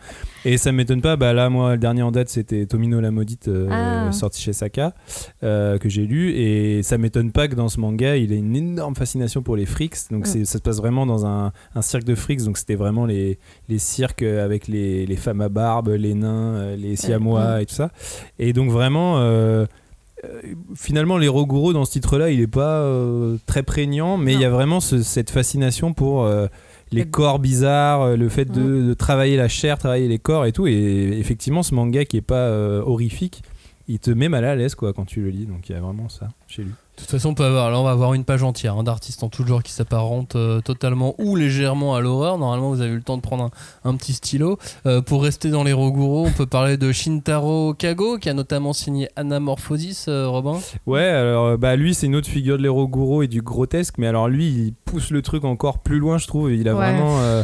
Et 0.44 0.58
ça 0.58 0.72
m'étonne 0.72 1.00
pas. 1.02 1.16
Bah 1.16 1.32
là, 1.32 1.48
moi, 1.50 1.72
le 1.72 1.78
dernier 1.78 2.02
en 2.02 2.10
date, 2.10 2.28
c'était 2.28 2.66
Tomino 2.66 3.00
la 3.00 3.10
maudite, 3.10 3.48
euh, 3.48 3.68
Ah. 3.70 4.12
sorti 4.12 4.40
chez 4.42 4.52
Saka, 4.52 4.94
que 5.40 5.78
j'ai 5.88 6.06
lu. 6.06 6.32
Et 6.32 6.82
ça 6.82 6.98
m'étonne 6.98 7.32
pas 7.32 7.48
que 7.48 7.54
dans 7.54 7.68
ce 7.68 7.80
manga, 7.80 8.16
il 8.16 8.32
ait 8.32 8.36
une 8.38 8.56
énorme 8.56 8.94
fascination 8.96 9.42
pour 9.42 9.56
les 9.56 9.66
frics. 9.66 9.96
Donc 10.10 10.22
Mm. 10.22 10.26
c'est- 10.26 10.44
ça 10.44 10.58
se 10.58 10.62
passe 10.62 10.78
vraiment 10.78 11.06
dans 11.06 11.26
un, 11.26 11.52
un 11.74 11.82
cirque 11.82 12.04
de 12.04 12.14
frics. 12.14 12.44
Donc 12.44 12.58
c'était 12.58 12.74
vraiment 12.74 13.06
les, 13.06 13.38
les 13.68 13.78
cirques 13.78 14.22
avec 14.22 14.68
les, 14.68 15.06
les 15.06 15.16
femmes 15.16 15.40
à 15.40 15.48
barbe, 15.48 15.88
les 15.88 16.14
nains, 16.14 16.76
les 16.76 16.96
siamois 16.96 17.58
Mm. 17.58 17.60
et 17.60 17.66
tout 17.66 17.74
ça. 17.74 17.90
Et 18.38 18.41
donc 18.52 18.70
vraiment, 18.70 19.18
euh, 19.18 19.66
finalement, 20.74 21.18
les 21.18 21.28
Roguro 21.28 21.72
dans 21.72 21.84
ce 21.84 21.92
titre-là, 21.92 22.30
il 22.30 22.40
est 22.40 22.46
pas 22.46 22.80
euh, 22.80 23.36
très 23.46 23.62
prégnant, 23.62 24.16
mais 24.16 24.34
il 24.34 24.40
y 24.40 24.44
a 24.44 24.50
vraiment 24.50 24.80
ce- 24.80 25.02
cette 25.02 25.30
fascination 25.30 25.92
pour 25.92 26.24
euh, 26.24 26.46
les 26.90 27.04
Le- 27.04 27.10
corps 27.10 27.38
bizarres, 27.38 28.02
euh, 28.02 28.16
le 28.16 28.28
fait 28.28 28.44
de, 28.44 28.82
de 28.88 28.94
travailler 28.94 29.36
la 29.36 29.48
chair, 29.48 29.78
travailler 29.78 30.08
les 30.08 30.18
corps 30.18 30.46
et 30.46 30.52
tout. 30.52 30.66
Et 30.66 31.16
effectivement, 31.18 31.62
ce 31.62 31.74
manga 31.74 32.04
qui 32.04 32.16
est 32.16 32.20
pas 32.20 32.34
euh, 32.48 32.82
horrifique, 32.84 33.42
il 33.92 33.98
te 33.98 34.10
met 34.10 34.28
mal 34.28 34.44
à 34.44 34.54
l'aise 34.56 34.74
quoi 34.74 34.92
quand 34.92 35.04
tu 35.04 35.20
le 35.22 35.30
lis. 35.30 35.46
Donc 35.46 35.68
il 35.68 35.72
y 35.72 35.74
a 35.74 35.80
vraiment 35.80 36.08
ça 36.08 36.28
chez 36.48 36.62
lui. 36.62 36.70
De 36.70 37.00
toute 37.00 37.10
façon, 37.10 37.30
on 37.30 37.34
peut 37.34 37.44
avoir, 37.44 37.70
là, 37.70 37.80
on 37.80 37.84
va 37.84 37.90
avoir 37.90 38.12
une 38.12 38.22
page 38.24 38.42
entière 38.42 38.76
hein, 38.76 38.82
d'artistes 38.82 39.22
en 39.24 39.30
tout 39.30 39.46
genre 39.46 39.62
qui 39.62 39.72
s'apparentent 39.72 40.36
euh, 40.36 40.60
totalement 40.60 41.14
ou 41.18 41.36
légèrement 41.36 41.94
à 41.94 42.00
l'horreur. 42.02 42.36
Normalement, 42.36 42.68
vous 42.68 42.82
avez 42.82 42.90
eu 42.92 42.96
le 42.96 43.02
temps 43.02 43.16
de 43.16 43.22
prendre 43.22 43.44
un, 43.84 43.90
un 43.90 43.96
petit 43.96 44.12
stylo. 44.12 44.58
Euh, 44.84 45.00
pour 45.00 45.22
rester 45.22 45.48
dans 45.48 45.64
les 45.64 45.72
Roguro, 45.72 46.26
on 46.26 46.30
peut 46.32 46.44
parler 46.44 46.76
de 46.76 46.92
Shintaro 46.92 47.72
Kago, 47.74 48.18
qui 48.18 48.28
a 48.28 48.34
notamment 48.34 48.74
signé 48.74 49.08
Anamorphosis, 49.16 50.04
euh, 50.08 50.28
Robin. 50.28 50.58
Ouais, 50.86 51.02
alors 51.02 51.46
euh, 51.46 51.56
bah 51.56 51.76
lui 51.76 51.94
c'est 51.94 52.06
une 52.06 52.14
autre 52.14 52.28
figure 52.28 52.58
de 52.58 52.62
l'Héroguro 52.62 53.22
et 53.22 53.26
du 53.28 53.40
grotesque, 53.40 53.96
mais 53.98 54.06
alors 54.06 54.28
lui 54.28 54.46
il 54.48 54.74
pousse 54.84 55.10
le 55.10 55.22
truc 55.22 55.44
encore 55.44 55.78
plus 55.78 55.98
loin, 55.98 56.18
je 56.18 56.26
trouve. 56.26 56.52
Il 56.52 56.68
a 56.68 56.72
Ouais. 56.74 56.92
vraiment, 56.92 57.20
euh, 57.20 57.42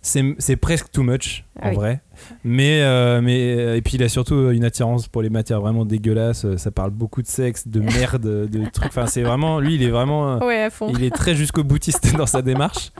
c'est 0.00 0.34
c'est 0.38 0.56
presque 0.56 0.90
too 0.90 1.02
much 1.02 1.44
en 1.60 1.66
Ah 1.66 1.68
oui. 1.70 1.74
vrai. 1.76 2.00
Mais 2.44 2.80
euh, 2.82 3.20
mais 3.20 3.56
euh, 3.58 3.76
et 3.76 3.82
puis 3.82 3.94
il 3.96 4.02
a 4.02 4.08
surtout 4.08 4.50
une 4.50 4.64
attirance 4.64 5.08
pour 5.08 5.22
les 5.22 5.30
matières 5.30 5.60
vraiment 5.60 5.84
dégueulasses. 5.84 6.44
Euh, 6.44 6.56
Ça 6.56 6.70
parle 6.70 6.90
beaucoup 6.90 7.22
de 7.22 7.26
sexe, 7.26 7.68
de 7.68 7.80
merde, 7.98 8.22
de 8.48 8.70
trucs. 8.70 8.88
Enfin 8.88 9.06
c'est 9.06 9.22
vraiment, 9.22 9.60
lui 9.60 9.74
il 9.76 9.82
est 9.82 9.90
vraiment, 9.90 10.34
euh, 10.36 10.46
Ouais, 10.46 10.62
à 10.62 10.70
fond. 10.70 10.92
il 10.96 11.04
est 11.04 11.14
très 11.14 11.34
jusqu'au 11.34 11.64
boutiste 11.64 12.14
dans 12.16 12.26
sa 12.26 12.42
démarche. 12.42 12.92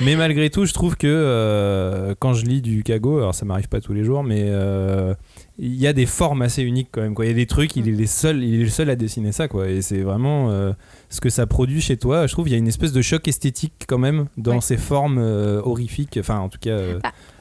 Mais 0.00 0.16
malgré 0.16 0.48
tout, 0.48 0.64
je 0.64 0.72
trouve 0.72 0.96
que 0.96 1.06
euh, 1.06 2.14
quand 2.18 2.32
je 2.32 2.46
lis 2.46 2.62
du 2.62 2.82
Kago, 2.82 3.18
alors 3.18 3.34
ça 3.34 3.44
m'arrive 3.44 3.68
pas 3.68 3.80
tous 3.82 3.92
les 3.92 4.04
jours, 4.04 4.24
mais 4.24 4.44
euh, 4.48 5.14
il 5.58 5.74
y 5.74 5.86
a 5.86 5.92
des 5.92 6.06
formes 6.06 6.40
assez 6.40 6.62
uniques 6.62 6.88
quand 6.90 7.02
même. 7.02 7.14
Quoi. 7.14 7.26
Il 7.26 7.28
y 7.28 7.30
a 7.30 7.34
des 7.36 7.44
trucs, 7.46 7.76
il 7.76 7.86
est, 7.86 7.92
les 7.92 8.06
seul, 8.06 8.42
il 8.42 8.54
est 8.62 8.64
le 8.64 8.70
seul 8.70 8.88
à 8.88 8.96
dessiner 8.96 9.32
ça. 9.32 9.48
Quoi. 9.48 9.68
Et 9.68 9.82
c'est 9.82 10.00
vraiment 10.00 10.50
euh, 10.50 10.72
ce 11.10 11.20
que 11.20 11.28
ça 11.28 11.46
produit 11.46 11.82
chez 11.82 11.98
toi. 11.98 12.26
Je 12.26 12.32
trouve 12.32 12.46
qu'il 12.46 12.52
y 12.54 12.56
a 12.56 12.58
une 12.58 12.68
espèce 12.68 12.92
de 12.92 13.02
choc 13.02 13.28
esthétique 13.28 13.84
quand 13.86 13.98
même 13.98 14.26
dans 14.38 14.54
Ouais. 14.54 14.60
ces 14.62 14.78
formes 14.78 15.18
euh, 15.18 15.60
horrifiques, 15.62 16.16
enfin 16.18 16.38
en 16.38 16.48
tout 16.48 16.58
cas 16.58 16.70
euh, 16.70 16.98
Ah. 17.04 17.08
euh, 17.08 17.10
Shintaro. 17.10 17.31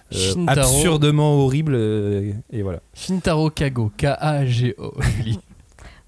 Absurdement 0.48 1.36
horribles. 1.36 1.76
euh, 1.76 2.32
et 2.52 2.62
voilà. 2.62 2.82
Shintaro 2.94 3.50
Kago, 3.50 3.92
K-A-G-O. 3.98 4.94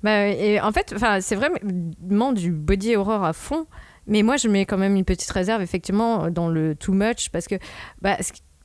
Bah, 0.03 0.27
et 0.27 0.59
en 0.59 0.71
fait, 0.71 0.93
enfin, 0.95 1.21
c'est 1.21 1.35
vraiment 1.35 2.33
du 2.33 2.51
body 2.51 2.95
horror 2.95 3.23
à 3.23 3.33
fond. 3.33 3.65
Mais 4.05 4.21
moi, 4.21 4.35
je 4.35 4.49
mets 4.49 4.65
quand 4.65 4.77
même 4.77 4.97
une 4.97 5.05
petite 5.05 5.31
réserve, 5.31 5.61
effectivement, 5.61 6.29
dans 6.29 6.49
le 6.49 6.75
too 6.75 6.91
much, 6.91 7.29
parce 7.31 7.47
que 7.47 7.55
bah, 8.01 8.17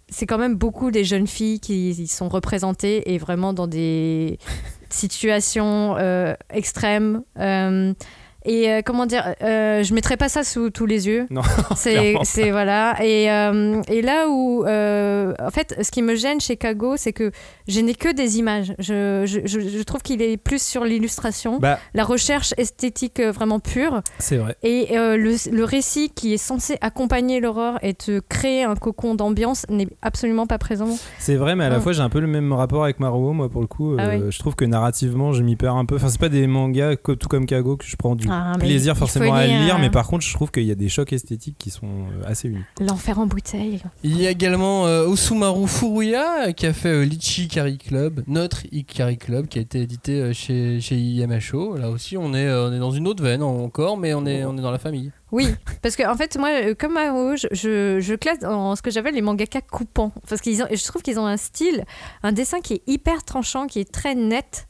c'est 0.09 0.27
quand 0.27 0.39
même 0.39 0.57
beaucoup 0.57 0.91
des 0.91 1.05
jeunes 1.05 1.27
filles 1.27 1.61
qui 1.61 1.91
y 1.91 2.07
sont 2.09 2.29
représentées 2.29 3.15
et 3.15 3.19
vraiment 3.19 3.53
dans 3.53 3.67
des 3.67 4.39
situations 4.91 5.97
euh, 5.97 6.35
extrêmes. 6.51 7.23
Euh, 7.39 7.93
et 8.49 8.71
euh, 8.71 8.81
comment 8.85 9.07
dire, 9.07 9.35
euh, 9.43 9.83
je 9.83 9.95
mettrais 9.95 10.17
pas 10.17 10.29
ça 10.29 10.43
sous 10.43 10.71
tous 10.71 10.87
les 10.87 11.07
yeux. 11.07 11.27
Non, 11.31 11.43
C'est, 11.77 12.51
voilà. 12.51 12.97
Et, 13.05 13.31
euh, 13.31 13.81
et 13.89 14.03
là 14.03 14.27
où, 14.29 14.65
euh, 14.65 15.35
en 15.45 15.51
fait, 15.51 15.77
ce 15.83 15.91
qui 15.91 16.03
me 16.03 16.15
gêne 16.15 16.41
chez 16.41 16.57
Kago, 16.57 16.97
c'est 16.97 17.13
que 17.13 17.31
je 17.67 17.81
n'ai 17.81 17.95
que 17.95 18.13
des 18.13 18.39
images. 18.39 18.75
Je, 18.79 19.25
je, 19.27 19.41
je, 19.45 19.61
je 19.61 19.83
trouve 19.83 20.03
qu'il 20.03 20.23
est 20.23 20.37
plus 20.37 20.63
sur 20.63 20.85
l'illustration, 20.85 21.59
Bah, 21.59 21.79
la 21.95 22.05
recherche 22.05 22.55
esthétique 22.57 23.21
vraiment 23.21 23.61
pure, 23.61 24.03
c'est 24.19 24.37
vrai. 24.39 24.57
et 24.63 24.89
le, 24.95 25.37
le 25.55 25.65
récit 25.65 26.11
qui 26.15 26.33
est 26.35 26.39
censé 26.39 26.79
accompagner 26.81 27.41
l'horreur 27.41 27.79
et 27.83 27.95
te 27.95 28.21
créer 28.21 28.65
un 28.65 28.75
cocon 28.75 29.15
d'ambiance 29.15 29.67
n'est 29.69 29.89
absolument 30.03 30.47
pas 30.47 30.59
présent. 30.59 30.97
C'est 31.19 31.37
vrai, 31.37 31.55
mais 31.57 31.65
à 31.65 31.69
la 31.69 31.81
fois 31.81 31.93
j'ai 31.93 32.03
un 32.03 32.09
peu 32.11 32.21
le 32.21 32.27
même 32.27 32.53
rapport 32.53 32.85
avec 32.85 33.01
Maruo, 33.01 33.33
moi 33.33 33.49
pour 33.49 33.61
le 33.61 33.67
coup. 33.67 33.97
Ah 33.99 34.09
oui. 34.11 34.23
Je 34.31 34.39
trouve 34.39 34.55
que 34.55 34.65
narrativement, 34.65 35.33
je 35.33 35.43
m'y 35.43 35.57
perds 35.57 35.77
un 35.77 35.85
peu. 35.85 35.97
Enfin, 35.97 36.09
c'est 36.09 36.21
pas 36.21 36.29
des 36.29 36.47
mangas 36.47 36.97
tout 36.97 37.29
comme 37.29 37.47
Kago 37.47 37.77
que 37.77 37.85
je 37.85 37.97
prends 37.97 38.15
du 38.15 38.27
Ah, 38.31 38.38
mais 38.59 38.67
plaisir 38.67 38.97
forcément 38.97 39.35
à 39.35 39.47
lire, 39.47 39.77
hein. 39.77 39.79
mais 39.81 39.91
par 39.91 40.07
contre, 40.07 40.25
je 40.25 40.33
trouve 40.33 40.51
qu'il 40.51 40.65
y 40.65 40.71
a 40.71 40.75
des 40.75 40.89
chocs 40.89 41.13
esthétiques 41.13 41.57
qui 41.59 41.71
sont 41.71 41.87
euh, 41.87 42.27
assez 42.27 42.49
uniques. 42.49 42.65
L'enfer 42.81 43.19
en 43.19 43.27
bouteille. 43.27 43.81
Il 44.03 44.21
y 44.21 44.27
a 44.27 44.31
également 44.31 44.87
euh, 44.87 45.07
Osumaru 45.07 45.67
Furuya 45.67 46.53
qui 46.53 46.67
a 46.67 46.73
fait 46.73 46.89
euh, 46.89 47.05
l'Ichi 47.05 47.45
Ikari 47.45 47.79
Club, 47.79 48.23
notre 48.27 48.65
Ikari 48.73 49.19
Club 49.19 49.49
qui 49.49 49.59
a 49.59 49.63
été 49.63 49.81
édité 49.81 50.21
euh, 50.21 50.33
chez, 50.33 50.81
chez 50.81 50.97
IMHO. 50.97 51.77
Là 51.77 51.91
aussi, 51.91 52.17
on 52.17 52.35
est, 52.35 52.47
euh, 52.47 52.69
on 52.69 52.73
est 52.73 52.79
dans 52.79 52.91
une 52.91 53.07
autre 53.07 53.23
veine 53.23 53.43
encore, 53.43 53.97
mais 53.97 54.15
on 54.15 54.27
est, 54.27 54.45
on 54.45 54.57
est 54.57 54.63
dans 54.63 54.71
la 54.71 54.79
famille. 54.79 55.13
Oui, 55.31 55.55
parce 55.83 55.95
que 55.95 56.11
en 56.11 56.17
fait, 56.17 56.39
moi, 56.39 56.75
comme 56.75 56.95
Mao, 56.95 57.37
je, 57.37 57.49
je, 57.53 58.01
je 58.01 58.15
classe 58.15 58.43
en 58.45 58.77
ce 58.77 58.83
que 58.83 58.91
j'appelle 58.91 59.15
les 59.15 59.21
mangaka 59.21 59.61
coupants. 59.61 60.13
Parce 60.29 60.41
qu'ils 60.41 60.63
ont, 60.63 60.67
je 60.71 60.85
trouve 60.85 61.03
qu'ils 61.03 61.19
ont 61.21 61.27
un 61.27 61.37
style, 61.37 61.85
un 62.23 62.33
dessin 62.33 62.61
qui 62.61 62.75
est 62.75 62.83
hyper 62.87 63.25
tranchant, 63.25 63.67
qui 63.67 63.81
est 63.81 63.93
très 63.93 64.15
net. 64.15 64.69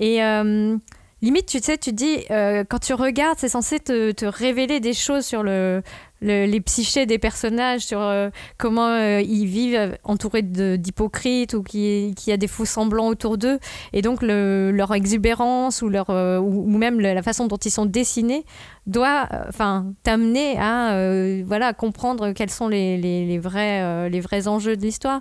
Et 0.00 0.22
euh, 0.22 0.76
limite, 1.22 1.46
tu 1.46 1.58
sais, 1.60 1.76
tu 1.78 1.92
dis, 1.92 2.18
euh, 2.30 2.64
quand 2.68 2.78
tu 2.78 2.94
regardes, 2.94 3.38
c'est 3.38 3.48
censé 3.48 3.78
te, 3.78 4.24
révéler 4.26 4.80
des 4.80 4.92
choses 4.94 5.24
sur 5.24 5.42
le, 5.42 5.82
le- 6.22 6.46
les 6.46 6.60
psychés 6.60 7.06
des 7.06 7.18
personnages, 7.18 7.82
sur 7.82 8.00
euh, 8.00 8.30
comment 8.58 8.88
euh, 8.88 9.20
ils 9.20 9.46
vivent 9.46 9.96
entourés 10.04 10.42
d'hypocrites 10.42 11.54
ou 11.54 11.62
qui- 11.62 12.14
qu'il 12.16 12.30
y 12.30 12.32
a 12.32 12.36
des 12.36 12.46
faux 12.46 12.64
semblants 12.64 13.08
autour 13.08 13.38
d'eux. 13.38 13.58
Et 13.92 14.02
donc, 14.02 14.22
le- 14.22 14.70
leur 14.72 14.94
exubérance 14.94 15.82
ou, 15.82 15.88
leur, 15.88 16.08
ou, 16.10 16.66
même 16.78 17.00
la 17.00 17.22
façon 17.22 17.46
dont 17.46 17.56
ils 17.58 17.70
sont 17.70 17.86
dessinés 17.86 18.44
doit 18.86 19.28
euh, 19.32 19.44
enfin 19.48 19.92
t'amener 20.02 20.56
à 20.58 20.92
euh, 20.94 21.42
voilà 21.46 21.72
comprendre 21.74 22.32
quels 22.32 22.50
sont 22.50 22.68
les, 22.68 22.96
les, 22.96 23.26
les 23.26 23.38
vrais 23.38 23.82
euh, 23.82 24.08
les 24.08 24.20
vrais 24.20 24.48
enjeux 24.48 24.76
de 24.76 24.82
l'histoire 24.82 25.20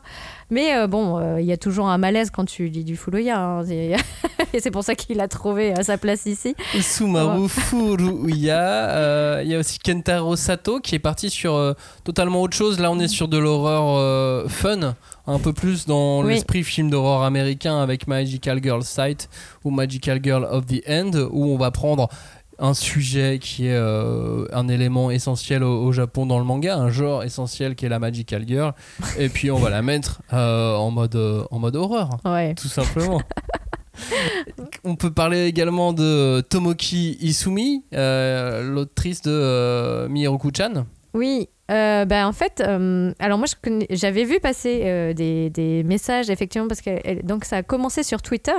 mais 0.49 0.75
euh, 0.75 0.87
bon 0.87 1.37
il 1.37 1.45
y 1.45 1.51
a 1.51 1.57
toujours 1.57 1.89
un 1.89 1.97
malaise 1.97 2.31
quand 2.31 2.45
tu 2.45 2.67
lis 2.67 2.83
du 2.85 2.95
Fuloya 2.95 3.37
hein. 3.39 3.63
Et 4.53 4.61
c'est 4.61 4.71
pour 4.71 4.83
ça 4.83 4.95
qu'il 4.95 5.19
a 5.19 5.27
trouvé 5.27 5.73
sa 5.83 5.97
place 5.97 6.25
ici 6.25 6.55
Osumaru 6.75 7.47
Furuya. 7.49 9.41
Il 9.43 9.47
y 9.49 9.55
a 9.55 9.59
aussi 9.59 9.77
Kentaro 9.79 10.35
Sato 10.35 10.79
qui 10.79 10.95
est 10.95 10.99
parti 10.99 11.29
sur 11.29 11.75
totalement 12.03 12.41
autre 12.41 12.55
chose. 12.55 12.79
Là, 12.79 12.89
on 12.91 12.99
est 12.99 13.07
sur 13.07 13.27
de 13.27 13.37
l'horreur 13.37 14.49
fun. 14.49 14.95
Un 15.27 15.37
peu 15.37 15.53
plus 15.53 15.85
dans 15.85 16.23
Oui. 16.23 16.33
l'esprit 16.33 16.63
film 16.63 16.89
d'horreur 16.89 17.21
américain 17.21 17.79
avec 17.79 18.07
Magical 18.07 18.59
Girl 18.63 18.81
Sight 18.81 19.29
ou 19.63 19.69
Magical 19.69 20.19
Girl 20.23 20.43
of 20.49 20.65
the 20.65 20.81
End 20.89 21.11
où 21.31 21.45
on 21.53 21.57
va 21.57 21.69
prendre 21.69 22.09
un 22.59 22.73
sujet 22.73 23.39
qui 23.39 23.67
est 23.67 23.75
euh, 23.75 24.45
un 24.53 24.67
élément 24.67 25.11
essentiel 25.11 25.63
au, 25.63 25.83
au 25.83 25.91
Japon 25.91 26.25
dans 26.25 26.39
le 26.39 26.45
manga, 26.45 26.75
un 26.75 26.89
genre 26.89 27.23
essentiel 27.23 27.75
qui 27.75 27.85
est 27.85 27.89
la 27.89 27.99
Magical 27.99 28.43
Girl, 28.47 28.73
et 29.17 29.29
puis 29.29 29.49
on 29.51 29.57
va 29.57 29.69
la 29.69 29.81
mettre 29.81 30.21
euh, 30.33 30.75
en, 30.75 30.91
mode, 30.91 31.15
euh, 31.15 31.43
en 31.51 31.59
mode 31.59 31.75
horreur 31.75 32.09
ouais 32.25 32.53
tout 32.55 32.67
simplement. 32.67 33.21
On 34.85 34.95
peut 34.95 35.11
parler 35.11 35.45
également 35.45 35.91
de 35.91 36.41
Tomoki 36.49 37.17
Isumi, 37.19 37.83
l'autrice 37.91 39.21
de 39.21 40.07
Mihiroku-chan. 40.07 40.85
oui 41.13 41.49
euh, 41.69 42.05
ben, 42.05 42.25
en 42.27 42.31
fait, 42.33 42.61
euh, 42.65 43.11
alors 43.19 43.37
moi 43.37 43.47
j'avais 43.91 44.23
vu 44.23 44.39
passer 44.39 44.81
euh, 44.85 45.13
des, 45.13 45.49
des 45.49 45.83
messages 45.83 46.29
effectivement 46.29 46.67
parce 46.67 46.81
que 46.81 47.21
donc 47.21 47.45
ça 47.45 47.57
a 47.57 47.63
commencé 47.63 48.03
sur 48.03 48.21
Twitter. 48.21 48.57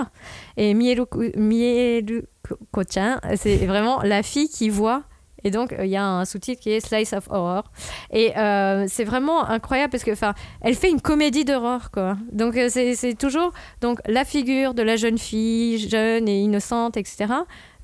Et 0.56 0.74
Mieluko- 0.74 1.36
Mieluko-chan, 1.36 3.18
c'est 3.36 3.56
vraiment 3.66 4.00
la 4.02 4.22
fille 4.22 4.48
qui 4.48 4.68
voit 4.68 5.02
et 5.44 5.50
donc 5.50 5.72
euh, 5.72 5.84
il 5.84 5.90
y 5.90 5.96
a 5.96 6.04
un 6.04 6.24
sous-titre 6.24 6.60
qui 6.60 6.70
est 6.70 6.80
Slice 6.80 7.12
of 7.12 7.28
Horror. 7.30 7.64
Et 8.12 8.36
euh, 8.36 8.86
c'est 8.88 9.04
vraiment 9.04 9.48
incroyable 9.48 9.90
parce 9.90 10.04
que 10.04 10.12
enfin 10.12 10.34
elle 10.60 10.74
fait 10.74 10.90
une 10.90 11.00
comédie 11.00 11.44
d'horreur 11.44 11.90
quoi. 11.90 12.16
Donc 12.32 12.56
euh, 12.56 12.68
c'est 12.68 13.18
toujours 13.18 13.52
donc 13.80 14.00
la 14.06 14.24
figure 14.24 14.74
de 14.74 14.82
la 14.82 14.96
jeune 14.96 15.18
fille 15.18 15.78
jeune 15.88 16.28
et 16.28 16.40
innocente 16.40 16.96
etc 16.96 17.26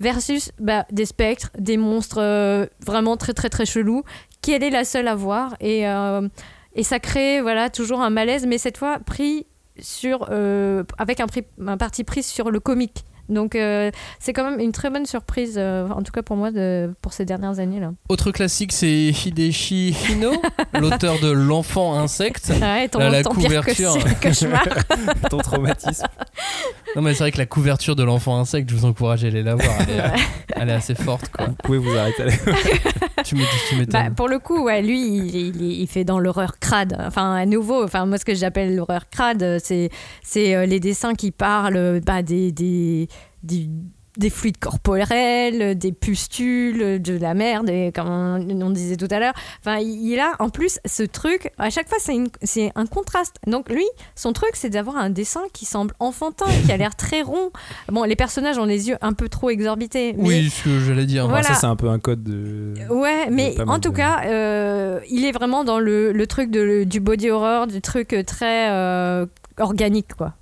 versus 0.00 0.50
bah, 0.58 0.84
des 0.90 1.06
spectres 1.06 1.50
des 1.58 1.76
monstres 1.76 2.68
vraiment 2.84 3.16
très 3.16 3.32
très 3.32 3.48
très 3.48 3.66
chelous 3.66 4.02
qu'elle 4.42 4.62
est 4.62 4.70
la 4.70 4.84
seule 4.84 5.08
à 5.08 5.14
voir. 5.14 5.56
Et, 5.60 5.84
et 6.74 6.82
ça 6.82 6.98
crée 6.98 7.40
voilà 7.40 7.70
toujours 7.70 8.02
un 8.02 8.10
malaise 8.10 8.46
mais 8.46 8.58
cette 8.58 8.76
fois 8.76 8.98
pris 8.98 9.46
sur 9.78 10.30
avec 10.98 11.20
un, 11.20 11.26
un 11.66 11.76
parti 11.76 12.04
pris 12.04 12.22
sur 12.22 12.50
le 12.50 12.60
comique 12.60 13.04
donc 13.28 13.54
euh, 13.56 13.90
c'est 14.20 14.32
quand 14.32 14.48
même 14.48 14.60
une 14.60 14.72
très 14.72 14.90
bonne 14.90 15.06
surprise 15.06 15.54
euh, 15.56 15.88
en 15.88 16.02
tout 16.02 16.12
cas 16.12 16.22
pour 16.22 16.36
moi 16.36 16.50
de, 16.50 16.92
pour 17.02 17.12
ces 17.12 17.24
dernières 17.24 17.58
années 17.58 17.80
là 17.80 17.92
Autre 18.08 18.30
classique, 18.30 18.72
c'est 18.72 19.08
Hideshi 19.08 19.96
Hino, 20.10 20.32
l'auteur 20.78 21.18
de 21.20 21.30
L'enfant 21.30 21.98
insecte. 21.98 22.52
ouais, 22.60 22.88
ton, 22.88 22.98
Là, 22.98 23.10
la 23.10 23.22
ton 23.22 23.34
pire 23.34 23.44
couverture. 23.64 23.94
que- 24.20 24.28
cauchemar 24.28 24.64
Ton 25.30 25.38
traumatisme. 25.38 26.06
Non, 26.94 27.02
mais 27.02 27.12
c'est 27.14 27.20
vrai 27.24 27.32
que 27.32 27.38
la 27.38 27.46
couverture 27.46 27.96
de 27.96 28.02
L'enfant 28.04 28.38
insecte, 28.38 28.70
je 28.70 28.74
vous 28.76 28.84
encourage 28.84 29.24
à 29.24 29.26
aller 29.28 29.42
la 29.42 29.54
voir. 29.54 29.74
Elle 29.80 29.90
est, 29.96 30.00
euh, 30.00 30.08
elle 30.56 30.68
est 30.70 30.72
assez 30.72 30.94
forte, 30.94 31.28
quoi. 31.30 31.46
Vous 31.46 31.54
pouvez 31.62 31.78
vous 31.78 31.96
arrêter. 31.96 32.24
Tu 33.24 33.34
m'étonnes. 33.34 33.86
Bah, 33.90 34.04
pour 34.14 34.28
le 34.28 34.38
coup, 34.38 34.62
ouais, 34.64 34.82
lui, 34.82 35.00
il, 35.00 35.34
il- 35.56 35.80
il 35.80 35.86
fait 35.88 36.04
dans 36.04 36.18
l'horreur 36.20 36.58
crade. 36.60 36.96
Enfin, 37.04 37.34
à 37.34 37.44
nouveau, 37.46 37.82
enfin, 37.82 38.06
moi, 38.06 38.18
ce 38.18 38.24
que 38.24 38.34
j'appelle 38.34 38.76
l'horreur 38.76 39.08
crade, 39.10 39.58
c'est, 39.62 39.90
c'est 40.22 40.54
euh, 40.54 40.64
les 40.66 40.78
dessins 40.80 41.14
qui 41.14 41.32
parlent 41.32 42.00
bah, 42.06 42.22
des, 42.22 42.52
des, 42.52 43.08
des 43.42 44.30
fluides 44.30 44.56
corporels, 44.56 45.76
des 45.76 45.92
pustules, 45.92 47.02
de 47.02 47.18
la 47.18 47.34
merde, 47.34 47.68
et 47.68 47.92
comme 47.94 48.08
on, 48.08 48.60
on 48.62 48.70
disait 48.70 48.96
tout 48.96 49.08
à 49.10 49.18
l'heure. 49.20 49.34
Enfin, 49.60 49.76
il 49.78 50.18
a 50.18 50.32
en 50.38 50.48
plus 50.48 50.78
ce 50.86 51.02
truc, 51.02 51.50
à 51.58 51.68
chaque 51.68 51.86
fois, 51.86 51.98
c'est 52.42 52.72
un 52.74 52.86
contraste. 52.86 53.36
Donc, 53.46 53.68
lui, 53.68 53.84
son 54.14 54.32
truc, 54.32 54.52
c'est 54.54 54.70
d'avoir 54.70 54.96
un 54.96 55.10
dessin 55.10 55.42
qui 55.52 55.66
semble 55.66 55.92
enfantin, 56.00 56.46
qui 56.64 56.72
a 56.72 56.78
l'air 56.78 56.96
très 56.96 57.20
rond. 57.20 57.50
Bon, 57.92 58.04
les 58.04 58.16
personnages 58.16 58.56
ont 58.56 58.64
les 58.64 58.88
yeux 58.88 58.96
un 59.02 59.12
peu 59.12 59.28
trop 59.28 59.50
exorbités. 59.50 60.14
mais- 60.14 60.26
Oui, 60.28 60.48
ce 60.50 60.64
que 60.64 60.80
j'allais 60.80 61.04
dire. 61.04 61.28
Voilà. 61.28 61.48
Ça, 61.48 61.54
c'est 61.54 61.66
un 61.66 61.76
peu 61.76 61.90
un 61.90 61.98
code 61.98 62.22
de. 62.24 62.72
Ouais, 62.88 63.28
mais 63.30 63.54
en 63.68 63.78
tout 63.80 63.90
de- 63.90 63.96
cas, 63.96 64.22
euh, 64.24 64.98
il 65.10 65.26
est 65.26 65.32
vraiment 65.32 65.62
dans 65.62 65.78
le, 65.78 66.12
le 66.12 66.26
truc 66.26 66.50
de, 66.50 66.84
du 66.84 67.00
body 67.00 67.28
horror, 67.28 67.66
du 67.66 67.82
truc 67.82 68.16
très 68.26 68.70
euh, 68.70 69.26
organique, 69.58 70.14
quoi. 70.16 70.32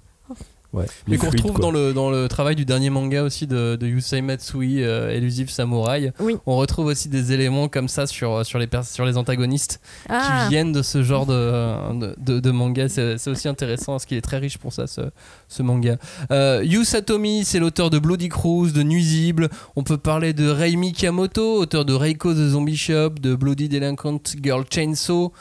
Ouais, 0.74 0.86
Mais 1.06 1.16
qu'on 1.16 1.30
retrouve 1.30 1.52
quoi. 1.52 1.60
dans 1.62 1.70
le, 1.70 1.92
dans 1.92 2.10
le 2.10 2.28
travail 2.28 2.56
du 2.56 2.64
dernier 2.64 2.90
manga 2.90 3.22
aussi 3.22 3.46
de, 3.46 3.76
de 3.76 3.86
Yusei 3.86 4.20
Matsui, 4.22 4.82
euh, 4.82 5.10
Elusive 5.16 5.48
Samurai. 5.50 6.12
Oui. 6.20 6.36
On 6.46 6.56
retrouve 6.56 6.86
aussi 6.86 7.08
des 7.08 7.32
éléments 7.32 7.68
comme 7.68 7.86
ça 7.88 8.06
sur, 8.06 8.44
sur, 8.44 8.58
les, 8.58 8.68
sur 8.82 9.04
les 9.06 9.16
antagonistes 9.16 9.80
Ah, 10.08 10.46
qui 10.46 10.50
viennent 10.50 10.72
de 10.72 10.82
ce 10.82 11.02
genre 11.02 11.26
de, 11.26 12.14
de, 12.18 12.40
de 12.40 12.50
manga. 12.50 12.88
C'est 12.88 13.16
c'est 13.18 13.30
aussi 13.30 13.46
intéressant 13.48 13.92
parce 13.92 14.04
qu'il 14.04 14.16
est 14.16 14.20
très 14.22 14.38
riche 14.38 14.58
pour 14.58 14.72
ça, 14.72 14.86
ce, 14.86 15.00
ce 15.48 15.62
manga. 15.62 15.96
Euh, 16.32 16.62
Yu 16.64 16.84
Satomi, 16.84 17.44
c'est 17.44 17.60
l'auteur 17.60 17.90
de 17.90 17.98
Bloody 18.00 18.28
Cruise, 18.28 18.72
de 18.72 18.82
Nuisible. 18.82 19.48
On 19.76 19.84
peut 19.84 19.98
parler 19.98 20.32
de 20.32 20.48
Rei 20.50 20.74
Mikamoto, 20.76 21.60
auteur 21.60 21.84
de 21.84 21.92
Reiko 21.94 22.34
the 22.34 22.48
Zombie 22.48 22.76
Shop, 22.76 23.10
de 23.20 23.34
Bloody 23.36 23.68
Delinquent 23.68 24.20
Girl 24.42 24.64
Chainsaw. 24.68 25.32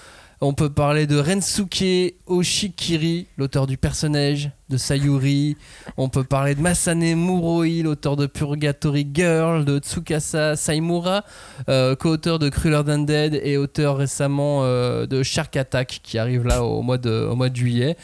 On 0.41 0.53
peut 0.53 0.69
parler 0.69 1.07
de 1.07 1.17
Rensuke 1.17 2.15
Oshikiri, 2.27 3.27
l'auteur 3.37 3.65
du 3.65 3.77
personnage 3.77 4.51
de 4.73 4.77
Sayuri. 4.77 5.55
On 5.97 6.09
peut 6.09 6.23
parler 6.23 6.55
de 6.55 6.61
Masane 6.61 7.13
Muroi, 7.15 7.83
l'auteur 7.83 8.15
de 8.15 8.25
Purgatory 8.25 9.07
Girl, 9.13 9.65
de 9.65 9.77
Tsukasa 9.77 10.55
Saimura, 10.55 11.23
euh, 11.69 11.95
co-auteur 11.95 12.39
de 12.39 12.49
Crueler 12.49 12.81
Than 12.83 12.99
Dead 12.99 13.39
et 13.43 13.57
auteur 13.57 13.97
récemment 13.97 14.61
euh, 14.63 15.05
de 15.05 15.21
Shark 15.21 15.55
Attack 15.55 15.99
qui 16.01 16.17
arrive 16.17 16.43
là 16.47 16.63
au 16.63 16.81
mois 16.81 16.97
de, 16.97 17.27
au 17.29 17.35
mois 17.35 17.49
de 17.49 17.55
juillet. 17.55 17.95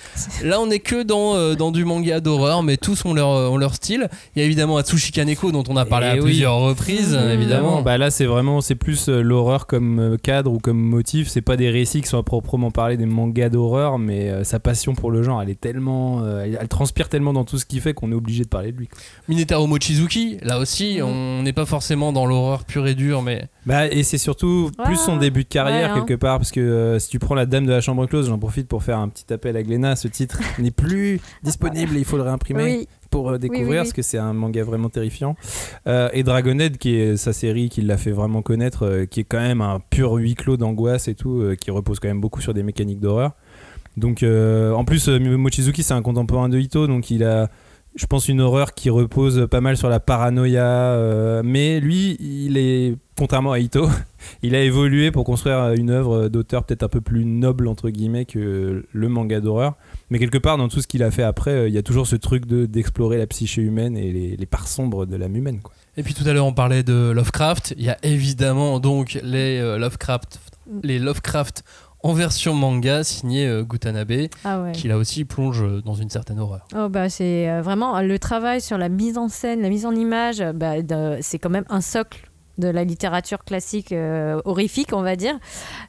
Là, 0.43 0.61
on 0.61 0.67
n'est 0.67 0.79
que 0.79 1.01
dans, 1.01 1.35
euh, 1.35 1.55
dans 1.55 1.71
du 1.71 1.85
manga 1.85 2.19
d'horreur, 2.19 2.61
mais 2.61 2.77
tous 2.77 3.03
ont 3.05 3.15
leur, 3.15 3.29
ont 3.29 3.57
leur 3.57 3.73
style. 3.73 4.07
Il 4.35 4.39
y 4.39 4.43
a 4.43 4.45
évidemment 4.45 4.77
Atsushi 4.77 5.11
Kaneko 5.11 5.51
dont 5.51 5.63
on 5.69 5.75
a 5.75 5.85
parlé 5.85 6.07
à 6.07 6.13
oui. 6.13 6.21
plusieurs 6.21 6.59
reprises, 6.59 7.15
Mmh. 7.15 7.29
évidemment. 7.31 7.81
Bah 7.81 7.97
là, 7.97 8.11
c'est 8.11 8.25
vraiment, 8.25 8.61
c'est 8.61 8.75
plus 8.75 9.09
l'horreur 9.09 9.65
comme 9.65 10.17
cadre 10.21 10.51
ou 10.51 10.59
comme 10.59 10.79
motif. 10.79 11.29
C'est 11.29 11.41
pas 11.41 11.57
des 11.57 11.71
récits 11.71 12.01
qui 12.01 12.07
sont 12.07 12.19
à 12.19 12.23
proprement 12.23 12.69
parler 12.69 12.95
des 12.95 13.07
mangas 13.07 13.49
d'horreur, 13.49 13.97
mais 13.97 14.43
sa 14.43 14.59
passion 14.59 14.93
pour 14.93 15.09
le 15.09 15.23
genre, 15.23 15.41
elle 15.41 15.49
est 15.49 15.59
tellement, 15.59 16.23
elle, 16.39 16.58
elle 16.59 16.67
transpire 16.67 17.09
tellement 17.09 17.33
dans 17.33 17.43
tout 17.45 17.57
ce 17.57 17.65
qu'il 17.65 17.81
fait 17.81 17.93
qu'on 17.93 18.11
est 18.11 18.15
obligé 18.15 18.43
de 18.43 18.49
parler 18.49 18.71
de 18.71 18.77
lui. 18.77 18.89
Minetaro 19.27 19.67
Mochizuki, 19.67 20.37
là 20.41 20.59
aussi, 20.59 20.97
Mhm. 20.99 21.05
on 21.07 21.43
n'est 21.43 21.53
pas 21.53 21.65
forcément 21.65 22.11
dans 22.13 22.25
l'horreur 22.25 22.65
pure 22.65 22.87
et 22.87 22.95
dure, 22.95 23.21
mais 23.21 23.47
Bah, 23.65 23.87
et 23.87 24.03
c'est 24.03 24.17
surtout 24.17 24.71
plus 24.85 24.97
son 24.97 25.17
début 25.17 25.43
de 25.43 25.49
carrière 25.49 25.93
ouais, 25.93 25.99
hein. 25.99 26.05
quelque 26.05 26.19
part, 26.19 26.37
parce 26.37 26.51
que 26.51 26.59
euh, 26.59 26.99
si 26.99 27.09
tu 27.09 27.19
prends 27.19 27.35
La 27.35 27.45
Dame 27.45 27.65
de 27.65 27.71
la 27.71 27.81
Chambre 27.81 28.05
Close, 28.07 28.27
j'en 28.27 28.39
profite 28.39 28.67
pour 28.67 28.83
faire 28.83 28.97
un 28.99 29.09
petit 29.09 29.31
appel 29.33 29.55
à 29.57 29.63
Glénat. 29.63 29.95
Ce 29.95 30.07
titre 30.07 30.39
n'est 30.59 30.71
plus 30.71 31.19
disponible 31.43 31.95
et 31.95 31.99
il 31.99 32.05
faut 32.05 32.17
le 32.17 32.23
réimprimer. 32.23 32.63
oui. 32.63 32.87
pour 33.11 33.31
euh, 33.31 33.37
découvrir 33.39 33.65
oui, 33.67 33.71
oui. 33.71 33.77
parce 33.77 33.93
que 33.93 34.01
c'est 34.03 34.19
un 34.19 34.33
manga 34.33 34.63
vraiment 34.63 34.89
terrifiant. 34.89 35.35
Euh, 35.87 36.09
et 36.13 36.21
Dragonhead, 36.23 36.77
qui 36.77 36.93
est 36.95 37.17
sa 37.17 37.33
série 37.33 37.69
qui 37.69 37.81
l'a 37.81 37.97
fait 37.97 38.11
vraiment 38.11 38.41
connaître, 38.43 38.85
euh, 38.85 39.05
qui 39.07 39.21
est 39.21 39.23
quand 39.23 39.39
même 39.39 39.61
un 39.61 39.79
pur 39.89 40.13
huis 40.13 40.35
clos 40.35 40.57
d'angoisse 40.57 41.07
et 41.07 41.15
tout, 41.15 41.41
euh, 41.41 41.55
qui 41.55 41.71
repose 41.71 41.99
quand 41.99 42.07
même 42.07 42.21
beaucoup 42.21 42.41
sur 42.41 42.53
des 42.53 42.61
mécaniques 42.63 42.99
d'horreur. 42.99 43.31
Donc, 43.97 44.23
euh, 44.23 44.71
en 44.73 44.85
plus, 44.85 45.09
euh, 45.09 45.19
Mochizuki, 45.37 45.83
c'est 45.83 45.93
un 45.93 46.01
contemporain 46.01 46.49
de 46.49 46.57
Ito, 46.57 46.87
donc 46.87 47.11
il 47.11 47.23
a, 47.23 47.49
je 47.95 48.05
pense, 48.05 48.29
une 48.29 48.41
horreur 48.41 48.73
qui 48.73 48.89
repose 48.89 49.47
pas 49.49 49.61
mal 49.61 49.77
sur 49.77 49.89
la 49.89 49.99
paranoïa. 49.99 50.63
euh, 50.63 51.41
mais 51.43 51.79
lui, 51.79 52.15
il 52.19 52.57
est, 52.57 52.95
contrairement 53.17 53.51
à 53.51 53.59
Ito, 53.59 53.89
il 54.43 54.55
a 54.55 54.61
évolué 54.61 55.11
pour 55.11 55.25
construire 55.25 55.73
une 55.73 55.89
œuvre 55.89 56.29
d'auteur 56.29 56.63
peut-être 56.63 56.83
un 56.83 56.87
peu 56.87 57.01
plus 57.01 57.25
noble, 57.25 57.67
entre 57.67 57.89
guillemets, 57.89 58.25
que 58.25 58.85
le 58.89 59.09
manga 59.09 59.41
d'horreur. 59.41 59.75
Mais 60.09 60.19
quelque 60.19 60.37
part, 60.37 60.57
dans 60.57 60.69
tout 60.69 60.81
ce 60.81 60.87
qu'il 60.87 61.03
a 61.03 61.11
fait 61.11 61.23
après, 61.23 61.67
il 61.67 61.73
y 61.73 61.77
a 61.77 61.83
toujours 61.83 62.07
ce 62.07 62.15
truc 62.15 62.45
de, 62.45 62.65
d'explorer 62.65 63.17
la 63.17 63.27
psyché 63.27 63.61
humaine 63.61 63.97
et 63.97 64.13
les, 64.13 64.37
les 64.37 64.45
parts 64.45 64.67
sombres 64.67 65.05
de 65.05 65.15
l'âme 65.15 65.35
humaine. 65.35 65.59
Quoi. 65.61 65.73
Et 65.97 66.03
puis 66.03 66.13
tout 66.13 66.23
à 66.25 66.31
l'heure 66.31 66.45
on 66.45 66.53
parlait 66.53 66.83
de 66.83 67.11
Lovecraft. 67.11 67.73
Il 67.77 67.83
y 67.83 67.89
a 67.89 67.97
évidemment 68.03 68.79
donc 68.79 69.19
les 69.21 69.59
Lovecraft, 69.77 70.39
les 70.83 70.97
Lovecraft 70.97 71.63
en 72.01 72.13
version 72.13 72.53
manga 72.53 73.03
signé 73.03 73.45
euh, 73.47 73.63
Gutanabe, 73.63 74.27
Ah 74.45 74.61
ouais. 74.61 74.71
qui 74.71 74.87
là 74.87 74.97
aussi 74.97 75.25
plonge 75.25 75.61
euh, 75.61 75.81
dans 75.81 75.95
une 75.95 76.09
certaine 76.09 76.39
horreur. 76.39 76.65
Oh 76.75 76.87
bah 76.89 77.09
c'est 77.09 77.49
euh, 77.49 77.61
vraiment 77.61 77.99
le 78.01 78.19
travail 78.19 78.61
sur 78.61 78.77
la 78.77 78.89
mise 78.89 79.17
en 79.17 79.27
scène, 79.27 79.61
la 79.61 79.69
mise 79.69 79.85
en 79.85 79.93
image, 79.93 80.43
bah, 80.55 80.75
c'est 81.21 81.39
quand 81.39 81.49
même 81.49 81.65
un 81.69 81.81
socle 81.81 82.29
de 82.57 82.67
la 82.67 82.83
littérature 82.83 83.43
classique 83.45 83.91
euh, 83.91 84.41
horrifique, 84.45 84.89
on 84.93 85.01
va 85.01 85.15
dire. 85.15 85.37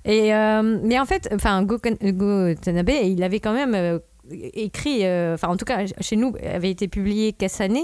Et 0.04 0.30
mais 0.30 0.98
en 1.00 1.04
fait, 1.04 1.28
enfin 1.34 1.62
Go, 1.64 1.78
Go 1.78 2.54
Tanabe, 2.54 2.90
il 3.04 3.22
avait 3.22 3.40
quand 3.40 3.52
même 3.54 4.00
écrit, 4.30 4.98
enfin 5.34 5.48
en 5.48 5.56
tout 5.56 5.64
cas 5.64 5.84
chez 6.00 6.16
nous, 6.16 6.32
avait 6.44 6.70
été 6.70 6.86
publié 6.88 7.32
Kasane. 7.32 7.78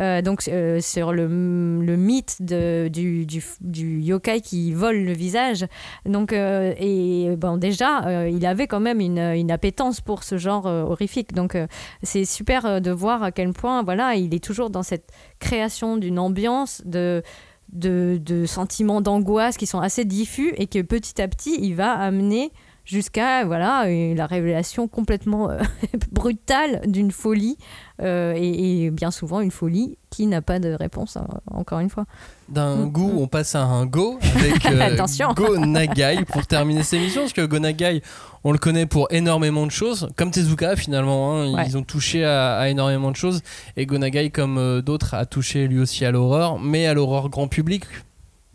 Euh, 0.00 0.22
donc 0.22 0.46
euh, 0.48 0.80
sur 0.80 1.12
le, 1.12 1.26
le 1.26 1.96
mythe 1.96 2.36
de, 2.40 2.88
du, 2.88 3.26
du, 3.26 4.00
yokai 4.00 4.40
qui 4.40 4.72
vole 4.72 4.98
le 4.98 5.12
visage. 5.12 5.66
Donc, 6.06 6.32
euh, 6.32 6.74
et 6.78 7.34
bon, 7.36 7.56
déjà, 7.56 8.28
il 8.28 8.44
avait 8.46 8.66
quand 8.66 8.80
même 8.80 9.00
une, 9.00 9.18
une 9.18 9.50
appétence 9.50 10.00
pour 10.00 10.22
ce 10.22 10.38
genre 10.38 10.66
horrifique. 10.66 11.32
Donc, 11.32 11.56
c'est 12.02 12.24
super 12.24 12.80
de 12.80 12.90
voir 12.90 13.22
à 13.22 13.32
quel 13.32 13.52
point, 13.52 13.82
voilà, 13.82 14.14
il 14.14 14.34
est 14.34 14.42
toujours 14.42 14.70
dans 14.70 14.82
cette 14.82 15.10
création 15.38 15.96
d'une 15.96 16.18
ambiance 16.18 16.82
de 16.84 17.22
de, 17.70 18.18
de 18.24 18.46
sentiments 18.46 19.02
d'angoisse 19.02 19.58
qui 19.58 19.66
sont 19.66 19.80
assez 19.80 20.06
diffus 20.06 20.54
et 20.56 20.66
que 20.66 20.80
petit 20.80 21.20
à 21.20 21.28
petit 21.28 21.58
il 21.60 21.74
va 21.74 21.92
amener 21.92 22.50
jusqu'à 22.88 23.44
voilà 23.44 23.84
la 23.86 24.26
révélation 24.26 24.88
complètement 24.88 25.50
euh, 25.50 25.58
brutale 26.10 26.80
d'une 26.86 27.10
folie 27.10 27.58
euh, 28.00 28.32
et, 28.34 28.84
et 28.86 28.90
bien 28.90 29.10
souvent 29.10 29.40
une 29.40 29.50
folie 29.50 29.98
qui 30.10 30.26
n'a 30.26 30.40
pas 30.40 30.58
de 30.58 30.72
réponse 30.72 31.18
hein, 31.18 31.26
encore 31.50 31.80
une 31.80 31.90
fois 31.90 32.06
D'un 32.48 32.76
Mm, 32.86 32.90
goût, 32.90 33.12
on 33.18 33.26
passe 33.26 33.54
à 33.54 33.62
un 33.62 33.84
go 33.84 34.18
avec 34.36 34.64
euh. 34.72 35.34
Go 35.34 35.58
Nagai 35.58 36.24
pour 36.26 36.46
terminer 36.46 36.82
cette 36.82 37.00
émission, 37.00 37.22
parce 37.22 37.34
que 37.34 37.44
Go 37.44 37.58
Nagai, 37.58 38.00
on 38.42 38.52
le 38.52 38.58
connaît 38.58 38.86
pour 38.86 39.08
énormément 39.12 39.66
de 39.66 39.70
choses, 39.70 40.08
comme 40.16 40.30
Tezuka 40.30 40.74
finalement, 40.76 41.34
hein, 41.36 41.52
Ouais. 41.54 41.64
ils 41.66 41.76
ont 41.76 41.82
touché 41.82 42.24
à, 42.24 42.56
à 42.56 42.68
énormément 42.70 43.10
de 43.10 43.16
choses, 43.16 43.42
et 43.76 43.84
Go 43.84 43.98
Nagai, 43.98 44.30
comme 44.30 44.56
euh, 44.56 44.80
d'autres, 44.80 45.12
a 45.12 45.26
touché 45.26 45.68
lui 45.68 45.78
aussi 45.78 46.06
à 46.06 46.10
l'horreur, 46.10 46.58
mais 46.58 46.86
à 46.86 46.94
l'horreur 46.94 47.28
grand 47.28 47.48
public. 47.48 47.84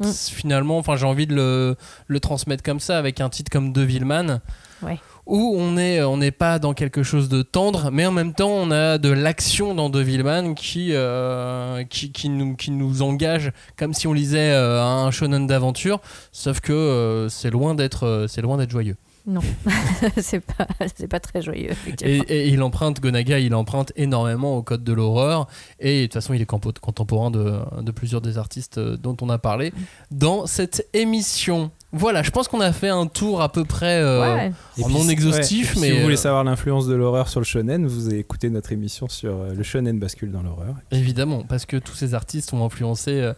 Mm. 0.04 0.14
Finalement, 0.14 0.78
enfin, 0.78 0.96
j'ai 0.96 1.06
envie 1.06 1.28
de 1.28 1.36
le, 1.36 1.76
le 2.08 2.20
transmettre 2.20 2.64
comme 2.64 2.80
ça, 2.80 2.98
avec 2.98 3.22
un 3.22 3.30
titre 3.30 3.52
comme 3.52 3.74
Devilman. 3.74 4.42
Ouais. 4.82 5.00
Où 5.26 5.56
on 5.58 5.72
n'est 5.74 6.04
on 6.04 6.20
pas 6.38 6.60
dans 6.60 6.74
quelque 6.74 7.02
chose 7.02 7.30
de 7.30 7.44
tendre, 7.44 7.90
mais 7.92 8.06
en 8.06 8.12
même 8.12 8.34
temps 8.34 8.50
on 8.50 8.72
a 8.72 8.98
de 8.98 9.08
l'action 9.08 9.74
dans 9.74 9.90
Devilman 9.90 10.54
qui, 10.54 10.90
euh, 10.92 11.86
qui, 11.86 12.12
qui, 12.12 12.28
nous, 12.28 12.58
qui 12.58 12.72
nous 12.72 13.02
engage 13.02 13.54
comme 13.78 13.94
si 13.94 14.06
on 14.06 14.12
lisait 14.12 14.52
euh, 14.52 14.84
un 14.84 15.12
shonen 15.12 15.48
d'aventure, 15.48 16.02
sauf 16.34 16.60
que 16.60 17.28
c'est 17.30 17.52
loin 17.52 17.74
d'être 17.74 18.06
euh, 18.06 18.28
c'est 18.28 18.42
loin 18.42 18.58
d'être 18.58 18.72
joyeux. 18.72 18.98
Non 19.26 19.42
c'est 20.18 20.42
pas 20.42 20.68
c'est 20.96 21.08
pas 21.08 21.20
très 21.20 21.42
joyeux 21.42 21.72
Et, 22.02 22.50
il 22.50 22.62
emprunte 22.62 23.00
Gonaga, 23.00 23.40
il 23.40 23.56
emprunte 23.56 23.94
énormément 23.96 24.58
au 24.58 24.64
code 24.64 24.84
de 24.84 24.92
l'horreur, 24.94 25.48
et 25.80 26.02
de 26.02 26.06
toute 26.08 26.14
façon 26.16 26.34
il 26.34 26.42
est 26.42 26.46
contemporain 26.46 27.32
de, 27.32 27.60
de 27.82 27.92
plusieurs 27.92 28.22
des 28.22 28.38
artistes 28.38 28.78
euh, 28.78 28.98
dont 28.98 29.16
on 29.22 29.30
a 29.30 29.38
parlé 29.38 29.74
dans 30.12 30.46
cette 30.46 30.88
émission. 30.94 31.72
Voilà, 31.96 32.24
je 32.24 32.32
pense 32.32 32.48
qu'on 32.48 32.60
a 32.60 32.74
fait 32.74 32.90
un 32.90 33.06
tour 33.06 33.42
à 33.44 33.52
peu 33.52 33.66
près 33.66 34.02
euh, 34.02 34.22
Ouais. 34.24 34.52
en 34.84 34.90
non 34.90 35.08
exhaustif, 35.08 35.76
Ouais, 35.76 35.82
mais 35.82 35.88
si 35.90 35.94
vous 35.96 36.02
voulez 36.02 36.16
euh, 36.16 36.18
savoir 36.18 36.44
l'influence 36.44 36.88
de 36.88 36.96
l'horreur 36.96 37.28
sur 37.30 37.40
le 37.40 37.46
shonen, 37.46 37.86
vous 37.86 38.12
écoutez 38.14 38.50
notre 38.50 38.72
émission 38.72 39.08
sur 39.08 39.32
euh, 39.32 39.54
le 39.54 39.62
shonen 39.64 40.00
bascule 40.00 40.32
dans 40.32 40.42
l'horreur. 40.42 40.76
Évidemment, 40.92 41.44
parce 41.48 41.68
que 41.68 41.78
tous 41.78 41.94
ces 41.94 42.16
artistes 42.16 42.52
ont 42.54 42.66
influencé 42.66 43.12
euh, 43.12 43.34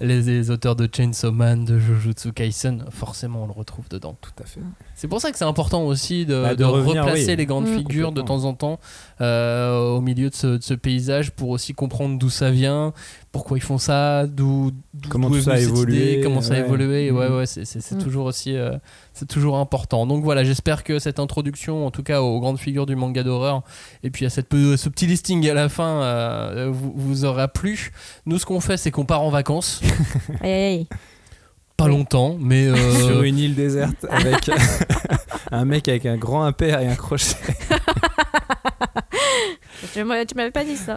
les, 0.00 0.22
les 0.22 0.50
auteurs 0.50 0.76
de 0.76 0.88
Chainsaw 0.92 1.32
Man, 1.32 1.64
de 1.64 1.78
Jujutsu 1.78 2.32
Kaisen. 2.32 2.84
Forcément, 2.90 3.44
on 3.44 3.46
le 3.46 3.52
retrouve 3.52 3.88
dedans. 3.88 4.16
Tout 4.20 4.30
à 4.42 4.46
fait. 4.46 4.60
C'est 4.94 5.08
pour 5.08 5.20
ça 5.20 5.30
que 5.32 5.38
c'est 5.38 5.44
important 5.44 5.84
aussi 5.84 6.26
de, 6.26 6.42
Bah, 6.42 6.50
de 6.50 6.56
de 6.56 6.64
revenir, 6.64 7.02
replacer 7.04 7.28
oui. 7.30 7.36
les 7.36 7.46
grandes 7.46 7.68
Mm. 7.68 7.76
figures 7.78 8.12
de 8.12 8.22
temps 8.22 8.44
en 8.44 8.54
temps 8.54 8.78
euh, 9.20 9.78
au 9.90 10.00
milieu 10.00 10.30
de 10.30 10.34
ce, 10.34 10.46
de 10.58 10.62
ce 10.62 10.74
paysage 10.74 11.30
pour 11.30 11.48
aussi 11.50 11.72
comprendre 11.74 12.18
d'où 12.18 12.30
ça 12.30 12.50
vient, 12.50 12.92
pourquoi 13.36 13.58
ils 13.58 13.62
font 13.62 13.76
ça, 13.76 14.26
d'où 14.26 14.70
Comment 15.10 15.28
tout 15.28 15.42
ça 15.42 15.52
a 15.52 15.58
évolué, 15.60 16.14
idée, 16.14 16.20
comment 16.22 16.40
ça 16.40 16.54
a 16.54 16.56
ouais. 16.56 16.64
évolué. 16.64 17.10
Ouais, 17.10 17.28
Mm. 17.28 17.34
ouais, 17.36 17.44
c'est 17.46 17.92
Mm. 17.92 17.98
toujours 17.98 18.24
aussi, 18.24 18.56
euh, 18.56 18.78
c'est 19.12 19.28
toujours 19.28 19.58
important. 19.58 20.06
Donc 20.06 20.24
voilà, 20.24 20.42
j'espère 20.42 20.84
que 20.84 20.98
cette 20.98 21.18
introduction, 21.20 21.86
en 21.86 21.90
tout 21.90 22.02
cas 22.02 22.22
aux 22.22 22.40
grandes 22.40 22.58
figures 22.58 22.86
du 22.86 22.96
manga 22.96 23.22
d'horreur, 23.22 23.62
et 24.02 24.08
puis 24.10 24.24
à 24.24 24.30
cette, 24.30 24.50
ce 24.52 24.88
petit 24.88 25.06
listing 25.06 25.46
à 25.50 25.54
la 25.54 25.68
fin, 25.68 26.00
euh, 26.02 26.70
vous, 26.72 26.94
vous 26.96 27.24
aura 27.26 27.46
plu. 27.48 27.92
Nous, 28.24 28.38
ce 28.38 28.46
qu'on 28.46 28.60
fait, 28.60 28.78
c'est 28.78 28.90
qu'on 28.90 29.04
part 29.04 29.20
en 29.22 29.28
vacances, 29.28 29.82
pas 31.76 31.88
longtemps, 31.88 32.36
mais 32.40 32.68
euh, 32.68 32.92
Sur 33.06 33.22
une 33.22 33.36
île 33.38 33.54
déserte 33.54 34.06
avec 34.08 34.50
un 35.52 35.66
mec 35.66 35.88
avec 35.88 36.06
un 36.06 36.16
grand 36.16 36.42
impair 36.44 36.80
et 36.80 36.88
un 36.88 36.94
crochet. 36.96 37.36
Tu 39.92 40.02
m'avais 40.04 40.50
pas 40.50 40.64
dit 40.64 40.76
ça 40.76 40.96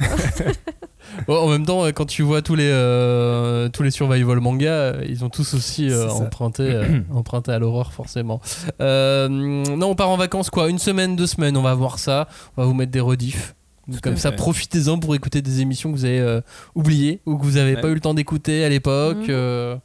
En 1.28 1.48
même 1.50 1.66
temps, 1.66 1.86
euh, 1.86 1.92
quand 1.92 2.06
tu 2.06 2.24
vois 2.24 2.42
tous 2.42 2.56
les, 2.56 2.70
euh, 2.70 3.70
tous 3.70 3.84
les 3.84 3.92
survival 3.92 4.40
manga, 4.40 4.70
euh, 4.70 5.06
ils 5.08 5.24
ont 5.24 5.30
tous 5.30 5.54
aussi 5.54 5.90
euh, 5.90 6.10
emprunté, 6.10 6.64
euh, 6.64 7.00
emprunté 7.14 7.52
à 7.52 7.60
l'horreur, 7.60 7.94
forcément. 7.94 8.42
Non, 8.80 9.90
on 9.90 9.96
part 9.96 10.10
en 10.10 10.18
vacances, 10.18 10.50
quoi. 10.50 10.70
Une 10.70 10.80
semaine, 10.80 11.16
deux 11.16 11.28
semaines, 11.28 11.58
on 11.58 11.62
va 11.62 11.74
voir 11.74 12.00
ça. 12.00 12.28
On 12.58 12.62
va 12.62 12.68
vous 12.68 12.74
mettre 12.74 12.92
des 12.92 13.00
rediffs. 13.00 13.56
Comme 14.02 14.18
ça, 14.18 14.32
profitez-en 14.32 15.00
pour 15.00 15.16
écouter 15.16 15.42
des 15.42 15.62
émissions 15.62 15.92
que 15.92 15.98
vous 15.98 16.06
avez 16.06 16.20
euh, 16.20 16.42
oubliées 16.76 17.22
ou 17.26 17.38
que 17.38 17.44
vous 17.46 17.52
n'avez 17.54 17.76
Ouais. 17.76 17.82
pas 17.82 17.88
eu 17.90 17.94
le 17.94 18.00
temps 18.00 18.14
d'écouter 18.14 18.64
à 18.66 18.70
l'époque. 18.70 19.18
Mhm. 19.18 19.26
euh, 19.30 19.76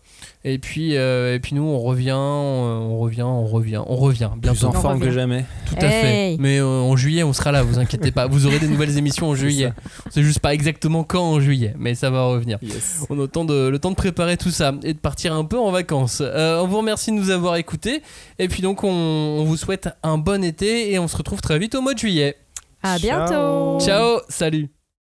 et, 0.46 0.58
puis, 0.58 0.96
euh, 0.96 1.34
et 1.34 1.40
puis 1.40 1.54
nous, 1.54 1.62
on 1.62 1.78
revient, 1.80 2.12
on, 2.12 2.90
on 2.92 2.98
revient, 2.98 3.22
on 3.22 3.46
revient, 3.46 3.80
on 3.86 3.96
revient. 3.96 4.28
Plus 4.32 4.40
Bientôt. 4.40 4.66
en 4.66 4.72
forme 4.72 5.00
que 5.00 5.10
jamais. 5.10 5.44
Tout 5.66 5.76
à 5.76 5.88
fait. 5.88 6.36
Mais 6.38 6.58
euh, 6.58 6.66
en 6.66 6.96
juillet, 6.96 7.22
on 7.22 7.32
sera 7.32 7.50
là, 7.52 7.62
vous 7.62 7.78
inquiétez 7.78 8.10
pas. 8.10 8.26
Vous 8.26 8.46
aurez 8.46 8.58
des 8.58 8.68
nouvelles 8.68 8.96
émissions 8.98 9.28
en 9.28 9.34
juillet. 9.34 9.72
C'est 10.10 10.22
juste 10.22 10.40
pas 10.40 10.52
exactement 10.52 11.02
quand 11.04 11.22
en 11.24 11.40
juillet, 11.40 11.74
mais 11.78 11.94
ça 11.94 12.10
va 12.10 12.24
revenir. 12.26 12.58
Yes. 12.62 13.04
On 13.08 13.18
a 13.18 13.22
le 13.22 13.28
temps 13.28 13.44
de, 13.46 13.68
le 13.68 13.78
temps 13.78 13.90
de 13.90 13.96
préparer 13.96 14.36
tout 14.36 14.50
ça 14.50 14.74
et 14.82 14.92
de 14.92 14.98
partir 14.98 15.34
un 15.34 15.44
peu 15.44 15.58
en 15.58 15.70
vacances. 15.70 16.18
Euh, 16.22 16.60
on 16.60 16.66
vous 16.66 16.78
remercie 16.78 17.10
de 17.10 17.16
nous 17.16 17.30
avoir 17.30 17.56
écoutés. 17.56 18.02
Et 18.38 18.48
puis 18.48 18.60
donc, 18.62 18.84
on, 18.84 18.88
on 18.88 19.44
vous 19.44 19.56
souhaite 19.56 19.88
un 20.02 20.18
bon 20.18 20.44
été 20.44 20.92
et 20.92 20.98
on 20.98 21.08
se 21.08 21.16
retrouve 21.16 21.40
très 21.40 21.58
vite 21.58 21.74
au 21.74 21.80
mois 21.80 21.94
de 21.94 21.98
juillet. 21.98 22.36
À 22.84 22.98
bientôt. 22.98 23.80
Ciao, 23.80 24.20
salut 24.28 24.68